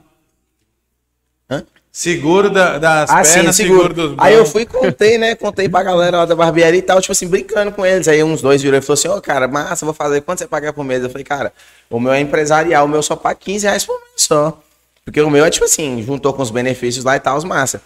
Seguro 1.95 2.49
da- 2.49 2.79
das 2.79 3.11
Ah, 3.11 3.23
sim, 3.23 3.35
pernas, 3.35 3.55
seguro. 3.55 3.89
seguro. 3.89 4.09
dos 4.15 4.17
Aí 4.19 4.33
eu 4.35 4.47
fui 4.47 4.63
e 4.63 4.67
contei, 4.67 5.19
né? 5.19 5.35
Contei 5.35 5.69
pra 5.69 5.83
galera 5.83 6.17
lá 6.21 6.25
da 6.25 6.35
barbearia 6.35 6.79
e 6.79 6.83
tal, 6.83 6.99
tipo 7.03 7.13
assim, 7.13 7.29
brincando 7.29 7.71
com 7.71 7.85
eles. 7.85 8.09
Aí 8.09 8.25
uns 8.25 8.41
dois 8.41 8.63
virou 8.63 8.79
e 8.79 8.81
falou 8.81 8.95
assim: 8.95 9.09
Ô, 9.09 9.21
cara, 9.21 9.47
massa, 9.47 9.85
vou 9.85 9.93
fazer. 9.93 10.23
Quanto 10.23 10.39
você 10.39 10.47
paga 10.47 10.73
por 10.73 10.85
mês? 10.87 11.03
Eu 11.03 11.11
falei, 11.11 11.23
cara, 11.25 11.53
o 11.91 12.01
meu 12.01 12.11
é 12.11 12.19
empresarial, 12.19 12.87
o 12.87 12.89
meu 12.89 13.03
só 13.03 13.15
paga 13.15 13.35
15 13.35 13.67
reais 13.67 13.85
por 13.85 13.93
mês 14.01 14.11
só. 14.17 14.59
Porque 15.05 15.21
o 15.21 15.31
meu 15.31 15.45
é 15.45 15.51
tipo 15.51 15.65
assim, 15.65 16.03
juntou 16.03 16.33
com 16.33 16.43
os 16.43 16.51
benefícios 16.51 17.05
lá 17.05 17.17
e 17.17 17.21
tal, 17.21 17.37
os 17.37 17.45
massa. 17.45 17.83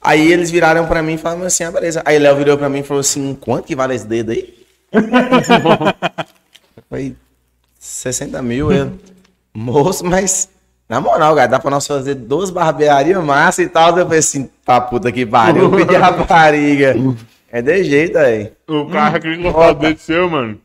Aí 0.00 0.30
eles 0.32 0.50
viraram 0.50 0.86
pra 0.86 1.02
mim 1.02 1.14
e 1.14 1.18
falaram 1.18 1.44
assim: 1.44 1.64
ah, 1.64 1.70
beleza. 1.70 2.02
Aí 2.04 2.18
Léo 2.18 2.36
virou 2.36 2.56
pra 2.58 2.68
mim 2.68 2.80
e 2.80 2.82
falou 2.82 3.00
assim: 3.00 3.34
quanto 3.34 3.66
que 3.66 3.74
vale 3.76 3.94
esse 3.94 4.06
dedo 4.06 4.32
aí? 4.32 4.54
Foi 6.88 7.14
60 7.78 8.40
mil, 8.42 8.72
eu. 8.72 8.92
Moço, 9.54 10.04
mas. 10.04 10.48
Na 10.88 11.00
moral, 11.00 11.34
cara, 11.34 11.46
dá 11.46 11.58
pra 11.58 11.70
nós 11.70 11.86
fazer 11.86 12.14
duas 12.14 12.50
barbearias 12.50 13.22
massa 13.24 13.62
e 13.62 13.68
tal. 13.68 13.96
Eu 13.96 14.04
falei 14.04 14.18
assim, 14.18 14.50
pra 14.64 14.80
puta 14.82 15.10
que 15.10 15.24
pariu, 15.24 15.70
pedi 15.72 15.94
rapariga. 15.96 16.94
É 17.50 17.62
de 17.62 17.84
jeito 17.84 18.18
aí. 18.18 18.52
O 18.68 18.86
carro 18.90 19.16
aqui 19.16 19.34
não 19.38 19.50
Opa. 19.50 19.74
pode 19.74 19.98
seu, 20.00 20.28
mano. 20.28 20.60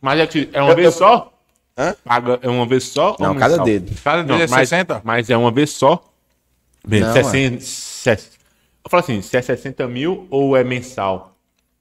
Mas 0.00 0.20
é 0.20 0.26
que 0.28 0.48
é 0.52 0.62
uma 0.62 0.70
Eu- 0.72 0.76
vez 0.76 0.86
eu- 0.86 0.92
só? 0.92 1.32
Hã? 1.76 1.94
Paga, 2.04 2.38
é 2.42 2.48
uma 2.48 2.66
vez 2.66 2.84
só? 2.84 3.16
Não, 3.18 3.30
ou 3.30 3.34
cada 3.34 3.50
mensal? 3.52 3.64
dedo. 3.66 3.92
Cada 4.02 4.22
Não, 4.22 4.36
dia 4.36 4.44
é 4.44 4.48
mas, 4.48 4.68
60? 4.68 5.00
mas 5.04 5.28
é 5.30 5.36
uma 5.36 5.50
vez 5.50 5.70
só? 5.70 6.02
Não, 6.86 7.12
60, 7.12 7.60
se- 7.60 8.10
eu 8.10 8.90
falo 8.90 9.02
assim, 9.02 9.22
se 9.22 9.36
é 9.36 9.42
60 9.42 9.88
mil 9.88 10.26
ou 10.30 10.56
é 10.56 10.62
mensal? 10.62 11.34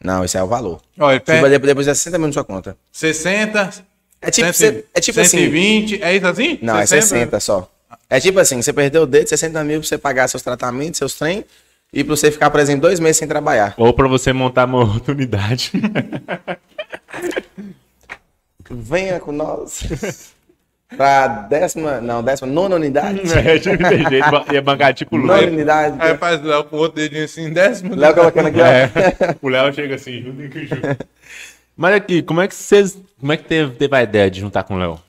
Não, 0.04 0.24
esse 0.24 0.38
é 0.38 0.44
o 0.44 0.48
valor. 0.48 0.82
Ó, 1.00 1.12
ele 1.12 1.20
Tipo, 1.20 1.32
depois, 1.34 1.62
depois 1.62 1.88
é 1.88 1.94
60 1.94 2.18
mil 2.18 2.28
na 2.28 2.34
sua 2.34 2.44
conta. 2.44 2.78
60, 2.91 3.86
É 4.22 4.32
tipo, 4.32 4.52
100, 4.54 4.54
cê- 4.54 4.86
é 4.94 5.00
tipo 5.02 5.20
assim. 5.20 5.30
120, 5.38 6.02
é 6.02 6.16
isso 6.16 6.28
assim? 6.28 6.60
Não, 6.62 6.78
é 6.78 6.86
60 6.86 7.39
só. 7.39 7.70
É 8.10 8.20
tipo 8.20 8.39
assim, 8.39 8.62
você 8.62 8.72
perdeu 8.74 9.04
o 9.04 9.06
dedo, 9.06 9.28
60 9.28 9.64
mil 9.64 9.80
pra 9.80 9.88
você 9.88 9.98
pagar 9.98 10.28
seus 10.28 10.41
tratamentos, 10.41 10.98
seus 10.98 11.14
trem, 11.16 11.44
e 11.91 12.04
pra 12.04 12.16
você 12.16 12.32
ficar, 12.32 12.50
por 12.50 12.60
exemplo, 12.60 12.82
dois 12.82 13.00
meses 13.00 13.18
sem 13.18 13.28
trabalhar. 13.28 13.74
Ou 13.78 13.94
pra 13.94 14.08
você 14.08 14.32
montar 14.34 14.66
uma 14.66 14.84
oportunidade? 14.84 15.72
Venha 18.74 19.19
com 19.19 19.32
nós. 19.32 20.34
pra 20.95 21.28
décima. 21.28 22.01
Não, 22.01 22.24
décima 22.24 22.51
nona 22.51 22.76
unidade. 22.76 23.21
é, 23.34 23.59
tipo, 23.59 23.78
tem 23.78 24.09
jeito, 24.09 24.53
ia 24.53 24.61
bancar 24.61 24.93
tipo 24.93 25.15
o 25.15 25.19
Nona 25.19 25.39
Léo. 25.39 25.47
unidade. 25.49 25.97
Aí 25.99 26.17
faz 26.17 26.43
o 26.43 26.47
Léo 26.47 26.63
com 26.65 26.76
o 26.76 26.80
outro 26.80 27.01
dedinho 27.01 27.26
assim, 27.26 27.51
décimo. 27.51 27.95
Léo 27.95 28.13
colocando 28.13 28.47
aqui, 28.47 28.61
ó. 28.61 28.65
É, 28.65 28.91
o 29.41 29.49
Léo 29.49 29.74
chega 29.74 29.95
assim, 29.95 30.21
junto 30.21 30.49
que 30.49 30.65
junto. 30.65 30.82
Mas 31.76 31.95
aqui, 31.95 32.21
como 32.21 32.41
é 32.41 32.47
que 32.47 32.55
vocês. 32.55 32.97
Como 33.19 33.32
é 33.32 33.38
que 33.38 33.45
teve, 33.45 33.76
teve 33.76 33.95
a 33.95 34.03
ideia 34.03 34.30
de 34.30 34.39
juntar 34.39 34.63
com 34.63 34.76
o 34.76 34.78
Léo? 34.78 34.99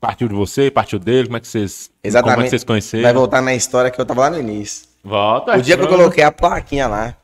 Partiu 0.00 0.28
de 0.28 0.34
você, 0.34 0.70
partiu 0.70 0.98
dele? 0.98 1.26
Como 1.26 1.36
é 1.36 1.40
que 1.40 1.46
vocês. 1.46 1.90
Exatamente. 2.02 2.34
Como 2.34 2.42
é 2.42 2.44
que 2.44 2.50
vocês 2.50 2.64
conheceram? 2.64 3.02
Vai 3.04 3.12
voltar 3.12 3.42
na 3.42 3.54
história 3.54 3.90
que 3.90 4.00
eu 4.00 4.06
tava 4.06 4.22
lá 4.22 4.30
no 4.30 4.40
início. 4.40 4.88
Volta. 5.04 5.56
O 5.56 5.62
dia 5.62 5.76
que 5.76 5.82
eu 5.82 5.88
coloquei 5.88 6.24
a 6.24 6.32
plaquinha 6.32 6.86
lá, 6.86 7.14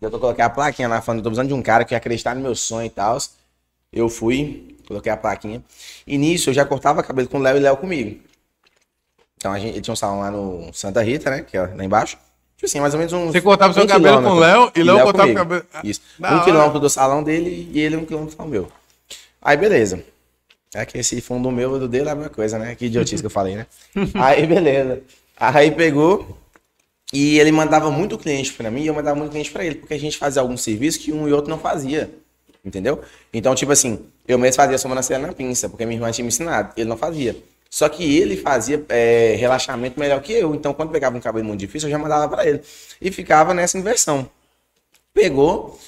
eu 0.00 0.10
coloquei 0.10 0.44
a 0.44 0.50
plaquinha 0.50 0.88
lá, 0.88 1.00
falando, 1.00 1.22
tô 1.22 1.28
precisando 1.28 1.48
de 1.48 1.54
um 1.54 1.62
cara 1.62 1.84
que 1.84 1.94
ia 1.94 1.98
acreditar 1.98 2.34
no 2.34 2.40
meu 2.40 2.54
sonho 2.54 2.86
e 2.86 2.90
tal. 2.90 3.18
Eu 3.92 4.08
fui, 4.08 4.67
coloquei 4.88 5.12
a 5.12 5.16
plaquinha. 5.16 5.62
E 6.06 6.18
nisso 6.18 6.50
eu 6.50 6.54
já 6.54 6.64
cortava 6.64 7.02
cabelo 7.02 7.28
com 7.28 7.38
o 7.38 7.42
Léo 7.42 7.58
e 7.58 7.60
Léo 7.60 7.76
comigo. 7.76 8.18
Então 9.36 9.52
a 9.52 9.58
gente 9.58 9.74
ele 9.74 9.80
tinha 9.80 9.92
um 9.92 9.96
salão 9.96 10.20
lá 10.20 10.30
no 10.30 10.72
Santa 10.72 11.02
Rita, 11.02 11.30
né? 11.30 11.42
Que 11.42 11.56
é 11.56 11.60
lá 11.62 11.84
embaixo. 11.84 12.16
Tipo 12.56 12.66
assim, 12.66 12.80
mais 12.80 12.92
ou 12.92 12.98
menos 12.98 13.12
uns. 13.12 13.30
Você 13.30 13.40
cortava 13.40 13.72
seu 13.72 13.84
um 13.84 13.86
cabelo 13.86 14.20
com 14.20 14.30
o. 14.30 14.38
Léo 14.38 14.72
e 14.74 14.82
Léo 14.82 15.02
cortava 15.02 15.30
o 15.30 15.34
cabelo. 15.34 15.64
Isso. 15.84 16.00
Da 16.18 16.30
um 16.30 16.34
hora. 16.36 16.44
quilômetro 16.44 16.80
do 16.80 16.90
salão 16.90 17.22
dele 17.22 17.70
e 17.72 17.78
ele 17.78 17.96
um 17.96 18.04
quilômetro 18.04 18.34
do 18.34 18.36
salão 18.36 18.50
meu. 18.50 18.72
Aí 19.40 19.56
beleza. 19.56 20.02
É 20.74 20.84
que 20.84 20.98
esse 20.98 21.20
fundo 21.20 21.50
meu 21.50 21.78
do 21.78 21.88
dele 21.88 22.08
é 22.08 22.12
a 22.12 22.14
mesma 22.14 22.30
coisa, 22.30 22.58
né? 22.58 22.74
Que 22.74 22.86
idiotice 22.86 23.22
que 23.22 23.26
eu 23.26 23.30
falei, 23.30 23.56
né? 23.56 23.66
Aí, 24.14 24.46
beleza. 24.46 25.00
Aí 25.36 25.70
pegou 25.70 26.36
e 27.12 27.38
ele 27.38 27.50
mandava 27.50 27.90
muito 27.90 28.18
cliente 28.18 28.52
pra 28.52 28.70
mim 28.70 28.82
e 28.82 28.86
eu 28.86 28.94
mandava 28.94 29.16
muito 29.16 29.30
cliente 29.30 29.50
pra 29.50 29.64
ele, 29.64 29.76
porque 29.76 29.94
a 29.94 29.98
gente 29.98 30.18
fazia 30.18 30.42
algum 30.42 30.56
serviço 30.56 31.00
que 31.00 31.12
um 31.12 31.26
e 31.26 31.32
outro 31.32 31.50
não 31.50 31.58
fazia. 31.58 32.10
Entendeu? 32.62 33.00
Então, 33.32 33.54
tipo 33.54 33.72
assim, 33.72 34.04
eu 34.28 34.38
mesmo 34.38 34.56
fazia 34.56 34.76
sobrancelha 34.76 35.26
na 35.26 35.32
pinça, 35.32 35.70
porque 35.70 35.86
minha 35.86 35.96
irmã 35.96 36.12
tinha 36.12 36.22
me 36.22 36.28
ensinado. 36.28 36.74
Ele 36.76 36.88
não 36.88 36.98
fazia. 36.98 37.34
Só 37.70 37.88
que 37.88 38.18
ele 38.18 38.36
fazia 38.36 38.84
é, 38.90 39.34
relaxamento 39.36 39.98
melhor 39.98 40.20
que 40.20 40.34
eu. 40.34 40.54
Então, 40.54 40.74
quando 40.74 40.90
pegava 40.90 41.16
um 41.16 41.20
cabelo 41.20 41.46
muito 41.46 41.60
difícil, 41.60 41.88
eu 41.88 41.92
já 41.92 41.98
mandava 41.98 42.28
pra 42.28 42.46
ele. 42.46 42.60
E 43.00 43.10
ficava 43.10 43.54
nessa 43.54 43.78
inversão. 43.78 44.28
Pegou. 45.14 45.78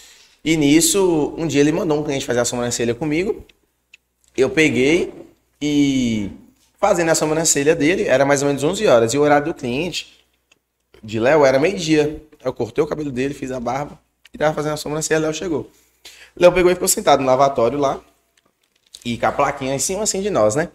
E 0.42 0.56
nisso, 0.56 1.34
um 1.36 1.46
dia 1.46 1.60
ele 1.60 1.70
mandou 1.70 2.00
um 2.00 2.02
cliente 2.02 2.24
fazer 2.24 2.40
a 2.40 2.44
sobrancelha 2.46 2.94
comigo. 2.94 3.44
Eu 4.34 4.48
peguei 4.48 5.12
e 5.60 6.30
fazendo 6.80 7.10
a 7.10 7.14
sobrancelha 7.14 7.76
dele, 7.76 8.04
era 8.04 8.24
mais 8.24 8.40
ou 8.40 8.48
menos 8.48 8.64
11 8.64 8.86
horas. 8.86 9.12
E 9.12 9.18
o 9.18 9.20
horário 9.20 9.46
do 9.48 9.54
cliente, 9.54 10.18
de 11.02 11.20
Léo, 11.20 11.44
era 11.44 11.58
meio-dia. 11.58 12.22
Eu 12.42 12.54
cortei 12.54 12.82
o 12.82 12.86
cabelo 12.86 13.12
dele, 13.12 13.34
fiz 13.34 13.52
a 13.52 13.60
barba 13.60 14.00
e 14.32 14.38
tava 14.38 14.54
fazendo 14.54 14.72
a 14.72 14.76
sobrancelha, 14.78 15.20
Léo 15.20 15.34
chegou. 15.34 15.70
Léo 16.36 16.52
pegou 16.52 16.70
e 16.70 16.74
ficou 16.74 16.88
sentado 16.88 17.20
no 17.20 17.26
lavatório 17.26 17.78
lá. 17.78 18.00
E 19.04 19.16
com 19.18 19.26
a 19.26 19.32
plaquinha 19.32 19.74
em 19.74 19.78
cima 19.78 20.02
assim 20.02 20.20
de 20.20 20.30
nós, 20.30 20.54
né? 20.54 20.70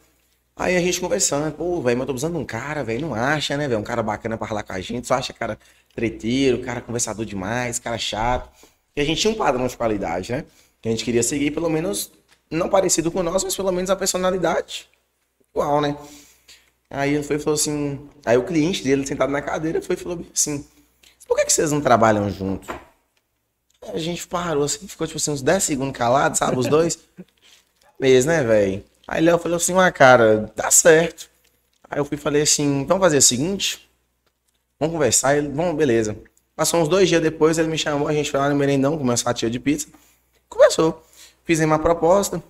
Aí 0.55 0.75
a 0.77 0.79
gente 0.79 1.01
conversando, 1.01 1.51
pô, 1.53 1.81
velho, 1.81 1.97
mas 1.97 2.07
eu 2.07 2.15
tô 2.15 2.29
de 2.29 2.37
um 2.37 2.45
cara, 2.45 2.83
velho, 2.83 3.01
não 3.07 3.13
acha, 3.13 3.57
né, 3.57 3.67
velho? 3.67 3.79
Um 3.79 3.83
cara 3.83 4.01
bacana 4.01 4.37
pra 4.37 4.47
falar 4.47 4.63
com 4.63 4.71
a 4.71 4.79
gente, 4.79 5.05
só 5.05 5.15
acha 5.15 5.33
cara 5.33 5.59
treteiro, 5.93 6.61
cara 6.61 6.79
conversador 6.79 7.25
demais, 7.25 7.77
cara 7.77 7.97
chato. 7.97 8.49
E 8.95 9.01
a 9.01 9.03
gente 9.03 9.19
tinha 9.21 9.33
um 9.33 9.35
padrão 9.35 9.67
de 9.67 9.75
qualidade, 9.75 10.31
né? 10.31 10.45
Que 10.81 10.87
a 10.87 10.91
gente 10.91 11.03
queria 11.03 11.21
seguir, 11.23 11.51
pelo 11.51 11.69
menos, 11.69 12.11
não 12.49 12.69
parecido 12.69 13.11
com 13.11 13.21
nós, 13.21 13.43
mas 13.43 13.55
pelo 13.55 13.71
menos 13.71 13.89
a 13.89 13.95
personalidade 13.95 14.89
igual, 15.53 15.81
né? 15.81 15.97
Aí 16.89 17.13
ele 17.15 17.23
foi 17.23 17.39
falou 17.39 17.55
assim. 17.55 18.07
Aí 18.25 18.37
o 18.37 18.43
cliente 18.43 18.83
dele, 18.83 19.05
sentado 19.05 19.31
na 19.31 19.41
cadeira, 19.41 19.81
foi 19.81 19.95
falou 19.95 20.23
assim: 20.33 20.65
por 21.27 21.35
que, 21.37 21.45
que 21.45 21.53
vocês 21.53 21.71
não 21.71 21.81
trabalham 21.81 22.29
juntos? 22.29 22.69
A 23.93 23.97
gente 23.99 24.25
parou 24.27 24.63
assim, 24.63 24.87
ficou 24.87 25.05
tipo 25.05 25.17
assim, 25.17 25.31
uns 25.31 25.41
10 25.41 25.63
segundos 25.63 25.97
calados, 25.97 26.39
sabe? 26.39 26.57
Os 26.57 26.67
dois. 26.67 26.97
Mesmo, 27.99 28.31
né, 28.31 28.43
velho? 28.43 28.83
Aí 29.07 29.21
Léo 29.23 29.37
falou 29.37 29.57
assim: 29.57 29.77
ah, 29.77 29.91
cara, 29.91 30.51
tá 30.55 30.69
certo. 30.71 31.29
Aí 31.89 31.99
eu 31.99 32.05
fui 32.05 32.17
falei 32.17 32.41
assim: 32.41 32.85
vamos 32.85 33.03
fazer 33.03 33.17
o 33.17 33.21
seguinte, 33.21 33.89
vamos 34.79 34.93
conversar. 34.93 35.37
Ele, 35.37 35.47
bom, 35.47 35.73
beleza. 35.73 36.17
Passou 36.55 36.81
uns 36.81 36.87
dois 36.87 37.09
dias 37.09 37.21
depois, 37.21 37.57
ele 37.57 37.67
me 37.67 37.77
chamou, 37.77 38.07
a 38.07 38.13
gente 38.13 38.31
foi 38.31 38.39
lá 38.39 38.49
no 38.49 38.55
merendão, 38.55 38.97
comeu 38.97 39.11
uma 39.11 39.17
fatia 39.17 39.49
de 39.49 39.59
pizza. 39.59 39.87
Conversou. 40.47 41.03
Fizemos 41.43 41.73
uma 41.73 41.79
proposta 41.79 42.41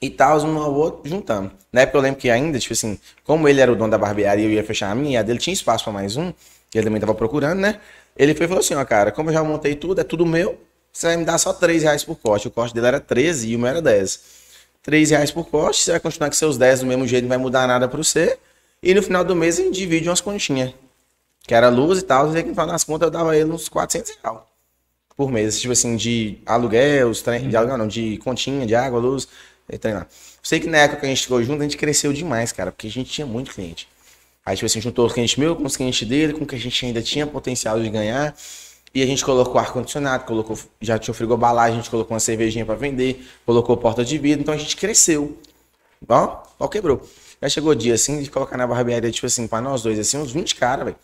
e 0.00 0.08
tal, 0.10 0.40
um 0.44 0.58
ao 0.58 0.72
outro, 0.74 1.08
juntamos. 1.08 1.52
Na 1.72 1.82
época 1.82 1.98
eu 1.98 2.02
lembro 2.02 2.20
que 2.20 2.30
ainda, 2.30 2.58
tipo 2.58 2.72
assim, 2.72 2.98
como 3.24 3.48
ele 3.48 3.60
era 3.60 3.70
o 3.70 3.76
dono 3.76 3.90
da 3.90 3.98
barbearia 3.98 4.44
e 4.44 4.48
eu 4.48 4.52
ia 4.52 4.64
fechar 4.64 4.90
a 4.90 4.94
minha, 4.94 5.20
a 5.20 5.22
dele 5.22 5.38
tinha 5.38 5.52
espaço 5.52 5.84
para 5.84 5.92
mais 5.92 6.16
um, 6.16 6.32
que 6.70 6.78
ele 6.78 6.84
também 6.84 7.00
tava 7.00 7.14
procurando, 7.14 7.60
né? 7.60 7.80
Ele 8.16 8.34
foi 8.34 8.46
falou 8.46 8.60
assim, 8.60 8.74
ó, 8.74 8.84
cara, 8.84 9.10
como 9.12 9.30
eu 9.30 9.34
já 9.34 9.42
montei 9.42 9.74
tudo, 9.74 10.00
é 10.00 10.04
tudo 10.04 10.24
meu, 10.24 10.58
você 10.92 11.08
vai 11.08 11.16
me 11.16 11.24
dar 11.24 11.38
só 11.38 11.52
3 11.52 11.82
reais 11.82 12.04
por 12.04 12.16
corte. 12.16 12.48
O 12.48 12.50
corte 12.50 12.74
dele 12.74 12.86
era 12.86 13.00
13 13.00 13.50
e 13.50 13.56
o 13.56 13.58
meu 13.58 13.68
era 13.68 13.82
10. 13.82 14.41
3 14.82 15.10
reais 15.10 15.30
por 15.30 15.46
corte, 15.48 15.80
você 15.80 15.92
vai 15.92 16.00
continuar 16.00 16.28
com 16.28 16.36
seus 16.36 16.58
10 16.58 16.80
do 16.80 16.86
mesmo 16.86 17.06
jeito, 17.06 17.22
não 17.22 17.28
vai 17.28 17.38
mudar 17.38 17.66
nada 17.66 17.88
para 17.88 17.96
você. 17.96 18.38
E 18.82 18.94
no 18.94 19.02
final 19.02 19.24
do 19.24 19.36
mês 19.36 19.58
a 19.58 19.62
gente 19.62 19.74
divide 19.74 20.08
umas 20.08 20.20
continhas. 20.20 20.74
Que 21.44 21.54
era 21.54 21.68
luz 21.68 22.00
e 22.00 22.02
tal, 22.02 22.36
e 22.36 22.42
no 22.42 22.50
final 22.50 22.66
das 22.66 22.84
contas 22.84 23.06
eu 23.06 23.10
dava 23.10 23.36
ele 23.36 23.50
uns 23.50 23.68
400 23.68 24.12
reais 24.22 24.40
por 25.16 25.30
mês. 25.30 25.60
Tipo 25.60 25.72
assim, 25.72 25.96
de 25.96 26.38
aluguel, 26.46 27.12
trem, 27.22 27.48
de 27.48 27.56
aluguel 27.56 27.78
não, 27.78 27.86
de 27.86 28.18
continha, 28.18 28.66
de 28.66 28.74
água, 28.74 28.98
luz, 28.98 29.28
e 29.70 29.88
lá. 29.88 30.06
Sei 30.42 30.58
que 30.60 30.66
na 30.66 30.78
época 30.78 31.00
que 31.00 31.06
a 31.06 31.08
gente 31.08 31.22
ficou 31.22 31.42
junto, 31.42 31.60
a 31.60 31.62
gente 31.64 31.76
cresceu 31.76 32.12
demais, 32.12 32.52
cara, 32.52 32.72
porque 32.72 32.88
a 32.88 32.90
gente 32.90 33.10
tinha 33.10 33.26
muito 33.26 33.52
cliente. 33.54 33.88
Aí, 34.44 34.56
tipo 34.56 34.66
assim, 34.66 34.80
juntou 34.80 35.06
os 35.06 35.12
clientes 35.12 35.36
meus 35.36 35.56
com 35.56 35.64
os 35.64 35.76
clientes 35.76 36.06
dele, 36.06 36.32
com 36.32 36.42
o 36.42 36.46
que 36.46 36.56
a 36.56 36.58
gente 36.58 36.84
ainda 36.84 37.00
tinha 37.00 37.26
potencial 37.26 37.80
de 37.80 37.88
ganhar. 37.88 38.34
E 38.94 39.02
a 39.02 39.06
gente 39.06 39.24
colocou 39.24 39.58
ar-condicionado, 39.58 40.24
colocou, 40.24 40.58
já 40.80 40.98
tinha 40.98 41.12
o 41.12 41.14
frigobar 41.14 41.56
a 41.56 41.70
gente 41.70 41.88
colocou 41.88 42.14
uma 42.14 42.20
cervejinha 42.20 42.66
para 42.66 42.74
vender, 42.74 43.26
colocou 43.46 43.74
porta 43.76 44.04
de 44.04 44.18
vidro, 44.18 44.42
então 44.42 44.52
a 44.52 44.56
gente 44.56 44.76
cresceu. 44.76 45.38
Ó, 46.06 46.42
ó, 46.58 46.68
quebrou. 46.68 47.00
Aí 47.40 47.50
chegou 47.50 47.72
o 47.72 47.74
dia, 47.74 47.94
assim, 47.94 48.22
de 48.22 48.30
colocar 48.30 48.56
na 48.56 48.66
barbearia, 48.66 49.10
tipo 49.10 49.26
assim, 49.26 49.48
pra 49.48 49.60
nós 49.60 49.82
dois, 49.82 49.98
assim, 49.98 50.18
uns 50.18 50.30
20 50.30 50.54
caras, 50.56 50.84
velho. 50.84 50.96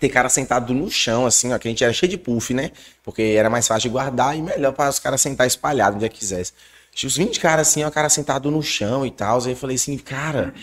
Tem 0.00 0.08
cara 0.10 0.28
sentado 0.28 0.72
no 0.72 0.90
chão, 0.90 1.26
assim, 1.26 1.52
ó, 1.52 1.58
que 1.58 1.66
a 1.66 1.70
gente 1.70 1.82
era 1.82 1.92
cheio 1.92 2.10
de 2.10 2.18
puff, 2.18 2.54
né? 2.54 2.70
Porque 3.02 3.22
era 3.22 3.50
mais 3.50 3.66
fácil 3.66 3.82
de 3.82 3.88
guardar 3.88 4.36
e 4.36 4.42
melhor 4.42 4.72
para 4.72 4.88
os 4.90 4.98
caras 4.98 5.20
sentar 5.20 5.46
espalhado 5.46 5.96
onde 5.96 6.04
é 6.04 6.08
quisesse. 6.08 6.52
Tinha 6.92 7.08
uns 7.08 7.16
20 7.16 7.40
caras, 7.40 7.68
assim, 7.68 7.82
ó, 7.82 7.90
cara 7.90 8.08
sentado 8.08 8.50
no 8.50 8.62
chão 8.62 9.04
e 9.04 9.10
tal. 9.10 9.42
Aí 9.42 9.50
eu 9.50 9.56
falei 9.56 9.76
assim, 9.76 9.98
cara, 9.98 10.54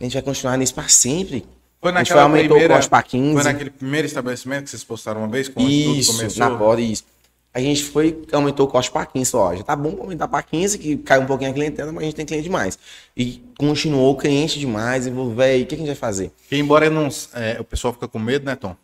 a 0.00 0.04
gente 0.04 0.14
vai 0.14 0.22
continuar 0.22 0.56
nisso 0.56 0.74
pra 0.74 0.88
sempre. 0.88 1.44
Foi 1.80 1.90
a 1.90 1.94
gente 1.94 2.08
naquela 2.08 2.22
aumentou 2.22 2.48
primeira, 2.48 2.74
o 2.74 2.76
corte 2.76 2.88
pra 2.90 3.02
15. 3.02 3.34
Foi 3.34 3.44
naquele 3.44 3.70
primeiro 3.70 4.06
estabelecimento 4.06 4.64
que 4.64 4.70
vocês 4.70 4.84
postaram 4.84 5.20
uma 5.22 5.28
vez, 5.28 5.48
quando 5.48 5.66
tudo 5.66 5.96
Isso, 5.96 6.16
começou? 6.16 6.48
na 6.48 6.56
porta, 6.56 6.82
isso. 6.82 7.04
A 7.52 7.60
gente 7.60 7.82
foi, 7.82 8.22
aumentou 8.30 8.66
o 8.66 8.70
corte 8.70 8.90
para 8.92 9.04
15, 9.06 9.34
ó, 9.34 9.56
já 9.56 9.64
tá 9.64 9.74
bom 9.74 9.92
pra 9.92 10.04
aumentar 10.04 10.28
para 10.28 10.40
15, 10.42 10.78
que 10.78 10.96
cai 10.98 11.18
um 11.18 11.26
pouquinho 11.26 11.50
a 11.50 11.54
clientela, 11.54 11.90
mas 11.90 12.02
a 12.02 12.04
gente 12.04 12.14
tem 12.14 12.24
cliente 12.26 12.44
demais. 12.44 12.78
E 13.16 13.42
continuou 13.58 14.16
cliente 14.16 14.58
demais, 14.58 15.06
e 15.06 15.10
velho, 15.10 15.64
o 15.64 15.66
que 15.66 15.74
a 15.74 15.78
gente 15.78 15.86
vai 15.88 15.96
fazer? 15.96 16.30
Que 16.48 16.56
embora 16.56 16.88
não, 16.88 17.08
é, 17.34 17.56
o 17.58 17.64
pessoal 17.64 17.92
fica 17.92 18.06
com 18.06 18.18
medo, 18.20 18.44
né, 18.44 18.54
Tom? 18.54 18.76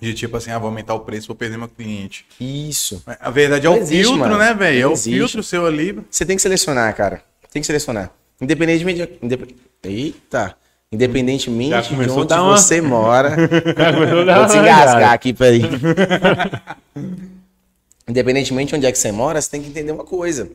De 0.00 0.14
tipo 0.14 0.34
assim, 0.38 0.50
ah, 0.50 0.58
vou 0.58 0.68
aumentar 0.68 0.94
o 0.94 1.00
preço, 1.00 1.26
vou 1.26 1.36
perder 1.36 1.58
meu 1.58 1.68
cliente. 1.68 2.24
Isso. 2.40 3.02
A 3.20 3.28
verdade 3.28 3.66
é 3.66 3.70
o 3.70 3.76
existe, 3.76 4.04
filtro, 4.04 4.20
mano. 4.20 4.38
né, 4.38 4.54
velho? 4.54 4.80
É 4.80 4.86
o 4.86 4.92
existe. 4.92 5.18
filtro 5.18 5.42
seu 5.42 5.66
ali. 5.66 5.98
Você 6.10 6.24
tem 6.24 6.34
que 6.36 6.40
selecionar, 6.40 6.96
cara. 6.96 7.22
Tem 7.52 7.60
que 7.60 7.66
selecionar. 7.66 8.10
Independentemente 8.40 9.06
de. 9.06 9.18
indep- 9.20 9.54
Eita! 9.82 10.56
Independentemente 10.92 11.88
de 11.88 11.94
onde 12.10 12.34
uma- 12.34 12.56
você 12.58 12.82
mora. 12.82 13.30
Vou 13.34 14.46
desengasgar 14.46 14.96
olhada. 14.96 15.10
aqui, 15.12 15.32
peraí. 15.32 15.62
Independentemente 18.06 18.70
de 18.70 18.76
onde 18.76 18.86
é 18.86 18.92
que 18.92 18.98
você 18.98 19.12
mora, 19.12 19.40
você 19.40 19.50
tem 19.50 19.62
que 19.62 19.68
entender 19.68 19.92
uma 19.92 20.04
coisa. 20.04 20.48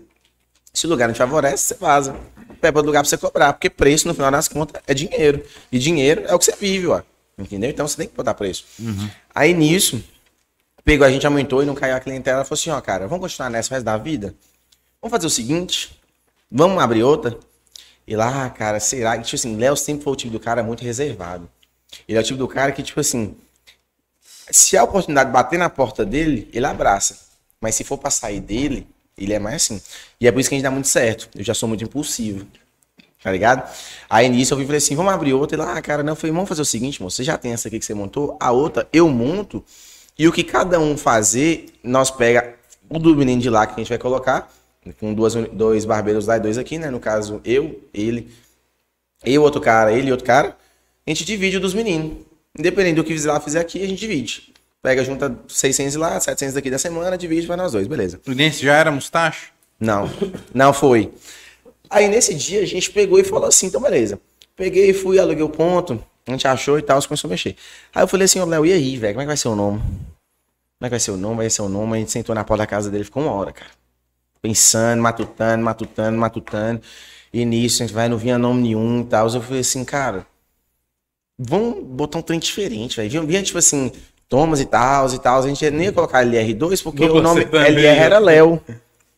Se 0.73 0.85
o 0.85 0.89
lugar 0.89 1.07
não 1.07 1.13
te 1.13 1.17
favorece, 1.17 1.63
você 1.63 1.73
vaza. 1.75 2.15
Pega 2.61 2.77
outro 2.77 2.87
lugar 2.87 3.01
pra 3.01 3.09
você 3.09 3.17
cobrar, 3.17 3.53
porque 3.53 3.69
preço, 3.69 4.07
no 4.07 4.13
final 4.13 4.29
das 4.29 4.47
contas, 4.47 4.81
é 4.85 4.93
dinheiro. 4.93 5.43
E 5.71 5.79
dinheiro 5.79 6.23
é 6.27 6.33
o 6.35 6.39
que 6.39 6.45
você 6.45 6.55
vive, 6.59 6.87
ó. 6.87 7.01
Entendeu? 7.37 7.69
Então 7.69 7.87
você 7.87 7.97
tem 7.97 8.07
que 8.07 8.15
botar 8.15 8.33
preço. 8.33 8.65
Aí 9.33 9.53
nisso, 9.53 10.03
pegou, 10.83 11.05
a 11.05 11.11
gente 11.11 11.25
aumentou 11.25 11.63
e 11.63 11.65
não 11.65 11.75
caiu 11.75 11.95
a 11.95 11.99
clientela. 11.99 12.37
Ela 12.37 12.45
falou 12.45 12.59
assim: 12.59 12.69
ó, 12.69 12.79
cara, 12.81 13.07
vamos 13.07 13.21
continuar 13.23 13.49
nessa 13.49 13.73
resto 13.73 13.85
da 13.85 13.97
vida? 13.97 14.35
Vamos 15.01 15.11
fazer 15.15 15.27
o 15.27 15.31
seguinte: 15.31 15.97
vamos 16.51 16.81
abrir 16.81 17.03
outra? 17.03 17.37
E 18.07 18.15
lá, 18.15 18.49
cara, 18.49 18.79
será? 18.79 19.17
que, 19.17 19.23
Tipo 19.23 19.35
assim, 19.35 19.57
Léo 19.57 19.75
sempre 19.75 20.03
foi 20.03 20.13
o 20.13 20.15
tipo 20.15 20.31
do 20.31 20.39
cara 20.39 20.63
muito 20.63 20.83
reservado. 20.83 21.49
Ele 22.07 22.17
é 22.17 22.21
o 22.21 22.23
tipo 22.23 22.39
do 22.39 22.47
cara 22.47 22.71
que, 22.71 22.81
tipo 22.81 22.99
assim, 22.99 23.35
se 24.49 24.77
a 24.77 24.83
oportunidade 24.83 25.31
bater 25.31 25.59
na 25.59 25.69
porta 25.69 26.05
dele, 26.05 26.49
ele 26.53 26.65
abraça. 26.65 27.19
Mas 27.59 27.75
se 27.75 27.83
for 27.83 27.97
pra 27.97 28.09
sair 28.09 28.39
dele, 28.39 28.87
ele 29.17 29.33
é 29.33 29.39
mais 29.39 29.55
assim. 29.55 29.81
E 30.21 30.27
é 30.27 30.31
por 30.31 30.39
isso 30.39 30.47
que 30.49 30.55
a 30.55 30.57
gente 30.57 30.63
dá 30.63 30.71
muito 30.71 30.87
certo. 30.87 31.29
Eu 31.35 31.43
já 31.43 31.53
sou 31.53 31.67
muito 31.67 31.83
impulsivo. 31.83 32.47
Tá 33.21 33.31
ligado? 33.31 33.69
Aí 34.09 34.29
nisso 34.29 34.53
eu 34.53 34.63
falei 34.63 34.77
assim: 34.77 34.95
vamos 34.95 35.11
abrir 35.11 35.33
outra. 35.33 35.57
E 35.57 35.59
lá, 35.59 35.77
ah, 35.77 35.81
cara, 35.81 36.03
não. 36.03 36.13
Eu 36.13 36.15
falei, 36.15 36.31
vamos 36.31 36.47
fazer 36.47 36.61
o 36.61 36.65
seguinte, 36.65 37.01
moço. 37.01 37.17
Você 37.17 37.23
já 37.23 37.37
tem 37.37 37.51
essa 37.51 37.67
aqui 37.67 37.79
que 37.79 37.85
você 37.85 37.93
montou, 37.93 38.37
a 38.39 38.51
outra 38.51 38.87
eu 38.93 39.09
monto. 39.09 39.63
E 40.17 40.27
o 40.27 40.31
que 40.31 40.43
cada 40.43 40.79
um 40.79 40.97
fazer, 40.97 41.65
nós 41.83 42.09
pega 42.09 42.55
o 42.89 42.97
do 42.97 43.15
menino 43.15 43.41
de 43.41 43.49
lá 43.49 43.67
que 43.67 43.73
a 43.73 43.77
gente 43.77 43.89
vai 43.89 43.97
colocar, 43.97 44.51
com 44.93 45.13
duas, 45.13 45.33
dois 45.35 45.85
barbeiros 45.85 46.27
lá 46.27 46.37
e 46.37 46.39
dois 46.39 46.57
aqui, 46.57 46.77
né? 46.77 46.89
No 46.89 46.99
caso, 46.99 47.41
eu, 47.43 47.81
ele, 47.93 48.29
eu, 49.23 49.41
outro 49.41 49.61
cara, 49.61 49.91
ele 49.91 50.09
e 50.09 50.11
outro 50.11 50.25
cara. 50.25 50.57
A 51.05 51.09
gente 51.09 51.23
divide 51.25 51.57
o 51.57 51.59
dos 51.59 51.73
meninos. 51.73 52.25
Independente 52.57 52.95
do 52.95 53.03
que 53.03 53.13
fizer 53.13 53.31
lá, 53.31 53.39
fizer 53.39 53.59
aqui, 53.59 53.81
a 53.83 53.87
gente 53.87 53.99
divide. 53.99 54.53
Pega, 54.81 55.03
junta 55.03 55.37
600 55.47 55.95
lá, 55.95 56.19
700 56.19 56.55
daqui 56.55 56.69
da 56.69 56.77
semana, 56.77 57.17
divide 57.17 57.45
para 57.47 57.57
nós 57.57 57.71
dois, 57.71 57.87
beleza. 57.87 58.19
O 58.27 58.31
Nesse 58.31 58.63
já 58.63 58.75
era 58.75 58.91
mustache? 58.91 59.47
Não, 59.79 60.09
não 60.53 60.73
foi. 60.73 61.11
Aí 61.89 62.07
nesse 62.07 62.33
dia 62.33 62.61
a 62.61 62.65
gente 62.65 62.91
pegou 62.91 63.19
e 63.19 63.23
falou 63.23 63.47
assim, 63.47 63.67
então 63.67 63.81
beleza. 63.81 64.19
Peguei, 64.55 64.93
fui, 64.93 65.19
aluguei 65.19 65.43
o 65.43 65.49
ponto, 65.49 66.03
a 66.25 66.31
gente 66.31 66.47
achou 66.47 66.77
e 66.79 66.81
tal, 66.81 67.01
começou 67.03 67.27
a 67.27 67.31
mexer. 67.31 67.55
Aí 67.93 68.03
eu 68.03 68.07
falei 68.07 68.25
assim, 68.25 68.39
ô 68.39 68.45
Léo, 68.45 68.65
e 68.65 68.73
aí, 68.73 68.97
velho, 68.97 69.13
como 69.13 69.21
é 69.21 69.23
que 69.23 69.27
vai 69.27 69.37
ser 69.37 69.47
o 69.47 69.55
nome? 69.55 69.79
Como 69.79 70.85
é 70.85 70.85
que 70.85 70.91
vai 70.91 70.99
ser 70.99 71.11
o 71.11 71.17
nome? 71.17 71.35
Vai 71.37 71.49
ser 71.49 71.61
o 71.61 71.69
nome. 71.69 71.95
A 71.95 71.99
gente 71.99 72.11
sentou 72.11 72.35
na 72.35 72.43
porta 72.43 72.63
da 72.63 72.67
casa 72.67 72.91
dele, 72.91 73.03
ficou 73.03 73.23
uma 73.23 73.31
hora, 73.31 73.51
cara. 73.51 73.71
Pensando, 74.41 75.01
matutando, 75.01 75.63
matutando, 75.63 76.17
matutando. 76.17 76.81
E 77.33 77.43
nisso, 77.45 77.83
a 77.83 77.85
gente 77.85 77.93
vai, 77.93 78.07
não 78.07 78.17
vinha 78.17 78.37
nome 78.37 78.61
nenhum 78.63 79.01
e 79.01 79.05
tal. 79.05 79.27
Eu 79.27 79.41
falei 79.41 79.61
assim, 79.61 79.83
cara, 79.83 80.25
vamos 81.37 81.83
botar 81.83 82.19
um 82.19 82.21
trem 82.21 82.39
diferente, 82.39 82.97
velho. 82.97 83.25
Vinha, 83.25 83.43
tipo 83.43 83.57
assim, 83.57 83.91
Thomas 84.29 84.59
e 84.59 84.65
tal, 84.65 85.11
e 85.13 85.19
tal. 85.19 85.39
A 85.39 85.47
gente 85.47 85.69
nem 85.71 85.85
ia 85.87 85.91
colocar 85.91 86.25
LR2, 86.25 86.83
porque 86.83 87.03
o 87.03 87.21
nome 87.21 87.45
também, 87.45 87.67
LR 87.67 87.99
era? 87.99 88.19
Léo. 88.19 88.61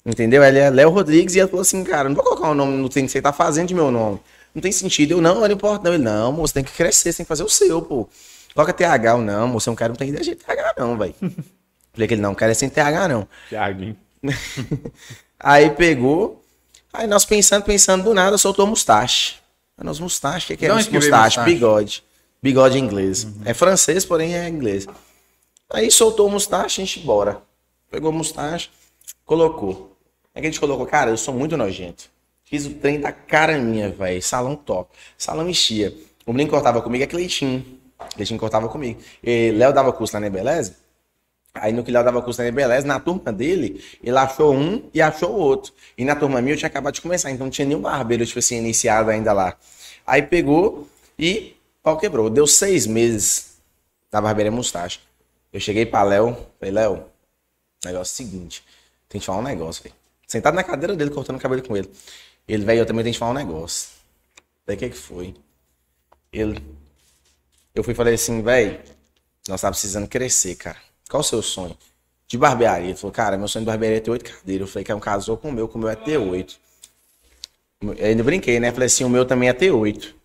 Entendeu? 0.06 0.44
Ele 0.44 0.60
é 0.60 0.70
Léo 0.70 0.90
Rodrigues 0.90 1.36
e 1.36 1.40
ela 1.40 1.50
falou 1.50 1.62
assim, 1.62 1.84
cara, 1.84 2.10
não 2.10 2.16
vou 2.16 2.24
colocar 2.24 2.50
o 2.50 2.54
nome 2.54 2.78
no 2.78 2.90
trem 2.90 3.06
que 3.06 3.12
você 3.12 3.22
tá 3.22 3.34
fazendo 3.34 3.68
de 3.68 3.76
meu 3.76 3.92
nome. 3.92 4.20
Não 4.54 4.62
tem 4.62 4.72
sentido. 4.72 5.12
Eu, 5.12 5.22
não, 5.22 5.42
não 5.42 5.52
importa, 5.52 5.84
não. 5.84 5.94
Ele, 5.94 6.04
não, 6.04 6.32
moço, 6.32 6.54
tem 6.54 6.64
que 6.64 6.72
crescer, 6.72 7.12
você 7.12 7.18
tem 7.18 7.26
que 7.26 7.28
fazer 7.28 7.44
o 7.44 7.50
seu, 7.50 7.82
pô. 7.82 8.08
Coloca 8.54 8.74
TH 8.74 9.16
ou 9.16 9.22
não, 9.22 9.48
moço, 9.48 9.70
eu 9.70 9.72
não 9.72 9.76
quero, 9.76 9.92
não 9.92 9.98
tem 9.98 10.10
ideia 10.10 10.24
de 10.24 10.36
TH 10.36 10.74
não, 10.78 10.98
velho. 10.98 11.14
Falei 11.94 12.08
que 12.08 12.14
ele, 12.14 12.22
não, 12.22 12.34
quero 12.34 12.52
é 12.52 12.54
sem 12.54 12.70
TH 12.70 13.08
não. 13.08 13.28
Thiaguinho. 13.50 13.96
Aí 15.40 15.70
pegou 15.72 16.40
Aí 16.92 17.08
nós 17.08 17.24
pensando, 17.24 17.64
pensando, 17.64 18.04
do 18.04 18.14
nada, 18.14 18.38
soltou 18.38 18.66
mustache. 18.66 19.36
Aí 19.78 19.86
nós, 19.86 20.00
mustache, 20.00 20.46
o 20.46 20.48
que, 20.48 20.58
que 20.58 20.66
é 20.66 20.74
mustache? 20.74 20.96
mustache? 20.96 21.42
Bigode. 21.42 22.04
Bigode 22.42 22.78
em 22.78 22.82
inglês. 22.82 23.28
É 23.46 23.54
francês, 23.54 24.06
porém 24.06 24.36
é 24.36 24.50
inglês. 24.50 24.88
Aí 25.72 25.92
soltou 25.92 26.28
o 26.28 26.32
mustache, 26.32 26.82
a 26.82 26.86
gente 26.86 27.00
bora. 27.00 27.42
Pegou 27.92 28.10
o 28.10 28.14
mustache, 28.14 28.70
colocou. 29.24 29.96
Aí 30.34 30.42
que 30.42 30.48
a 30.48 30.52
gente 30.52 30.60
colocou, 30.60 30.86
cara, 30.86 31.12
eu 31.12 31.18
sou 31.18 31.34
muito 31.34 31.56
nojento. 31.56 32.10
Fiz 32.44 32.66
o 32.66 32.72
trem 32.72 33.00
da 33.00 33.12
cara 33.12 33.58
minha, 33.58 33.92
velho. 33.92 34.22
Salão 34.22 34.56
top. 34.56 34.90
Salão 35.18 35.48
enchia. 35.48 35.96
O 36.26 36.34
menino 36.34 36.50
cortava 36.50 36.82
comigo 36.82 37.04
é 37.04 37.08
Cleitinho. 37.08 37.64
Cleitinho 38.16 38.40
cortava 38.40 38.68
comigo. 38.68 39.00
E 39.24 39.52
Léo 39.52 39.72
dava 39.72 39.94
curso 39.94 40.16
lá 40.16 40.20
na 40.20 40.30
Beleza. 40.30 40.76
Aí 41.54 41.74
no 41.74 41.84
que 41.84 41.91
Léo 41.91 42.04
dava 42.04 42.22
curso 42.22 42.43
na 42.43 42.52
Beleza, 42.52 42.88
na 42.88 43.00
turma 43.00 43.34
dele, 43.34 43.84
ele 44.04 44.18
achou 44.18 44.54
um 44.54 44.89
e 44.93 45.02
achou 45.02 45.32
outro. 45.32 45.74
E 45.97 46.06
na 46.06 46.16
turma 46.16 46.41
minha 46.41 46.54
eu 46.54 46.58
tinha 46.58 46.68
acabado 46.68 46.93
de 46.93 47.02
começar, 47.02 47.32
então 47.32 47.47
não 47.47 47.52
tinha 47.52 47.66
nenhum 47.66 47.82
barbeiro, 47.82 48.26
tipo 48.26 48.39
assim, 48.39 48.58
iniciado 48.58 49.10
ainda 49.10 49.34
lá. 49.34 49.58
Aí 50.06 50.22
pegou 50.22 50.88
e 51.18 51.56
pau 51.84 51.97
quebrou. 51.97 52.30
Deu 52.30 52.47
seis 52.47 52.86
meses 52.86 53.58
da 54.12 54.22
barbearia 54.22 54.52
Mustache. 54.52 55.00
Eu 55.52 55.60
cheguei 55.60 55.86
pra 55.86 56.04
Léo, 56.04 56.38
falei, 56.60 56.74
Léo, 56.74 57.06
negócio 57.84 58.12
é 58.24 58.26
o 58.26 58.30
seguinte, 58.30 58.64
tem 59.08 59.20
que 59.20 59.26
falar 59.26 59.39
um 59.39 59.43
negócio, 59.43 59.84
velho. 59.84 59.95
Sentado 60.28 60.54
na 60.54 60.64
cadeira 60.64 60.95
dele, 60.95 61.10
cortando 61.10 61.38
o 61.38 61.39
cabelo 61.39 61.64
com 61.64 61.76
ele. 61.76 61.89
Ele, 62.47 62.64
velho, 62.64 62.82
eu 62.82 62.86
também 62.86 63.04
tenho 63.04 63.14
que 63.14 63.20
falar 63.20 63.32
um 63.32 63.36
negócio. 63.36 63.89
Daí 64.66 64.76
o 64.76 64.80
que 64.80 64.89
que 64.89 64.97
foi? 64.97 65.36
Ele, 66.32 66.64
eu 67.74 67.84
fui 67.84 67.95
falei 67.95 68.14
assim, 68.14 68.41
velho, 68.43 68.80
nós 69.47 69.62
tá 69.62 69.72
precisando 69.72 70.08
crescer, 70.08 70.56
cara. 70.56 70.78
Qual 71.10 71.22
o 71.22 71.24
seu 71.24 71.41
sonho? 71.41 71.76
De 72.28 72.38
barbearia. 72.38 72.89
Ele 72.89 72.97
falou, 72.97 73.12
cara, 73.12 73.38
meu 73.38 73.47
sonho 73.47 73.66
de 73.66 73.72
barbearia 73.72 73.97
é 73.97 73.99
ter 73.99 74.12
oito 74.12 74.24
cadeiras. 74.24 74.68
Eu 74.68 74.72
falei 74.72 74.86
que 74.86 74.91
é 74.91 74.95
um 74.95 74.99
casou 74.99 75.36
com 75.36 75.49
o 75.49 75.51
meu, 75.51 75.68
com 75.68 75.78
o 75.80 75.82
meu 75.82 75.89
é 75.89 75.95
ter 75.95 76.18
oito. 76.18 76.60
Eu 77.82 78.05
ainda 78.05 78.24
brinquei, 78.24 78.60
né? 78.60 78.72
Falei 78.72 78.86
assim, 78.86 79.03
o 79.03 79.10
meu 79.10 79.26
também 79.26 79.49
é 79.49 79.53
ter 79.53 79.72
oito. 79.72 80.16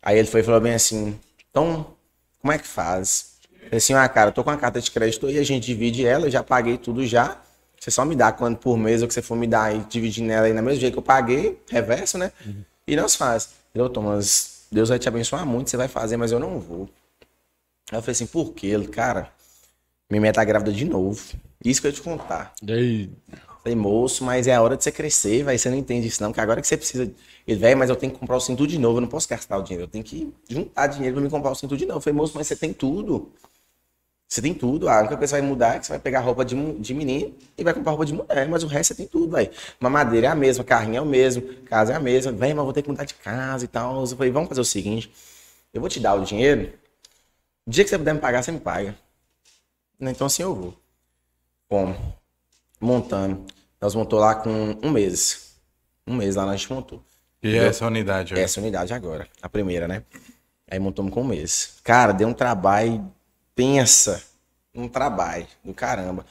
Aí 0.00 0.18
ele 0.18 0.28
foi 0.28 0.40
e 0.40 0.44
falou 0.44 0.60
bem 0.60 0.74
assim, 0.74 1.18
então, 1.50 1.94
como 2.40 2.52
é 2.52 2.58
que 2.58 2.66
faz? 2.66 3.32
Eu 3.52 3.64
falei 3.64 3.78
assim, 3.78 3.94
ah, 3.94 4.08
cara, 4.08 4.28
eu 4.30 4.32
tô 4.32 4.44
com 4.44 4.50
a 4.50 4.56
carta 4.56 4.80
de 4.80 4.90
crédito 4.90 5.26
aí, 5.26 5.38
a 5.38 5.44
gente 5.44 5.64
divide 5.64 6.06
ela, 6.06 6.26
eu 6.26 6.30
já 6.30 6.42
paguei 6.42 6.78
tudo 6.78 7.04
já. 7.06 7.40
Você 7.78 7.90
só 7.90 8.04
me 8.04 8.14
dá 8.14 8.30
quando 8.30 8.56
por 8.58 8.76
mês, 8.76 9.02
ou 9.02 9.08
que 9.08 9.14
você 9.14 9.22
for 9.22 9.36
me 9.36 9.46
dar 9.46 9.64
aí, 9.64 9.84
dividindo 9.88 10.30
ela 10.30 10.46
aí 10.46 10.52
na 10.52 10.62
mesma 10.62 10.78
jeito 10.78 10.92
que 10.92 10.98
eu 10.98 11.02
paguei, 11.02 11.60
reverso, 11.68 12.16
né? 12.16 12.30
E 12.86 12.94
nós 12.94 13.16
faz. 13.16 13.50
Eu, 13.74 13.88
Thomas, 13.88 14.66
Deus 14.70 14.88
vai 14.88 14.98
te 14.98 15.08
abençoar 15.08 15.44
muito, 15.44 15.70
você 15.70 15.76
vai 15.76 15.88
fazer, 15.88 16.16
mas 16.16 16.30
eu 16.30 16.38
não 16.38 16.60
vou. 16.60 16.88
Aí 17.90 17.98
eu 17.98 18.02
falei 18.02 18.12
assim, 18.12 18.26
por 18.26 18.52
quê? 18.52 18.68
Ele, 18.68 18.86
cara, 18.86 19.32
minha 20.12 20.20
mãe 20.20 20.32
tá 20.32 20.44
grávida 20.44 20.70
de 20.72 20.84
novo. 20.84 21.22
Isso 21.64 21.80
que 21.80 21.86
eu 21.86 21.90
ia 21.90 21.94
te 21.94 22.02
contar. 22.02 22.52
Daí, 22.62 23.10
Falei, 23.62 23.76
moço, 23.76 24.24
mas 24.24 24.48
é 24.48 24.54
a 24.54 24.60
hora 24.60 24.76
de 24.76 24.82
você 24.82 24.90
crescer, 24.90 25.44
vai. 25.44 25.56
Você 25.56 25.70
não 25.70 25.76
entende 25.76 26.06
isso, 26.08 26.22
não, 26.22 26.32
que 26.32 26.40
agora 26.40 26.60
que 26.60 26.66
você 26.66 26.76
precisa. 26.76 27.10
Ele, 27.46 27.58
velho, 27.58 27.78
mas 27.78 27.88
eu 27.88 27.96
tenho 27.96 28.12
que 28.12 28.18
comprar 28.18 28.36
o 28.36 28.40
cinto 28.40 28.66
de 28.66 28.78
novo, 28.78 28.98
eu 28.98 29.00
não 29.00 29.08
posso 29.08 29.28
gastar 29.28 29.56
o 29.56 29.62
dinheiro, 29.62 29.84
eu 29.84 29.88
tenho 29.88 30.04
que 30.04 30.32
juntar 30.48 30.88
dinheiro 30.88 31.14
pra 31.14 31.24
me 31.24 31.30
comprar 31.30 31.52
o 31.52 31.54
cinto 31.54 31.76
de 31.76 31.86
novo. 31.86 31.98
Eu 31.98 32.00
falei, 32.02 32.16
moço, 32.16 32.32
mas 32.34 32.46
você 32.48 32.56
tem 32.56 32.72
tudo. 32.72 33.32
Você 34.28 34.42
tem 34.42 34.52
tudo. 34.52 34.88
A 34.88 35.00
única 35.00 35.16
coisa 35.16 35.36
que 35.36 35.40
vai 35.40 35.48
mudar 35.48 35.76
é 35.76 35.78
que 35.78 35.86
você 35.86 35.92
vai 35.92 35.98
pegar 36.00 36.20
roupa 36.20 36.44
de, 36.44 36.56
de 36.78 36.94
menino 36.94 37.34
e 37.56 37.62
vai 37.62 37.72
comprar 37.72 37.92
roupa 37.92 38.04
de 38.04 38.14
mulher, 38.14 38.48
mas 38.48 38.64
o 38.64 38.66
resto 38.66 38.88
você 38.88 38.96
tem 38.96 39.06
tudo, 39.06 39.30
velho. 39.30 39.50
Mamadeira 39.78 40.26
é 40.26 40.30
a 40.30 40.34
mesma, 40.34 40.64
carrinho 40.64 40.96
é 40.96 41.00
o 41.00 41.06
mesmo, 41.06 41.42
casa 41.64 41.92
é 41.92 41.96
a 41.96 42.00
mesma. 42.00 42.32
Velho, 42.32 42.56
mas 42.56 42.64
vou 42.64 42.72
ter 42.72 42.82
que 42.82 42.90
mudar 42.90 43.04
de 43.04 43.14
casa 43.14 43.64
e 43.64 43.68
tal. 43.68 44.00
Eu 44.00 44.06
falei, 44.08 44.32
vamos 44.32 44.48
fazer 44.48 44.60
o 44.60 44.64
seguinte: 44.64 45.12
eu 45.72 45.80
vou 45.80 45.88
te 45.88 46.00
dar 46.00 46.14
o 46.14 46.24
dinheiro, 46.24 46.72
o 47.66 47.70
dia 47.70 47.84
que 47.84 47.90
você 47.90 47.98
puder 47.98 48.14
me 48.14 48.20
pagar, 48.20 48.42
você 48.42 48.50
me 48.50 48.60
paga. 48.60 48.96
Então 50.10 50.26
assim 50.26 50.42
eu 50.42 50.54
vou. 50.54 50.76
Como? 51.68 51.96
Montando. 52.80 53.46
Nós 53.80 53.94
montou 53.94 54.18
lá 54.18 54.34
com 54.34 54.76
um 54.82 54.90
mês. 54.90 55.54
Um 56.06 56.14
mês 56.14 56.36
lá 56.36 56.44
a 56.44 56.56
gente 56.56 56.72
montou. 56.72 57.02
E 57.42 57.56
essa 57.56 57.86
unidade. 57.86 58.38
Essa 58.38 58.60
unidade 58.60 58.92
agora, 58.94 59.26
a 59.40 59.48
primeira, 59.48 59.88
né? 59.88 60.04
Aí 60.70 60.78
montamos 60.78 61.12
com 61.12 61.22
um 61.22 61.26
mês. 61.26 61.74
Cara, 61.82 62.12
deu 62.12 62.28
um 62.28 62.32
trabalho, 62.32 63.10
pensa, 63.54 64.22
um 64.74 64.88
trabalho 64.88 65.46
do 65.64 65.74
caramba. 65.74 66.24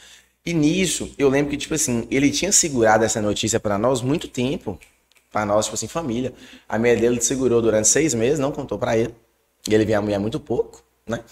E 0.46 0.54
nisso, 0.54 1.14
eu 1.18 1.30
lembro 1.30 1.52
que, 1.52 1.58
tipo 1.58 1.74
assim, 1.74 2.08
ele 2.10 2.32
tinha 2.32 2.52
segurado 2.52 3.04
essa 3.04 3.22
notícia 3.22 3.60
pra 3.60 3.78
nós 3.78 4.02
muito 4.02 4.28
tempo. 4.28 4.80
Pra 5.30 5.46
nós, 5.46 5.66
tipo 5.66 5.76
assim, 5.76 5.88
família. 5.88 6.34
A 6.68 6.78
mulher 6.80 7.00
dele 7.00 7.22
segurou 7.22 7.62
durante 7.62 7.88
seis 7.88 8.14
meses, 8.14 8.40
não 8.40 8.52
contou 8.52 8.80
pra 8.80 8.98
ele. 8.98 9.14
E 9.70 9.74
ele 9.74 9.86
via 9.86 10.00
a 10.00 10.02
mulher 10.02 10.20
muito 10.20 10.40
pouco, 10.40 10.84
né? 11.06 11.24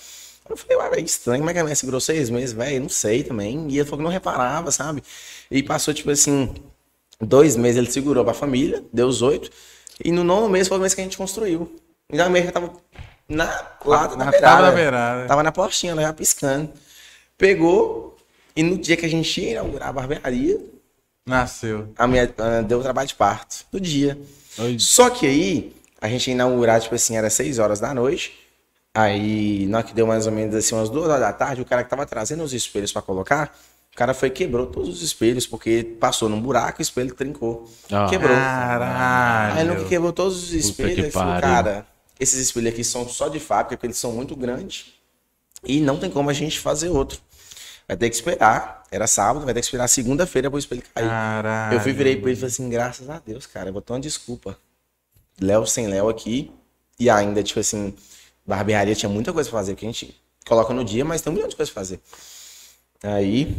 Eu 0.50 0.58
falei, 0.58 0.78
ué, 0.78 1.00
estranho, 1.02 1.40
como 1.40 1.50
é 1.50 1.54
que 1.54 1.60
a 1.60 1.64
mulher 1.64 1.76
segurou 1.76 2.00
seis 2.02 2.30
meses, 2.30 2.54
velho? 2.54 2.82
Não 2.82 2.90
sei 2.90 3.24
também. 3.24 3.68
E 3.70 3.78
ele 3.78 3.86
falou 3.86 4.00
que 4.00 4.04
não 4.04 4.12
reparava, 4.12 4.72
sabe? 4.72 5.04
E 5.52 5.62
passou, 5.62 5.94
tipo 5.94 6.10
assim, 6.10 6.54
dois 7.22 7.56
meses 7.56 7.78
ele 7.78 7.92
segurou 7.92 8.24
pra 8.26 8.34
família, 8.34 8.84
deu 8.92 9.08
os 9.08 9.22
oito. 9.22 9.50
E 10.04 10.12
no 10.12 10.24
nono 10.24 10.50
mês 10.50 10.68
foi 10.68 10.78
o 10.78 10.82
mês 10.82 10.94
que 10.94 11.02
a 11.02 11.04
gente 11.04 11.18
construiu. 11.18 11.76
E 12.12 12.20
a 12.20 12.28
mulher 12.30 12.46
já 12.46 12.52
tava 12.52 12.74
na, 13.28 13.46
lá 13.86 14.08
na, 14.16 14.26
Na- 14.26 14.32
beirada. 14.32 14.40
tava 14.42 14.62
na 14.62 14.72
beirada. 14.72 15.28
Tava 15.28 15.44
na 15.44 15.52
portinha, 15.52 15.94
lá 15.94 16.02
já 16.02 16.14
piscando. 16.14 16.72
Pegou, 17.38 18.18
e 18.56 18.64
no 18.64 18.78
dia 18.78 18.98
que 18.98 19.06
a 19.06 19.10
gente 19.10 19.40
ia 19.42 19.52
inaugurar 19.52 19.90
a 19.90 19.94
barbearia, 19.94 20.60
Nasceu. 21.26 21.90
a 21.98 22.08
minha 22.08 22.34
ah, 22.38 22.62
deu 22.62 22.82
trabalho 22.82 23.08
de 23.08 23.16
parto. 23.16 23.66
No 23.72 23.80
dia. 23.80 24.18
Oi. 24.58 24.78
Só 24.80 25.10
que 25.10 25.28
aí, 25.28 25.74
a 26.02 26.10
gente 26.10 26.28
ia 26.28 26.34
inaugurar, 26.34 26.82
tipo 26.82 26.96
assim, 26.96 27.16
era 27.16 27.30
6 27.30 27.60
horas 27.60 27.80
da 27.80 27.94
noite. 27.94 28.34
Aí, 29.00 29.66
na 29.68 29.78
hora 29.78 29.88
que 29.88 29.94
deu 29.94 30.06
mais 30.06 30.26
ou 30.26 30.32
menos 30.32 30.54
assim, 30.56 30.76
umas 30.76 30.90
2 30.90 31.08
horas 31.08 31.22
da 31.22 31.32
tarde, 31.32 31.62
o 31.62 31.66
cara 31.66 31.84
que 31.84 31.90
tava 31.90 32.06
trazendo 32.06 32.44
os 32.44 32.54
espelhos 32.54 32.92
pra 32.92 33.02
colocar, 33.02 33.58
o 33.94 33.96
cara 33.96 34.14
foi 34.14 34.28
e 34.28 34.32
quebrou 34.32 34.66
todos 34.66 34.90
os 34.90 35.02
espelhos, 35.02 35.48
porque 35.48 35.84
passou 36.00 36.28
num 36.28 36.42
buraco 36.42 36.82
e 36.82 36.82
o 36.82 36.84
espelho 36.84 37.14
trincou. 37.14 37.70
Ah. 37.92 38.08
Quebrou. 38.10 38.36
Caralho. 38.36 39.58
Aí 39.58 39.64
no 39.64 39.76
que 39.78 39.86
quebrou 39.90 40.12
todos 40.12 40.44
os 40.44 40.52
espelhos, 40.52 40.96
que 40.96 41.02
ele 41.02 41.12
falou, 41.12 41.40
cara, 41.40 41.86
esses 42.20 42.40
espelhos 42.40 42.74
aqui 42.74 42.84
são 42.84 43.08
só 43.08 43.28
de 43.28 43.40
fábrica, 43.40 43.76
porque 43.76 43.88
eles 43.88 43.98
são 43.98 44.12
muito 44.12 44.36
grandes. 44.36 44.94
E 45.64 45.80
não 45.80 45.98
tem 45.98 46.10
como 46.10 46.30
a 46.30 46.34
gente 46.34 46.60
fazer 46.60 46.90
outro. 46.90 47.20
Vai 47.88 47.98
ter 47.98 48.10
que 48.10 48.16
esperar. 48.16 48.84
Era 48.92 49.08
sábado, 49.08 49.46
vai 49.46 49.54
ter 49.54 49.60
que 49.60 49.66
esperar 49.66 49.88
segunda-feira 49.88 50.50
pro 50.50 50.60
espelho 50.60 50.82
cair. 50.94 51.08
Caralho. 51.08 51.76
Eu 51.76 51.80
fui 51.80 51.94
virei 51.94 52.16
pra 52.16 52.30
ele 52.30 52.38
e 52.38 52.42
falei 52.42 52.52
assim, 52.52 52.70
graças 52.70 53.10
a 53.10 53.20
Deus, 53.20 53.46
cara, 53.46 53.70
eu 53.70 53.74
vou 53.74 53.82
ter 53.82 53.94
uma 53.94 54.00
desculpa. 54.00 54.58
Léo 55.40 55.66
sem 55.66 55.88
Léo 55.88 56.10
aqui. 56.10 56.52
E 57.00 57.10
ainda, 57.10 57.42
tipo 57.42 57.60
assim, 57.60 57.94
barbearia 58.50 58.96
tinha 58.96 59.10
muita 59.10 59.32
coisa 59.32 59.50
pra 59.50 59.60
fazer, 59.60 59.76
que 59.76 59.86
a 59.86 59.90
gente 59.90 60.20
coloca 60.46 60.74
no 60.74 60.84
dia, 60.84 61.06
mas 61.06 61.22
tem 61.22 61.32
um 61.32 61.36
milhão 61.36 61.48
de 61.48 61.56
coisas 61.56 61.72
pra 61.72 61.82
fazer. 61.82 62.02
Aí, 63.04 63.56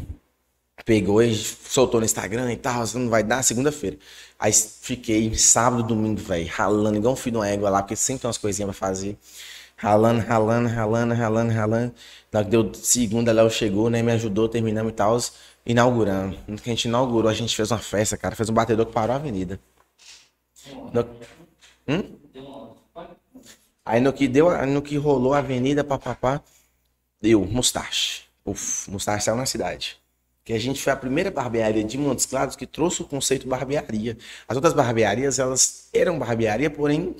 pegou 0.84 1.22
e 1.22 1.34
soltou 1.34 2.00
no 2.00 2.04
Instagram 2.04 2.52
e 2.52 2.56
tal, 2.56 2.84
não 2.94 3.08
vai 3.08 3.22
dar 3.22 3.42
segunda-feira. 3.42 3.96
Aí 4.38 4.52
fiquei 4.52 5.34
sábado, 5.34 5.82
domingo, 5.82 6.20
velho, 6.20 6.48
ralando 6.48 6.96
igual 6.96 7.14
um 7.14 7.16
filho 7.16 7.34
de 7.34 7.38
uma 7.38 7.48
égua 7.48 7.70
lá, 7.70 7.82
porque 7.82 7.96
sempre 7.96 8.22
tem 8.22 8.28
umas 8.28 8.38
coisinhas 8.38 8.68
pra 8.76 8.88
fazer. 8.88 9.16
Ralando, 9.76 10.20
ralando, 10.20 10.68
ralando, 10.68 11.14
ralando, 11.14 11.52
ralando. 11.54 11.94
Na 12.30 12.44
que 12.44 12.50
deu 12.50 12.70
segunda, 12.74 13.32
Léo 13.32 13.50
chegou, 13.50 13.88
né? 13.88 14.02
Me 14.02 14.12
ajudou, 14.12 14.46
terminamos 14.46 14.92
e 14.92 14.94
tal. 14.94 15.18
Inaugurando. 15.64 16.36
No 16.46 16.56
que 16.58 16.68
a 16.68 16.72
gente 16.74 16.84
inaugurou, 16.84 17.30
a 17.30 17.34
gente 17.34 17.56
fez 17.56 17.70
uma 17.70 17.78
festa, 17.78 18.16
cara. 18.16 18.36
Fez 18.36 18.50
um 18.50 18.52
batedor 18.52 18.84
que 18.84 18.92
parou 18.92 19.14
a 19.14 19.16
avenida. 19.16 19.58
No... 20.92 21.06
Hum? 21.88 22.19
Aí 23.84 24.00
no 24.00 24.12
que 24.12 24.28
deu, 24.28 24.66
no 24.66 24.82
que 24.82 24.96
rolou 24.96 25.34
a 25.34 25.38
avenida, 25.38 25.82
papapá, 25.82 26.40
deu 27.20 27.40
Mustache. 27.44 28.22
Uf, 28.44 28.90
Mustache 28.90 29.24
saiu 29.24 29.36
na 29.36 29.46
cidade. 29.46 29.96
Que 30.44 30.52
a 30.52 30.58
gente 30.58 30.82
foi 30.82 30.92
a 30.92 30.96
primeira 30.96 31.30
barbearia 31.30 31.84
de 31.84 31.98
Montes 31.98 32.26
Claros 32.26 32.56
que 32.56 32.66
trouxe 32.66 33.02
o 33.02 33.04
conceito 33.04 33.46
barbearia. 33.46 34.16
As 34.48 34.56
outras 34.56 34.72
barbearias, 34.72 35.38
elas 35.38 35.88
eram 35.92 36.18
barbearia, 36.18 36.70
porém 36.70 37.14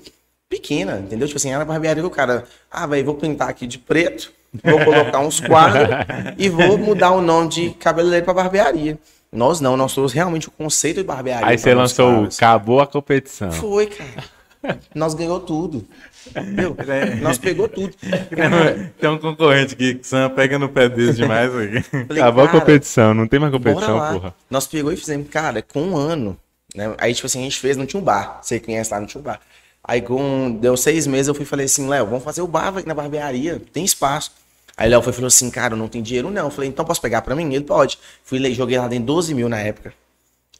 pequena, 0.49 0.99
entendeu? 0.99 1.29
Tipo 1.29 1.37
assim, 1.37 1.53
era 1.53 1.65
barbearia 1.65 2.03
que 2.03 2.07
o 2.07 2.11
cara, 2.11 2.45
ah, 2.71 2.87
velho, 2.87 3.05
vou 3.05 3.15
pintar 3.15 3.49
aqui 3.49 3.67
de 3.67 3.79
preto, 3.79 4.33
vou 4.65 4.85
colocar 4.85 5.21
uns 5.21 5.39
quadros 5.41 5.89
e 6.37 6.49
vou 6.49 6.77
mudar 6.77 7.13
o 7.13 7.21
nome 7.21 7.49
de 7.49 7.71
cabeleireiro 7.71 8.25
para 8.25 8.35
barbearia. 8.35 8.99
Nós 9.33 9.61
não, 9.61 9.77
nós 9.77 9.93
trouxemos 9.93 10.13
realmente 10.13 10.49
o 10.49 10.51
conceito 10.51 10.97
de 10.97 11.05
barbearia. 11.05 11.47
Aí 11.47 11.57
você 11.57 11.73
lançou. 11.73 12.25
Acabou 12.25 12.81
a 12.81 12.87
competição. 12.87 13.53
Foi, 13.53 13.87
cara. 13.87 14.81
Nós 14.95 15.15
ganhou 15.15 15.39
tudo. 15.39 15.87
Entendeu? 16.29 16.77
Nós 17.23 17.39
pegou 17.39 17.69
tudo. 17.69 17.95
Tem 18.99 19.11
um 19.11 19.19
concorrente 19.19 19.75
aqui 19.75 19.95
que 19.95 20.07
Sam 20.07 20.31
pega 20.31 20.59
no 20.59 20.69
pé 20.69 20.89
deles 20.89 21.17
demais 21.17 21.51
aqui. 21.55 21.83
Falei, 22.07 22.23
Acabou 22.23 22.45
a 22.45 22.49
competição, 22.49 23.15
não 23.15 23.27
tem 23.27 23.41
mais 23.41 23.53
competição, 23.53 23.99
porra. 24.13 24.35
Nós 24.49 24.67
pegou 24.67 24.93
e 24.93 24.97
fizemos, 24.97 25.29
cara, 25.29 25.63
com 25.63 25.83
um 25.83 25.97
ano. 25.97 26.37
Né? 26.75 26.95
Aí, 26.99 27.15
tipo 27.15 27.27
assim, 27.27 27.41
a 27.41 27.45
gente 27.45 27.59
fez, 27.59 27.77
não 27.77 27.87
tinha 27.87 28.01
um 28.01 28.05
bar. 28.05 28.41
Você 28.43 28.61
conhece 28.61 28.93
lá, 28.93 29.01
não 29.01 29.07
tinha 29.07 29.21
um 29.21 29.25
bar. 29.25 29.41
Aí, 29.83 30.03
com 30.03 30.53
deu 30.61 30.77
seis 30.77 31.07
meses, 31.07 31.29
eu 31.29 31.35
fui 31.35 31.45
e 31.45 31.47
falei 31.47 31.67
assim, 31.67 31.89
Léo, 31.89 32.07
vamos 32.07 32.23
fazer 32.23 32.43
o 32.43 32.47
bar 32.47 32.77
aqui 32.77 32.87
na 32.87 32.95
barbearia, 32.95 33.61
tem 33.73 33.85
espaço. 33.85 34.33
Aí 34.77 34.89
Léo 34.89 35.03
foi 35.03 35.13
falou 35.13 35.27
assim, 35.27 35.51
cara, 35.51 35.77
não 35.77 35.89
tem 35.89 36.03
dinheiro 36.03 36.31
não. 36.31 36.45
Eu 36.47 36.51
falei, 36.51 36.71
então 36.71 36.85
posso 36.85 37.01
pegar 37.03 37.23
pra 37.23 37.35
mim? 37.35 37.53
Ele 37.53 37.65
pode. 37.65 37.99
Fui 38.25 38.55
joguei 38.55 38.79
lá 38.79 38.89
dentro 38.89 39.07
12 39.07 39.35
mil 39.35 39.49
na 39.49 39.59
época. 39.59 39.93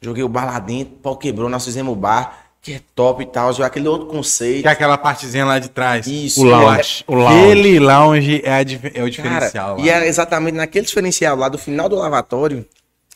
Joguei 0.01 0.23
o 0.23 0.29
bar 0.29 0.45
lá 0.45 0.59
dentro, 0.59 0.95
pau 0.95 1.15
quebrou, 1.15 1.47
nós 1.47 1.63
fizemos 1.63 1.93
o 1.93 1.95
bar, 1.95 2.50
que 2.61 2.73
é 2.73 2.81
top 2.95 3.23
e 3.23 3.25
tal. 3.25 3.51
Joguei 3.51 3.65
aquele 3.65 3.87
outro 3.87 4.07
conceito. 4.07 4.61
Que 4.61 4.67
é 4.67 4.71
aquela 4.71 4.97
partezinha 4.97 5.45
lá 5.45 5.59
de 5.59 5.69
trás. 5.69 6.05
Isso. 6.05 6.41
O 6.41 6.43
lounge. 6.43 7.03
O 7.07 7.15
lounge. 7.15 7.39
Aquele 7.39 7.79
lounge 7.79 8.41
é, 8.43 8.51
a 8.51 8.59
é 8.59 8.63
o 8.63 8.65
Cara, 8.65 9.09
diferencial 9.09 9.77
lá. 9.77 9.83
e 9.83 9.89
era 9.89 10.05
exatamente 10.05 10.55
naquele 10.55 10.85
diferencial 10.85 11.35
lá 11.35 11.49
do 11.49 11.57
final 11.57 11.89
do 11.89 11.95
lavatório 11.95 12.65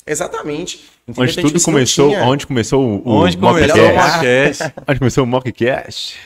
Exatamente. 0.06 0.86
Entendeu? 1.08 1.24
Onde 1.24 1.42
tudo 1.42 1.64
começou, 1.64 2.12
onde 2.12 2.46
começou 2.46 2.84
o, 2.84 3.10
o 3.10 3.12
Onde 3.12 3.38
começou 3.38 3.90
o 3.90 3.96
mockcast. 3.96 4.64
Onde 4.88 5.00
começou 5.00 5.24
o 5.24 5.28
mockcast. 5.28 6.18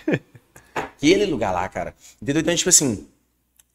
Aquele 0.75 1.25
lugar 1.25 1.51
lá, 1.51 1.67
cara. 1.69 1.93
Entendeu? 2.21 2.41
Então, 2.41 2.55
tipo 2.55 2.69
assim, 2.69 3.07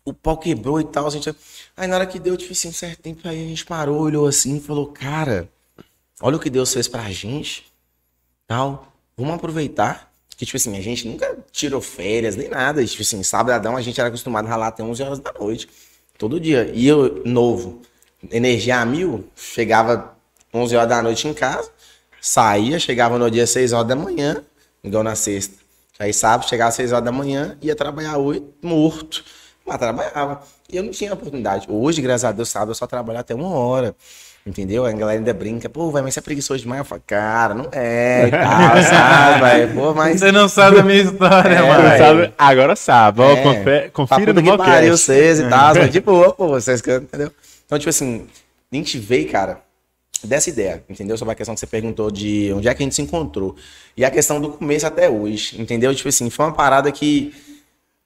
o 0.04 0.12
pau 0.12 0.36
quebrou 0.36 0.80
e 0.80 0.84
tal. 0.84 1.06
A 1.06 1.10
gente... 1.10 1.34
Aí 1.76 1.88
na 1.88 1.96
hora 1.96 2.06
que 2.06 2.18
deu, 2.18 2.36
tipo 2.36 2.52
assim, 2.52 2.68
um 2.68 2.72
certo 2.72 3.00
tempo, 3.00 3.26
aí 3.26 3.44
a 3.44 3.48
gente 3.48 3.64
parou, 3.64 3.98
olhou 3.98 4.26
assim 4.26 4.58
e 4.58 4.60
falou, 4.60 4.86
cara, 4.88 5.48
olha 6.20 6.36
o 6.36 6.40
que 6.40 6.50
Deus 6.50 6.72
fez 6.72 6.86
pra 6.86 7.10
gente. 7.10 7.64
Tal. 8.46 8.93
Vamos 9.16 9.34
aproveitar. 9.34 10.12
Que, 10.36 10.44
tipo 10.44 10.56
assim, 10.56 10.76
a 10.76 10.80
gente 10.80 11.06
nunca 11.06 11.38
tirou 11.52 11.80
férias, 11.80 12.34
nem 12.34 12.48
nada. 12.48 12.82
E, 12.82 12.86
tipo 12.86 13.02
assim, 13.02 13.22
sabadão 13.22 13.76
a 13.76 13.82
gente 13.82 14.00
era 14.00 14.08
acostumado 14.08 14.46
a 14.46 14.50
ralar 14.50 14.68
até 14.68 14.82
11 14.82 15.02
horas 15.02 15.18
da 15.20 15.32
noite. 15.32 15.68
Todo 16.18 16.40
dia. 16.40 16.70
E 16.74 16.86
eu, 16.86 17.22
novo, 17.24 17.82
energia 18.30 18.80
a 18.80 18.84
mil, 18.86 19.28
chegava 19.36 20.16
11 20.52 20.76
horas 20.76 20.88
da 20.88 21.02
noite 21.02 21.28
em 21.28 21.34
casa, 21.34 21.70
saía, 22.20 22.78
chegava 22.78 23.18
no 23.18 23.30
dia 23.30 23.46
6 23.46 23.72
horas 23.72 23.88
da 23.88 23.96
manhã, 23.96 24.42
igual 24.82 25.02
na 25.02 25.14
sexta. 25.14 25.56
Aí 25.98 26.12
sábado, 26.12 26.48
chegava 26.48 26.70
às 26.70 26.74
6 26.74 26.92
horas 26.92 27.04
da 27.04 27.12
manhã, 27.12 27.56
ia 27.62 27.76
trabalhar 27.76 28.18
8, 28.18 28.66
morto. 28.66 29.24
Mas 29.64 29.78
trabalhava. 29.78 30.42
E 30.70 30.76
eu 30.76 30.82
não 30.82 30.90
tinha 30.90 31.14
oportunidade. 31.14 31.66
Hoje, 31.70 32.02
graças 32.02 32.24
a 32.24 32.32
Deus, 32.32 32.48
sábado 32.48 32.72
eu 32.72 32.74
só 32.74 32.86
trabalho 32.86 33.18
até 33.18 33.34
uma 33.34 33.48
hora. 33.48 33.96
Entendeu? 34.46 34.84
A 34.84 34.92
galera 34.92 35.18
ainda 35.18 35.32
brinca, 35.32 35.70
pô, 35.70 35.90
vai, 35.90 36.02
mas 36.02 36.12
você 36.12 36.20
é 36.20 36.22
preguiçoso 36.22 36.60
demais. 36.60 36.80
Eu 36.80 36.84
falo, 36.84 37.02
cara, 37.06 37.54
não 37.54 37.66
é, 37.72 38.26
e 38.28 38.30
tal, 38.30 38.82
sabe, 38.82 39.40
vai, 39.40 39.66
pô, 39.72 39.94
mas. 39.94 40.20
Você 40.20 40.30
não 40.30 40.48
sabe 40.50 40.80
a 40.80 40.82
minha 40.82 41.00
história, 41.02 41.54
É, 41.54 41.62
mano. 41.62 41.98
Sabe? 41.98 42.34
Agora 42.36 42.76
sabe. 42.76 43.22
Ó, 43.22 43.30
É, 43.32 43.42
confe- 43.42 43.62
pra 43.62 43.90
confira 43.90 44.32
no 44.34 44.42
que 44.42 44.56
pariu 44.58 44.96
vocês 44.98 45.38
e 45.40 45.48
tal, 45.48 45.74
mas 45.74 45.90
de 45.90 46.00
boa, 46.00 46.34
pô, 46.34 46.48
vocês 46.48 46.82
cantam, 46.82 47.04
entendeu? 47.04 47.32
Então, 47.64 47.78
tipo 47.78 47.88
assim, 47.88 48.26
a 48.70 48.76
gente 48.76 48.98
veio, 48.98 49.30
cara, 49.30 49.60
dessa 50.22 50.50
ideia, 50.50 50.84
entendeu? 50.90 51.16
Sobre 51.16 51.32
a 51.32 51.34
questão 51.34 51.54
que 51.54 51.60
você 51.60 51.66
perguntou 51.66 52.10
de 52.10 52.52
onde 52.54 52.68
é 52.68 52.74
que 52.74 52.82
a 52.82 52.84
gente 52.84 52.94
se 52.94 53.00
encontrou. 53.00 53.56
E 53.96 54.04
a 54.04 54.10
questão 54.10 54.38
do 54.42 54.50
começo 54.50 54.86
até 54.86 55.08
hoje, 55.08 55.58
entendeu? 55.58 55.94
Tipo 55.94 56.10
assim, 56.10 56.28
foi 56.28 56.44
uma 56.44 56.52
parada 56.52 56.92
que 56.92 57.32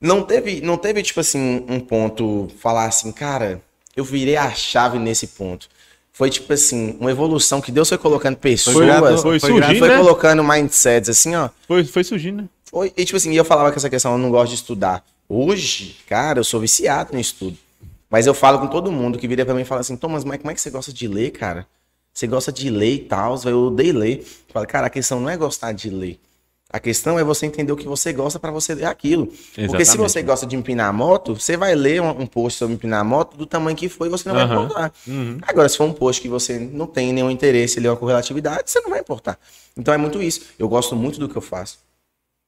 não 0.00 0.22
teve, 0.22 0.60
não 0.60 0.76
teve 0.76 1.02
tipo 1.02 1.18
assim, 1.18 1.64
um 1.68 1.80
ponto, 1.80 2.48
falar 2.60 2.84
assim, 2.84 3.10
cara, 3.10 3.60
eu 3.96 4.04
virei 4.04 4.36
a 4.36 4.48
chave 4.52 5.00
nesse 5.00 5.26
ponto. 5.26 5.68
Foi 6.18 6.28
tipo 6.30 6.52
assim, 6.52 6.96
uma 6.98 7.12
evolução 7.12 7.60
que 7.60 7.70
Deus 7.70 7.88
foi 7.88 7.96
colocando 7.96 8.36
pessoas, 8.36 8.74
gradu- 8.86 9.22
foi 9.22 9.38
foi 9.38 9.50
surgindo, 9.52 9.78
foi 9.78 9.88
né? 9.88 9.96
colocando 9.98 10.42
mindsets 10.42 11.08
assim, 11.08 11.36
ó. 11.36 11.48
Foi, 11.68 11.84
foi 11.84 12.02
surgindo, 12.02 12.42
né? 12.42 12.48
Foi, 12.68 12.92
e 12.96 13.04
tipo 13.04 13.16
assim, 13.16 13.32
eu 13.34 13.44
falava 13.44 13.70
com 13.70 13.76
essa 13.76 13.88
questão, 13.88 14.10
eu 14.12 14.18
não 14.18 14.28
gosto 14.28 14.48
de 14.50 14.56
estudar. 14.56 15.04
Hoje, 15.28 15.96
cara, 16.08 16.40
eu 16.40 16.44
sou 16.44 16.58
viciado 16.58 17.12
no 17.12 17.20
estudo. 17.20 17.56
Mas 18.10 18.26
eu 18.26 18.34
falo 18.34 18.58
com 18.58 18.66
todo 18.66 18.90
mundo 18.90 19.16
que 19.16 19.28
vira 19.28 19.44
pra 19.44 19.54
mim 19.54 19.60
e 19.60 19.64
fala 19.64 19.80
assim, 19.80 19.96
Thomas, 19.96 20.24
mas 20.24 20.38
como 20.40 20.50
é 20.50 20.54
que 20.54 20.60
você 20.60 20.70
gosta 20.70 20.92
de 20.92 21.06
ler, 21.06 21.30
cara? 21.30 21.64
Você 22.12 22.26
gosta 22.26 22.50
de 22.50 22.68
ler 22.68 22.94
e 22.94 22.98
tal, 22.98 23.40
eu 23.44 23.66
odeio 23.66 23.96
ler. 23.96 24.18
Eu 24.18 24.52
falo, 24.52 24.66
cara, 24.66 24.88
a 24.88 24.90
questão 24.90 25.20
não 25.20 25.30
é 25.30 25.36
gostar 25.36 25.70
de 25.70 25.88
ler. 25.88 26.18
A 26.70 26.78
questão 26.78 27.18
é 27.18 27.24
você 27.24 27.46
entender 27.46 27.72
o 27.72 27.76
que 27.76 27.86
você 27.86 28.12
gosta 28.12 28.38
pra 28.38 28.50
você 28.50 28.74
ler 28.74 28.84
aquilo. 28.84 29.26
Porque 29.26 29.54
se 29.54 29.62
Exatamente. 29.62 29.96
você 29.96 30.22
gosta 30.22 30.46
de 30.46 30.54
empinar 30.54 30.92
moto, 30.92 31.34
você 31.34 31.56
vai 31.56 31.74
ler 31.74 32.02
um, 32.02 32.10
um 32.10 32.26
post 32.26 32.58
sobre 32.58 32.74
empinar 32.74 33.02
moto 33.04 33.38
do 33.38 33.46
tamanho 33.46 33.74
que 33.74 33.88
foi 33.88 34.08
e 34.08 34.10
você 34.10 34.28
não 34.28 34.34
vai 34.36 34.44
Aham. 34.44 34.64
importar. 34.64 34.92
Uhum. 35.06 35.38
Agora, 35.42 35.66
se 35.68 35.78
for 35.78 35.84
um 35.84 35.94
post 35.94 36.20
que 36.20 36.28
você 36.28 36.58
não 36.58 36.86
tem 36.86 37.10
nenhum 37.12 37.30
interesse, 37.30 37.80
ler 37.80 37.88
uma 37.88 37.96
correlatividade, 37.96 38.70
você 38.70 38.80
não 38.82 38.90
vai 38.90 39.00
importar. 39.00 39.38
Então 39.76 39.94
é 39.94 39.96
muito 39.96 40.20
isso. 40.20 40.42
Eu 40.58 40.68
gosto 40.68 40.94
muito 40.94 41.18
do 41.18 41.26
que 41.26 41.36
eu 41.36 41.40
faço. 41.42 41.78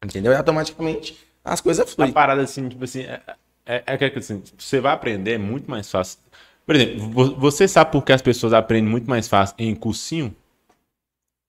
Entendeu? 0.05 0.33
E 0.33 0.37
automaticamente 0.37 1.19
as 1.43 1.63
coisas 1.63 1.83
A 1.91 1.95
fluem. 1.95 2.13
parada 2.13 2.43
assim, 2.43 2.69
tipo 2.69 2.85
assim, 2.85 3.01
é, 3.01 3.23
é, 3.65 3.83
é 3.87 4.11
que 4.11 4.19
assim, 4.19 4.43
você 4.59 4.81
vai 4.81 4.93
aprender 4.93 5.33
é 5.33 5.39
muito 5.39 5.71
mais 5.71 5.91
fácil. 5.91 6.19
Por 6.67 6.77
exemplo, 6.77 7.09
vo- 7.11 7.35
você 7.37 7.67
sabe 7.67 7.91
por 7.91 8.05
que 8.05 8.13
as 8.13 8.21
pessoas 8.21 8.53
aprendem 8.53 8.91
muito 8.91 9.09
mais 9.09 9.27
fácil 9.29 9.57
em 9.59 9.75
cursinho? 9.75 10.35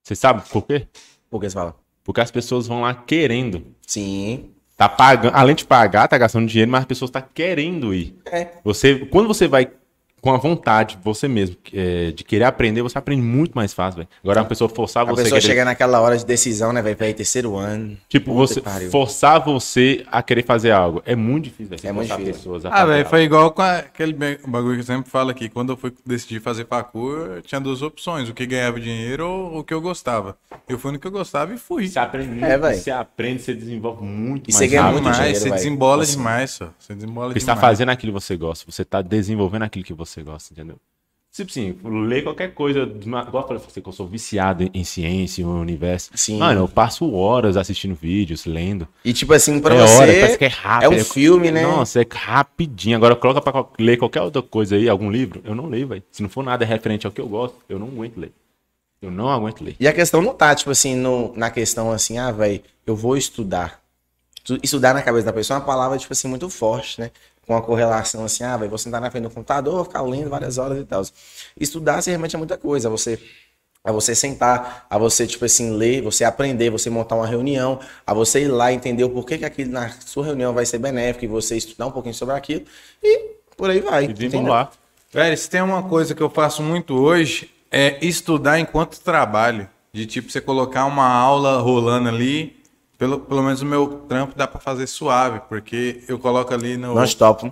Você 0.03 0.15
sabe 0.15 0.41
por 0.49 0.65
quê? 0.65 0.87
Porque 1.29 1.49
você 1.49 1.53
fala, 1.53 1.75
Porque 2.03 2.21
as 2.21 2.31
pessoas 2.31 2.67
vão 2.67 2.81
lá 2.81 2.93
querendo. 2.93 3.65
sim, 3.85 4.49
Tá 4.77 4.89
pagando, 4.89 5.35
além 5.35 5.55
de 5.55 5.63
pagar, 5.63 6.07
tá 6.07 6.17
gastando 6.17 6.47
dinheiro, 6.47 6.71
mas 6.71 6.79
as 6.81 6.85
pessoas 6.87 7.11
tá 7.11 7.21
querendo 7.21 7.93
ir. 7.93 8.15
é. 8.25 8.47
Você, 8.63 9.05
quando 9.11 9.27
você 9.27 9.47
vai 9.47 9.69
com 10.21 10.31
a 10.31 10.37
vontade, 10.37 10.99
você 11.03 11.27
mesmo, 11.27 11.55
é, 11.73 12.11
de 12.11 12.23
querer 12.23 12.43
aprender, 12.43 12.81
você 12.83 12.97
aprende 12.97 13.21
muito 13.23 13.53
mais 13.55 13.73
fácil, 13.73 13.97
velho. 13.97 14.09
Agora 14.23 14.41
uma 14.41 14.47
pessoa 14.47 14.69
forçar 14.69 15.01
A 15.01 15.05
você 15.09 15.23
pessoa 15.23 15.39
querer- 15.41 15.51
chega 15.51 15.65
naquela 15.65 15.99
hora 15.99 16.15
de 16.17 16.23
decisão, 16.25 16.71
né, 16.71 16.81
velho? 16.81 16.95
Peraí, 16.95 17.13
terceiro 17.13 17.55
ano. 17.55 17.97
Tipo, 18.07 18.33
você 18.33 18.61
pariu. 18.61 18.91
forçar 18.91 19.39
você 19.43 20.05
a 20.11 20.21
querer 20.21 20.43
fazer 20.43 20.71
algo. 20.71 21.01
É 21.05 21.15
muito 21.15 21.45
difícil, 21.45 21.69
velho. 21.69 21.81
você 21.81 21.87
É 21.87 21.91
muito 21.91 22.07
difícil. 22.09 22.33
pessoas 22.33 22.65
a 22.65 22.69
Ah, 22.69 22.85
velho, 22.85 23.05
foi 23.09 23.23
igual 23.23 23.51
com 23.51 23.61
a- 23.63 23.77
aquele 23.79 24.13
bagulho 24.13 24.75
que 24.75 24.81
eu 24.81 24.85
sempre 24.85 25.09
falo 25.09 25.31
aqui. 25.31 25.49
Quando 25.49 25.71
eu 25.73 25.77
fui 25.77 25.91
decidir 26.05 26.39
fazer 26.39 26.67
facu, 26.67 27.09
eu 27.09 27.41
tinha 27.41 27.59
duas 27.59 27.81
opções: 27.81 28.29
o 28.29 28.33
que 28.33 28.45
ganhava 28.45 28.79
dinheiro 28.79 29.27
ou 29.27 29.59
o 29.59 29.63
que 29.63 29.73
eu 29.73 29.81
gostava. 29.81 30.37
Eu 30.69 30.77
fui 30.77 30.91
no 30.91 30.99
que 30.99 31.07
eu 31.07 31.11
gostava 31.11 31.53
e 31.53 31.57
fui. 31.57 31.87
Você 31.87 31.97
aprende 31.97 32.27
muito, 32.29 32.45
É, 32.45 32.57
você 32.57 32.91
aprende, 32.91 33.41
você 33.41 33.53
desenvolve 33.55 34.03
muito 34.03 34.49
E 34.49 34.53
mais 34.53 34.55
você 34.55 34.67
ganha 34.67 34.81
rápido. 34.83 34.93
muito 35.01 35.03
Demais, 35.05 35.17
dinheiro, 35.19 35.39
você 35.39 35.49
vai. 35.49 35.57
desembola 35.57 36.03
Assim. 36.03 36.17
demais, 36.17 36.51
só. 36.51 36.69
Você 36.77 36.93
desembola 36.93 37.27
Porque 37.29 37.39
você 37.39 37.45
tá 37.45 37.53
demais. 37.53 37.67
fazendo 37.71 37.89
aquilo 37.89 38.13
que 38.13 38.19
você 38.21 38.37
gosta, 38.37 38.65
você 38.71 38.85
tá 38.85 39.01
desenvolvendo 39.01 39.63
aquilo 39.63 39.83
que 39.85 39.93
você 39.93 40.10
gosta, 40.23 40.53
entendeu? 40.53 40.77
Tipo 41.33 41.49
assim, 41.49 41.77
ler 41.85 42.23
qualquer 42.23 42.53
coisa, 42.53 42.81
igual 42.81 43.25
eu 43.33 43.47
falei 43.47 43.63
você 43.65 43.79
que 43.79 43.87
eu 43.87 43.93
sou 43.93 44.05
viciado 44.05 44.69
em 44.73 44.83
ciência, 44.83 45.41
em 45.41 45.45
universo. 45.45 46.11
Sim. 46.13 46.37
Mano, 46.39 46.59
eu 46.59 46.67
passo 46.67 47.09
horas 47.13 47.55
assistindo 47.55 47.95
vídeos, 47.95 48.45
lendo. 48.45 48.85
E 49.05 49.13
tipo 49.13 49.31
assim, 49.33 49.61
pra 49.61 49.73
é 49.75 49.77
você. 49.81 49.93
hora, 49.95 50.05
parece 50.13 50.37
que 50.37 50.43
é 50.43 50.49
rápido. 50.49 50.91
é 50.93 50.95
um 51.01 51.05
filme, 51.05 51.49
né? 51.49 51.61
Nossa, 51.61 52.01
é 52.01 52.05
rapidinho. 52.11 52.97
Agora 52.97 53.15
coloca 53.15 53.39
pra 53.41 53.65
ler 53.79 53.95
qualquer 53.95 54.21
outra 54.21 54.41
coisa 54.41 54.75
aí, 54.75 54.89
algum 54.89 55.09
livro, 55.09 55.41
eu 55.45 55.55
não 55.55 55.67
leio, 55.67 55.87
velho. 55.87 56.03
Se 56.11 56.21
não 56.21 56.29
for 56.29 56.43
nada 56.43 56.65
referente 56.65 57.05
ao 57.07 57.13
que 57.13 57.21
eu 57.21 57.29
gosto, 57.29 57.55
eu 57.69 57.79
não 57.79 57.87
aguento 57.87 58.17
ler. 58.17 58.33
Eu 59.01 59.09
não 59.09 59.29
aguento 59.29 59.63
ler. 59.63 59.77
E 59.79 59.87
a 59.87 59.93
questão 59.93 60.21
não 60.21 60.33
tá, 60.33 60.53
tipo 60.53 60.69
assim, 60.69 60.95
no, 60.95 61.33
na 61.33 61.49
questão 61.49 61.91
assim, 61.93 62.17
ah, 62.17 62.29
velho, 62.31 62.61
eu 62.85 62.95
vou 62.95 63.15
estudar. 63.15 63.79
Tu- 64.43 64.59
Estudar 64.61 64.93
na 64.93 65.01
cabeça 65.01 65.25
da 65.27 65.33
pessoa 65.33 65.55
é 65.55 65.59
uma 65.61 65.65
palavra, 65.65 65.97
tipo 65.97 66.11
assim, 66.11 66.27
muito 66.27 66.49
forte, 66.49 66.99
né? 66.99 67.09
Com 67.51 67.57
a 67.57 67.61
correlação 67.61 68.23
assim, 68.23 68.45
ah, 68.45 68.55
velho, 68.55 68.69
vou 68.69 68.77
sentar 68.77 69.01
na 69.01 69.11
frente 69.11 69.23
do 69.23 69.29
computador, 69.29 69.75
vou 69.75 69.83
ficar 69.83 70.01
lendo 70.03 70.29
várias 70.29 70.57
horas 70.57 70.79
e 70.79 70.85
tal. 70.85 71.03
Estudar, 71.59 71.95
assim, 71.95 72.11
realmente 72.11 72.33
é 72.33 72.39
muita 72.39 72.57
coisa. 72.57 72.89
Você 72.89 73.19
a 73.83 73.91
você 73.91 74.15
sentar, 74.15 74.85
a 74.89 74.97
você, 74.97 75.27
tipo 75.27 75.43
assim, 75.43 75.71
ler, 75.71 76.01
você 76.01 76.23
aprender, 76.23 76.69
você 76.69 76.89
montar 76.89 77.15
uma 77.15 77.27
reunião, 77.27 77.77
a 78.07 78.13
você 78.13 78.43
ir 78.43 78.47
lá 78.47 78.71
entender 78.71 79.03
o 79.03 79.09
porquê 79.09 79.37
que 79.37 79.43
aquilo 79.43 79.71
na 79.71 79.89
sua 80.05 80.23
reunião 80.23 80.53
vai 80.53 80.65
ser 80.65 80.77
benéfico 80.77 81.25
e 81.25 81.27
você 81.27 81.57
estudar 81.57 81.87
um 81.87 81.91
pouquinho 81.91 82.15
sobre 82.15 82.35
aquilo 82.35 82.63
e 83.03 83.31
por 83.57 83.69
aí 83.69 83.81
vai. 83.81 84.03
E 84.03 84.05
entendeu? 84.05 84.29
desenrolar. 84.29 84.71
Velho, 85.11 85.37
se 85.37 85.49
tem 85.49 85.61
uma 85.61 85.83
coisa 85.83 86.15
que 86.15 86.21
eu 86.21 86.29
faço 86.29 86.63
muito 86.63 86.95
hoje, 86.95 87.51
é 87.69 87.97
estudar 88.05 88.59
enquanto 88.59 89.01
trabalho. 89.01 89.67
De 89.91 90.05
tipo, 90.05 90.31
você 90.31 90.39
colocar 90.39 90.85
uma 90.85 91.05
aula 91.05 91.59
rolando 91.59 92.07
ali, 92.07 92.60
pelo, 93.01 93.19
pelo 93.19 93.41
menos 93.41 93.63
o 93.63 93.65
meu 93.65 93.87
trampo 94.07 94.37
dá 94.37 94.47
pra 94.47 94.59
fazer 94.59 94.85
suave, 94.85 95.41
porque 95.49 96.03
eu 96.07 96.19
coloco 96.19 96.53
ali 96.53 96.77
no. 96.77 96.93
Nós 96.93 97.15
topam. 97.15 97.51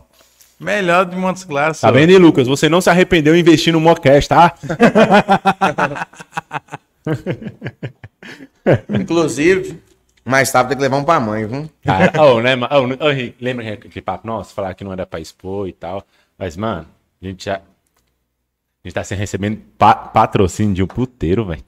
Melhor 0.59 1.05
de 1.05 1.15
Montes 1.15 1.43
Claros. 1.43 1.81
Tá 1.81 1.89
vendo 1.89 2.11
aí, 2.11 2.19
Lucas? 2.19 2.47
Você 2.47 2.69
não 2.69 2.79
se 2.79 2.87
arrependeu 2.87 3.35
em 3.35 3.39
investir 3.39 3.73
no 3.73 3.79
Mockcast, 3.79 4.29
tá? 4.29 4.53
Inclusive, 8.89 9.81
mais 10.23 10.51
tarde 10.51 10.69
tem 10.69 10.77
que 10.77 10.83
levar 10.83 10.97
um 10.97 11.03
pra 11.03 11.19
mãe, 11.19 11.47
viu? 11.47 11.67
Cara, 11.83 12.21
ô, 12.21 12.39
né, 12.41 12.51
ô, 12.99 13.09
Henrique, 13.09 13.43
lembra 13.43 13.75
que 13.75 13.87
aquele 13.87 14.05
papo 14.05 14.27
nosso, 14.27 14.53
falar 14.53 14.75
que 14.75 14.83
não 14.83 14.93
era 14.93 15.07
pra 15.07 15.19
expor 15.19 15.67
e 15.67 15.73
tal. 15.73 16.05
Mas, 16.37 16.55
mano, 16.55 16.85
a 17.19 17.25
gente 17.25 17.45
já. 17.45 17.59
A 18.89 18.91
gente 18.91 18.95
tá 18.95 19.03
sem 19.03 19.15
recebendo 19.15 19.61
pa- 19.77 19.93
patrocínio 19.93 20.73
de 20.73 20.81
um 20.81 20.87
puteiro, 20.87 21.45
velho. 21.45 21.63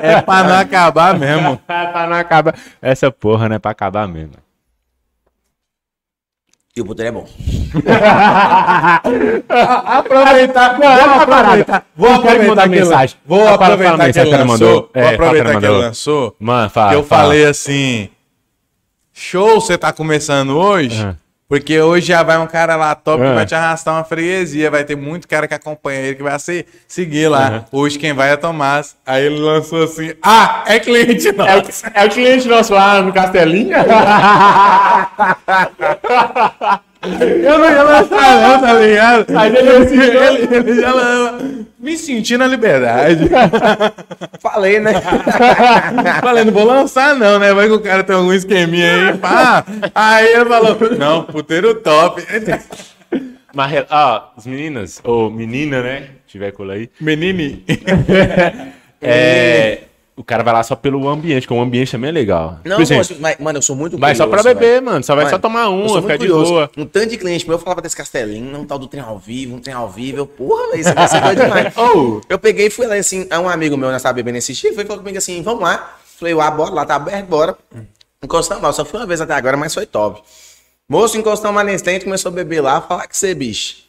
É 0.00 0.22
pra 0.22 0.44
não 0.44 0.54
acabar 0.54 1.18
mesmo. 1.18 1.56
pra 1.66 2.06
não 2.06 2.16
acabar. 2.16 2.54
Essa 2.80 3.10
porra 3.10 3.48
não 3.48 3.56
é 3.56 3.58
pra 3.58 3.72
acabar 3.72 4.06
mesmo. 4.06 4.34
E 6.76 6.80
o 6.80 6.84
puteiro 6.84 7.08
é 7.08 7.12
bom. 7.12 7.26
Aproveitar, 9.86 10.76
vou 10.76 10.86
aproveitar. 10.88 11.86
Vou 11.96 12.12
aproveitar 12.12 12.62
que 12.68 12.74
ele- 12.74 12.80
mensagem. 12.80 13.16
Vou 13.26 13.48
Ah, 13.48 13.54
aproveitar 13.54 14.12
que 14.12 14.18
ela 14.20 14.36
lançou. 14.44 14.46
mandou. 14.46 14.90
É, 14.94 15.02
Vou 15.02 15.16
fala 15.16 15.16
que 15.16 15.24
ela 15.24 15.30
aproveitar 15.40 15.60
que 15.60 15.66
ele 15.66 15.78
lançou. 15.78 16.36
Mano, 16.38 16.70
fala. 16.70 16.90
que 16.90 16.96
eu 16.96 17.04
fala. 17.04 17.22
falei 17.24 17.44
assim: 17.46 18.08
show, 19.12 19.60
você 19.60 19.76
tá 19.76 19.92
começando 19.92 20.56
hoje? 20.56 21.16
Porque 21.54 21.80
hoje 21.80 22.08
já 22.08 22.20
vai 22.24 22.36
um 22.36 22.48
cara 22.48 22.74
lá 22.74 22.96
top 22.96 23.18
que 23.20 23.26
Aham. 23.26 23.34
vai 23.36 23.46
te 23.46 23.54
arrastar 23.54 23.94
uma 23.94 24.02
freguesia. 24.02 24.72
Vai 24.72 24.82
ter 24.82 24.96
muito 24.96 25.28
cara 25.28 25.46
que 25.46 25.54
acompanha 25.54 26.00
ele 26.00 26.16
que 26.16 26.22
vai 26.24 26.36
se, 26.40 26.66
seguir 26.88 27.28
lá. 27.28 27.46
Aham. 27.46 27.64
Hoje 27.70 27.96
quem 27.96 28.12
vai 28.12 28.32
é 28.32 28.36
Tomás. 28.36 28.96
Aí 29.06 29.26
ele 29.26 29.38
lançou 29.38 29.84
assim: 29.84 30.14
Ah, 30.20 30.64
é 30.66 30.80
cliente 30.80 31.28
É 31.28 31.32
nosso. 31.32 31.86
o, 31.86 31.90
é 31.94 32.06
o 32.06 32.10
cliente 32.10 32.48
nosso 32.48 32.74
lá 32.74 33.00
no 33.00 33.12
Castelinha? 33.12 33.86
Eu 37.06 37.58
não 37.58 37.70
ia 37.70 37.82
lançar, 37.84 38.40
não, 38.40 38.60
tá 38.60 38.72
ligado? 38.74 39.38
Aí 39.38 39.56
ele 39.56 39.68
ele, 39.68 40.56
ele 40.56 40.80
já 40.80 40.92
me 41.78 41.98
senti 41.98 42.36
na 42.36 42.46
liberdade. 42.46 43.28
Falei, 44.40 44.80
né? 44.80 44.92
Falei, 46.22 46.44
não 46.44 46.52
vou 46.52 46.64
lançar, 46.64 47.14
não, 47.14 47.38
né? 47.38 47.52
Vai 47.52 47.66
que 47.68 47.74
o 47.74 47.80
cara 47.80 48.02
tem 48.02 48.16
algum 48.16 48.32
esqueminha 48.32 49.10
aí. 49.10 49.18
Pá. 49.18 49.64
Aí 49.94 50.34
ele 50.34 50.44
falou: 50.46 50.76
Não, 50.98 51.24
puteiro 51.24 51.74
top. 51.74 52.22
Mas, 53.54 53.84
ó, 53.90 54.32
as 54.36 54.46
meninas, 54.46 55.00
ou 55.04 55.30
menina, 55.30 55.82
né? 55.82 56.08
Se 56.26 56.32
tiver 56.32 56.52
cola 56.52 56.74
aí. 56.74 56.90
Menine. 57.00 57.64
É. 59.00 59.78
O 60.16 60.22
cara 60.22 60.44
vai 60.44 60.54
lá 60.54 60.62
só 60.62 60.76
pelo 60.76 61.08
ambiente, 61.08 61.42
porque 61.42 61.58
o 61.58 61.60
ambiente 61.60 61.90
também 61.90 62.08
é 62.10 62.12
legal. 62.12 62.60
Não, 62.64 62.80
exemplo, 62.80 62.98
moço, 62.98 63.16
mas, 63.20 63.36
mano, 63.38 63.58
eu 63.58 63.62
sou 63.62 63.74
muito 63.74 63.98
vai 63.98 64.14
só 64.14 64.28
pra 64.28 64.38
curioso, 64.38 64.58
beber, 64.60 64.74
velho. 64.74 64.84
mano. 64.86 65.02
Só 65.02 65.14
vai 65.16 65.24
Mano, 65.24 65.34
só 65.36 65.40
tomar 65.40 65.68
uma, 65.68 65.88
ficar 65.88 66.00
muito 66.02 66.12
de 66.12 66.18
curioso. 66.18 66.52
boa. 66.52 66.70
Um 66.76 66.86
tanto 66.86 67.08
de 67.08 67.16
cliente 67.18 67.48
meu 67.48 67.58
falava 67.58 67.80
desse 67.82 67.96
castelinho, 67.96 68.56
um 68.56 68.64
tal 68.64 68.78
do 68.78 68.86
trem 68.86 69.02
ao 69.02 69.18
vivo, 69.18 69.56
um 69.56 69.58
trem 69.58 69.74
ao 69.74 69.90
vivo. 69.90 70.18
Eu, 70.18 70.26
porra, 70.26 70.68
velho, 70.70 70.80
isso 70.82 70.94
vai 70.94 71.08
ser 71.08 71.20
doido 71.20 71.42
demais. 71.42 71.74
Oh. 71.76 72.20
Eu 72.28 72.38
peguei 72.38 72.66
e 72.66 72.70
fui 72.70 72.86
lá 72.86 72.94
assim, 72.94 73.26
a 73.28 73.40
um 73.40 73.48
amigo 73.48 73.76
meu, 73.76 73.90
nós 73.90 74.02
tava 74.02 74.14
bebendo 74.14 74.38
esse 74.38 74.52
dia, 74.52 74.72
foi 74.72 74.84
falou 74.84 75.00
comigo 75.02 75.18
assim, 75.18 75.42
vamos 75.42 75.62
lá. 75.62 75.96
Falei, 76.16 76.32
ah, 76.40 76.50
bora 76.50 76.70
lá, 76.70 76.86
tá 76.86 76.94
aberto, 76.94 77.26
bora. 77.26 77.58
Encostamos 78.22 78.62
lá, 78.62 78.72
só 78.72 78.84
fui 78.84 79.00
uma 79.00 79.06
vez 79.06 79.20
até 79.20 79.34
agora, 79.34 79.56
mas 79.56 79.74
foi 79.74 79.84
top. 79.84 80.22
Moço, 80.88 81.18
encostamos 81.18 81.56
lá 81.56 81.64
nesse 81.64 81.82
trem, 81.82 81.98
começou 82.00 82.30
a 82.30 82.32
beber 82.32 82.60
lá, 82.60 82.80
falar 82.80 83.08
que 83.08 83.16
você, 83.16 83.34
bicho. 83.34 83.83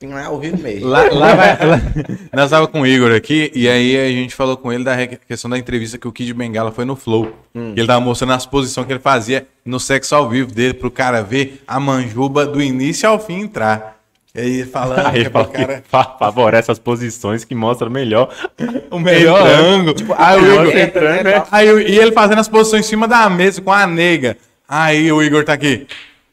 Tem 0.00 0.08
lá 0.14 0.24
ao 0.24 0.40
vivo 0.40 0.56
mesmo. 0.62 0.88
Lá, 0.88 1.02
lá 1.12 1.34
vai- 1.34 1.58
lá- 1.66 1.80
nós 2.32 2.48
tava 2.48 2.66
com 2.66 2.80
o 2.80 2.86
Igor 2.86 3.12
aqui, 3.14 3.52
e 3.54 3.68
aí 3.68 3.98
a 3.98 4.08
gente 4.08 4.34
falou 4.34 4.56
com 4.56 4.72
ele 4.72 4.82
da 4.82 4.96
questão 5.06 5.50
da 5.50 5.58
entrevista 5.58 5.98
que 5.98 6.08
o 6.08 6.12
Kid 6.12 6.32
Bengala 6.32 6.72
foi 6.72 6.86
no 6.86 6.96
Flow. 6.96 7.30
Hum. 7.54 7.74
Ele 7.76 7.86
tava 7.86 8.00
mostrando 8.00 8.32
as 8.32 8.46
posições 8.46 8.86
que 8.86 8.92
ele 8.94 8.98
fazia 8.98 9.46
no 9.62 9.78
sexo 9.78 10.14
ao 10.14 10.26
vivo 10.26 10.50
dele, 10.54 10.72
pro 10.72 10.90
cara 10.90 11.22
ver 11.22 11.62
a 11.68 11.78
manjuba 11.78 12.46
do 12.46 12.62
início 12.62 13.06
ao 13.06 13.20
fim 13.20 13.40
entrar. 13.42 13.98
E 14.34 14.40
aí 14.40 14.64
falando 14.64 15.06
Aí 15.06 15.20
que 15.20 15.26
é 15.26 15.30
fala 15.30 15.44
cara 15.48 15.82
fa- 15.86 16.16
favorece 16.18 16.70
as 16.70 16.78
posições 16.78 17.44
que 17.44 17.54
mostram 17.54 17.90
melhor. 17.90 18.32
o 18.90 18.98
melhor 18.98 19.46
ângulo. 19.46 19.96
aí 20.16 20.40
o 20.40 20.54
Igor 20.62 20.78
entrando, 20.78 21.24
né? 21.24 21.42
Aí, 21.50 21.70
o- 21.70 21.78
e 21.78 21.98
ele 21.98 22.12
fazendo 22.12 22.38
as 22.38 22.48
posições 22.48 22.86
em 22.86 22.88
cima 22.88 23.06
da 23.06 23.28
mesa 23.28 23.60
com 23.60 23.70
a 23.70 23.86
nega. 23.86 24.38
Aí 24.66 25.12
o 25.12 25.22
Igor 25.22 25.44
tá 25.44 25.52
aqui. 25.52 25.86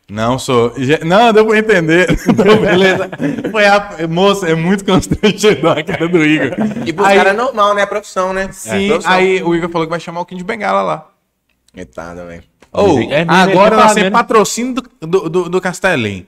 Não 0.10 0.40
sou. 0.40 0.74
Não, 1.06 1.34
deu 1.34 1.46
pra 1.46 1.58
entender. 1.58 2.08
Então, 2.28 2.58
beleza. 2.62 3.10
Foi 3.52 3.66
a... 3.66 4.08
Moça, 4.10 4.48
é 4.48 4.56
muito 4.56 4.86
constrangedor 4.86 5.78
a 5.78 5.84
cara 5.84 6.08
do 6.08 6.24
Igor. 6.24 6.52
E 6.86 6.94
pro 6.94 7.06
Aí- 7.06 7.18
cara 7.18 7.32
é 7.32 7.34
normal, 7.34 7.74
né? 7.74 7.82
É 7.82 7.86
profissão, 7.86 8.32
né? 8.32 8.50
Sim, 8.52 8.88
profissão. 8.88 9.12
aí 9.12 9.44
o 9.44 9.54
Igor 9.54 9.70
falou 9.70 9.86
que 9.86 9.92
vai 9.92 10.00
chamar 10.00 10.22
o 10.22 10.26
Kim 10.26 10.38
de 10.38 10.44
Bengala 10.44 10.82
lá. 10.82 11.08
Etada, 11.76 12.26
velho. 12.26 12.44
Ou, 12.72 13.00
é, 13.12 13.26
agora 13.28 13.76
é, 13.76 13.80
nós 13.80 13.92
é, 13.92 13.96
temos 13.96 14.12
né? 14.12 14.18
patrocínio 14.18 14.74
do, 14.76 14.84
do, 15.08 15.30
do, 15.30 15.50
do 15.50 15.62
Castelinho. 15.62 16.26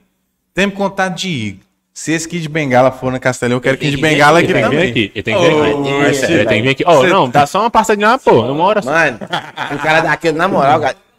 Temos 0.54 0.74
contato 0.74 1.14
de 1.16 1.28
Igor. 1.28 1.60
Se 1.92 2.12
esse 2.12 2.26
Kid 2.28 2.48
Bengala 2.48 2.90
for 2.92 3.10
no 3.12 3.18
Castelinho, 3.20 3.56
eu 3.56 3.60
quero 3.60 3.76
Kid 3.76 3.96
Bengala 3.96 4.38
aqui 4.38 4.50
Ele 4.52 4.54
tem 4.54 4.62
que 4.62 4.70
vir 4.70 4.76
também. 4.76 4.90
aqui. 4.90 5.12
Ele 5.14 5.22
tem 5.22 5.34
que 5.36 5.40
vir 5.42 5.50
aqui. 5.50 5.88
É 6.24 6.32
ele 6.32 6.46
tem 6.46 6.56
que 6.56 6.62
vir 6.62 6.68
aqui. 6.70 6.84
Cê- 6.84 6.90
Oh, 6.90 7.02
não, 7.04 7.28
dá 7.28 7.46
só 7.46 7.60
uma 7.60 7.70
passadinha, 7.70 8.18
pô. 8.18 8.42
Numa 8.46 8.64
hora 8.64 8.80
só. 8.80 8.90
Mano, 8.90 9.18
um 9.72 9.76
cara 9.78 10.00
daquele, 10.00 10.38
na 10.38 10.48
moral, 10.48 10.80
cara. 10.80 10.96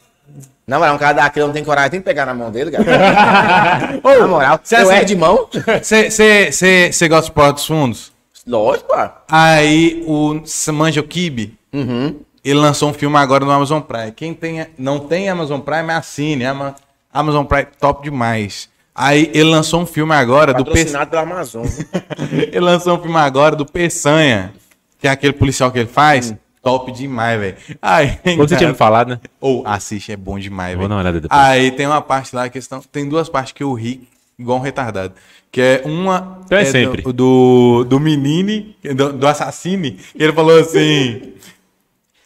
Na 0.72 0.80
moral, 0.80 0.96
um 0.96 0.98
cara 0.98 1.12
daquele 1.12 1.48
não 1.48 1.52
tem 1.52 1.66
coragem, 1.66 1.92
tem 1.92 2.00
que 2.00 2.06
pegar 2.06 2.26
na 2.26 2.34
mão 2.34 2.50
dele, 2.50 2.72
cara. 2.72 4.00
na 4.22 4.26
moral, 4.28 4.58
cê 4.64 4.76
eu 4.78 4.80
assim- 4.84 4.94
é 4.94 5.04
de 5.04 5.18
mão. 5.18 5.50
Você 5.84 7.10
gosta 7.10 7.26
de 7.26 7.32
Porta 7.34 7.52
dos 7.56 7.66
Fundos? 7.66 8.10
Lógico. 8.48 8.94
Aí 9.30 10.02
o 10.08 10.42
manja 10.72 11.02
o 11.02 11.04
Kibe. 11.04 11.58
Uhum. 11.74 12.22
Ele 12.42 12.58
lançou 12.58 12.90
um 12.90 12.94
filme 12.94 13.18
agora 13.18 13.44
no 13.44 13.52
Amazon 13.52 13.82
Prime. 13.82 14.14
Quem 14.14 14.34
tem, 14.34 14.66
não 14.78 14.98
tem 14.98 15.28
Amazon 15.28 15.60
Prime, 15.60 15.92
assine. 15.92 16.46
Ama- 16.46 16.74
Amazon 17.14 17.44
Prime 17.44 17.68
top 17.78 18.04
demais. 18.04 18.70
Aí 18.96 19.30
ele 19.34 19.50
lançou 19.50 19.82
um 19.82 19.86
filme 19.86 20.16
agora 20.16 20.54
do 20.54 20.64
Pe... 20.64 20.70
Patrocinado 20.72 21.10
pela 21.10 21.22
Amazon. 21.24 21.66
Ele 22.32 22.60
lançou 22.62 22.98
um 22.98 23.02
filme 23.02 23.18
agora 23.18 23.56
do 23.56 23.66
Peçanha, 23.66 24.54
que 25.00 25.08
é 25.08 25.12
aquele 25.12 25.34
policial 25.34 25.70
que 25.72 25.80
ele 25.80 25.88
faz. 25.88 26.34
Top 26.62 26.92
demais, 26.92 27.40
velho. 27.40 27.58
Aí, 27.82 28.18
Quando 28.24 28.48
você 28.50 28.56
tinha 28.56 28.70
me 28.70 28.76
falado, 28.76 29.10
né? 29.10 29.20
Ou 29.40 29.64
assiste, 29.66 30.12
é 30.12 30.16
bom 30.18 30.38
demais, 30.38 30.74
Vou 30.78 30.80
velho. 30.82 30.90
dar 30.90 30.96
uma 30.96 31.02
olhada 31.02 31.20
depois. 31.22 31.42
Aí 31.42 31.72
tem 31.72 31.88
uma 31.88 32.02
parte 32.02 32.36
lá, 32.36 32.48
questão. 32.50 32.82
Tem 32.92 33.08
duas 33.10 33.28
partes 33.30 33.52
que 33.54 33.64
eu 33.64 33.74
ri 33.74 34.08
igual 34.38 34.60
um 34.60 34.62
retardado. 34.62 35.14
Que 35.52 35.60
é 35.60 35.82
uma. 35.86 36.40
Então 36.46 36.58
é 36.58 36.64
do- 36.64 36.72
sempre. 36.72 37.02
Do, 37.02 37.84
do, 37.84 38.00
menino, 38.00 38.74
do, 38.96 39.14
do 39.14 39.28
assassino. 39.28 39.92
que 39.92 39.98
Ele 40.24 40.32
falou 40.34 40.60
assim. 40.60 41.34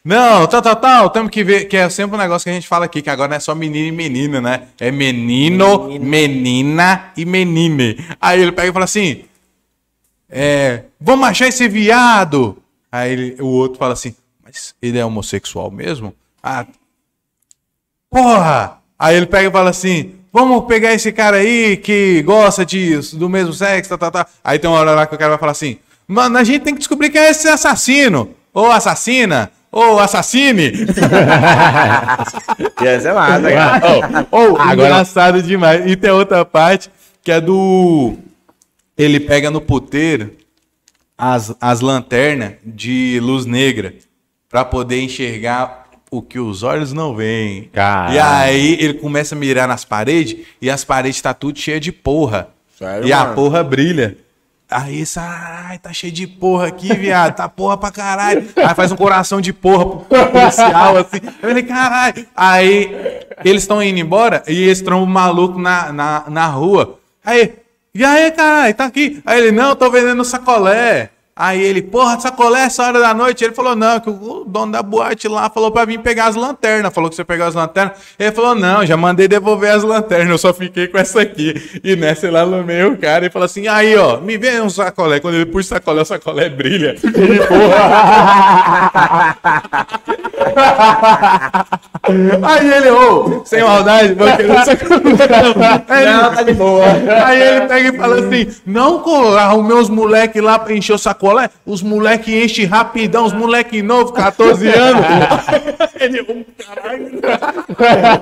Não, 0.04 0.46
tal, 0.46 0.62
tal, 0.62 0.76
tal, 0.76 1.10
temos 1.10 1.32
que 1.32 1.44
ver, 1.44 1.66
que 1.66 1.76
é 1.76 1.90
sempre 1.90 2.16
um 2.16 2.20
negócio 2.20 2.44
que 2.44 2.52
a 2.52 2.54
gente 2.54 2.68
fala 2.68 2.86
aqui, 2.86 3.02
que 3.02 3.10
agora 3.10 3.30
não 3.30 3.38
é 3.38 3.40
só 3.40 3.56
menino 3.56 3.88
e 3.88 3.92
menina, 3.92 4.40
né? 4.40 4.68
É 4.80 4.92
menino, 4.92 5.88
Menino. 5.88 6.06
menina 6.06 7.12
e 7.18 7.26
menine. 7.26 7.98
Aí 8.22 8.40
ele 8.40 8.52
pega 8.52 8.70
e 8.70 8.74
fala 8.74 8.86
assim, 8.86 9.24
é, 10.30 10.84
vamos 11.02 11.28
achar 11.28 11.48
esse 11.48 11.68
viado. 11.68 12.58
Aí 12.92 13.12
ele- 13.14 13.42
o 13.42 13.48
outro 13.48 13.80
fala 13.80 13.94
assim, 13.94 14.14
mas 14.56 14.74
ele 14.82 14.98
é 14.98 15.06
homossexual 15.06 15.70
mesmo? 15.70 16.16
Ah, 16.42 16.66
porra! 18.10 18.78
Aí 18.98 19.18
ele 19.18 19.26
pega 19.26 19.50
e 19.50 19.52
fala 19.52 19.70
assim, 19.70 20.16
vamos 20.32 20.66
pegar 20.66 20.94
esse 20.94 21.12
cara 21.12 21.38
aí 21.38 21.76
que 21.76 22.24
gosta 22.24 22.66
disso, 22.66 23.18
do 23.18 23.28
mesmo 23.28 23.52
sexo, 23.52 23.90
tá, 23.90 23.98
tá, 23.98 24.24
tá. 24.24 24.28
Aí 24.42 24.58
tem 24.58 24.70
uma 24.70 24.80
hora 24.80 24.92
lá 24.92 25.06
que 25.06 25.14
o 25.14 25.18
cara 25.18 25.32
vai 25.32 25.40
falar 25.40 25.52
assim, 25.52 25.78
mano, 26.08 26.38
a 26.38 26.44
gente 26.46 26.62
tem 26.62 26.74
que 26.74 26.80
descobrir 26.80 27.10
quem 27.10 27.20
é 27.20 27.32
esse 27.32 27.50
assassino, 27.50 28.34
ou 28.54 28.72
assassina, 28.72 29.52
ou 29.70 30.00
assassine. 30.00 30.72
Ia 32.82 33.02
ser 33.02 33.14
massa, 33.14 33.52
cara. 33.52 34.28
Ou, 34.32 34.58
engraçado 34.72 35.44
demais. 35.44 35.86
E 35.86 35.98
tem 35.98 36.12
outra 36.12 36.46
parte 36.46 36.90
que 37.22 37.30
é 37.30 37.42
do. 37.42 38.16
Ele 38.98 39.20
pega 39.20 39.52
no 39.52 39.60
puteiro 39.60 40.32
as, 41.18 41.54
as 41.60 41.82
lanternas 41.82 42.54
de 42.64 43.20
luz 43.22 43.46
negra 43.46 43.96
pra 44.56 44.64
poder 44.64 45.02
enxergar 45.02 45.88
o 46.10 46.22
que 46.22 46.40
os 46.40 46.64
olhos 46.64 46.94
não 46.94 47.14
veem. 47.14 47.64
Caralho. 47.74 48.16
E 48.16 48.20
aí 48.20 48.78
ele 48.80 48.94
começa 48.94 49.36
a 49.36 49.38
mirar 49.38 49.68
nas 49.68 49.84
paredes 49.84 50.46
e 50.62 50.70
as 50.70 50.82
paredes 50.82 51.22
tá 51.22 51.34
tudo 51.34 51.60
cheia 51.60 51.78
de 51.78 51.92
porra. 51.92 52.48
Sério, 52.80 53.06
e 53.06 53.12
a 53.12 53.24
mano? 53.24 53.36
porra 53.36 53.62
brilha. 53.62 54.16
Aí, 54.72 55.02
isso, 55.02 55.20
ai, 55.22 55.78
tá 55.78 55.92
cheio 55.92 56.14
de 56.14 56.26
porra 56.26 56.68
aqui, 56.68 56.88
viado. 56.96 57.36
Tá 57.36 57.50
porra 57.50 57.78
pra 57.78 57.92
caralho. 57.92 58.48
Aí 58.56 58.74
faz 58.74 58.94
um 58.94 58.96
coração 58.96 59.42
de 59.42 59.52
porra 59.52 59.86
pro 59.86 60.32
policial, 60.32 60.96
assim. 61.00 61.20
Eu 61.22 61.50
falei, 61.50 61.64
caralho. 61.64 62.26
Aí, 62.34 62.96
eles 63.44 63.64
estão 63.64 63.84
indo 63.84 64.00
embora 64.00 64.42
e 64.48 64.64
eles 64.64 64.80
trombam 64.80 65.06
maluco 65.06 65.60
na, 65.60 65.92
na, 65.92 66.24
na 66.30 66.48
rua. 66.48 66.98
Aí, 67.26 67.56
e 67.94 68.06
aí, 68.06 68.32
caralho, 68.32 68.74
tá 68.74 68.86
aqui. 68.86 69.22
Aí 69.26 69.38
ele, 69.38 69.52
não, 69.52 69.76
tô 69.76 69.92
vendendo 69.92 70.24
sacolé. 70.24 71.10
Aí 71.38 71.62
ele, 71.62 71.82
porra, 71.82 72.18
sacolé 72.18 72.62
essa 72.62 72.82
hora 72.86 72.98
da 72.98 73.14
noite. 73.14 73.44
Ele 73.44 73.54
falou, 73.54 73.76
não, 73.76 74.00
que 74.00 74.10
o 74.10 74.46
dono 74.48 74.72
da 74.72 74.82
boate 74.82 75.28
lá 75.28 75.50
falou 75.50 75.70
pra 75.70 75.84
vir 75.84 76.00
pegar 76.00 76.28
as 76.28 76.36
lanternas. 76.36 76.94
Falou 76.94 77.10
que 77.10 77.16
você 77.18 77.26
pegou 77.26 77.46
as 77.46 77.54
lanternas. 77.54 77.98
Ele 78.18 78.32
falou, 78.32 78.56
não, 78.56 78.86
já 78.86 78.96
mandei 78.96 79.28
devolver 79.28 79.72
as 79.72 79.84
lanternas, 79.84 80.30
eu 80.30 80.38
só 80.38 80.54
fiquei 80.54 80.88
com 80.88 80.98
essa 80.98 81.20
aqui. 81.20 81.82
E 81.84 81.94
nessa 81.98 82.32
lá 82.32 82.46
no 82.46 82.64
meio 82.64 82.94
o 82.94 82.98
cara 82.98 83.26
e 83.26 83.30
falou 83.30 83.46
assim, 83.48 83.68
aí, 83.68 83.98
ó, 83.98 84.22
me 84.22 84.38
vê 84.38 84.62
um 84.62 84.70
sacolé. 84.70 85.20
Quando 85.20 85.36
ele 85.36 85.46
puxa 85.46 85.66
o 85.66 85.70
sacolé, 85.78 86.02
o 86.04 86.06
sacolé 86.06 86.48
brilha. 86.48 86.96
E, 87.04 87.40
porra. 87.48 87.96
Aí 92.44 92.72
ele, 92.72 92.90
ô, 92.90 93.42
sem 93.46 93.64
maldade. 93.64 94.16
Aí 95.88 96.04
ele- 96.04 96.12
Não, 96.12 96.34
tá 96.34 96.44
de 96.44 96.54
boa. 96.54 96.86
Aí 97.26 97.42
ele 97.42 97.62
pega 97.68 97.90
e 97.90 97.98
fala 97.98 98.20
assim: 98.20 98.48
Não, 98.66 99.38
arrumei 99.38 99.78
os 99.78 99.90
moleque 99.90 100.40
lá 100.42 100.60
pra 100.60 100.74
encher 100.74 100.94
o 100.94 100.98
sacolé. 100.98 101.50
Os 101.66 101.82
moleque 101.82 102.44
enchem 102.44 102.66
rapidão, 102.66 103.26
os 103.26 103.34
moleque 103.34 103.82
novo, 103.82 104.12
14 104.14 104.68
anos. 104.68 105.06
ele, 106.00 106.22
um 106.22 106.46
caralho. 106.64 107.12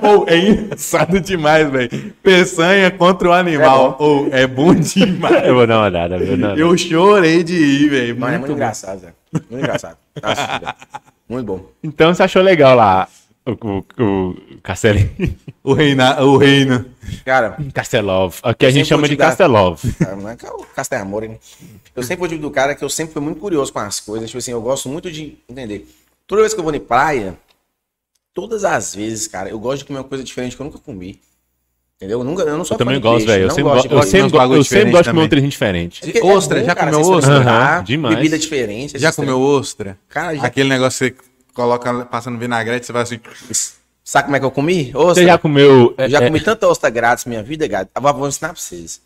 Ô, 0.02 0.24
é 0.28 0.36
engraçado 0.38 1.20
demais, 1.20 1.68
velho. 1.70 2.12
Peçanha 2.22 2.90
contra 2.90 3.28
o 3.28 3.32
animal. 3.32 3.96
Ô, 3.98 4.28
É 4.32 4.46
bom, 4.46 4.74
demais. 4.74 5.46
Eu 5.46 5.54
vou 5.54 5.66
dar 5.66 5.78
uma 5.78 5.86
olhada, 5.86 6.18
viu? 6.18 6.36
Eu 6.56 6.76
chorei 6.78 7.42
de 7.42 7.54
ir, 7.54 7.88
velho. 7.90 8.18
Mano, 8.18 8.34
é 8.34 8.38
muito 8.38 8.44
Muito 8.44 8.50
bom. 8.50 8.54
engraçado, 8.56 9.00
Zé. 9.00 9.08
Muito 9.32 9.54
engraçado. 9.62 9.96
Tá 10.20 10.32
assistindo. 10.32 10.74
Muito 11.28 11.46
bom. 11.46 11.60
Então 11.82 12.14
você 12.14 12.22
achou 12.22 12.42
legal 12.42 12.76
lá 12.76 13.08
o, 13.46 13.52
o, 13.52 14.30
o 14.30 14.36
Castelinho. 14.62 15.10
O, 15.62 15.72
reina, 15.72 16.22
o 16.22 16.36
reino. 16.36 16.84
Cara, 17.24 17.56
Castelov. 17.72 18.36
Aqui 18.42 18.66
a 18.66 18.70
gente 18.70 18.86
chama 18.86 19.08
de 19.08 19.16
dar- 19.16 19.28
Castelov. 19.28 19.80
cara, 19.98 20.16
não 20.16 20.28
é 20.28 20.36
que 20.36 20.46
é 20.46 20.50
o 20.50 20.58
Castel 20.74 21.00
Amor, 21.02 21.22
né? 21.28 21.36
Eu 21.94 22.02
sempre 22.02 22.18
fui 22.18 22.26
o 22.26 22.30
tipo 22.30 22.42
do 22.42 22.50
cara 22.50 22.74
que 22.74 22.84
eu 22.84 22.88
sempre 22.88 23.12
fui 23.12 23.22
muito 23.22 23.40
curioso 23.40 23.72
com 23.72 23.78
as 23.78 24.00
coisas. 24.00 24.28
Tipo 24.30 24.38
assim, 24.38 24.52
eu 24.52 24.60
gosto 24.62 24.88
muito 24.88 25.10
de 25.10 25.36
entender. 25.48 25.86
Toda 26.26 26.40
vez 26.42 26.54
que 26.54 26.60
eu 26.60 26.64
vou 26.64 26.74
em 26.74 26.80
praia, 26.80 27.36
todas 28.32 28.64
as 28.64 28.94
vezes, 28.94 29.26
cara, 29.28 29.48
eu 29.50 29.58
gosto 29.58 29.78
de 29.80 29.84
comer 29.86 29.98
uma 29.98 30.04
coisa 30.04 30.24
diferente 30.24 30.56
que 30.56 30.62
eu 30.62 30.66
nunca 30.66 30.78
comi. 30.78 31.20
Entendeu? 31.96 32.18
Eu, 32.20 32.24
nunca, 32.24 32.42
eu 32.42 32.58
não 32.58 32.64
sou 32.64 32.74
Eu 32.74 32.78
também 32.78 33.00
gosto, 33.00 33.24
velho. 33.26 33.44
Eu 33.44 33.50
sempre, 33.50 33.62
gosto 33.62 33.88
go- 33.88 33.94
eu 33.94 34.00
de 34.00 34.06
sempre, 34.06 34.30
go- 34.38 34.54
eu 34.54 34.64
sempre 34.64 34.90
gosto 34.90 35.04
de 35.04 35.10
comer 35.10 35.22
um 35.22 35.28
trem 35.28 35.48
diferente. 35.48 36.18
É 36.18 36.24
Ostra, 36.24 36.60
bom, 36.60 36.66
já 36.66 36.74
cara, 36.74 36.90
comeu 36.90 37.08
ostra? 37.08 37.34
Aham, 37.36 37.84
demais. 37.84 38.16
Bebida 38.16 38.38
diferente. 38.38 38.98
Já 38.98 39.12
comeu 39.12 39.40
ostra? 39.40 39.96
Cara, 40.08 40.34
já- 40.34 40.42
Aquele 40.44 40.68
negócio 40.68 41.10
que 41.12 41.22
coloca 41.54 42.04
passando 42.06 42.38
vinagrete, 42.38 42.86
você 42.86 42.92
vai 42.92 43.02
assim. 43.02 43.20
Sabe 44.04 44.24
como 44.26 44.36
é 44.36 44.40
que 44.40 44.44
eu 44.44 44.50
comi? 44.50 44.92
Ostra. 44.94 45.14
Você 45.14 45.24
já 45.24 45.38
comeu. 45.38 45.94
Eu 45.96 46.10
já 46.10 46.18
é, 46.20 46.26
comi 46.26 46.40
tanta 46.40 46.68
ostra 46.68 46.90
grátis 46.90 47.24
na 47.24 47.30
minha 47.30 47.42
vida, 47.42 47.66
gato. 47.66 47.88
Eu 47.94 48.02
vou 48.14 48.28
ensinar 48.28 48.52
pra 48.52 48.60
vocês. 48.60 49.00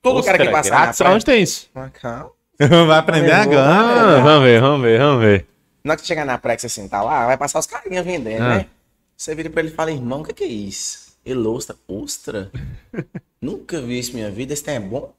Todo 0.00 0.18
ostra 0.18 0.32
cara 0.32 0.46
que 0.46 0.52
passar 0.52 0.70
grátis? 0.70 1.00
na 1.00 1.04
praia... 1.04 1.16
Onde 1.16 1.24
tem 1.24 1.42
isso? 1.42 1.68
Ah, 1.74 1.90
calma. 1.90 2.30
vai 2.86 2.98
aprender 2.98 3.32
agora. 3.32 3.68
Ah, 3.68 4.20
vamos 4.20 4.44
ver, 4.44 4.60
vamos 4.60 4.82
ver, 4.82 4.98
vamos 4.98 5.22
ver. 5.22 5.46
Na 5.84 5.92
hora 5.92 6.00
que 6.00 6.06
chegar 6.06 6.24
na 6.24 6.38
praia 6.38 6.56
que 6.56 6.62
você 6.62 6.68
sentar 6.68 7.04
lá, 7.04 7.26
vai 7.26 7.36
passar 7.36 7.58
os 7.58 7.66
carinhas 7.66 8.04
vendendo, 8.04 8.42
Ah. 8.42 8.56
né? 8.58 8.66
Você 9.16 9.34
vira 9.34 9.50
pra 9.50 9.60
ele 9.60 9.70
e 9.70 9.74
fala, 9.74 9.92
irmão, 9.92 10.22
o 10.22 10.24
que, 10.24 10.32
que 10.32 10.44
é 10.44 10.48
isso? 10.48 11.12
Ele 11.24 11.46
ostra. 11.46 11.76
Ostra? 11.86 12.50
nunca 13.40 13.80
vi 13.80 13.98
isso 13.98 14.12
na 14.12 14.18
minha 14.18 14.30
vida, 14.30 14.52
esse 14.52 14.64
trem 14.64 14.76
é 14.76 14.80
bom. 14.80 15.12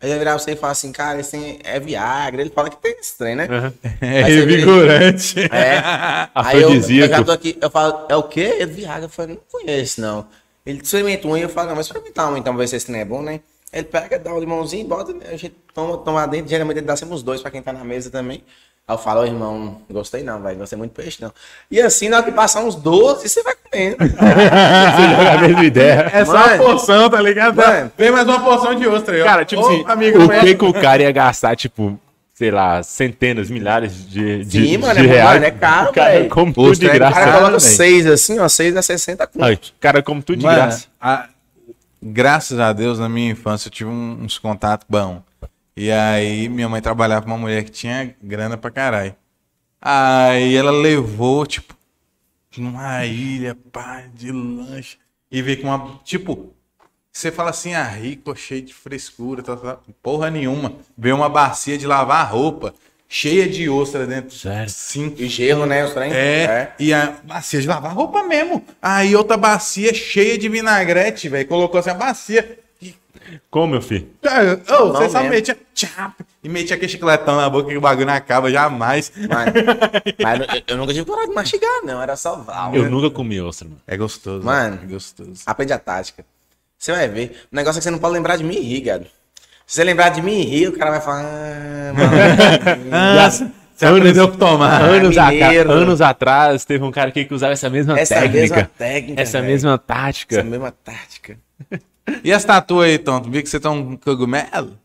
Aí 0.00 0.10
eu 0.12 0.18
virava 0.18 0.38
você 0.38 0.52
e 0.52 0.56
falava 0.56 0.72
assim, 0.72 0.92
cara, 0.92 1.18
esse 1.20 1.30
trem 1.30 1.58
é 1.64 1.80
Viagra. 1.80 2.40
Ele 2.40 2.50
fala 2.50 2.70
que 2.70 2.76
tem 2.76 2.96
esse 3.00 3.18
trem, 3.18 3.34
né? 3.34 3.48
Aham. 3.50 3.72
É 4.00 4.22
vira- 4.24 4.46
revigorante. 4.46 5.40
É. 5.40 5.82
Aí 6.34 6.62
eu, 6.62 6.72
eu 6.74 7.08
já 7.08 7.24
tô 7.24 7.32
aqui, 7.32 7.58
eu 7.60 7.70
falo, 7.70 8.06
é 8.08 8.16
o 8.16 8.22
quê? 8.22 8.56
É 8.60 8.66
Viagra. 8.66 9.06
Eu 9.06 9.08
falo, 9.08 9.28
não 9.30 9.38
conheço, 9.50 10.00
não. 10.00 10.26
Ele 10.64 10.80
experimenta 10.82 11.26
um 11.26 11.36
e 11.36 11.42
eu 11.42 11.48
falo, 11.48 11.68
não, 11.70 11.76
mas 11.76 11.86
experimentar 11.86 12.30
um 12.32 12.36
então, 12.36 12.52
pra 12.54 12.62
ver 12.62 12.68
se 12.68 12.76
esse 12.76 12.86
trem 12.86 13.00
é 13.00 13.04
bom, 13.04 13.22
né? 13.22 13.40
Ele 13.72 13.84
pega, 13.84 14.18
dá 14.18 14.32
o 14.32 14.38
limãozinho, 14.40 14.86
bota, 14.86 15.12
né? 15.12 15.26
a 15.28 15.36
gente 15.36 15.54
toma, 15.74 15.98
toma 15.98 16.26
dentro, 16.26 16.48
geralmente 16.48 16.78
ele 16.78 16.86
dá 16.86 16.96
sempre 16.96 17.14
uns 17.14 17.22
dois 17.22 17.40
pra 17.42 17.50
quem 17.50 17.60
tá 17.60 17.72
na 17.72 17.84
mesa 17.84 18.10
também. 18.10 18.42
Aí 18.88 18.94
eu 18.94 18.98
falo, 18.98 19.20
ô 19.20 19.24
irmão, 19.26 19.82
não 19.86 19.94
gostei 19.94 20.22
não, 20.22 20.40
vai, 20.40 20.54
gostei 20.54 20.78
muito 20.78 20.92
de 20.96 21.02
peixe 21.02 21.18
não. 21.20 21.30
E 21.70 21.78
assim, 21.78 22.08
na 22.08 22.16
hora 22.16 22.24
que 22.24 22.32
passar 22.32 22.62
uns 22.62 22.74
12, 22.74 23.28
você 23.28 23.42
vai 23.42 23.54
comendo. 23.54 23.96
Você 23.98 24.08
joga 25.14 25.30
a 25.32 25.38
mesma 25.42 25.64
ideia. 25.64 26.10
É 26.10 26.24
só 26.24 26.32
Mano. 26.32 26.46
uma 26.54 26.58
porção, 26.58 27.10
tá 27.10 27.20
ligado? 27.20 27.56
Mano. 27.56 27.92
Vem 27.98 28.10
mais 28.10 28.26
uma 28.26 28.40
porção 28.40 28.74
de 28.74 28.88
ostra 28.88 29.14
aí, 29.14 29.20
ó. 29.20 29.24
Cara, 29.26 29.44
tipo 29.44 29.60
Ô, 29.60 29.66
assim, 29.66 29.84
amigo, 29.86 30.26
o 30.26 30.32
é- 30.32 30.40
que 30.40 30.54
que 30.54 30.64
o 30.64 30.72
cara 30.72 31.02
ia 31.02 31.12
gastar, 31.12 31.54
tipo, 31.54 32.00
sei 32.32 32.50
lá, 32.50 32.82
centenas, 32.82 33.50
milhares 33.50 34.08
de, 34.08 34.42
de, 34.46 34.66
Sim, 34.68 34.78
mano, 34.78 34.98
de 35.00 35.06
é- 35.06 35.10
reais? 35.10 35.32
mano, 35.34 35.44
é 35.44 35.50
caro, 35.50 35.90
O 35.90 35.92
cara 35.92 36.10
velho. 36.12 36.30
come 36.30 36.52
tudo 36.54 36.76
de 36.78 36.86
é 36.88 36.90
O 36.90 36.94
graça. 36.94 37.12
cara 37.12 37.24
Caralho, 37.26 37.44
coloca 37.46 37.58
velho. 37.62 37.76
seis 37.76 38.06
assim, 38.06 38.38
ó, 38.38 38.48
seis 38.48 38.74
a 38.74 38.80
60 38.80 39.26
conto. 39.26 39.44
O 39.68 39.80
cara 39.80 40.02
come 40.02 40.22
tudo 40.22 40.38
de 40.38 40.44
Mano, 40.46 40.56
graça. 40.56 40.86
a- 40.98 41.26
graças 42.02 42.58
a 42.58 42.72
Deus, 42.72 42.98
na 42.98 43.08
minha 43.08 43.32
infância, 43.32 43.68
eu 43.68 43.72
tive 43.72 43.90
uns 43.90 44.38
contatos 44.38 44.86
bons. 44.88 45.18
E 45.80 45.92
aí, 45.92 46.48
minha 46.48 46.68
mãe 46.68 46.82
trabalhava 46.82 47.24
com 47.24 47.30
uma 47.30 47.38
mulher 47.38 47.62
que 47.62 47.70
tinha 47.70 48.12
grana 48.20 48.56
pra 48.56 48.68
caralho. 48.68 49.14
Aí 49.80 50.56
ela 50.56 50.72
levou, 50.72 51.46
tipo, 51.46 51.72
numa 52.56 53.06
ilha, 53.06 53.56
pá, 53.70 54.02
de 54.12 54.32
lanche. 54.32 54.98
E 55.30 55.40
veio 55.40 55.62
com 55.62 55.68
uma. 55.68 56.00
Tipo, 56.02 56.52
você 57.12 57.30
fala 57.30 57.50
assim, 57.50 57.74
ah, 57.74 57.84
rico, 57.84 58.34
cheio 58.34 58.62
de 58.62 58.74
frescura, 58.74 59.40
tal, 59.40 59.56
tal. 59.56 59.84
porra 60.02 60.28
nenhuma. 60.30 60.74
Veio 60.96 61.14
uma 61.14 61.28
bacia 61.28 61.78
de 61.78 61.86
lavar 61.86 62.28
roupa, 62.28 62.74
cheia 63.08 63.48
de 63.48 63.68
ostra 63.68 64.04
dentro. 64.04 64.34
Sério? 64.34 64.68
Sim. 64.68 65.14
E 65.16 65.28
gelo, 65.28 65.64
né, 65.64 65.84
os 65.84 65.94
trem? 65.94 66.12
É, 66.12 66.72
e 66.80 66.92
a 66.92 67.14
bacia 67.22 67.60
de 67.60 67.68
lavar 67.68 67.94
roupa 67.94 68.24
mesmo. 68.24 68.64
Aí 68.82 69.14
outra 69.14 69.36
bacia 69.36 69.94
cheia 69.94 70.36
de 70.36 70.48
vinagrete, 70.48 71.28
velho. 71.28 71.46
Colocou 71.46 71.78
assim 71.78 71.90
a 71.90 71.94
bacia. 71.94 72.58
Como, 73.50 73.66
meu 73.72 73.82
filho? 73.82 74.08
ô, 74.70 74.84
Não 74.86 74.92
você 74.92 75.08
só 75.10 75.22
metia. 75.24 75.56
Tchap, 75.74 76.14
e 76.42 76.48
metia 76.48 76.76
aquele 76.76 76.90
chicletão 76.90 77.36
na 77.36 77.48
boca 77.48 77.68
que 77.68 77.76
o 77.76 77.80
bagulho 77.80 78.06
não 78.06 78.14
acaba 78.14 78.50
jamais. 78.50 79.12
Mano, 79.16 79.52
mas 80.22 80.40
eu, 80.40 80.46
eu 80.68 80.76
nunca 80.76 80.92
tive 80.92 81.04
coragem 81.06 81.30
de 81.30 81.34
mastigar, 81.34 81.80
não. 81.84 82.02
Era 82.02 82.16
só 82.16 82.36
val. 82.36 82.74
Eu 82.74 82.90
nunca 82.90 83.10
comi 83.10 83.40
ostra, 83.40 83.68
mano. 83.68 83.80
É 83.86 83.96
gostoso. 83.96 84.44
Mano. 84.44 84.78
É 84.82 84.86
gostoso. 84.86 85.42
Aprende 85.46 85.72
a 85.72 85.78
tática. 85.78 86.24
Você 86.76 86.92
vai 86.92 87.08
ver. 87.08 87.42
O 87.52 87.56
negócio 87.56 87.78
é 87.78 87.80
que 87.80 87.84
você 87.84 87.90
não 87.90 87.98
pode 87.98 88.14
lembrar 88.14 88.36
de 88.36 88.44
mim 88.44 88.56
e 88.56 88.60
rir, 88.60 88.80
cara. 88.82 89.02
Se 89.66 89.74
você 89.76 89.84
lembrar 89.84 90.08
de 90.10 90.22
mim 90.22 90.40
e 90.40 90.44
rir, 90.44 90.68
o 90.68 90.78
cara 90.78 90.90
vai 90.92 91.00
falar. 91.00 91.24
Ah, 91.24 91.92
mano. 91.94 93.52
Você 93.78 93.86
aprendeu 93.86 94.24
a 94.24 94.28
tomar. 94.28 94.82
Anos, 94.82 95.16
mineiro. 95.16 95.70
aca- 95.70 95.72
anos 95.72 96.00
atrás, 96.00 96.64
teve 96.64 96.82
um 96.82 96.90
cara 96.90 97.10
aqui 97.10 97.24
que 97.24 97.32
usava 97.32 97.52
essa 97.52 97.70
mesma 97.70 97.96
Essa 97.96 98.16
técnica. 98.16 98.40
mesma 98.40 98.70
técnica. 98.76 99.22
essa 99.22 99.38
velho. 99.38 99.52
mesma 99.52 99.78
tática. 99.78 100.34
Essa 100.34 100.42
mesma 100.48 100.72
tática. 100.72 101.38
E 102.24 102.32
as 102.32 102.44
tatuas 102.44 102.86
aí, 102.88 102.98
Tonto? 102.98 103.30
Vi 103.30 103.42
que 103.42 103.48
você 103.48 103.58
tá 103.60 103.70
um 103.70 103.96
cogumelo? 103.96 104.78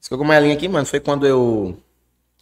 Esse 0.00 0.10
cogumelinho 0.10 0.54
aqui, 0.54 0.68
mano, 0.68 0.84
foi 0.86 1.00
quando 1.00 1.26
eu 1.26 1.76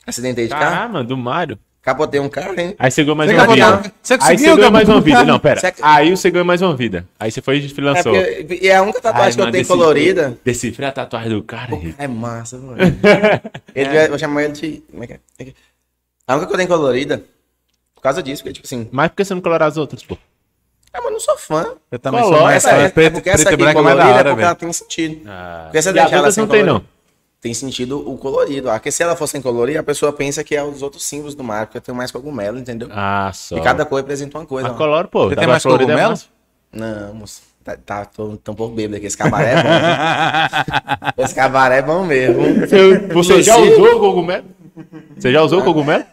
acidentei 0.07 0.45
de 0.45 0.51
carro. 0.51 0.63
Caramba, 0.65 0.93
mano, 0.95 1.09
do 1.09 1.17
Mário. 1.17 1.59
Capotei 1.81 2.21
um 2.21 2.29
carro, 2.29 2.55
hein? 2.61 2.77
Aí 2.79 2.91
você 2.93 3.03
ganhou 3.03 3.17
mais 3.17 3.29
Você 3.29 3.37
uma 3.37 3.47
vida. 3.55 3.93
você 4.01 4.13
Aí 4.15 4.19
conseguiu, 4.21 4.51
você 4.51 4.57
ganhou 4.57 4.71
mais 4.71 4.89
uma 4.89 5.01
vida. 5.01 5.25
Não, 5.25 5.39
pera. 5.41 5.61
Você- 5.61 5.75
Aí 5.83 6.11
você 6.17 6.31
ganhou 6.31 6.45
mais 6.45 6.63
uma 6.63 6.77
vida. 6.77 7.09
Aí 7.19 7.29
você 7.31 7.43
foi 7.43 7.59
e 7.59 7.67
É, 7.67 7.69
freelançou. 7.69 8.13
porque, 8.15 8.59
e 8.63 8.69
é 8.69 8.77
a 8.77 8.83
única 8.83 9.01
tatuagem 9.01 9.27
Ai, 9.27 9.33
que 9.33 9.41
eu 9.41 9.43
mano, 9.45 9.53
tenho 9.53 9.63
decifrei- 9.65 9.79
colorida. 9.83 10.39
Decifrei 10.45 10.89
a 10.89 10.93
tatuagem 10.93 11.31
do 11.31 11.43
cara, 11.43 11.75
Henrique. 11.75 11.97
É 11.99 12.07
massa, 12.07 12.57
mano. 12.59 12.77
Ele, 13.75 13.89
vai- 13.89 14.09
Vou 14.09 14.19
chamar 14.19 14.45
ele 14.45 14.53
de. 14.53 14.83
Como 14.91 15.03
é 15.03 15.07
que 15.09 15.13
é? 15.15 15.21
A 16.29 16.35
única 16.35 16.47
que 16.47 16.53
eu 16.53 16.57
tenho 16.57 16.69
colorida. 16.69 17.25
Por 17.97 18.01
causa 18.01 18.23
disso, 18.23 18.43
porque, 18.45 18.55
tipo 18.55 18.67
assim. 18.67 18.89
Mas 18.93 19.09
por 19.09 19.17
que 19.17 19.25
você 19.25 19.35
não 19.35 19.41
colorar 19.41 19.67
as 19.67 19.77
outras, 19.77 20.05
pô? 20.05 20.17
Ah, 20.93 20.99
mas 20.99 21.05
eu 21.07 21.11
não 21.13 21.21
sou 21.21 21.39
fã. 21.39 21.75
Eu 21.91 21.99
também 21.99 22.21
Colora, 22.21 22.37
sou 22.39 22.47
mais 22.47 22.63
fã. 22.63 22.71
é, 22.71 22.89
Preto, 22.91 23.13
porque 23.15 23.31
essa 23.31 23.49
aqui 23.49 23.57
branco 23.57 23.79
é 23.79 23.83
mais 23.83 23.97
da 23.97 24.03
colorida 24.03 24.19
é 24.19 24.21
hora, 24.21 24.31
porque 24.31 24.45
ela 24.45 24.55
tem 24.55 24.73
sentido. 24.73 25.23
Ah, 25.27 25.63
Porque 25.65 25.83
você 25.83 25.99
ela 25.99 26.31
sem 26.31 26.43
não 26.45 26.51
tem, 26.51 26.63
não. 26.63 26.85
Tem 27.41 27.55
sentido 27.55 28.09
o 28.09 28.17
colorido. 28.19 28.69
Ah, 28.71 28.75
Porque 28.75 28.93
se 28.93 29.03
ela 29.03 29.17
for 29.17 29.27
sem 29.27 29.41
colorido, 29.41 29.79
a 29.81 29.83
pessoa 29.83 30.13
pensa 30.13 30.45
que 30.45 30.55
é 30.55 30.63
os 30.63 30.83
outros 30.83 31.05
símbolos 31.05 31.35
do 31.35 31.43
mar, 31.43 31.67
porque 31.67 31.79
eu 31.79 31.83
tenho 31.83 31.97
mais 31.97 32.11
cogumelo, 32.11 32.59
entendeu? 32.59 32.89
Ah, 32.93 33.31
só. 33.35 33.57
E 33.57 33.61
cada 33.63 33.85
cor 33.87 33.97
representa 33.97 34.39
uma 34.39 34.47
coisa. 34.47 34.69
Mas 34.69 34.77
ó. 34.77 34.79
coloro, 34.79 35.09
pô. 35.09 35.29
Você 35.29 35.37
tem 35.37 35.47
mais 35.47 35.63
florida 35.63 35.93
é 35.93 35.97
cogumelo? 35.97 36.11
massa. 36.11 36.27
Não, 36.73 37.15
moço. 37.15 37.43
Tá, 37.65 37.77
tá 37.77 38.05
tô, 38.05 38.37
tô 38.37 38.53
um 38.53 38.55
pouco 38.55 38.75
bêbado 38.75 38.97
aqui. 38.97 39.07
Esse 39.07 39.17
cabaré 39.17 39.53
é 39.53 39.63
bom. 39.63 39.69
Esse 41.23 41.35
cabaré 41.35 41.79
é 41.79 41.83
bom 41.83 42.05
mesmo. 42.05 42.67
Você, 42.67 42.99
você 42.99 43.43
já 43.43 43.57
usou 43.57 43.97
o 43.97 44.01
cogumelo? 44.01 44.45
Você 45.17 45.33
já 45.33 45.43
usou 45.43 45.61
o 45.61 45.65
cogumelo? 45.65 46.05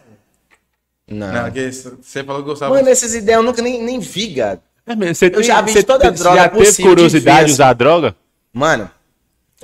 Não. 1.08 1.32
Não, 1.32 1.50
você 1.50 2.22
falou 2.22 2.42
que 2.42 2.48
gostava. 2.48 2.72
Mano, 2.74 2.88
essas 2.88 3.14
ideias 3.14 3.38
eu 3.38 3.42
nunca 3.42 3.60
nem, 3.60 3.82
nem 3.82 3.98
vi, 3.98 4.28
gado. 4.28 4.62
É 4.92 4.96
mesmo. 4.96 5.14
Você 5.14 5.30
tem, 5.30 5.42
já 5.42 5.60
vi 5.60 5.72
você 5.72 5.82
toda 5.82 6.04
tem- 6.10 6.12
droga 6.12 6.36
já 6.36 6.48
teve 6.48 6.72
de 6.72 6.82
curiosidade 6.82 7.46
de 7.46 7.52
usar 7.52 7.72
droga? 7.74 8.16
Mano, 8.52 8.90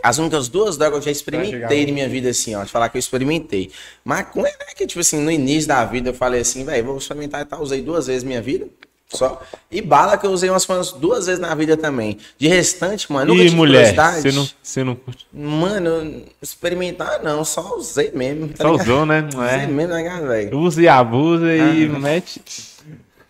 as 0.03 0.19
únicas 0.19 0.49
duas 0.49 0.77
drogas 0.77 0.99
que 1.03 1.09
eu 1.09 1.13
já 1.15 1.19
experimentei 1.19 1.87
na 1.87 1.93
minha 1.93 2.09
vida, 2.09 2.29
assim, 2.31 2.55
ó. 2.55 2.63
De 2.63 2.71
falar 2.71 2.89
que 2.89 2.97
eu 2.97 3.01
experimentei. 3.01 3.71
Maconha, 4.05 4.45
né? 4.45 4.67
Que, 4.77 4.87
tipo 4.87 5.01
assim, 5.01 5.21
no 5.21 5.31
início 5.31 5.67
da 5.69 5.85
vida 5.85 6.11
eu 6.11 6.15
falei 6.15 6.41
assim, 6.43 6.65
velho, 6.65 6.85
vou 6.85 6.99
experimentar 6.99 7.41
e 7.43 7.45
tal. 7.45 7.61
Usei 7.63 7.83
duas 7.83 8.07
vezes 8.07 8.23
na 8.23 8.29
minha 8.29 8.43
vida. 8.43 8.67
Só. 9.09 9.41
E 9.71 9.81
bala 9.81 10.17
que 10.19 10.27
eu 10.27 10.31
usei 10.33 10.51
umas, 10.51 10.67
duas 10.93 11.27
vezes 11.27 11.41
na 11.41 11.55
vida 11.55 11.77
também. 11.77 12.19
De 12.37 12.49
restante, 12.49 13.11
mano, 13.13 13.33
nunca 13.33 13.43
E 13.43 13.45
tive 13.47 13.57
mulher? 13.57 13.95
curiosidade. 13.95 14.23
Você 14.23 14.33
não, 14.33 14.49
você 14.63 14.85
não 14.85 14.95
curte? 14.97 15.27
Mano, 15.33 15.89
eu- 15.89 16.23
experimentar 16.43 17.23
não, 17.23 17.45
só 17.45 17.77
usei 17.77 18.11
mesmo. 18.13 18.49
tá 18.49 18.65
Só 18.65 18.73
ligado? 18.73 18.85
usou, 18.87 19.07
né? 19.07 19.29
Usei 19.33 19.49
É. 19.61 19.67
mesmo, 19.69 19.93
né, 19.95 20.21
velho? 20.27 20.59
Usa 20.59 20.83
e 20.83 20.89
abusa 20.89 21.53
e 21.55 21.61
Ah. 21.87 21.99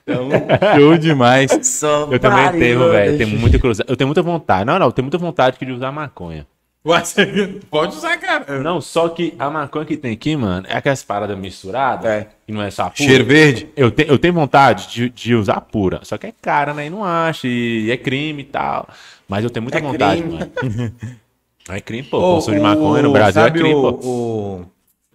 Mete. 0.06 0.46
Show 0.80 0.98
demais. 0.98 1.58
Só 1.62 2.08
Eu 2.10 2.18
também 2.18 2.52
tenho, 2.60 2.90
velho. 2.90 3.12
né? 3.12 3.18
Tenho 3.18 3.38
muita 3.38 3.58
curiosidade. 3.58 3.90
Eu 3.90 3.96
tenho 3.96 4.08
muita 4.08 4.22
vontade. 4.22 4.64
Não, 4.64 4.78
não, 4.78 4.86
eu 4.86 4.92
tenho 4.92 5.04
muita 5.04 5.18
vontade 5.18 5.56
de 5.60 5.72
usar 5.72 5.90
maconha. 5.92 6.46
Você 6.84 7.58
pode 7.68 7.96
usar, 7.96 8.16
cara. 8.18 8.60
Não, 8.62 8.80
só 8.80 9.08
que 9.08 9.34
a 9.40 9.50
maconha 9.50 9.84
que 9.84 9.96
tem 9.96 10.12
aqui, 10.12 10.36
mano, 10.36 10.64
é 10.70 10.76
aquelas 10.76 11.02
paradas 11.02 11.36
misturadas. 11.36 12.08
É. 12.08 12.28
E 12.46 12.52
não 12.52 12.62
é 12.62 12.70
só 12.70 12.84
pura. 12.84 12.94
Cheiro 12.96 13.24
verde? 13.24 13.68
Eu, 13.76 13.90
te, 13.90 14.06
eu 14.08 14.16
tenho 14.16 14.32
vontade 14.34 14.88
de, 14.92 15.10
de 15.10 15.34
usar 15.34 15.60
pura. 15.62 15.98
Só 16.04 16.16
que 16.16 16.28
é 16.28 16.32
cara, 16.40 16.72
né? 16.72 16.86
E 16.86 16.90
não 16.90 17.04
acha. 17.04 17.48
E 17.48 17.90
é 17.90 17.96
crime 17.96 18.42
e 18.42 18.46
tal. 18.46 18.88
Mas 19.28 19.42
eu 19.42 19.50
tenho 19.50 19.64
muita 19.64 19.78
É 19.78 19.80
vontade, 19.82 20.22
crime. 20.22 20.38
mano. 20.38 20.92
É 21.68 21.80
crime, 21.80 22.04
pô. 22.04 22.18
Ô, 22.18 22.34
Consumo 22.36 22.54
de 22.58 22.62
maconha 22.62 23.02
no 23.02 23.12
Brasil 23.12 23.42
sabe 23.42 23.58
é 23.58 23.60
crime, 23.60 23.74
o, 23.74 23.92
pô. 23.92 24.06
o 24.08 24.66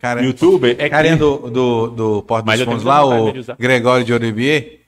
cara, 0.01 0.21
Youtuber 0.21 0.75
é 0.77 0.89
carinha 0.89 1.15
crime. 1.15 1.37
do, 1.39 1.49
do, 1.49 1.87
do 1.87 2.21
Porto 2.23 2.43
dos 2.45 2.61
Fundos 2.63 2.83
lá, 2.83 3.05
o. 3.05 3.31
Gregório 3.57 4.03
de 4.03 4.11
Olivier, 4.11 4.80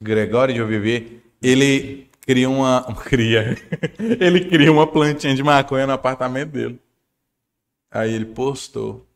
Gregório 0.00 0.54
de 0.54 0.62
Olivier, 0.62 1.22
ele 1.42 2.08
cria 2.20 2.50
uma, 2.50 2.82
cria, 3.04 3.56
ele 3.98 4.44
cria 4.44 4.70
uma 4.70 4.86
plantinha 4.86 5.34
de 5.34 5.42
maconha 5.42 5.86
no 5.86 5.92
apartamento 5.92 6.50
dele. 6.50 6.78
Aí 7.90 8.12
ele 8.12 8.26
postou, 8.26 9.06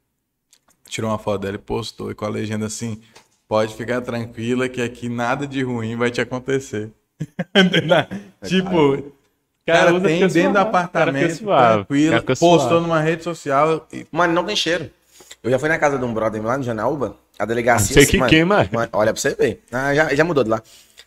tirou 0.89 1.11
uma 1.11 1.19
foto 1.19 1.43
dela 1.43 1.57
e 1.57 1.59
postou, 1.59 2.11
e 2.11 2.15
com 2.15 2.24
a 2.24 2.28
legenda 2.28 2.66
assim, 2.66 3.02
pode 3.47 3.74
ficar 3.74 4.01
tranquila 4.01 4.69
que 4.69 4.81
aqui 4.81 5.09
nada 5.09 5.47
de 5.47 5.62
ruim 5.62 5.97
vai 5.97 6.11
te 6.11 6.20
acontecer. 6.20 6.90
tipo, 8.47 9.12
cara, 9.66 9.93
usa 9.93 10.07
tem 10.07 10.20
dentro 10.20 10.51
do 10.51 10.55
cara 10.55 10.69
apartamento, 10.69 11.44
tranquilo, 11.44 12.12
cara 12.12 12.24
postou 12.24 12.69
suave. 12.69 12.81
numa 12.81 13.01
rede 13.01 13.23
social 13.23 13.86
e 13.93 14.07
Mano, 14.11 14.32
não 14.32 14.44
tem 14.44 14.57
cheiro. 14.57 14.90
Eu 15.43 15.51
já 15.51 15.59
fui 15.59 15.69
na 15.69 15.78
casa 15.78 15.98
de 15.98 16.05
um 16.05 16.15
brother 16.15 16.43
lá 16.43 16.57
no 16.57 16.62
Janaúba, 16.65 17.16
a 17.41 17.45
delegacia... 17.47 17.95
Sei 17.95 18.07
que 18.07 18.17
mano, 18.19 18.31
queima. 18.31 18.69
mano, 18.73 18.89
olha 18.93 19.12
pra 19.12 19.21
você 19.21 19.35
ver. 19.35 19.62
Ah, 19.73 19.95
já, 19.95 20.15
já 20.15 20.25
mudou 20.25 20.45
de 20.45 20.51
lá. 20.51 20.62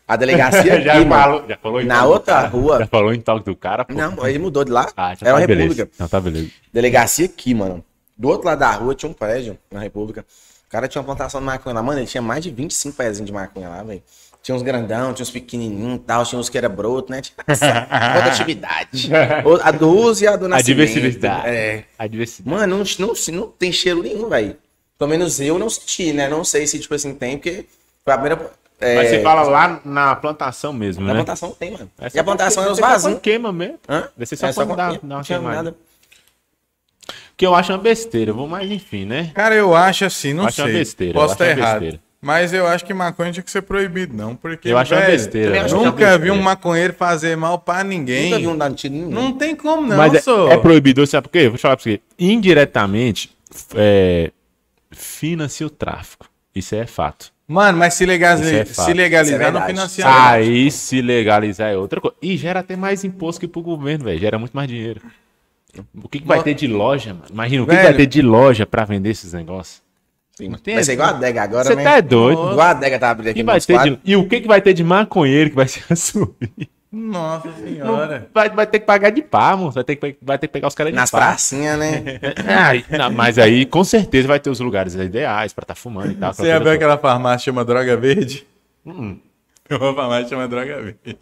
A 0.07 0.15
delegacia 0.17 0.79
já, 0.83 0.93
aqui, 0.99 1.07
falou, 1.07 1.45
já 1.47 1.57
falou 1.57 1.81
em 1.81 1.85
na 1.85 2.05
outra 2.05 2.33
cara? 2.35 2.47
rua- 2.47 2.79
Já 2.79 2.87
falou 2.87 3.13
em 3.13 3.21
toque 3.21 3.45
do 3.45 3.55
cara, 3.55 3.85
pô. 3.85 3.93
Não, 3.93 4.27
ele 4.27 4.39
mudou 4.39 4.63
de 4.65 4.71
lá. 4.71 4.89
Ah, 4.97 5.15
Era 5.21 5.33
uma 5.35 5.41
tá 5.41 5.47
beleza. 5.47 5.63
república. 5.69 5.89
Não, 5.99 6.07
tá 6.07 6.19
beleza. 6.19 6.49
Delegacia 6.73 7.25
aqui, 7.25 7.53
mano. 7.53 7.83
Do 8.17 8.27
outro 8.27 8.45
lado 8.47 8.59
da 8.59 8.71
rua 8.71 8.93
tinha 8.93 9.09
um 9.09 9.13
prédio 9.13 9.57
na 9.71 9.79
República. 9.79 10.25
O 10.67 10.71
cara 10.71 10.87
tinha 10.87 11.01
uma 11.01 11.05
plantação 11.05 11.39
de 11.39 11.45
maconha 11.45 11.73
lá. 11.75 11.81
Mano, 11.83 11.99
ele 11.99 12.07
tinha 12.07 12.21
mais 12.21 12.43
de 12.43 12.51
25 12.51 12.95
pezinhos 12.97 13.25
de 13.27 13.31
maconha 13.33 13.69
lá, 13.69 13.81
velho. 13.83 14.03
Tinha 14.41 14.55
uns 14.55 14.61
grandão, 14.61 15.13
tinha 15.13 15.23
uns 15.23 15.31
pequenininhos 15.31 15.95
e 15.95 15.99
tal, 15.99 16.25
tinha 16.25 16.37
uns 16.37 16.49
que 16.49 16.57
era 16.57 16.67
broto, 16.67 17.09
né? 17.11 17.21
Tinha 17.21 17.33
essa 17.47 17.87
rotatividade. 18.15 19.09
O- 19.45 19.59
A 19.63 19.71
do 19.71 19.89
uso 19.89 20.23
e 20.23 20.27
a 20.27 20.35
do 20.35 20.45
A 20.45 20.49
nascimento. 20.49 20.87
diversidade. 20.93 21.47
É. 21.47 21.83
A 21.97 22.07
diversidade. 22.07 22.49
Mano, 22.53 22.77
não, 22.77 23.07
não, 23.07 23.13
não 23.39 23.47
tem 23.47 23.71
cheiro 23.71 24.03
nenhum, 24.03 24.27
velho. 24.27 24.57
Pelo 24.97 25.09
menos 25.09 25.39
eu 25.39 25.57
não 25.59 25.69
senti, 25.69 26.13
né? 26.13 26.27
Não 26.29 26.43
sei 26.43 26.65
se, 26.67 26.79
tipo 26.79 26.93
assim, 26.93 27.13
tem, 27.13 27.37
porque 27.37 27.65
foi 28.03 28.13
a 28.13 28.17
primeira... 28.17 28.51
é, 28.79 28.95
Mas 28.95 29.09
você 29.09 29.21
fala 29.21 29.43
lá 29.43 29.81
na 29.83 30.15
plantação 30.15 30.71
mesmo, 30.71 31.01
Na 31.05 31.13
né? 31.13 31.19
plantação 31.19 31.49
não 31.49 31.55
tem, 31.55 31.71
mano. 31.71 31.89
Vai 31.97 32.07
E 32.07 32.11
ser 32.11 32.19
a 32.19 32.23
plantação 32.23 32.63
era 32.63 32.71
os 32.71 32.79
vasinhos. 32.79 33.15
quando 33.15 33.21
queima 33.21 33.51
mesmo. 33.51 33.79
Hã? 33.89 34.07
Ser 34.25 34.35
só 34.37 34.47
É, 34.47 34.53
dá 34.53 34.99
uma 35.03 35.23
queimada. 35.23 35.55
nada. 35.63 35.75
Que 37.35 37.45
eu 37.45 37.55
acho 37.55 37.71
uma 37.73 37.79
besteira, 37.79 38.31
eu 38.31 38.35
vou 38.35 38.47
mais 38.47 38.69
enfim, 38.71 39.05
né? 39.05 39.31
Cara, 39.33 39.55
eu 39.55 39.75
acho 39.75 40.05
assim, 40.05 40.33
não 40.33 40.43
Eu 40.43 40.47
acho 40.49 40.61
uma 40.61 40.67
sei. 40.67 40.77
besteira, 40.77 41.13
Posso 41.13 41.31
eu 41.31 41.33
estar 41.33 41.45
uma 41.45 41.51
errado. 41.51 41.79
besteira. 41.79 42.03
Mas 42.21 42.53
eu 42.53 42.65
acho 42.65 42.85
que 42.85 42.93
maconha 42.93 43.33
tinha 43.33 43.43
que 43.43 43.51
ser 43.51 43.63
proibido, 43.63 44.15
não. 44.15 44.33
Porque, 44.33 44.69
Eu 44.69 44.77
acho 44.77 44.93
uma 44.93 45.01
velho, 45.01 45.11
besteira, 45.11 45.47
Também 45.47 45.61
acho 45.61 45.75
Nunca 45.75 46.05
é 46.05 46.11
uma 46.11 46.17
vi 46.19 46.31
um 46.31 46.41
maconheiro 46.41 46.93
fazer 46.93 47.35
mal 47.35 47.59
pra 47.59 47.83
ninguém. 47.83 48.29
Nunca 48.29 48.39
vi 48.39 48.47
um 48.47 48.53
em 48.53 48.89
ninguém. 48.89 49.09
Não 49.13 49.33
tem 49.33 49.55
como, 49.55 49.85
não, 49.85 49.97
Mas 49.97 50.13
é, 50.13 50.21
sou. 50.21 50.49
é 50.49 50.55
proibido, 50.57 51.05
sabe 51.05 51.27
por 51.27 51.31
quê? 51.33 51.49
Vou 51.49 51.57
falar 51.57 51.75
pra 51.75 51.83
você. 51.83 51.99
Indiretamente, 52.17 53.29
é, 53.75 54.31
financia 54.95 55.65
o 55.65 55.69
tráfico. 55.69 56.27
Isso 56.55 56.75
é 56.75 56.85
fato. 56.85 57.31
Mano, 57.47 57.77
mas 57.77 57.93
se, 57.95 58.05
legaliza- 58.05 58.55
é 58.55 58.65
fato. 58.65 58.85
se 58.85 58.93
legalizar, 58.93 59.35
é 59.35 59.37
não 59.45 59.51
verdade. 59.59 59.67
financia 59.73 60.05
nada. 60.05 60.29
Aí 60.31 60.71
se 60.71 61.01
legalizar 61.01 61.71
é 61.71 61.77
outra 61.77 61.99
coisa. 61.99 62.15
E 62.21 62.37
gera 62.37 62.59
até 62.61 62.75
mais 62.75 63.03
imposto 63.03 63.41
que 63.41 63.47
pro 63.47 63.61
governo, 63.61 64.05
velho. 64.05 64.19
Gera 64.19 64.39
muito 64.39 64.53
mais 64.53 64.67
dinheiro. 64.69 65.01
O 66.01 66.07
que, 66.07 66.19
que 66.19 66.27
vai 66.27 66.41
ter 66.43 66.53
de 66.53 66.67
loja, 66.67 67.13
mano? 67.13 67.25
Imagina, 67.31 67.63
o 67.63 67.67
que, 67.67 67.75
que 67.75 67.83
vai 67.83 67.93
ter 67.95 68.05
de 68.05 68.21
loja 68.21 68.65
pra 68.65 68.85
vender 68.85 69.09
esses 69.09 69.33
negócios? 69.33 69.81
Sim, 70.35 70.49
Vai 70.73 70.83
ser 70.83 70.93
igual 70.93 71.09
a 71.09 71.11
adega 71.11 71.43
agora, 71.43 71.63
Você 71.63 71.75
né? 71.75 71.83
tá 71.83 71.99
doido? 72.01 72.39
Igual 72.51 72.59
a 72.61 72.69
adega 72.71 72.97
tá 72.99 73.09
abrindo 73.11 73.29
aqui 73.29 73.39
E, 73.39 73.43
no 73.43 73.47
vai 73.51 73.61
ter 73.61 73.79
de- 73.83 73.99
e 74.03 74.15
o 74.15 74.27
que, 74.27 74.41
que 74.41 74.47
vai 74.47 74.61
ter 74.61 74.73
de 74.73 74.83
maconheiro 74.83 75.49
que 75.51 75.55
vai 75.55 75.67
se 75.67 75.81
assumir? 75.91 76.69
Nossa 76.93 77.51
senhora. 77.53 78.29
Vai, 78.31 78.51
vai 78.51 78.67
ter 78.67 78.79
que 78.79 78.85
pagar 78.85 79.09
de 79.09 79.23
pá, 79.23 79.57
mano. 79.57 79.71
Vai 79.71 79.83
ter 79.83 79.95
que, 79.95 80.15
vai 80.21 80.37
ter 80.37 80.45
que 80.45 80.53
pegar 80.53 80.67
os 80.67 80.75
caras 80.75 80.93
de 80.93 80.95
Nas 80.95 81.09
pá. 81.09 81.17
pracinhas, 81.17 81.79
né? 81.79 82.19
Ai, 82.47 82.85
não, 82.87 83.11
mas 83.11 83.39
aí, 83.39 83.65
com 83.65 83.83
certeza, 83.83 84.27
vai 84.27 84.39
ter 84.39 84.51
os 84.51 84.59
lugares 84.59 84.93
ideais 84.93 85.51
pra 85.53 85.63
estar 85.63 85.73
fumando 85.73 86.11
e 86.11 86.15
tal. 86.15 86.31
Você 86.31 86.45
já 86.45 86.57
aquela 86.57 86.99
farmácia 86.99 87.39
que 87.39 87.45
chama 87.45 87.65
Droga 87.65 87.97
Verde? 87.97 88.45
Hum. 88.85 89.17
Tem 89.67 89.75
uma 89.75 89.95
farmácia 89.95 90.25
que 90.25 90.29
chama 90.29 90.47
Droga 90.47 90.81
Verde. 90.81 91.17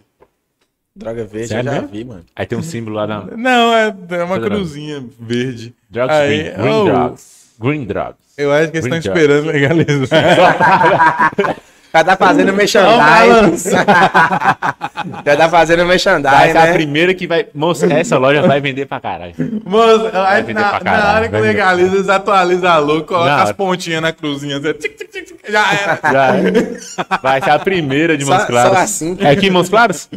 Droga 0.94 1.24
verde, 1.24 1.48
Sério 1.48 1.70
eu 1.70 1.74
já 1.74 1.82
vi, 1.82 2.04
mano. 2.04 2.26
Aí 2.36 2.46
tem 2.46 2.58
um 2.58 2.62
símbolo 2.62 2.98
lá 2.98 3.08
na 3.08 3.24
Não, 3.38 3.74
é, 3.74 3.86
é 3.86 4.24
uma 4.26 4.38
Droga. 4.38 4.56
cruzinha 4.58 5.02
verde. 5.18 5.74
Drugs 5.90 6.14
Aí, 6.14 6.44
Green, 6.44 6.54
green 6.54 6.74
oh, 6.74 6.84
Drugs. 6.84 7.56
Green 7.58 7.86
Drugs. 7.86 8.16
Eu 8.38 8.52
acho 8.52 8.72
que 8.72 8.78
eles 8.78 8.86
estão 8.86 8.98
esperando 8.98 9.48
legalizar. 9.48 11.32
Já 11.94 12.04
tá 12.06 12.16
fazendo 12.16 12.54
merchandising. 12.54 13.72
Já 15.26 15.36
tá 15.38 15.50
fazendo 15.50 15.86
merchandising, 15.86 16.36
Vai 16.36 16.52
ser 16.52 16.58
a 16.58 16.66
né? 16.68 16.74
primeira 16.74 17.14
que 17.14 17.28
vai. 17.28 17.48
Moça, 17.54 17.92
essa 17.92 18.18
loja 18.18 18.42
vai 18.48 18.62
vender 18.62 18.86
pra 18.86 19.00
caralho. 19.00 19.34
Moço, 19.66 20.10
aí 20.14 20.42
vender 20.44 20.62
na, 20.62 20.70
pra 20.70 20.80
na 20.80 20.86
caralho, 20.86 21.16
hora 21.18 21.26
que 21.26 21.32
vai 21.32 21.42
legaliza, 21.42 21.96
eles 21.96 22.08
atualizam 22.10 22.70
a 22.72 22.78
logo, 22.78 23.04
coloca 23.04 23.26
Na 23.36 23.44
as 23.44 23.52
pontinhas 23.52 24.02
na 24.02 24.14
cruzinha. 24.14 24.58
assim, 24.58 24.74
tic, 24.74 24.96
tic, 24.98 25.10
tic, 25.12 25.26
tic, 25.26 25.40
já 25.50 25.74
era. 25.74 26.00
Já 26.12 26.36
é. 26.38 27.18
Vai 27.22 27.42
ser 27.42 27.50
a 27.50 27.60
primeira 27.60 28.18
de 28.18 28.24
Montes 28.26 28.46
Claros. 28.46 28.72
só 28.78 28.84
assim. 28.84 29.18
É 29.20 29.30
aqui 29.32 29.48
em 29.48 29.50
Montes 29.50 29.70
Claros? 29.70 30.10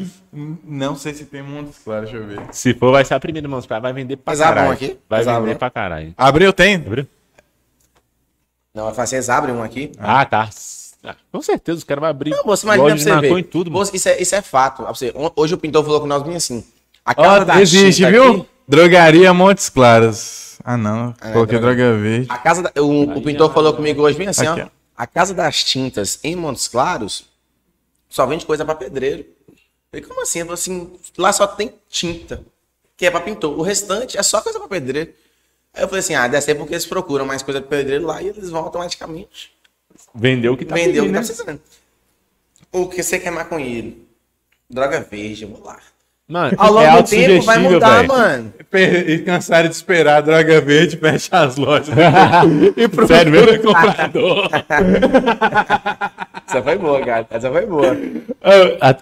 Não 0.64 0.94
sei 0.96 1.12
se 1.14 1.24
tem 1.24 1.42
Montes 1.42 1.78
Claros, 1.84 2.10
deixa 2.10 2.24
eu 2.24 2.28
ver. 2.28 2.40
Se 2.52 2.72
for, 2.74 2.92
vai 2.92 3.04
ser 3.04 3.14
a 3.14 3.20
primeira 3.20 3.46
de 3.48 3.50
Montes 3.52 3.66
Claros. 3.66 3.82
Vai 3.82 3.92
vender 3.92 4.16
pra 4.16 4.32
Exabon 4.32 4.54
caralho. 4.54 4.72
aqui? 4.72 4.98
Vai 5.08 5.20
Exabon. 5.20 5.40
vender 5.46 5.58
pra 5.58 5.70
caralho. 5.70 6.14
Abril 6.16 6.52
tem? 6.52 6.76
Abriu? 6.76 7.06
Não, 8.74 8.84
vai 8.86 8.94
fazer, 8.94 9.10
vocês 9.16 9.28
abrem 9.30 9.54
um 9.54 9.62
aqui. 9.62 9.92
Ah, 9.98 10.24
tá. 10.24 10.48
Ah, 11.04 11.16
com 11.30 11.42
certeza, 11.42 11.78
os 11.78 11.84
caras 11.84 12.00
vão 12.00 12.10
abrir 12.10 12.30
Não, 12.30 12.44
moço, 12.44 12.64
imagina 12.64 12.96
você 12.96 13.20
ver. 13.20 13.38
e 13.38 13.42
tudo. 13.42 13.70
Moço, 13.70 13.94
isso, 13.94 14.08
é, 14.08 14.20
isso 14.22 14.34
é 14.34 14.40
fato. 14.42 14.84
Hoje 15.36 15.54
o 15.54 15.58
pintor 15.58 15.84
falou 15.84 16.00
com 16.00 16.06
nós 16.06 16.22
bem 16.22 16.36
assim. 16.36 16.64
A 17.04 17.14
casa 17.14 17.44
da 17.44 17.60
existe, 17.60 17.96
tinta 17.98 18.10
viu? 18.10 18.30
aqui- 18.30 18.46
Drogaria 18.66 19.34
Montes 19.34 19.68
Claros. 19.68 20.56
Ah, 20.64 20.76
não. 20.78 21.14
Ah, 21.20 21.28
é, 21.28 21.32
Coloquei 21.34 21.58
droga- 21.58 21.76
droga 21.84 21.98
verde. 21.98 22.26
A 22.30 22.38
casa 22.38 22.62
da- 22.62 22.72
o, 22.82 23.02
o 23.18 23.22
pintor 23.22 23.52
falou 23.52 23.74
comigo 23.74 24.00
hoje 24.00 24.16
bem 24.16 24.28
assim, 24.28 24.46
Aqui, 24.46 24.62
ó. 24.62 24.64
ó. 24.64 24.68
A 24.96 25.06
casa 25.06 25.34
das 25.34 25.62
tintas 25.62 26.18
em 26.24 26.34
Montes 26.34 26.66
Claros 26.68 27.26
só 28.08 28.24
vende 28.24 28.46
coisa 28.46 28.64
pra 28.64 28.74
pedreiro. 28.74 29.26
Eu 29.48 29.54
falei, 30.00 30.06
como 30.08 30.22
assim? 30.22 30.38
Ele 30.38 30.46
falou 30.46 30.54
assim, 30.54 30.92
lá 31.18 31.32
só 31.32 31.46
tem 31.46 31.74
tinta, 31.90 32.42
que 32.96 33.04
é 33.04 33.10
pra 33.10 33.20
pintor. 33.20 33.58
O 33.58 33.62
restante 33.62 34.16
é 34.16 34.22
só 34.22 34.40
coisa 34.40 34.58
pra 34.58 34.68
pedreiro. 34.68 35.12
Aí 35.74 35.82
eu 35.82 35.88
falei 35.88 36.00
assim, 36.00 36.14
ah, 36.14 36.26
deve 36.28 36.42
ser 36.42 36.54
porque 36.54 36.72
eles 36.72 36.86
procuram 36.86 37.26
mais 37.26 37.42
coisa 37.42 37.60
pra 37.60 37.68
pedreiro 37.76 38.06
lá 38.06 38.22
e 38.22 38.28
eles 38.28 38.48
vão 38.48 38.62
automaticamente. 38.62 39.52
Vendeu 40.14 40.52
o 40.52 40.56
que 40.56 40.64
tá 40.64 40.74
Vendeu 40.74 41.04
o 41.04 41.06
que 41.06 41.12
tá 41.12 41.20
né? 41.20 41.26
precisando. 41.26 41.60
O 42.72 42.86
que 42.88 43.02
você 43.02 43.18
quer 43.18 43.30
maconheiro? 43.30 43.94
Droga 44.70 45.00
verde, 45.08 45.42
eu 45.44 45.48
vou 45.50 45.64
lá. 45.64 45.78
Mano, 46.26 46.54
Ao 46.56 46.72
longo 46.72 46.86
é 46.86 47.02
do 47.02 47.08
tempo 47.08 47.44
vai 47.44 47.58
mudar, 47.58 47.96
velho. 47.98 48.08
mano. 48.08 48.54
E 49.06 49.18
cansaram 49.18 49.68
de 49.68 49.74
esperar 49.74 50.16
a 50.16 50.20
droga 50.22 50.60
verde, 50.60 50.96
fecha 50.96 51.38
as 51.38 51.56
lojas. 51.56 51.88
e 52.76 52.88
procura 52.88 53.06
Sério 53.18 53.32
mesmo? 53.32 53.62
comprador. 53.62 54.48
Essa 56.46 56.62
foi 56.62 56.78
boa, 56.78 57.00
cara. 57.04 57.26
Essa 57.30 57.50
foi 57.50 57.66
boa. 57.66 57.96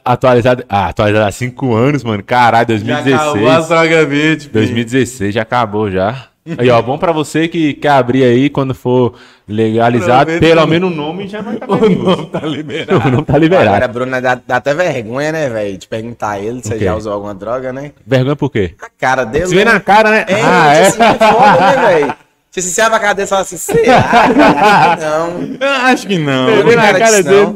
Atualizado, 0.04 0.64
ah, 0.68 0.88
atualizado 0.88 1.24
há 1.26 1.30
5 1.32 1.74
anos, 1.74 2.02
mano. 2.04 2.22
Caralho, 2.24 2.76
Já 2.78 2.98
acabou 2.98 3.48
as 3.48 3.68
2016. 3.68 3.68
drogas 3.68 4.08
verdes. 4.08 4.44
filho. 4.46 4.52
2016 4.54 5.34
já 5.34 5.42
acabou 5.42 5.90
já. 5.90 6.26
Aí, 6.58 6.68
ó, 6.70 6.82
bom 6.82 6.98
pra 6.98 7.12
você 7.12 7.46
que 7.46 7.72
quer 7.74 7.90
abrir 7.90 8.24
aí 8.24 8.50
quando 8.50 8.74
for 8.74 9.14
legalizado, 9.46 10.32
pelo 10.40 10.64
o- 10.64 10.66
menos 10.66 10.90
o 10.90 10.94
nome 10.94 11.28
já 11.28 11.40
vai 11.40 11.54
estar 11.56 11.68
O 11.70 11.88
nome 11.88 12.26
tá 12.26 12.40
liberado. 12.40 13.08
O 13.08 13.10
nome 13.10 13.24
tá 13.24 13.38
liberado. 13.38 13.68
Agora, 13.68 13.88
Bruno, 13.88 14.20
dá, 14.20 14.34
dá 14.34 14.56
até 14.56 14.74
vergonha, 14.74 15.30
né, 15.30 15.48
velho? 15.48 15.78
De 15.78 15.86
perguntar 15.86 16.30
a 16.30 16.40
ele 16.40 16.60
se 16.60 16.70
O 16.70 16.72
ele 16.72 16.78
quê? 16.80 16.84
já 16.86 16.96
usou 16.96 17.12
alguma 17.12 17.32
droga, 17.34 17.72
né? 17.72 17.92
Vergonha 18.04 18.34
por 18.34 18.50
quê? 18.50 18.74
A 18.82 18.88
cara 18.90 19.24
dele. 19.24 19.46
Se 19.46 19.54
vê 19.54 19.64
né? 19.64 19.72
na 19.72 19.80
cara, 19.80 20.10
né? 20.10 20.24
É, 20.26 20.42
ah, 20.42 20.74
é? 20.74 20.86
assim, 20.88 20.98
foda, 20.98 21.60
né, 21.60 21.88
velho? 21.88 22.14
Se 22.50 22.60
você 22.60 22.68
se 22.68 22.80
abre 22.82 22.96
a 22.96 23.00
cara 23.00 23.14
dele 23.14 23.26
e 23.26 23.28
fala 23.28 23.42
assim, 23.42 23.56
será? 23.56 24.02
Não. 25.00 25.56
Eu 25.60 25.72
Acho 25.86 26.06
que 26.06 26.18
não. 26.18 26.50
Eu 26.50 26.66
vi 26.68 26.76
na 26.76 26.92
cara 26.92 27.22
dele. 27.22 27.46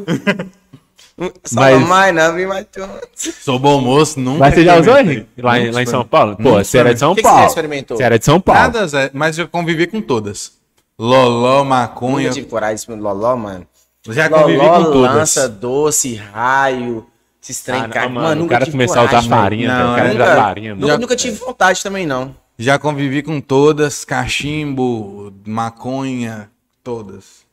Só 1.45 1.61
Mas- 1.61 1.89
mais 1.89 2.15
não, 2.15 2.35
vi 2.35 2.47
mais 2.47 2.67
tu. 2.71 2.87
Sou 3.15 3.59
bom 3.59 3.81
moço, 3.81 4.21
nunca. 4.21 4.39
Mas 4.41 4.55
você 4.55 4.65
já 4.65 4.79
usou. 4.79 4.99
Henrique? 4.99 5.27
Lá, 5.43 5.59
em- 5.59 5.65
Nunca 5.67 5.75
lá 5.77 5.83
em 5.83 5.87
São. 5.87 6.05
Paulo? 6.05 6.37
Pô, 6.37 6.43
Nunca 6.43 6.65
você 6.65 6.79
era 6.79 6.93
de 6.93 7.01
São 7.01 7.15
que 7.15 7.23
que 7.23 7.27
você 7.27 7.29
Paulo. 7.31 7.41
já 7.43 7.47
experimentou? 7.49 7.97
Você 7.97 8.03
era 8.03 8.19
de 8.19 8.25
São 8.25 8.41
Paulo. 8.41 8.61
Nada, 8.61 8.87
Zé, 8.87 9.11
mas 9.15 9.39
eu 9.39 9.49
convivi 9.49 9.87
com 9.87 10.03
todas. 10.03 10.53
Loló, 10.99 11.65
maconha. 11.65 12.25
Nunca 12.29 12.35
tive 12.35 12.47
coragem 12.49 12.87
de 12.95 13.01
Loló, 13.01 13.35
mano. 13.37 13.67
Já 14.09 14.29
convivi 14.29 14.59
Loló, 14.59 14.85
com 14.85 14.93
todas. 14.93 15.15
lança, 15.17 15.49
doce, 15.49 16.15
raio, 16.17 17.07
esses 17.43 17.61
trem, 17.63 17.81
Ah, 17.95 18.09
mano, 18.09 18.33
o 18.33 18.45
nunca 18.45 18.59
cara 18.59 18.71
começar 18.71 19.01
a 19.01 19.03
usar 19.05 19.09
coragem, 19.09 19.31
farinha, 19.31 19.69
Não, 19.79 19.93
o 19.93 19.97
cara 19.97 20.09
é. 20.09 20.15
usar 20.15 20.19
Nunca- 20.29 20.37
farinha. 20.43 20.75
Nunca, 20.75 20.87
mano. 20.87 20.99
nunca 21.01 21.17
tive 21.17 21.37
vontade 21.39 21.83
também, 21.83 22.07
não. 22.07 22.37
Já 22.59 22.79
convivi 22.79 23.23
com 23.23 23.41
todas. 23.41 24.05
Cachimbo, 24.05 25.33
maconha, 25.47 26.51
todas. 26.85 27.46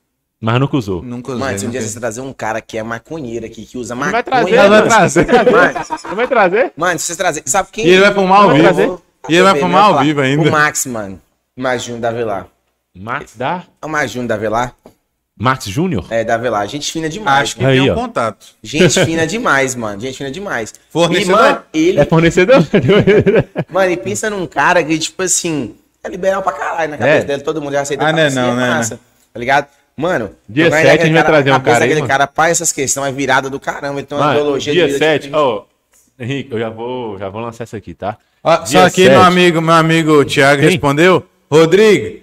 Mas 0.46 0.60
nunca 0.60 0.76
usou. 0.76 1.02
Nunca 1.02 1.32
usei. 1.32 1.40
Mano, 1.40 1.58
se 1.58 1.66
um 1.66 1.70
dia 1.70 1.82
você 1.82 1.98
trazer 1.98 2.20
um 2.20 2.34
cara 2.34 2.60
que 2.60 2.78
é 2.78 2.84
maconheiro 2.84 3.46
aqui, 3.46 3.66
que 3.66 3.78
usa 3.78 3.96
Não 3.96 4.02
vai 4.02 4.12
maconha... 4.12 4.24
trazer, 4.24 4.56
Ela 4.56 4.68
vai 4.70 4.78
mano. 4.80 4.90
trazer. 4.90 5.26
Mano, 5.26 5.86
Não 6.10 6.16
vai 6.18 6.28
trazer? 6.28 6.74
Mano, 6.76 7.00
se 7.00 7.06
você 7.06 7.16
trazer. 7.16 7.44
Sabe 7.46 7.70
quem? 7.72 7.86
E 7.88 7.90
ele 7.92 8.02
vai 8.02 8.14
fumar 8.14 8.42
ao 8.42 8.50
vivo. 8.54 9.02
E 9.30 9.34
ele 9.36 9.44
vai 9.44 9.58
fumar 9.58 9.84
ao 9.86 10.00
vivo 10.00 10.20
ainda. 10.20 10.50
O 10.50 10.52
Max, 10.52 10.86
mano. 10.86 11.22
Max 11.56 11.84
Júnior 11.84 12.02
da 12.02 12.12
Velar. 12.12 12.48
Max 12.94 13.36
da... 13.38 13.64
É 13.82 13.86
o 13.86 13.90
Max 13.90 14.12
Júnior 14.12 14.28
da 14.28 14.36
Velar? 14.36 14.76
Max 15.40 15.64
Júnior? 15.66 16.06
É, 16.10 16.26
da 16.26 16.36
Velar. 16.36 16.68
Gente 16.68 16.92
fina 16.92 17.08
demais. 17.08 17.44
Acho 17.44 17.56
que 17.56 17.66
Aí, 17.66 17.80
tem 17.80 17.90
um 17.90 17.94
ó. 17.94 17.96
contato. 17.96 18.46
Gente 18.62 19.00
fina 19.06 19.26
demais, 19.26 19.76
mano. 19.76 20.02
Gente 20.02 20.18
fina 20.18 20.30
demais. 20.30 20.74
Fornecedor? 20.90 21.40
E, 21.40 21.42
mano, 21.42 21.62
ele, 21.74 22.00
É 22.02 22.06
fornecedor? 22.06 22.58
mano, 23.72 23.92
e 23.92 23.96
pensa 23.98 24.30
num 24.30 24.46
cara 24.46 24.84
que, 24.84 25.00
tipo 25.00 25.24
assim, 25.24 25.74
é 26.04 26.10
liberal 26.10 26.44
pra 26.44 26.52
caralho 26.52 26.92
na 26.92 26.98
cabeça 26.98 27.18
É. 27.20 27.24
dele. 27.24 27.44
Todo 27.44 27.62
mundo 27.62 27.72
já 27.74 27.82
aceita 27.82 28.06
Ah, 28.06 28.12
não 28.12 28.20
é 28.20 28.30
não, 28.30 28.56
né, 28.56 28.70
massa, 28.72 29.00
Tá 29.34 29.40
ligado? 29.40 29.68
Mano, 29.96 30.32
Dia 30.50 30.66
trocar 30.66 30.78
7 30.78 30.86
ideia 30.88 30.94
a 31.02 31.06
gente 31.06 31.14
vai 31.14 31.22
aquele 31.22 31.34
trazer 31.44 31.52
um 31.52 31.60
cara 31.64 31.74
aí, 31.76 31.80
daquele 31.82 32.00
mano. 32.02 32.08
cara, 32.08 32.28
pai, 32.28 32.52
essas 32.52 32.72
questões 32.72 33.10
é 33.10 33.12
virada 33.12 33.50
do 33.50 33.60
caramba. 33.60 34.02
Tem 34.02 34.18
uma 34.18 34.26
Mano, 34.28 34.40
ideologia 34.40 34.74
dia 34.74 34.88
de 34.88 34.94
vida 34.94 35.06
7, 35.06 35.22
diferente. 35.24 35.36
ó. 35.36 35.64
Henrique, 36.20 36.52
eu 36.52 36.60
já 36.60 36.70
vou, 36.70 37.18
já 37.20 37.30
vou 37.30 37.42
lançar 37.42 37.64
isso 37.64 37.76
aqui, 37.76 37.94
tá? 37.94 38.18
Dia 38.68 38.82
só 38.82 38.90
que 38.90 39.04
7. 39.04 39.10
meu 39.10 39.22
amigo, 39.22 39.62
meu 39.62 39.74
amigo 39.74 40.26
Thiago 40.26 40.62
Quem? 40.62 40.72
respondeu. 40.72 41.26
Rodrigo, 41.50 42.22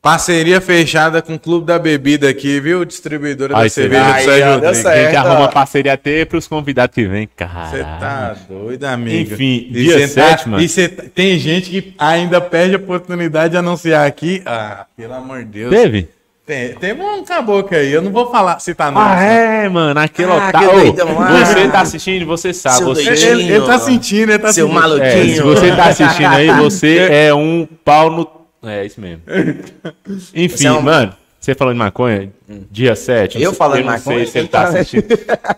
parceria 0.00 0.60
fechada 0.60 1.22
com 1.22 1.34
o 1.34 1.38
Clube 1.38 1.66
da 1.66 1.78
Bebida 1.78 2.28
aqui, 2.28 2.60
viu? 2.60 2.84
Distribuidora 2.84 3.56
Aí 3.56 3.64
da 3.64 3.68
cerveja 3.70 4.04
vê. 4.04 4.10
do 4.10 4.14
Aí, 4.14 4.24
Sérgio 4.24 4.44
deu 4.44 4.52
Rodrigues. 4.54 4.86
A 4.86 4.94
gente 4.96 5.02
certo, 5.12 5.16
arruma 5.26 5.48
parceria 5.48 5.92
até 5.94 6.24
pros 6.24 6.46
convidados 6.48 6.94
que 6.94 7.06
vêm, 7.06 7.28
cara. 7.36 7.70
Você 7.70 7.78
tá 7.82 8.36
doido, 8.48 8.84
amigo. 8.84 9.32
Enfim, 9.32 9.66
E 9.70 9.72
dia 9.72 10.08
cê 10.08 10.14
tá- 10.20 10.28
7, 10.36 10.48
mano. 10.48 10.62
E 10.62 10.68
tá- 10.88 11.04
tem 11.14 11.38
gente 11.38 11.70
que 11.70 11.94
ainda 11.98 12.40
perde 12.40 12.74
a 12.74 12.78
oportunidade 12.78 13.52
de 13.52 13.56
anunciar 13.58 14.06
aqui. 14.06 14.42
Ah, 14.44 14.86
pelo 14.96 15.14
amor 15.14 15.38
de 15.40 15.44
Deus. 15.46 15.70
Teve? 15.70 16.08
Tem, 16.52 16.74
teve 16.74 17.00
um 17.02 17.24
caboclo 17.24 17.74
aí, 17.74 17.90
eu 17.92 18.02
não 18.02 18.10
vou 18.12 18.30
falar, 18.30 18.58
citar 18.58 18.92
nome. 18.92 19.06
Ah, 19.08 19.22
é, 19.22 19.68
mano, 19.70 19.98
aquele 19.98 20.30
Ah, 20.30 20.48
otário. 20.48 20.70
doidão. 20.70 21.08
Você 21.14 21.68
tá 21.68 21.80
assistindo, 21.80 22.26
você 22.26 22.52
sabe. 22.52 22.76
Seu 22.76 22.86
Você, 22.88 23.04
doidinho. 23.04 23.30
Ele, 23.30 23.52
ele 23.54 23.64
tá 23.66 23.78
sentindo, 23.78 24.30
ele 24.32 24.38
tá 24.38 24.52
Seu 24.52 24.66
sentindo. 24.66 24.80
maluquinho. 24.82 25.06
é, 25.06 25.28
se 25.34 25.40
você 25.40 25.74
tá 25.74 25.84
assistindo 25.86 26.26
aí, 26.34 26.48
você 26.52 26.98
é 27.10 27.32
um 27.34 27.66
pau 27.82 28.10
no. 28.10 28.28
É 28.68 28.84
isso 28.84 29.00
mesmo. 29.00 29.22
Enfim, 30.34 30.66
é 30.66 30.72
um- 30.72 30.82
mano, 30.82 31.14
você 31.40 31.54
falou 31.54 31.72
de 31.72 31.78
maconha, 31.78 32.30
dia 32.70 32.94
7. 32.94 33.40
Eu 33.42 33.52
falando 33.54 33.78
eu 33.78 33.84
não 33.86 33.92
maconha? 33.92 34.18
sei 34.18 34.26
se 34.26 34.38
ele 34.38 34.48
tá 34.48 34.62
assistindo. 34.64 35.04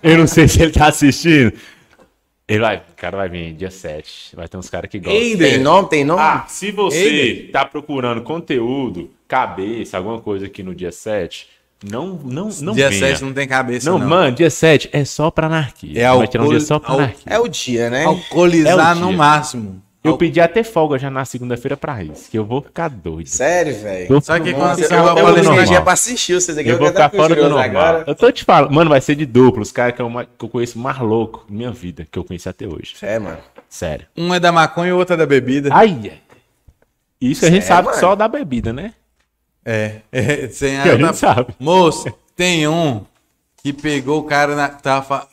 Eu 0.02 0.18
não 0.18 0.26
sei 0.28 0.46
se 0.48 0.62
ele 0.62 0.70
tá 0.72 0.86
assistindo. 0.86 1.52
Ele 2.46 2.60
vai, 2.60 2.76
o 2.76 2.82
cara 2.96 3.16
vai 3.16 3.28
vir 3.28 3.54
dia 3.54 3.70
7. 3.70 4.36
Vai 4.36 4.46
ter 4.46 4.56
uns 4.58 4.68
caras 4.68 4.90
que 4.90 4.98
gostam. 4.98 5.18
Eider. 5.18 5.52
Tem 5.54 5.60
nome? 5.62 5.88
Tem 5.88 6.04
nome? 6.04 6.20
Ah, 6.20 6.44
se 6.46 6.70
você 6.70 6.96
Eider. 6.98 7.50
tá 7.52 7.64
procurando 7.64 8.20
conteúdo, 8.22 9.10
cabeça, 9.26 9.96
alguma 9.96 10.20
coisa 10.20 10.44
aqui 10.46 10.62
no 10.62 10.74
dia 10.74 10.92
7, 10.92 11.48
não, 11.82 12.18
não, 12.22 12.48
não 12.60 12.74
Dia 12.74 12.90
venha. 12.90 13.08
7 13.12 13.24
não 13.24 13.32
tem 13.32 13.48
cabeça, 13.48 13.90
Não, 13.90 13.98
não. 13.98 14.06
mano, 14.08 14.36
dia 14.36 14.50
7 14.50 14.90
é 14.92 15.04
só 15.06 15.30
pra 15.30 15.46
anarquia. 15.46 16.02
É 16.02 16.14
vai 16.16 16.28
tirar 16.28 16.44
um 16.44 16.48
dia 16.48 16.56
alcool- 16.58 16.66
só 16.66 16.78
pra 16.78 16.94
anarquia. 16.94 17.22
É 17.26 17.38
o 17.38 17.48
dia, 17.48 17.88
né? 17.90 18.04
Alcoolizar 18.04 18.94
É 18.96 18.98
o 18.98 19.00
no 19.00 19.08
dia. 19.08 19.16
máximo. 19.16 19.82
Eu 20.04 20.18
pedi 20.18 20.38
até 20.38 20.62
folga 20.62 20.98
já 20.98 21.10
na 21.10 21.24
segunda-feira 21.24 21.78
pra 21.78 22.04
isso, 22.04 22.30
que 22.30 22.38
eu 22.38 22.44
vou 22.44 22.60
ficar 22.60 22.88
doido. 22.90 23.26
Sério, 23.26 23.74
velho. 23.74 24.20
Só 24.22 24.38
que 24.38 24.52
quando 24.52 24.78
eu, 24.78 24.88
eu 25.28 25.42
normal. 25.42 25.64
dia 25.64 25.80
pra 25.80 25.94
assistir 25.94 26.34
vocês 26.34 26.58
aqui. 26.58 26.68
eu 26.68 26.76
vou 26.78 26.88
ficar 26.88 27.08
fora 27.10 27.34
do 27.34 27.40
normal. 27.42 27.58
agora. 27.64 28.04
Eu 28.06 28.14
tô 28.14 28.30
te 28.30 28.44
falando, 28.44 28.70
mano, 28.70 28.90
vai 28.90 29.00
ser 29.00 29.14
de 29.14 29.24
duplo, 29.24 29.62
os 29.62 29.72
caras 29.72 29.96
que, 29.96 30.02
eu 30.02 30.10
ma- 30.10 30.26
que 30.26 30.44
eu 30.44 30.48
conheço 30.50 30.78
mais 30.78 30.98
louco 30.98 31.46
da 31.48 31.54
minha 31.56 31.70
vida, 31.70 32.06
que 32.10 32.18
eu 32.18 32.22
conheci 32.24 32.46
até 32.46 32.66
hoje. 32.66 32.94
É, 33.00 33.18
mano. 33.18 33.38
Sério. 33.66 34.06
Um 34.14 34.34
é 34.34 34.38
da 34.38 34.52
maconha 34.52 34.90
e 34.90 34.92
o 34.92 34.98
outro 34.98 35.14
é 35.14 35.16
da 35.16 35.24
bebida. 35.26 35.70
Ai, 35.72 35.98
ai. 36.04 36.18
Isso 37.20 37.46
a 37.46 37.48
gente 37.50 37.62
Sério, 37.64 37.76
sabe 37.76 37.88
mano? 37.88 38.00
só 38.00 38.14
da 38.14 38.28
bebida, 38.28 38.72
né? 38.74 38.92
É, 39.64 40.00
é 40.12 40.48
sem 40.48 40.82
Que 40.82 40.88
a 40.90 40.96
gente 40.98 41.16
sabe. 41.16 41.54
Moço, 41.58 42.12
tem 42.36 42.68
um 42.68 43.00
que 43.62 43.72
pegou 43.72 44.20
o 44.20 44.24
cara 44.24 44.54
na. 44.54 44.68
Tava 44.68 45.26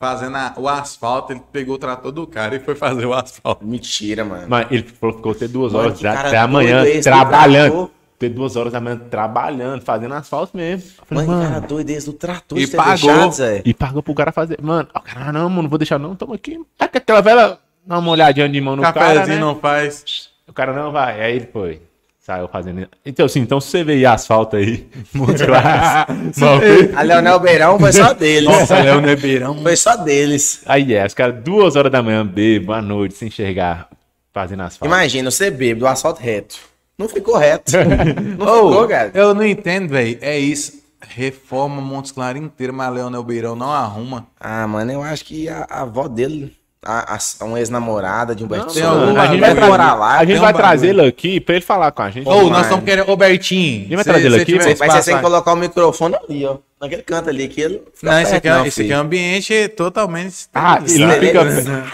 fazendo 0.00 0.34
a- 0.36 0.54
o 0.56 0.66
asfalto, 0.66 1.32
ele 1.32 1.42
pegou 1.52 1.74
o 1.74 1.78
trator 1.78 2.10
do 2.10 2.26
cara 2.26 2.56
e 2.56 2.58
foi 2.58 2.74
fazer 2.74 3.04
o 3.04 3.12
asfalto. 3.12 3.64
Mentira, 3.66 4.24
mano. 4.24 4.46
Mas 4.48 4.66
ele 4.70 4.82
falou 4.82 5.14
ficou 5.16 5.32
até 5.32 5.46
duas 5.46 5.74
Mano, 5.74 5.88
horas 5.88 6.02
até 6.04 6.38
amanhã 6.38 6.82
trabalhando. 7.02 7.90
Até 8.16 8.28
duas 8.28 8.54
horas 8.56 8.72
da 8.72 8.80
manhã 8.80 8.98
trabalhando, 8.98 9.82
fazendo 9.82 10.12
asfalto 10.14 10.54
mesmo. 10.56 10.90
Falei, 11.06 11.26
Mano, 11.26 11.38
mano, 11.38 11.54
cara 11.54 11.66
doido 11.66 11.90
esse 11.90 12.06
do 12.06 12.12
trator. 12.14 12.58
E 12.58 12.66
ter 12.66 12.76
pagou. 12.76 12.94
deixado, 12.94 13.32
Zé. 13.32 13.62
E 13.64 13.72
pagou 13.74 14.02
pro 14.02 14.14
cara 14.14 14.32
fazer. 14.32 14.58
Mano, 14.60 14.88
o 14.94 15.00
cara, 15.00 15.28
ah, 15.28 15.32
não, 15.32 15.48
mano, 15.48 15.62
não 15.62 15.68
vou 15.70 15.78
deixar 15.78 15.98
não, 15.98 16.14
toma 16.16 16.34
aqui. 16.34 16.58
Tá 16.76 16.86
com 16.88 16.98
aquela 16.98 17.20
velha, 17.22 17.58
dá 17.86 17.98
uma 17.98 18.10
olhadinha 18.10 18.48
de 18.48 18.60
mão 18.60 18.76
no 18.76 18.82
Cafézinho 18.82 19.14
cara, 19.16 19.26
né? 19.26 19.38
não 19.38 19.54
faz. 19.56 20.28
O 20.46 20.52
cara 20.52 20.72
não 20.74 20.92
vai. 20.92 21.22
Aí 21.22 21.36
ele 21.36 21.48
foi. 21.50 21.80
Saiu 22.20 22.46
fazendo. 22.48 22.86
Então, 23.04 23.24
assim, 23.24 23.40
então 23.40 23.58
se 23.60 23.68
você 23.68 23.82
vê 23.82 24.04
asfalto 24.04 24.54
aí, 24.54 24.86
feito. 25.10 26.96
A 26.96 27.02
Leonel 27.02 27.40
Beirão 27.40 27.78
foi 27.78 27.92
só 27.92 28.12
deles. 28.12 28.44
Nossa, 28.44 28.78
Léo 28.78 29.00
Nebeirão. 29.00 29.62
Foi 29.62 29.74
só 29.74 29.96
deles. 29.96 30.62
aí 30.66 30.94
é, 30.94 31.06
os 31.06 31.14
caras 31.14 31.42
duas 31.42 31.76
horas 31.76 31.90
da 31.90 32.02
manhã, 32.02 32.24
bebo, 32.24 32.74
à 32.74 32.82
noite, 32.82 33.14
sem 33.14 33.28
enxergar, 33.28 33.88
fazendo 34.34 34.62
asfalto. 34.62 34.84
Imagina, 34.94 35.30
você 35.30 35.50
bebe 35.50 35.80
do 35.80 35.86
asfalto 35.86 36.20
reto. 36.20 36.56
Não 36.98 37.08
ficou 37.08 37.38
reto. 37.38 37.72
Não 38.38 38.46
Ô, 38.46 38.70
ficou, 38.70 38.88
cara. 38.88 39.10
eu 39.14 39.32
não 39.32 39.42
entendo, 39.42 39.88
velho. 39.88 40.18
É 40.20 40.38
isso. 40.38 40.78
Reforma 41.00 41.80
Montes 41.80 42.12
Claros 42.12 42.42
inteiro, 42.42 42.74
mas 42.74 42.92
Leonel 42.92 43.24
Beirão 43.24 43.56
não 43.56 43.72
arruma. 43.72 44.26
Ah, 44.38 44.66
mano, 44.66 44.92
eu 44.92 45.02
acho 45.02 45.24
que 45.24 45.48
a, 45.48 45.66
a 45.70 45.80
avó 45.80 46.06
dele, 46.06 46.54
a, 46.82 47.14
a, 47.14 47.44
uma 47.44 47.58
ex-namorada 47.58 48.34
de 48.34 48.46
tem 48.46 48.58
Souza, 48.60 48.86
algum 48.88 49.20
a 49.20 49.26
gente 49.26 49.40
vai, 49.40 49.54
morar 49.54 49.94
lá. 49.94 50.18
a 50.18 50.24
gente 50.24 50.38
um 50.38 50.40
vai 50.40 50.52
trazer 50.54 50.88
ele 50.88 51.02
aqui 51.06 51.38
pra 51.38 51.56
ele 51.56 51.64
falar 51.64 51.92
com 51.92 52.02
a 52.02 52.10
gente. 52.10 52.26
Ô, 52.26 52.36
mano. 52.36 52.50
nós 52.50 52.62
estamos 52.62 52.84
querendo. 52.84 53.10
Ô, 53.10 53.16
Bertinho. 53.16 53.88
Vai 53.90 53.98
cê- 53.98 54.04
trazer 54.10 54.26
ele 54.26 54.36
cê 54.36 54.42
aqui, 54.42 54.52
tiver? 54.58 54.76
Mas 54.78 54.92
você 54.94 55.10
tem 55.10 55.16
que 55.16 55.22
colocar 55.22 55.52
o 55.52 55.56
microfone 55.56 56.16
ali, 56.16 56.46
ó. 56.46 56.56
Naquele 56.80 57.02
canto 57.02 57.28
ali, 57.28 57.46
que 57.48 57.60
ele 57.60 57.82
fica 57.94 58.10
Não, 58.10 58.18
esse 58.22 58.30
perto, 58.30 58.36
aqui, 58.38 58.48
é, 58.48 58.50
não, 58.52 58.66
esse 58.66 58.80
aqui 58.80 58.92
é 58.92 58.96
um 58.96 59.00
ambiente 59.00 59.68
totalmente. 59.76 60.36
Ah, 60.54 60.82
ele 60.88 61.04
não, 61.04 61.12
fica, 61.12 61.40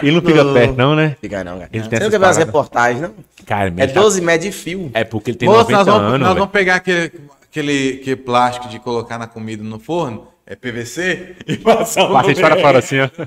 ele 0.00 0.12
não 0.12 0.22
fica 0.22 0.44
perto, 0.52 0.76
não, 0.76 0.94
né? 0.94 1.16
Fica 1.20 1.42
não, 1.42 1.58
cara. 1.58 1.70
Ele 1.72 1.82
Você 1.82 1.90
tem 1.90 1.98
não 1.98 2.06
essas 2.06 2.12
quer 2.12 2.20
ver 2.20 2.26
as 2.30 2.36
reportagens, 2.36 3.00
não? 3.02 3.10
Cara, 3.44 3.66
É 3.66 3.70
meu, 3.72 3.88
tá- 3.88 4.00
12 4.00 4.20
metros 4.20 4.44
de 4.44 4.52
fio. 4.52 4.90
É 4.94 5.02
porque 5.02 5.32
ele 5.32 5.38
tem 5.38 5.48
Moço, 5.48 5.62
90 5.72 5.76
nós 5.78 5.86
vamos, 5.86 6.08
anos. 6.14 6.20
nós 6.28 6.34
vamos 6.36 6.50
pegar 6.52 6.76
aquele, 6.76 7.12
aquele, 7.50 7.98
aquele 8.00 8.16
plástico 8.16 8.68
de 8.68 8.78
colocar 8.78 9.18
na 9.18 9.26
comida 9.26 9.64
no 9.64 9.80
forno, 9.80 10.28
é 10.46 10.54
PVC, 10.54 11.34
e 11.48 11.56
passar 11.56 12.08
um 12.08 12.12
Passa 12.12 12.32
de 12.32 12.40
fora 12.40 12.54
a 12.54 12.60
fora 12.60 12.78
assim, 12.78 13.00
ó. 13.00 13.08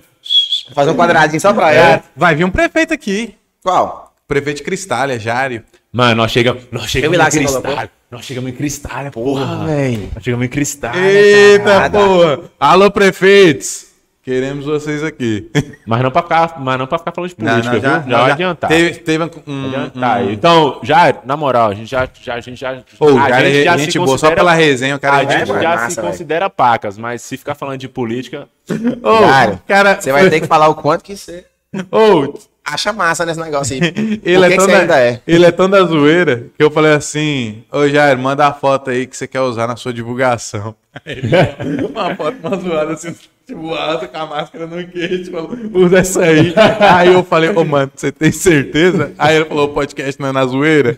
Fazer 0.73 0.91
um 0.91 0.95
quadradinho 0.95 1.41
só 1.41 1.53
pra 1.53 1.73
É, 1.73 1.77
ela. 1.77 2.03
vai 2.15 2.35
vir 2.35 2.43
um 2.43 2.49
prefeito 2.51 2.93
aqui. 2.93 3.35
Qual? 3.63 4.13
Prefeito 4.27 4.57
de 4.57 4.63
Cristália, 4.63 5.19
Jário. 5.19 5.63
Mano, 5.91 6.15
nós 6.21 6.31
chegamos, 6.31 6.63
nós 6.71 6.89
chegamos 6.89 7.17
em 7.35 7.45
colocou. 7.45 7.89
Nós 8.11 8.25
chegamos 8.25 8.51
em 8.51 8.53
cristal, 8.55 9.11
porra. 9.11 9.65
velho. 9.65 10.09
Nós 10.13 10.23
chegamos 10.23 10.45
em 10.45 10.49
cristal. 10.49 10.95
Eita, 10.95 11.63
caralho. 11.65 11.91
porra! 11.91 12.39
Alô, 12.59 12.91
prefeitos! 12.91 13.88
Queremos 14.29 14.63
vocês 14.65 15.03
aqui. 15.03 15.49
Mas 15.87 16.03
não 16.03 16.11
pra 16.11 16.21
ficar, 16.21 16.59
mas 16.59 16.77
não 16.77 16.85
pra 16.85 16.99
ficar 16.99 17.11
falando 17.11 17.29
de 17.31 17.35
política, 17.35 17.71
viu? 17.71 17.81
Já, 17.81 17.99
não, 18.01 18.19
vai 18.19 18.31
adiantar. 18.31 18.69
Teve, 18.69 18.99
teve 18.99 19.23
um, 19.23 19.29
um, 19.47 19.65
Adiantar. 19.65 20.23
Então, 20.31 20.79
já, 20.83 21.15
na 21.25 21.35
moral, 21.35 21.71
a 21.71 21.73
gente 21.73 21.89
já, 21.89 22.07
já, 22.21 22.35
a 22.35 22.39
gente 22.39 22.59
já, 22.59 22.73
Ô, 22.99 23.17
a 23.17 23.27
cara, 23.27 23.49
gente 23.49 23.63
já 23.63 23.75
gente 23.77 23.91
se 23.93 23.97
boa, 23.97 24.07
só 24.09 24.11
considera- 24.13 24.35
pela 24.35 24.53
resenha, 24.53 24.95
o 24.95 24.99
cara 24.99 25.17
a 25.17 25.23
é 25.23 25.39
gente 25.39 25.47
já 25.47 25.69
Massa, 25.75 25.89
se 25.89 25.95
velho. 25.95 26.07
considera 26.07 26.47
pacas, 26.47 26.95
mas 26.99 27.23
se 27.23 27.37
ficar 27.37 27.55
falando 27.55 27.79
de 27.79 27.89
política, 27.89 28.47
Ô, 29.01 29.17
Cara, 29.19 29.59
cara, 29.67 29.99
Você 29.99 30.11
vai 30.11 30.29
ter 30.29 30.41
que 30.41 30.45
falar 30.47 30.67
o 30.69 30.75
quanto 30.75 31.03
que 31.03 31.17
você 31.17 31.45
Ô, 31.91 32.37
acha 32.73 32.93
massa 32.93 33.25
nesse 33.25 33.39
negócio 33.39 33.73
aí. 33.75 33.81
ele, 34.23 34.45
é 34.45 34.49
que, 34.49 34.53
que 34.53 34.57
tão 34.57 34.67
da, 34.67 34.79
ainda 34.79 34.99
é? 34.99 35.21
ele 35.27 35.45
é 35.45 35.51
tão 35.51 35.69
da 35.69 35.83
zoeira 35.83 36.45
que 36.57 36.63
eu 36.63 36.69
falei 36.71 36.93
assim: 36.93 37.63
Ô 37.71 37.87
Jair, 37.87 38.17
manda 38.17 38.45
a 38.47 38.53
foto 38.53 38.89
aí 38.89 39.05
que 39.07 39.15
você 39.17 39.27
quer 39.27 39.41
usar 39.41 39.67
na 39.67 39.75
sua 39.75 39.93
divulgação. 39.93 40.75
Aí 41.05 41.17
ele, 41.19 41.85
uma 41.85 42.15
foto, 42.15 42.35
uma 42.43 42.57
zoada 42.57 42.93
assim, 42.93 43.15
tipo, 43.45 43.73
alta 43.75 44.07
com 44.07 44.17
a 44.17 44.25
máscara 44.25 44.65
no 44.65 44.87
queixo, 44.87 45.31
falou, 45.31 45.51
usa 45.71 45.99
essa 45.99 46.21
aí. 46.23 46.51
aí 46.81 47.13
eu 47.13 47.23
falei, 47.23 47.51
ô 47.51 47.63
mano, 47.63 47.91
você 47.95 48.11
tem 48.11 48.31
certeza? 48.31 49.11
Aí 49.17 49.35
ele 49.35 49.45
falou, 49.45 49.65
o 49.69 49.73
podcast 49.73 50.19
não 50.19 50.29
é 50.29 50.31
na 50.31 50.45
zoeira? 50.47 50.97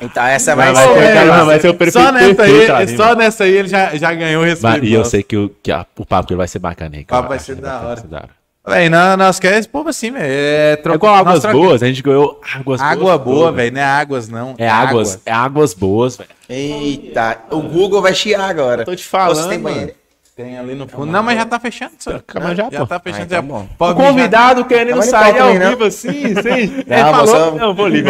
Então 0.00 0.24
essa 0.26 0.56
vai, 0.56 0.72
Vai 0.72 0.88
ser. 0.88 0.98
é, 0.98 1.24
vai 1.44 1.60
ser 1.60 1.68
o 1.68 1.74
perfeito 1.74 2.04
só 2.06 2.10
nessa 2.10 2.34
perfeito 2.34 2.72
aí, 2.72 2.96
só 2.96 3.14
nessa 3.14 3.44
aí 3.44 3.52
ele 3.52 3.68
já, 3.68 3.94
já 3.96 4.14
ganhou 4.14 4.42
o 4.42 4.46
respeito. 4.46 4.84
E 4.86 4.94
eu 4.94 5.04
sei 5.04 5.22
que, 5.22 5.36
o, 5.36 5.50
que 5.62 5.70
a- 5.70 5.86
o 5.98 6.06
papo 6.06 6.28
dele 6.28 6.38
vai 6.38 6.48
ser 6.48 6.58
bacana, 6.58 6.96
hein? 6.96 7.02
O 7.02 7.06
papo 7.06 7.22
cara? 7.22 7.28
vai 7.28 7.38
ser 7.38 7.56
da 7.56 7.78
Vai 7.80 7.96
ser 7.98 8.06
da 8.06 8.16
hora. 8.16 8.41
Véi, 8.66 8.88
nós, 8.88 9.18
nós 9.18 9.40
queremos 9.40 9.60
esse 9.60 9.68
povo 9.68 9.88
assim, 9.88 10.12
velho. 10.12 10.24
É, 10.24 10.72
É 10.72 10.76
troca- 10.76 10.96
igual 10.96 11.16
nós 11.16 11.26
águas 11.26 11.40
troca- 11.42 11.56
boas, 11.58 11.82
a 11.82 11.86
gente 11.88 12.00
ganhou 12.02 12.40
águas 12.54 12.64
boas. 12.64 12.80
Água 12.80 13.18
boa, 13.18 13.36
todas. 13.46 13.56
velho. 13.56 13.72
Não 13.74 13.80
é 13.80 13.84
águas, 13.84 14.28
não. 14.28 14.54
É 14.56 14.68
águas, 14.68 15.20
é 15.26 15.32
águas 15.32 15.74
boas, 15.74 16.16
velho. 16.16 16.30
Eita, 16.48 17.38
o 17.50 17.60
Google 17.60 18.00
vai 18.00 18.14
chiar 18.14 18.40
agora. 18.48 18.84
Tô 18.84 18.94
te 18.94 19.04
falando, 19.04 19.36
Você 19.36 19.48
tem 19.48 19.58
banheiro? 19.58 19.92
Tem 20.36 20.56
ali 20.58 20.74
no 20.74 20.88
fundo. 20.88 21.06
Não, 21.06 21.22
mas 21.22 21.36
já 21.36 21.44
tá 21.44 21.58
fechando. 21.60 21.92
Só. 21.98 22.12
Mas 22.40 22.56
já, 22.56 22.68
já 22.70 22.78
pô. 22.80 22.86
tá 22.86 22.98
fechando. 23.00 23.24
Então 23.24 23.36
já. 23.36 23.42
bom. 23.42 23.66
Pode 23.76 24.00
O 24.00 24.02
convidado 24.04 24.64
querendo 24.64 25.02
sair 25.02 25.38
ao 25.38 25.52
não. 25.54 25.70
vivo 25.70 25.84
assim, 25.84 26.10
sim. 26.40 26.48
Ele 26.50 26.84
Não, 26.86 27.10
falou, 27.12 27.26
moção. 27.34 27.54
não, 27.56 27.74
vou 27.74 27.86
ali. 27.86 28.02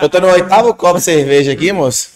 Eu 0.00 0.08
tô 0.08 0.20
no 0.20 0.28
oitavo 0.28 0.72
copo 0.74 0.98
de 0.98 1.04
cerveja 1.04 1.50
aqui, 1.52 1.72
moço. 1.72 2.10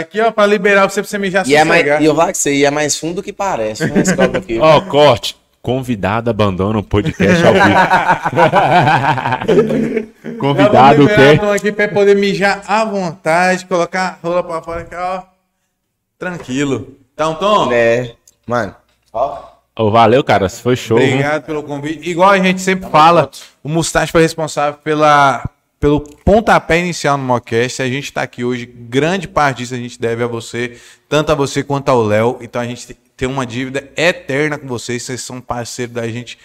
Aqui, 0.00 0.20
ó, 0.20 0.30
pra 0.32 0.44
liberar 0.44 0.90
você 0.90 1.00
pra 1.00 1.08
você 1.08 1.16
mijar 1.18 1.46
E, 1.48 1.54
é 1.54 1.62
mais, 1.64 1.86
e 2.00 2.04
eu 2.04 2.14
falo 2.16 2.32
que 2.32 2.38
você 2.38 2.52
e 2.52 2.64
é 2.64 2.70
mais 2.70 2.98
fundo 2.98 3.14
do 3.16 3.22
que 3.22 3.32
parece. 3.32 3.86
né, 3.86 4.00
esse 4.00 4.14
copo 4.14 4.36
aqui. 4.36 4.58
Ó, 4.60 4.80
corte. 4.82 5.36
Convidado 5.60 6.30
abandona 6.30 6.78
o 6.78 6.82
podcast 6.82 7.44
ao 7.44 7.52
vivo. 7.52 7.68
Convidado 10.38 11.06
quer. 11.08 11.42
um 11.42 11.50
aqui 11.50 11.72
pra 11.72 11.88
poder 11.88 12.14
mijar 12.16 12.62
à 12.66 12.84
vontade, 12.84 13.66
colocar 13.66 14.18
a 14.22 14.26
rola 14.26 14.42
pra 14.42 14.62
fora 14.62 14.80
aqui, 14.82 14.94
ó. 14.94 15.22
Tranquilo. 16.18 16.96
Então, 17.12 17.34
Tom, 17.34 17.72
É. 17.72 18.14
Mano. 18.46 18.74
Ó. 19.12 19.38
Ô, 19.76 19.90
valeu, 19.90 20.24
cara. 20.24 20.48
Foi 20.48 20.74
show. 20.76 20.98
viu? 20.98 21.06
Obrigado 21.08 21.44
pelo 21.44 21.62
convite. 21.62 22.08
Igual 22.08 22.30
a 22.30 22.38
gente 22.38 22.60
sempre 22.60 22.88
fala, 22.90 23.30
o 23.62 23.68
Mustache 23.68 24.10
foi 24.10 24.22
responsável 24.22 24.78
pela, 24.82 25.44
pelo 25.78 26.00
pontapé 26.00 26.78
inicial 26.80 27.16
no 27.18 27.24
Mocast. 27.24 27.82
A 27.82 27.86
gente 27.88 28.04
está 28.04 28.22
aqui 28.22 28.42
hoje, 28.44 28.66
grande 28.66 29.28
parte 29.28 29.58
disso 29.58 29.74
a 29.74 29.76
gente 29.76 30.00
deve 30.00 30.22
a 30.24 30.26
você, 30.26 30.78
tanto 31.08 31.30
a 31.30 31.34
você 31.34 31.62
quanto 31.62 31.88
ao 31.90 32.02
Léo. 32.02 32.38
Então 32.40 32.60
a 32.60 32.64
gente 32.64 32.96
tem 33.18 33.28
uma 33.28 33.44
dívida 33.44 33.90
eterna 33.96 34.56
com 34.56 34.66
vocês. 34.66 35.02
Vocês 35.02 35.20
são 35.20 35.40
parceiros 35.40 35.94
da 35.94 36.08
gente 36.08 36.38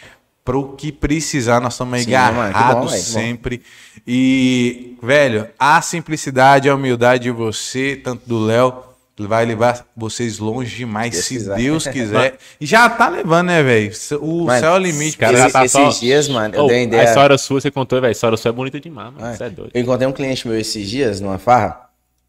pro 0.43 0.75
que 0.75 0.91
precisar. 0.91 1.61
Nós 1.61 1.73
estamos 1.75 2.03
bom, 2.05 2.11
agarrados 2.15 2.91
que 2.91 2.97
bom. 2.97 3.03
sempre. 3.05 3.61
E, 4.05 4.97
velho, 5.01 5.47
a 5.57 5.81
simplicidade 5.81 6.67
e 6.67 6.69
a 6.71 6.75
humildade 6.75 7.23
de 7.23 7.31
você, 7.31 7.95
tanto 7.95 8.27
do 8.27 8.39
Léo, 8.43 8.73
vai 9.17 9.45
levar 9.45 9.85
vocês 9.95 10.39
longe 10.39 10.75
demais, 10.75 11.11
Deus 11.11 11.25
se 11.25 11.33
quiser. 11.35 11.55
Deus 11.57 11.87
quiser. 11.87 12.37
E 12.59 12.65
já 12.65 12.89
tá 12.89 13.07
levando, 13.09 13.47
né, 13.47 13.61
velho? 13.63 13.91
O 14.19 14.45
Mano, 14.45 14.59
céu 14.59 14.71
é 14.73 14.75
o 14.75 14.77
limite. 14.79 15.17
cara 15.17 15.33
Esse- 15.33 15.43
já 15.43 15.49
tá 15.51 15.65
esses 15.65 15.71
só- 15.95 15.99
dias, 15.99 16.27
mano, 16.27 16.55
eu 16.55 16.63
Ô, 16.63 16.67
dei 16.67 16.77
uma 16.77 16.81
A 16.81 16.87
ideia. 16.87 17.03
história 17.05 17.37
sua, 17.37 17.61
você 17.61 17.69
contou, 17.71 18.01
velho. 18.01 18.09
A 18.09 18.11
história 18.11 18.35
sua 18.37 18.49
é 18.49 18.51
bonita 18.51 18.79
demais, 18.79 19.13
mano. 19.13 19.37
Você 19.37 19.43
é 19.43 19.49
doido. 19.49 19.71
Eu 19.73 19.81
encontrei 19.81 20.07
um 20.07 20.11
cliente 20.11 20.47
meu 20.47 20.59
esses 20.59 20.89
dias 20.89 21.21
numa 21.21 21.37
farra 21.37 21.79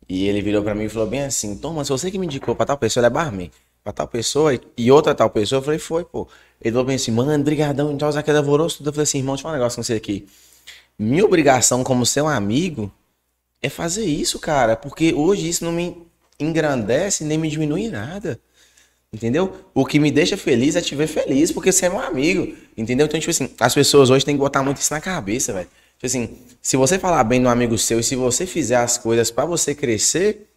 e 0.08 0.28
ele 0.28 0.42
virou 0.42 0.62
pra 0.62 0.74
mim 0.74 0.84
e 0.84 0.88
falou 0.90 1.08
bem 1.08 1.22
assim: 1.22 1.56
Tom, 1.56 1.72
mas 1.72 1.88
você 1.88 2.10
que 2.10 2.18
me 2.18 2.26
indicou 2.26 2.54
pra 2.54 2.66
tal 2.66 2.76
pessoa, 2.76 3.00
ele 3.00 3.06
é 3.06 3.10
barman. 3.10 3.50
Pra 3.84 3.92
tal 3.92 4.08
pessoa 4.08 4.58
e- 4.78 4.90
outra 4.90 5.14
tal 5.14 5.28
pessoa, 5.30 5.58
eu 5.60 5.62
falei: 5.62 5.78
Foi, 5.78 6.04
pô. 6.04 6.26
Ele 6.60 6.72
falou 6.72 6.86
bem 6.86 6.96
assim: 6.96 7.12
Mano, 7.12 7.44
brigadão, 7.44 7.92
então 7.92 8.08
usar 8.08 8.20
aquele 8.20 8.38
alvoroço. 8.38 8.78
tudo." 8.78 8.88
Eu 8.88 8.92
falei 8.94 9.02
assim: 9.04 9.18
Irmão, 9.18 9.34
deixa 9.34 9.42
eu 9.42 9.44
falar 9.44 9.54
um 9.54 9.58
negócio 9.58 9.76
com 9.76 9.82
você 9.82 9.94
aqui. 9.94 10.26
Minha 10.98 11.24
obrigação 11.24 11.84
como 11.84 12.06
seu 12.06 12.26
amigo 12.26 12.90
é 13.62 13.68
fazer 13.68 14.04
isso, 14.04 14.38
cara, 14.38 14.76
porque 14.76 15.12
hoje 15.14 15.48
isso 15.48 15.64
não 15.64 15.72
me 15.72 15.96
engrandece 16.40 17.24
nem 17.24 17.38
me 17.38 17.48
diminui 17.50 17.82
em 17.84 17.90
nada. 17.90 18.40
Entendeu? 19.12 19.54
O 19.72 19.84
que 19.86 20.00
me 20.00 20.10
deixa 20.10 20.36
feliz 20.36 20.74
é 20.76 20.80
te 20.80 20.94
ver 20.96 21.06
feliz, 21.06 21.52
porque 21.52 21.70
você 21.70 21.86
é 21.86 21.88
meu 21.88 22.00
amigo. 22.00 22.56
Entendeu? 22.76 23.06
Então, 23.06 23.18
tipo 23.20 23.30
assim, 23.30 23.48
as 23.60 23.74
pessoas 23.74 24.10
hoje 24.10 24.24
têm 24.24 24.34
que 24.34 24.40
botar 24.40 24.62
muito 24.62 24.78
isso 24.78 24.92
na 24.92 25.00
cabeça, 25.00 25.52
velho. 25.52 25.68
Tipo 25.94 26.06
assim, 26.06 26.38
se 26.60 26.76
você 26.76 26.98
falar 26.98 27.22
bem 27.24 27.40
do 27.40 27.48
amigo 27.48 27.78
seu 27.78 28.00
e 28.00 28.02
se 28.02 28.16
você 28.16 28.44
fizer 28.46 28.76
as 28.76 28.98
coisas 28.98 29.30
pra 29.30 29.44
você 29.44 29.74
crescer, 29.74 30.48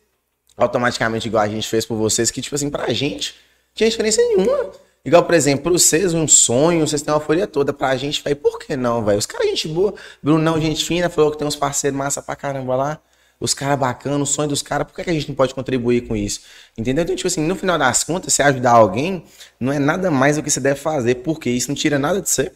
automaticamente, 0.58 1.28
igual 1.28 1.44
a 1.44 1.48
gente 1.48 1.68
fez 1.68 1.86
por 1.86 1.96
vocês, 1.96 2.32
que, 2.32 2.42
tipo 2.42 2.56
assim, 2.56 2.70
pra 2.70 2.92
gente, 2.94 3.34
não 3.34 3.76
tinha 3.76 3.90
diferença 3.90 4.22
nenhuma. 4.22 4.72
Igual, 5.06 5.24
por 5.24 5.36
exemplo, 5.36 5.64
pra 5.64 5.72
vocês, 5.72 6.14
um 6.14 6.28
sonho, 6.28 6.86
vocês 6.86 7.02
têm 7.02 7.14
uma 7.14 7.20
folha 7.22 7.48
toda. 7.48 7.72
Pra 7.72 7.96
gente, 7.96 8.22
velho, 8.22 8.36
por 8.36 8.60
que 8.60 8.76
não, 8.76 9.06
velho? 9.06 9.18
Os 9.20 9.26
caras, 9.26 9.48
gente 9.48 9.68
boa. 9.70 9.94
Brunão, 10.22 10.60
gente 10.60 10.84
fina, 10.84 11.10
falou 11.10 11.32
que 11.32 11.38
tem 11.38 11.48
uns 11.48 11.56
parceiros 11.56 11.98
massa 11.98 12.22
pra 12.22 12.36
caramba 12.36 12.76
lá. 12.76 13.00
Os 13.40 13.54
caras 13.54 13.78
bacanas, 13.80 14.20
o 14.30 14.34
sonho 14.34 14.50
dos 14.50 14.62
caras, 14.64 14.88
por 14.88 14.96
que, 14.96 15.04
que 15.04 15.10
a 15.12 15.14
gente 15.14 15.30
não 15.30 15.36
pode 15.36 15.54
contribuir 15.54 16.08
com 16.08 16.16
isso? 16.16 16.42
Entendeu? 16.78 17.04
Então, 17.04 17.16
tipo 17.16 17.28
assim, 17.28 17.42
no 17.46 17.56
final 17.56 17.78
das 17.78 18.04
contas, 18.04 18.34
você 18.34 18.42
ajudar 18.42 18.72
alguém 18.72 19.24
não 19.60 19.72
é 19.72 19.78
nada 19.80 20.10
mais 20.10 20.36
do 20.38 20.44
que 20.44 20.50
você 20.50 20.60
deve 20.60 20.80
fazer, 20.80 21.16
porque 21.16 21.50
isso 21.52 21.68
não 21.70 21.76
tira 21.76 22.00
nada 22.00 22.20
de 22.20 22.28
você. 22.28 22.52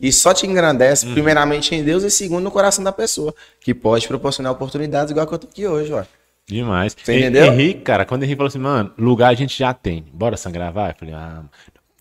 E 0.00 0.12
só 0.12 0.34
te 0.34 0.46
engrandece, 0.46 1.06
Uhum. 1.06 1.12
primeiramente 1.12 1.74
em 1.74 1.84
Deus 1.84 2.02
e 2.02 2.10
segundo 2.10 2.42
no 2.42 2.50
coração 2.50 2.82
da 2.82 2.90
pessoa, 2.92 3.32
que 3.60 3.72
pode 3.72 4.08
proporcionar 4.08 4.50
oportunidades 4.52 5.12
igual 5.12 5.26
que 5.26 5.34
eu 5.34 5.38
tô 5.38 5.46
aqui 5.46 5.66
hoje, 5.66 5.92
ó. 5.92 6.02
Demais. 6.54 6.96
Você 7.02 7.18
entendeu? 7.18 7.52
Henrique, 7.52 7.80
cara, 7.82 8.04
quando 8.04 8.22
o 8.22 8.24
Henrique 8.24 8.36
falou 8.36 8.48
assim, 8.48 8.58
mano, 8.58 8.90
lugar 8.98 9.28
a 9.30 9.34
gente 9.34 9.58
já 9.58 9.72
tem. 9.72 10.04
Bora 10.12 10.36
sangrar, 10.36 10.72
vai? 10.72 10.90
Eu 10.90 10.94
falei, 10.98 11.14
ah. 11.14 11.42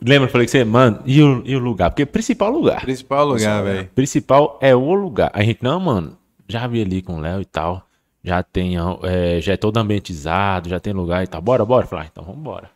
Lembra? 0.01 0.27
Eu 0.27 0.31
falei 0.31 0.45
que 0.45 0.51
você, 0.51 0.63
mano, 0.63 0.99
e 1.05 1.21
o, 1.21 1.41
e 1.45 1.55
o 1.55 1.59
lugar? 1.59 1.89
Porque 1.89 2.05
principal 2.05 2.49
lugar. 2.49 2.81
Principal 2.81 3.27
lugar, 3.27 3.63
velho. 3.63 3.89
Principal 3.93 4.57
é 4.61 4.73
o 4.75 4.93
lugar. 4.93 5.29
A 5.33 5.43
gente, 5.43 5.59
não, 5.61 5.79
mano, 5.79 6.17
já 6.47 6.65
vi 6.67 6.81
ali 6.81 7.01
com 7.01 7.17
o 7.17 7.19
Léo 7.19 7.41
e 7.41 7.45
tal. 7.45 7.85
Já 8.23 8.41
tem, 8.43 8.75
é, 9.03 9.39
já 9.41 9.53
é 9.53 9.57
todo 9.57 9.77
ambientizado, 9.77 10.67
já 10.69 10.79
tem 10.79 10.93
lugar 10.93 11.23
e 11.23 11.27
tal. 11.27 11.41
Bora, 11.41 11.63
bora. 11.65 11.85
Eu 11.85 11.89
falei, 11.89 12.05
ah, 12.05 12.09
então 12.11 12.23
vambora. 12.23 12.69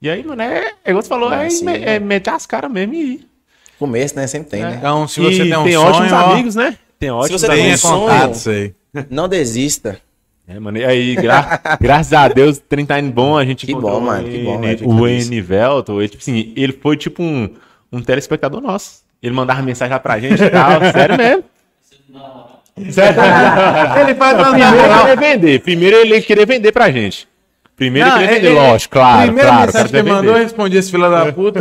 E 0.00 0.10
aí, 0.10 0.24
mano, 0.24 0.42
é, 0.42 0.72
é 0.84 0.90
igual 0.90 1.02
você 1.02 1.08
falou, 1.08 1.30
Vai 1.30 1.46
é, 1.46 1.50
sim, 1.50 1.64
né? 1.64 1.94
é 1.94 1.98
meter 2.00 2.30
as 2.30 2.44
caras 2.46 2.70
mesmo 2.70 2.94
e 2.94 3.14
ir. 3.14 3.28
Começo, 3.78 4.16
né? 4.16 4.26
Sempre 4.26 4.50
tem, 4.50 4.62
né? 4.62 4.76
Então, 4.78 5.06
se 5.08 5.20
E 5.20 5.24
você 5.24 5.42
tem 5.44 5.56
um 5.56 5.64
tem 5.64 5.72
sonho, 5.74 5.86
ótimos 5.88 6.12
ó, 6.12 6.16
amigos, 6.32 6.54
né? 6.56 6.76
Tem 6.98 7.10
ótimos 7.10 7.40
você 7.40 7.46
tem 7.46 7.56
tenha 7.56 7.66
amigos. 7.68 7.84
um 7.84 7.88
sonho- 7.88 8.00
contatos 8.08 8.48
aí. 8.48 8.74
Não 9.10 9.28
desista. 9.28 10.00
É, 10.54 10.60
mano, 10.60 10.76
e 10.78 10.84
aí, 10.84 11.14
gra- 11.16 11.60
graças 11.80 12.12
a 12.12 12.28
Deus, 12.28 12.58
o 12.58 12.60
trem 12.60 12.84
tá 12.84 12.98
indo 12.98 13.10
bom, 13.10 13.36
a 13.36 13.44
gente 13.44 13.64
Que 13.64 13.74
bom, 13.74 14.00
mano, 14.00 14.28
que 14.28 14.38
bom, 14.44 14.60
fico 14.62 14.90
O. 14.92 15.08
Enivelto, 15.08 16.00
ele, 16.00 16.08
tipo 16.08 16.20
assim, 16.22 16.52
ele 16.54 16.72
foi 16.74 16.96
tipo 16.96 17.22
um, 17.22 17.48
um 17.90 18.02
telespectador 18.02 18.60
nosso. 18.60 19.02
Ele 19.22 19.34
mandava 19.34 19.62
mensagem 19.62 19.92
lá 19.92 19.98
pra 19.98 20.18
gente 20.18 20.42
e 20.42 20.50
tal, 20.50 20.80
sério 20.92 21.16
mesmo. 21.16 21.44
Sério? 22.90 23.20
Ele 24.00 24.14
faz 24.14 24.34
uma 24.34 24.50
Primeiro 24.50 25.08
ele 25.08 25.16
vender, 25.16 25.60
primeiro 25.60 25.96
ele 25.98 26.22
queria 26.22 26.46
vender 26.46 26.72
pra 26.72 26.90
gente. 26.90 27.28
Primeiro 27.76 28.08
Não, 28.08 28.20
ele 28.20 28.34
ele- 28.46 28.48
lógico, 28.50 28.92
claro, 28.92 29.22
Primeira 29.24 29.48
claro. 29.48 29.66
mensagem 29.66 29.88
que 29.88 29.96
ele 29.96 30.10
mandou, 30.10 30.36
eu 30.36 30.42
respondi 30.42 30.76
esse 30.76 30.90
filho 30.90 31.10
da 31.10 31.32
puta. 31.32 31.60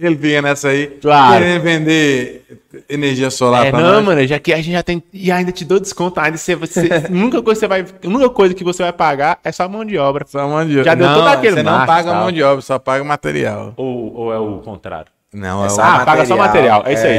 ele 0.00 0.14
vinha 0.16 0.42
nessa 0.42 0.68
aí. 0.68 0.86
Claro. 1.00 1.38
Querendo 1.44 1.62
vender 1.62 2.44
energia 2.88 3.30
solar 3.30 3.66
É, 3.66 3.70
pra 3.70 3.80
não, 3.80 3.92
nós. 3.94 4.04
mano, 4.04 4.26
já 4.26 4.38
que 4.38 4.52
a 4.52 4.56
gente 4.56 4.72
já 4.72 4.82
tem. 4.82 5.02
E 5.12 5.30
ainda 5.30 5.52
te 5.52 5.64
dou 5.64 5.78
desconto, 5.78 6.18
ainda 6.18 6.36
você, 6.38 6.56
você, 6.56 6.80
a 7.08 7.12
única 7.12 7.42
coisa 7.42 7.60
que 7.60 7.66
você 7.66 7.68
vai. 7.68 7.80
A 7.82 8.08
única 8.08 8.30
coisa 8.30 8.54
que 8.54 8.64
você 8.64 8.82
vai 8.82 8.92
pagar 8.92 9.38
é 9.44 9.52
só 9.52 9.64
a 9.64 9.68
mão 9.68 9.84
de 9.84 9.96
obra. 9.98 10.24
Só 10.26 10.48
mão 10.48 10.64
de 10.66 10.72
obra. 10.72 10.84
Já 10.84 10.94
deu 10.94 11.06
não, 11.06 11.14
todo 11.16 11.28
aquele 11.28 11.56
Você 11.56 11.62
não 11.62 11.72
marketing, 11.72 11.96
paga 11.96 12.10
tal. 12.10 12.20
mão 12.22 12.32
de 12.32 12.42
obra, 12.42 12.62
só 12.62 12.78
paga 12.78 13.04
material. 13.04 13.74
Ou, 13.76 14.14
ou 14.16 14.32
é 14.32 14.38
o 14.38 14.58
contrário? 14.58 15.06
Não, 15.34 15.62
é, 15.62 15.64
É 15.64 15.66
o... 15.66 15.70
só 15.70 15.82
Ah, 15.82 16.04
paga 16.04 16.26
só 16.26 16.36
material. 16.36 16.82
É 16.86 16.92
isso 16.94 17.06
aí. 17.06 17.18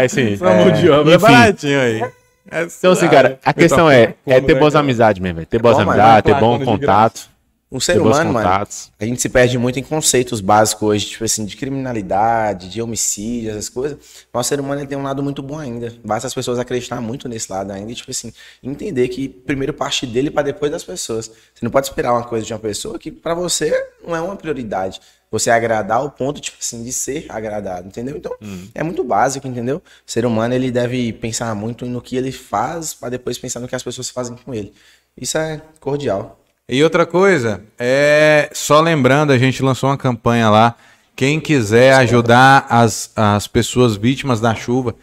É 0.00 0.04
isso 0.06 0.18
aí. 0.18 0.36
Só 0.38 0.44
mão 0.46 0.70
de 0.70 0.90
obra. 0.90 1.14
É 1.14 1.18
baratinho 1.18 1.80
aí. 1.80 2.02
É 2.50 2.62
Então, 2.62 2.92
assim, 2.92 3.08
cara, 3.08 3.38
a 3.44 3.52
questão 3.52 3.90
é, 3.90 4.14
é 4.26 4.40
ter 4.40 4.54
boas 4.54 4.74
amizades 4.74 5.20
mesmo. 5.20 5.44
Ter 5.46 5.60
boas 5.60 5.78
amizades, 5.78 6.24
ter 6.32 6.40
bom 6.40 6.58
contato. 6.58 7.28
Um 7.70 7.78
ser 7.78 8.00
humano, 8.00 8.32
mano, 8.32 8.66
a 8.98 9.04
gente 9.04 9.20
se 9.20 9.28
perde 9.28 9.58
muito 9.58 9.78
em 9.78 9.82
conceitos 9.82 10.40
básicos 10.40 10.88
hoje, 10.88 11.06
tipo 11.06 11.24
assim, 11.24 11.44
de 11.44 11.54
criminalidade, 11.54 12.70
de 12.70 12.80
homicídio, 12.80 13.50
essas 13.50 13.68
coisas. 13.68 13.98
Mas 14.32 14.46
o 14.46 14.48
ser 14.48 14.58
humano 14.58 14.86
tem 14.86 14.96
um 14.96 15.02
lado 15.02 15.22
muito 15.22 15.42
bom 15.42 15.58
ainda. 15.58 15.92
Basta 16.02 16.26
as 16.26 16.32
pessoas 16.32 16.58
acreditar 16.58 16.98
muito 17.02 17.28
nesse 17.28 17.52
lado 17.52 17.70
ainda 17.70 17.92
e, 17.92 17.94
tipo 17.94 18.10
assim, 18.10 18.32
entender 18.62 19.08
que 19.08 19.28
primeiro 19.28 19.74
parte 19.74 20.06
dele 20.06 20.30
para 20.30 20.44
depois 20.44 20.72
das 20.72 20.82
pessoas. 20.82 21.26
Você 21.26 21.62
não 21.62 21.70
pode 21.70 21.88
esperar 21.88 22.12
uma 22.12 22.24
coisa 22.24 22.46
de 22.46 22.54
uma 22.54 22.58
pessoa 22.58 22.98
que 22.98 23.10
para 23.10 23.34
você 23.34 23.70
não 24.02 24.16
é 24.16 24.20
uma 24.20 24.34
prioridade. 24.36 24.98
Você 25.30 25.50
agradar 25.50 25.98
ao 25.98 26.10
ponto, 26.10 26.40
tipo 26.40 26.56
assim, 26.58 26.82
de 26.82 26.90
ser 26.90 27.26
agradado, 27.28 27.88
entendeu? 27.88 28.16
Então, 28.16 28.34
é 28.74 28.82
muito 28.82 29.04
básico, 29.04 29.46
entendeu? 29.46 29.76
O 29.76 30.10
ser 30.10 30.24
humano, 30.24 30.54
ele 30.54 30.70
deve 30.70 31.12
pensar 31.12 31.54
muito 31.54 31.84
no 31.84 32.00
que 32.00 32.16
ele 32.16 32.32
faz 32.32 32.94
para 32.94 33.10
depois 33.10 33.36
pensar 33.36 33.60
no 33.60 33.68
que 33.68 33.76
as 33.76 33.82
pessoas 33.82 34.08
fazem 34.08 34.38
com 34.42 34.54
ele. 34.54 34.72
Isso 35.14 35.36
é 35.36 35.60
cordial. 35.80 36.40
E 36.70 36.84
outra 36.84 37.06
coisa, 37.06 37.64
é 37.78 38.50
só 38.52 38.82
lembrando, 38.82 39.32
a 39.32 39.38
gente 39.38 39.62
lançou 39.62 39.88
uma 39.88 39.96
campanha 39.96 40.50
lá. 40.50 40.76
Quem 41.16 41.40
quiser 41.40 41.94
ajudar 41.94 42.66
as, 42.68 43.10
as 43.16 43.48
pessoas 43.48 43.96
vítimas 43.96 44.38
da 44.38 44.54
chuva, 44.54 44.94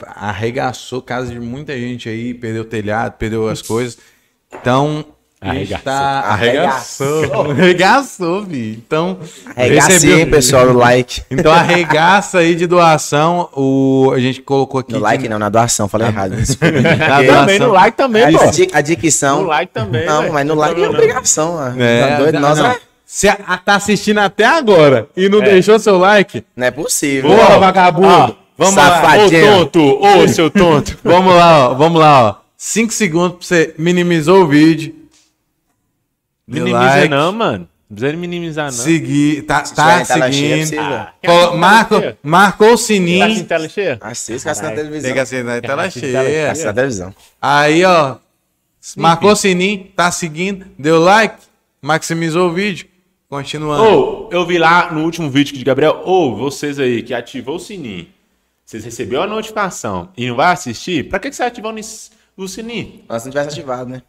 arregaçou 0.00 1.02
casa 1.02 1.32
de 1.32 1.40
muita 1.40 1.76
gente 1.76 2.08
aí, 2.08 2.32
perdeu 2.32 2.64
telhado, 2.64 3.16
perdeu 3.18 3.48
as 3.48 3.60
coisas. 3.60 3.98
Então, 4.52 5.04
a 5.40 5.54
gente 5.54 5.72
Arregaçou. 5.74 5.92
arregaçou. 6.32 7.50
Arregaçou, 7.52 8.44
vi. 8.44 8.82
Então, 8.84 9.18
recebeu- 9.56 10.18
hein, 10.18 10.26
pessoal, 10.30 10.66
no 10.66 10.72
like. 10.78 11.22
Então 11.30 11.52
arregaça 11.52 12.38
aí 12.38 12.54
de 12.56 12.66
doação. 12.66 13.48
O, 13.54 14.10
a 14.14 14.18
gente 14.18 14.42
colocou 14.42 14.80
aqui. 14.80 14.92
No 14.92 14.98
like 14.98 15.28
não, 15.28 15.38
na 15.38 15.48
doação, 15.48 15.86
falei 15.88 16.08
errado. 16.08 16.32
Na 16.98 17.16
Também 17.16 17.26
doação. 17.58 17.66
no 17.68 17.72
like 17.72 17.96
também, 17.96 18.32
pô. 18.32 18.42
A, 18.42 18.46
di- 18.46 18.68
a 18.72 18.80
dicção. 18.80 19.42
No 19.42 19.46
like 19.48 19.72
também, 19.72 20.06
Não, 20.06 20.22
velho. 20.22 20.32
mas 20.32 20.46
no 20.46 20.54
like 20.54 20.82
é 20.82 20.88
obrigação, 20.88 21.52
mano. 21.54 21.82
É, 21.82 22.06
tá 22.08 22.16
doido? 22.18 22.40
Nós 22.40 22.58
não. 22.58 22.66
a- 23.46 23.56
tá 23.58 23.74
assistindo 23.76 24.18
até 24.18 24.44
agora 24.44 25.06
e 25.16 25.28
não 25.28 25.40
É. 25.42 25.50
deixou 25.50 25.78
seu 25.78 25.98
like, 25.98 26.44
não 26.56 26.66
é 26.66 26.70
possível. 26.70 27.30
porra, 27.30 27.58
vagabundo. 27.58 28.08
Ó, 28.08 28.30
vamos 28.58 28.74
lá. 28.74 28.84
safadinho. 28.88 29.52
Ô, 29.60 29.66
tonto, 29.66 30.04
ô, 30.04 30.28
seu 30.28 30.50
tonto. 30.50 30.98
Vamos 31.04 31.32
lá, 31.34 31.68
ó. 31.70 31.74
Vamos 31.74 32.00
lá, 32.00 32.22
ó. 32.24 32.34
5 32.56 32.92
segundos 32.92 33.36
pra 33.38 33.46
você 33.46 33.74
minimizou 33.78 34.42
o 34.42 34.48
vídeo. 34.48 34.96
Minimiza 36.48 36.78
like, 36.78 37.08
não, 37.08 37.32
mano. 37.32 37.68
Não 37.90 37.96
precisa 37.96 38.16
minimizar, 38.18 38.64
não. 38.66 38.72
Seguir, 38.72 39.42
tá, 39.42 39.64
Se 39.64 39.74
tá 39.74 40.04
seguindo. 40.04 40.56
precisa. 40.56 40.80
Ah, 40.82 41.12
marcou 42.22 42.68
o 42.68 42.70
Tá 42.70 42.74
assim, 42.74 42.84
sininho. 42.96 43.44
tela 43.44 43.68
cheia? 43.68 43.98
Assista 44.00 44.42
que 44.42 44.48
assista 44.50 44.68
na 44.70 44.76
televisão. 44.76 45.02
Tem 45.02 45.14
que 45.14 45.20
assinar 45.20 45.58
a 45.58 45.60
tela 45.60 45.90
cheia. 45.90 46.50
Assista 46.50 46.68
na 46.68 46.74
televisão. 46.74 47.14
Aí, 47.40 47.84
ó. 47.84 48.16
Marcou 48.96 49.32
o 49.32 49.36
sininho, 49.36 49.86
tá 49.96 50.10
seguindo, 50.10 50.66
deu 50.78 50.98
like, 51.00 51.36
maximizou 51.82 52.48
o 52.50 52.52
vídeo. 52.52 52.86
Continuando. 53.28 53.82
Ô, 53.82 54.28
eu 54.32 54.46
vi 54.46 54.56
lá 54.56 54.90
no 54.90 55.02
último 55.04 55.28
vídeo 55.30 55.54
de 55.56 55.62
Gabriel, 55.64 56.00
ô, 56.06 56.34
vocês 56.34 56.78
aí 56.78 57.02
que 57.02 57.12
ativou 57.12 57.56
o 57.56 57.58
sininho, 57.58 58.06
vocês 58.64 58.82
receberam 58.84 59.24
a 59.24 59.26
notificação 59.26 60.08
e 60.16 60.26
não 60.28 60.36
vai 60.36 60.52
assistir, 60.52 61.08
pra 61.10 61.18
que, 61.18 61.28
que 61.28 61.36
você 61.36 61.42
ativou 61.42 61.74
o 62.36 62.48
sininho? 62.48 63.02
Se 63.06 63.24
não 63.26 63.30
tivesse 63.30 63.48
ativado, 63.48 63.90
né? 63.90 64.02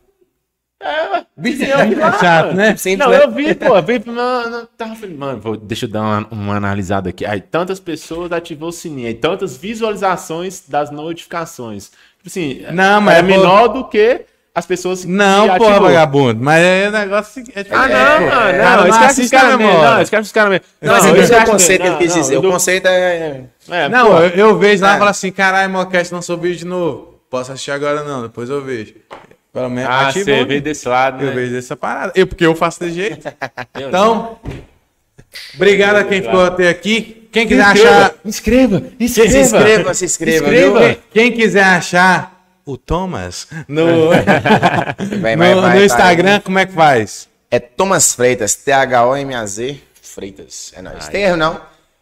É, 0.81 1.09
ué. 1.11 1.25
eu 1.37 1.89
vi 1.89 1.95
lá, 1.95 2.11
chato, 2.19 2.45
mano. 2.47 2.57
né? 2.57 2.75
Não, 2.97 3.13
eu 3.13 3.29
vi, 3.31 3.53
pô, 3.53 3.81
vi, 3.81 4.01
não, 4.05 4.49
não, 4.49 4.65
tava 4.77 4.95
falando, 4.95 5.17
mano, 5.17 5.41
vou, 5.41 5.57
deixa 5.57 5.85
eu 5.85 5.89
dar 5.89 6.01
uma, 6.01 6.27
uma 6.31 6.55
analisada 6.55 7.09
aqui. 7.09 7.25
Aí, 7.25 7.41
tantas 7.41 7.79
pessoas 7.81 8.31
ativou 8.31 8.69
o 8.69 8.71
sininho, 8.71 9.07
aí, 9.07 9.13
tantas 9.13 9.57
visualizações 9.57 10.63
das 10.67 10.89
notificações. 10.89 11.87
Tipo 12.17 12.27
assim, 12.27 12.63
Não, 12.73 13.01
mas 13.01 13.15
é 13.15 13.19
é 13.19 13.21
menor 13.21 13.67
do 13.67 13.83
que 13.89 14.21
as 14.55 14.65
pessoas 14.65 15.03
que 15.03 15.11
Não, 15.11 15.51
ativou. 15.51 15.81
vagabundo. 15.81 16.41
Mas 16.43 16.63
é 16.63 16.89
negócio. 16.91 17.43
É, 17.53 17.65
Ah, 17.71 17.89
é, 17.89 17.93
não, 17.93 18.29
pô, 18.29 18.35
mano, 18.35 18.57
cara, 18.57 18.77
não, 18.77 18.87
esquece 18.87 19.21
os 19.21 19.29
caras 19.29 19.57
mesmo, 19.57 19.73
não, 19.83 20.01
esquece 20.01 20.21
os 20.23 20.31
caras 20.31 20.49
mesmo. 20.51 20.65
Não, 20.81 20.93
mas 20.93 21.05
eu 21.05 21.15
esse 21.17 21.33
é 21.33 21.39
o 21.39 21.45
conceito 21.45 21.81
que 21.81 21.87
ele 21.87 21.91
não, 21.91 21.97
quis 21.99 22.15
não, 22.15 22.21
dizer. 22.21 22.35
eu 22.35 22.39
O 22.39 22.51
conceito 22.51 22.87
é. 22.87 23.43
É, 23.69 23.89
Não, 23.89 24.07
pô, 24.07 24.17
eu, 24.19 24.29
eu 24.29 24.57
vejo 24.57 24.81
lá 24.83 24.93
e 24.93 24.95
É. 24.95 24.97
falo 24.97 25.09
assim: 25.09 25.31
caralho, 25.31 25.69
Mocast 25.71 26.13
lançou 26.13 26.37
vídeo 26.37 26.59
de 26.59 26.65
novo. 26.65 27.19
Posso 27.29 27.51
assistir 27.51 27.71
agora 27.71 28.03
não, 28.03 28.23
depois 28.23 28.49
eu 28.49 28.61
vejo. 28.63 28.95
Pelo 29.53 29.69
menos 29.69 29.89
Ah, 29.89 30.07
ativou, 30.09 30.25
você 30.25 30.39
né? 30.41 30.45
veio 30.45 30.61
desse 30.61 30.87
lado, 30.87 31.23
Eu 31.23 31.29
né? 31.29 31.35
vejo 31.35 31.57
essa 31.57 31.75
parada. 31.75 32.11
Eu, 32.15 32.27
porque 32.27 32.45
eu 32.45 32.55
faço 32.55 32.79
desse 32.79 32.93
jeito. 32.95 33.27
Eu 33.79 33.87
Então, 33.89 34.37
obrigado 35.55 35.95
a 35.97 36.03
quem 36.03 36.21
ficou 36.21 36.43
até 36.45 36.69
aqui. 36.69 37.27
Quem 37.31 37.47
quiser 37.47 37.63
Inscreva, 37.65 37.89
achar. 37.97 38.13
inscreva, 38.25 38.79
Se 38.79 39.03
inscreva. 39.03 39.37
inscreva, 39.39 39.93
se 39.93 40.05
inscreva, 40.05 40.45
Inscreva. 40.47 40.79
viu? 40.87 40.97
Quem, 41.11 41.31
quiser 41.31 41.63
achar 41.63 42.43
o 42.65 42.75
Thomas 42.77 43.47
no, 43.67 44.09
Vai, 45.21 45.35
no, 45.35 45.39
vai, 45.39 45.55
no 45.55 45.61
vai, 45.61 45.85
Instagram, 45.85 46.39
como 46.41 46.57
é 46.59 46.65
que 46.65 46.73
faz? 46.73 47.27
É 47.51 47.59
Thomas 47.59 48.13
Freitas, 48.15 48.55
T-H-O-M-A-Z 48.55 49.79
Freitas. 50.01 50.71
É 50.75 50.81
nóis. 50.81 51.07
Tem 51.07 51.21
erro 51.23 51.37
não. 51.37 51.61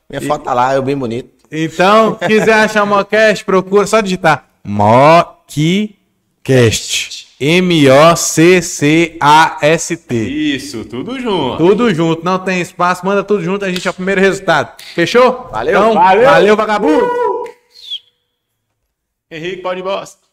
Minha 0.09 0.21
foto 0.21 0.43
tá 0.43 0.53
lá, 0.53 0.73
eu 0.75 0.81
bem 0.81 0.97
bonito. 0.97 1.29
Então, 1.51 2.15
quiser 2.25 2.53
achar 2.53 2.83
o 2.83 2.87
Mocast, 2.87 3.43
procura 3.43 3.85
só 3.85 3.99
digitar 4.01 4.45
Mockcast. 4.63 5.97
M-O-C-C-A-S-T. 7.39 8.55
Isso, 10.15 10.83
tudo 10.85 11.19
junto. 11.19 11.57
Tudo 11.57 11.93
junto, 11.93 12.25
não 12.25 12.39
tem 12.39 12.59
espaço, 12.61 13.05
manda 13.05 13.23
tudo 13.23 13.43
junto, 13.43 13.63
a 13.63 13.71
gente 13.71 13.87
é 13.87 13.91
o 13.91 13.93
primeiro 13.93 14.19
resultado. 14.19 14.81
Fechou? 14.95 15.47
Valeu. 15.51 15.77
Então, 15.79 15.93
Valeu. 15.93 16.25
valeu 16.25 16.55
vagabundo! 16.55 17.07
Henrique, 19.29 19.61
pode 19.61 19.81
ir 19.81 19.83
bosta. 19.83 20.26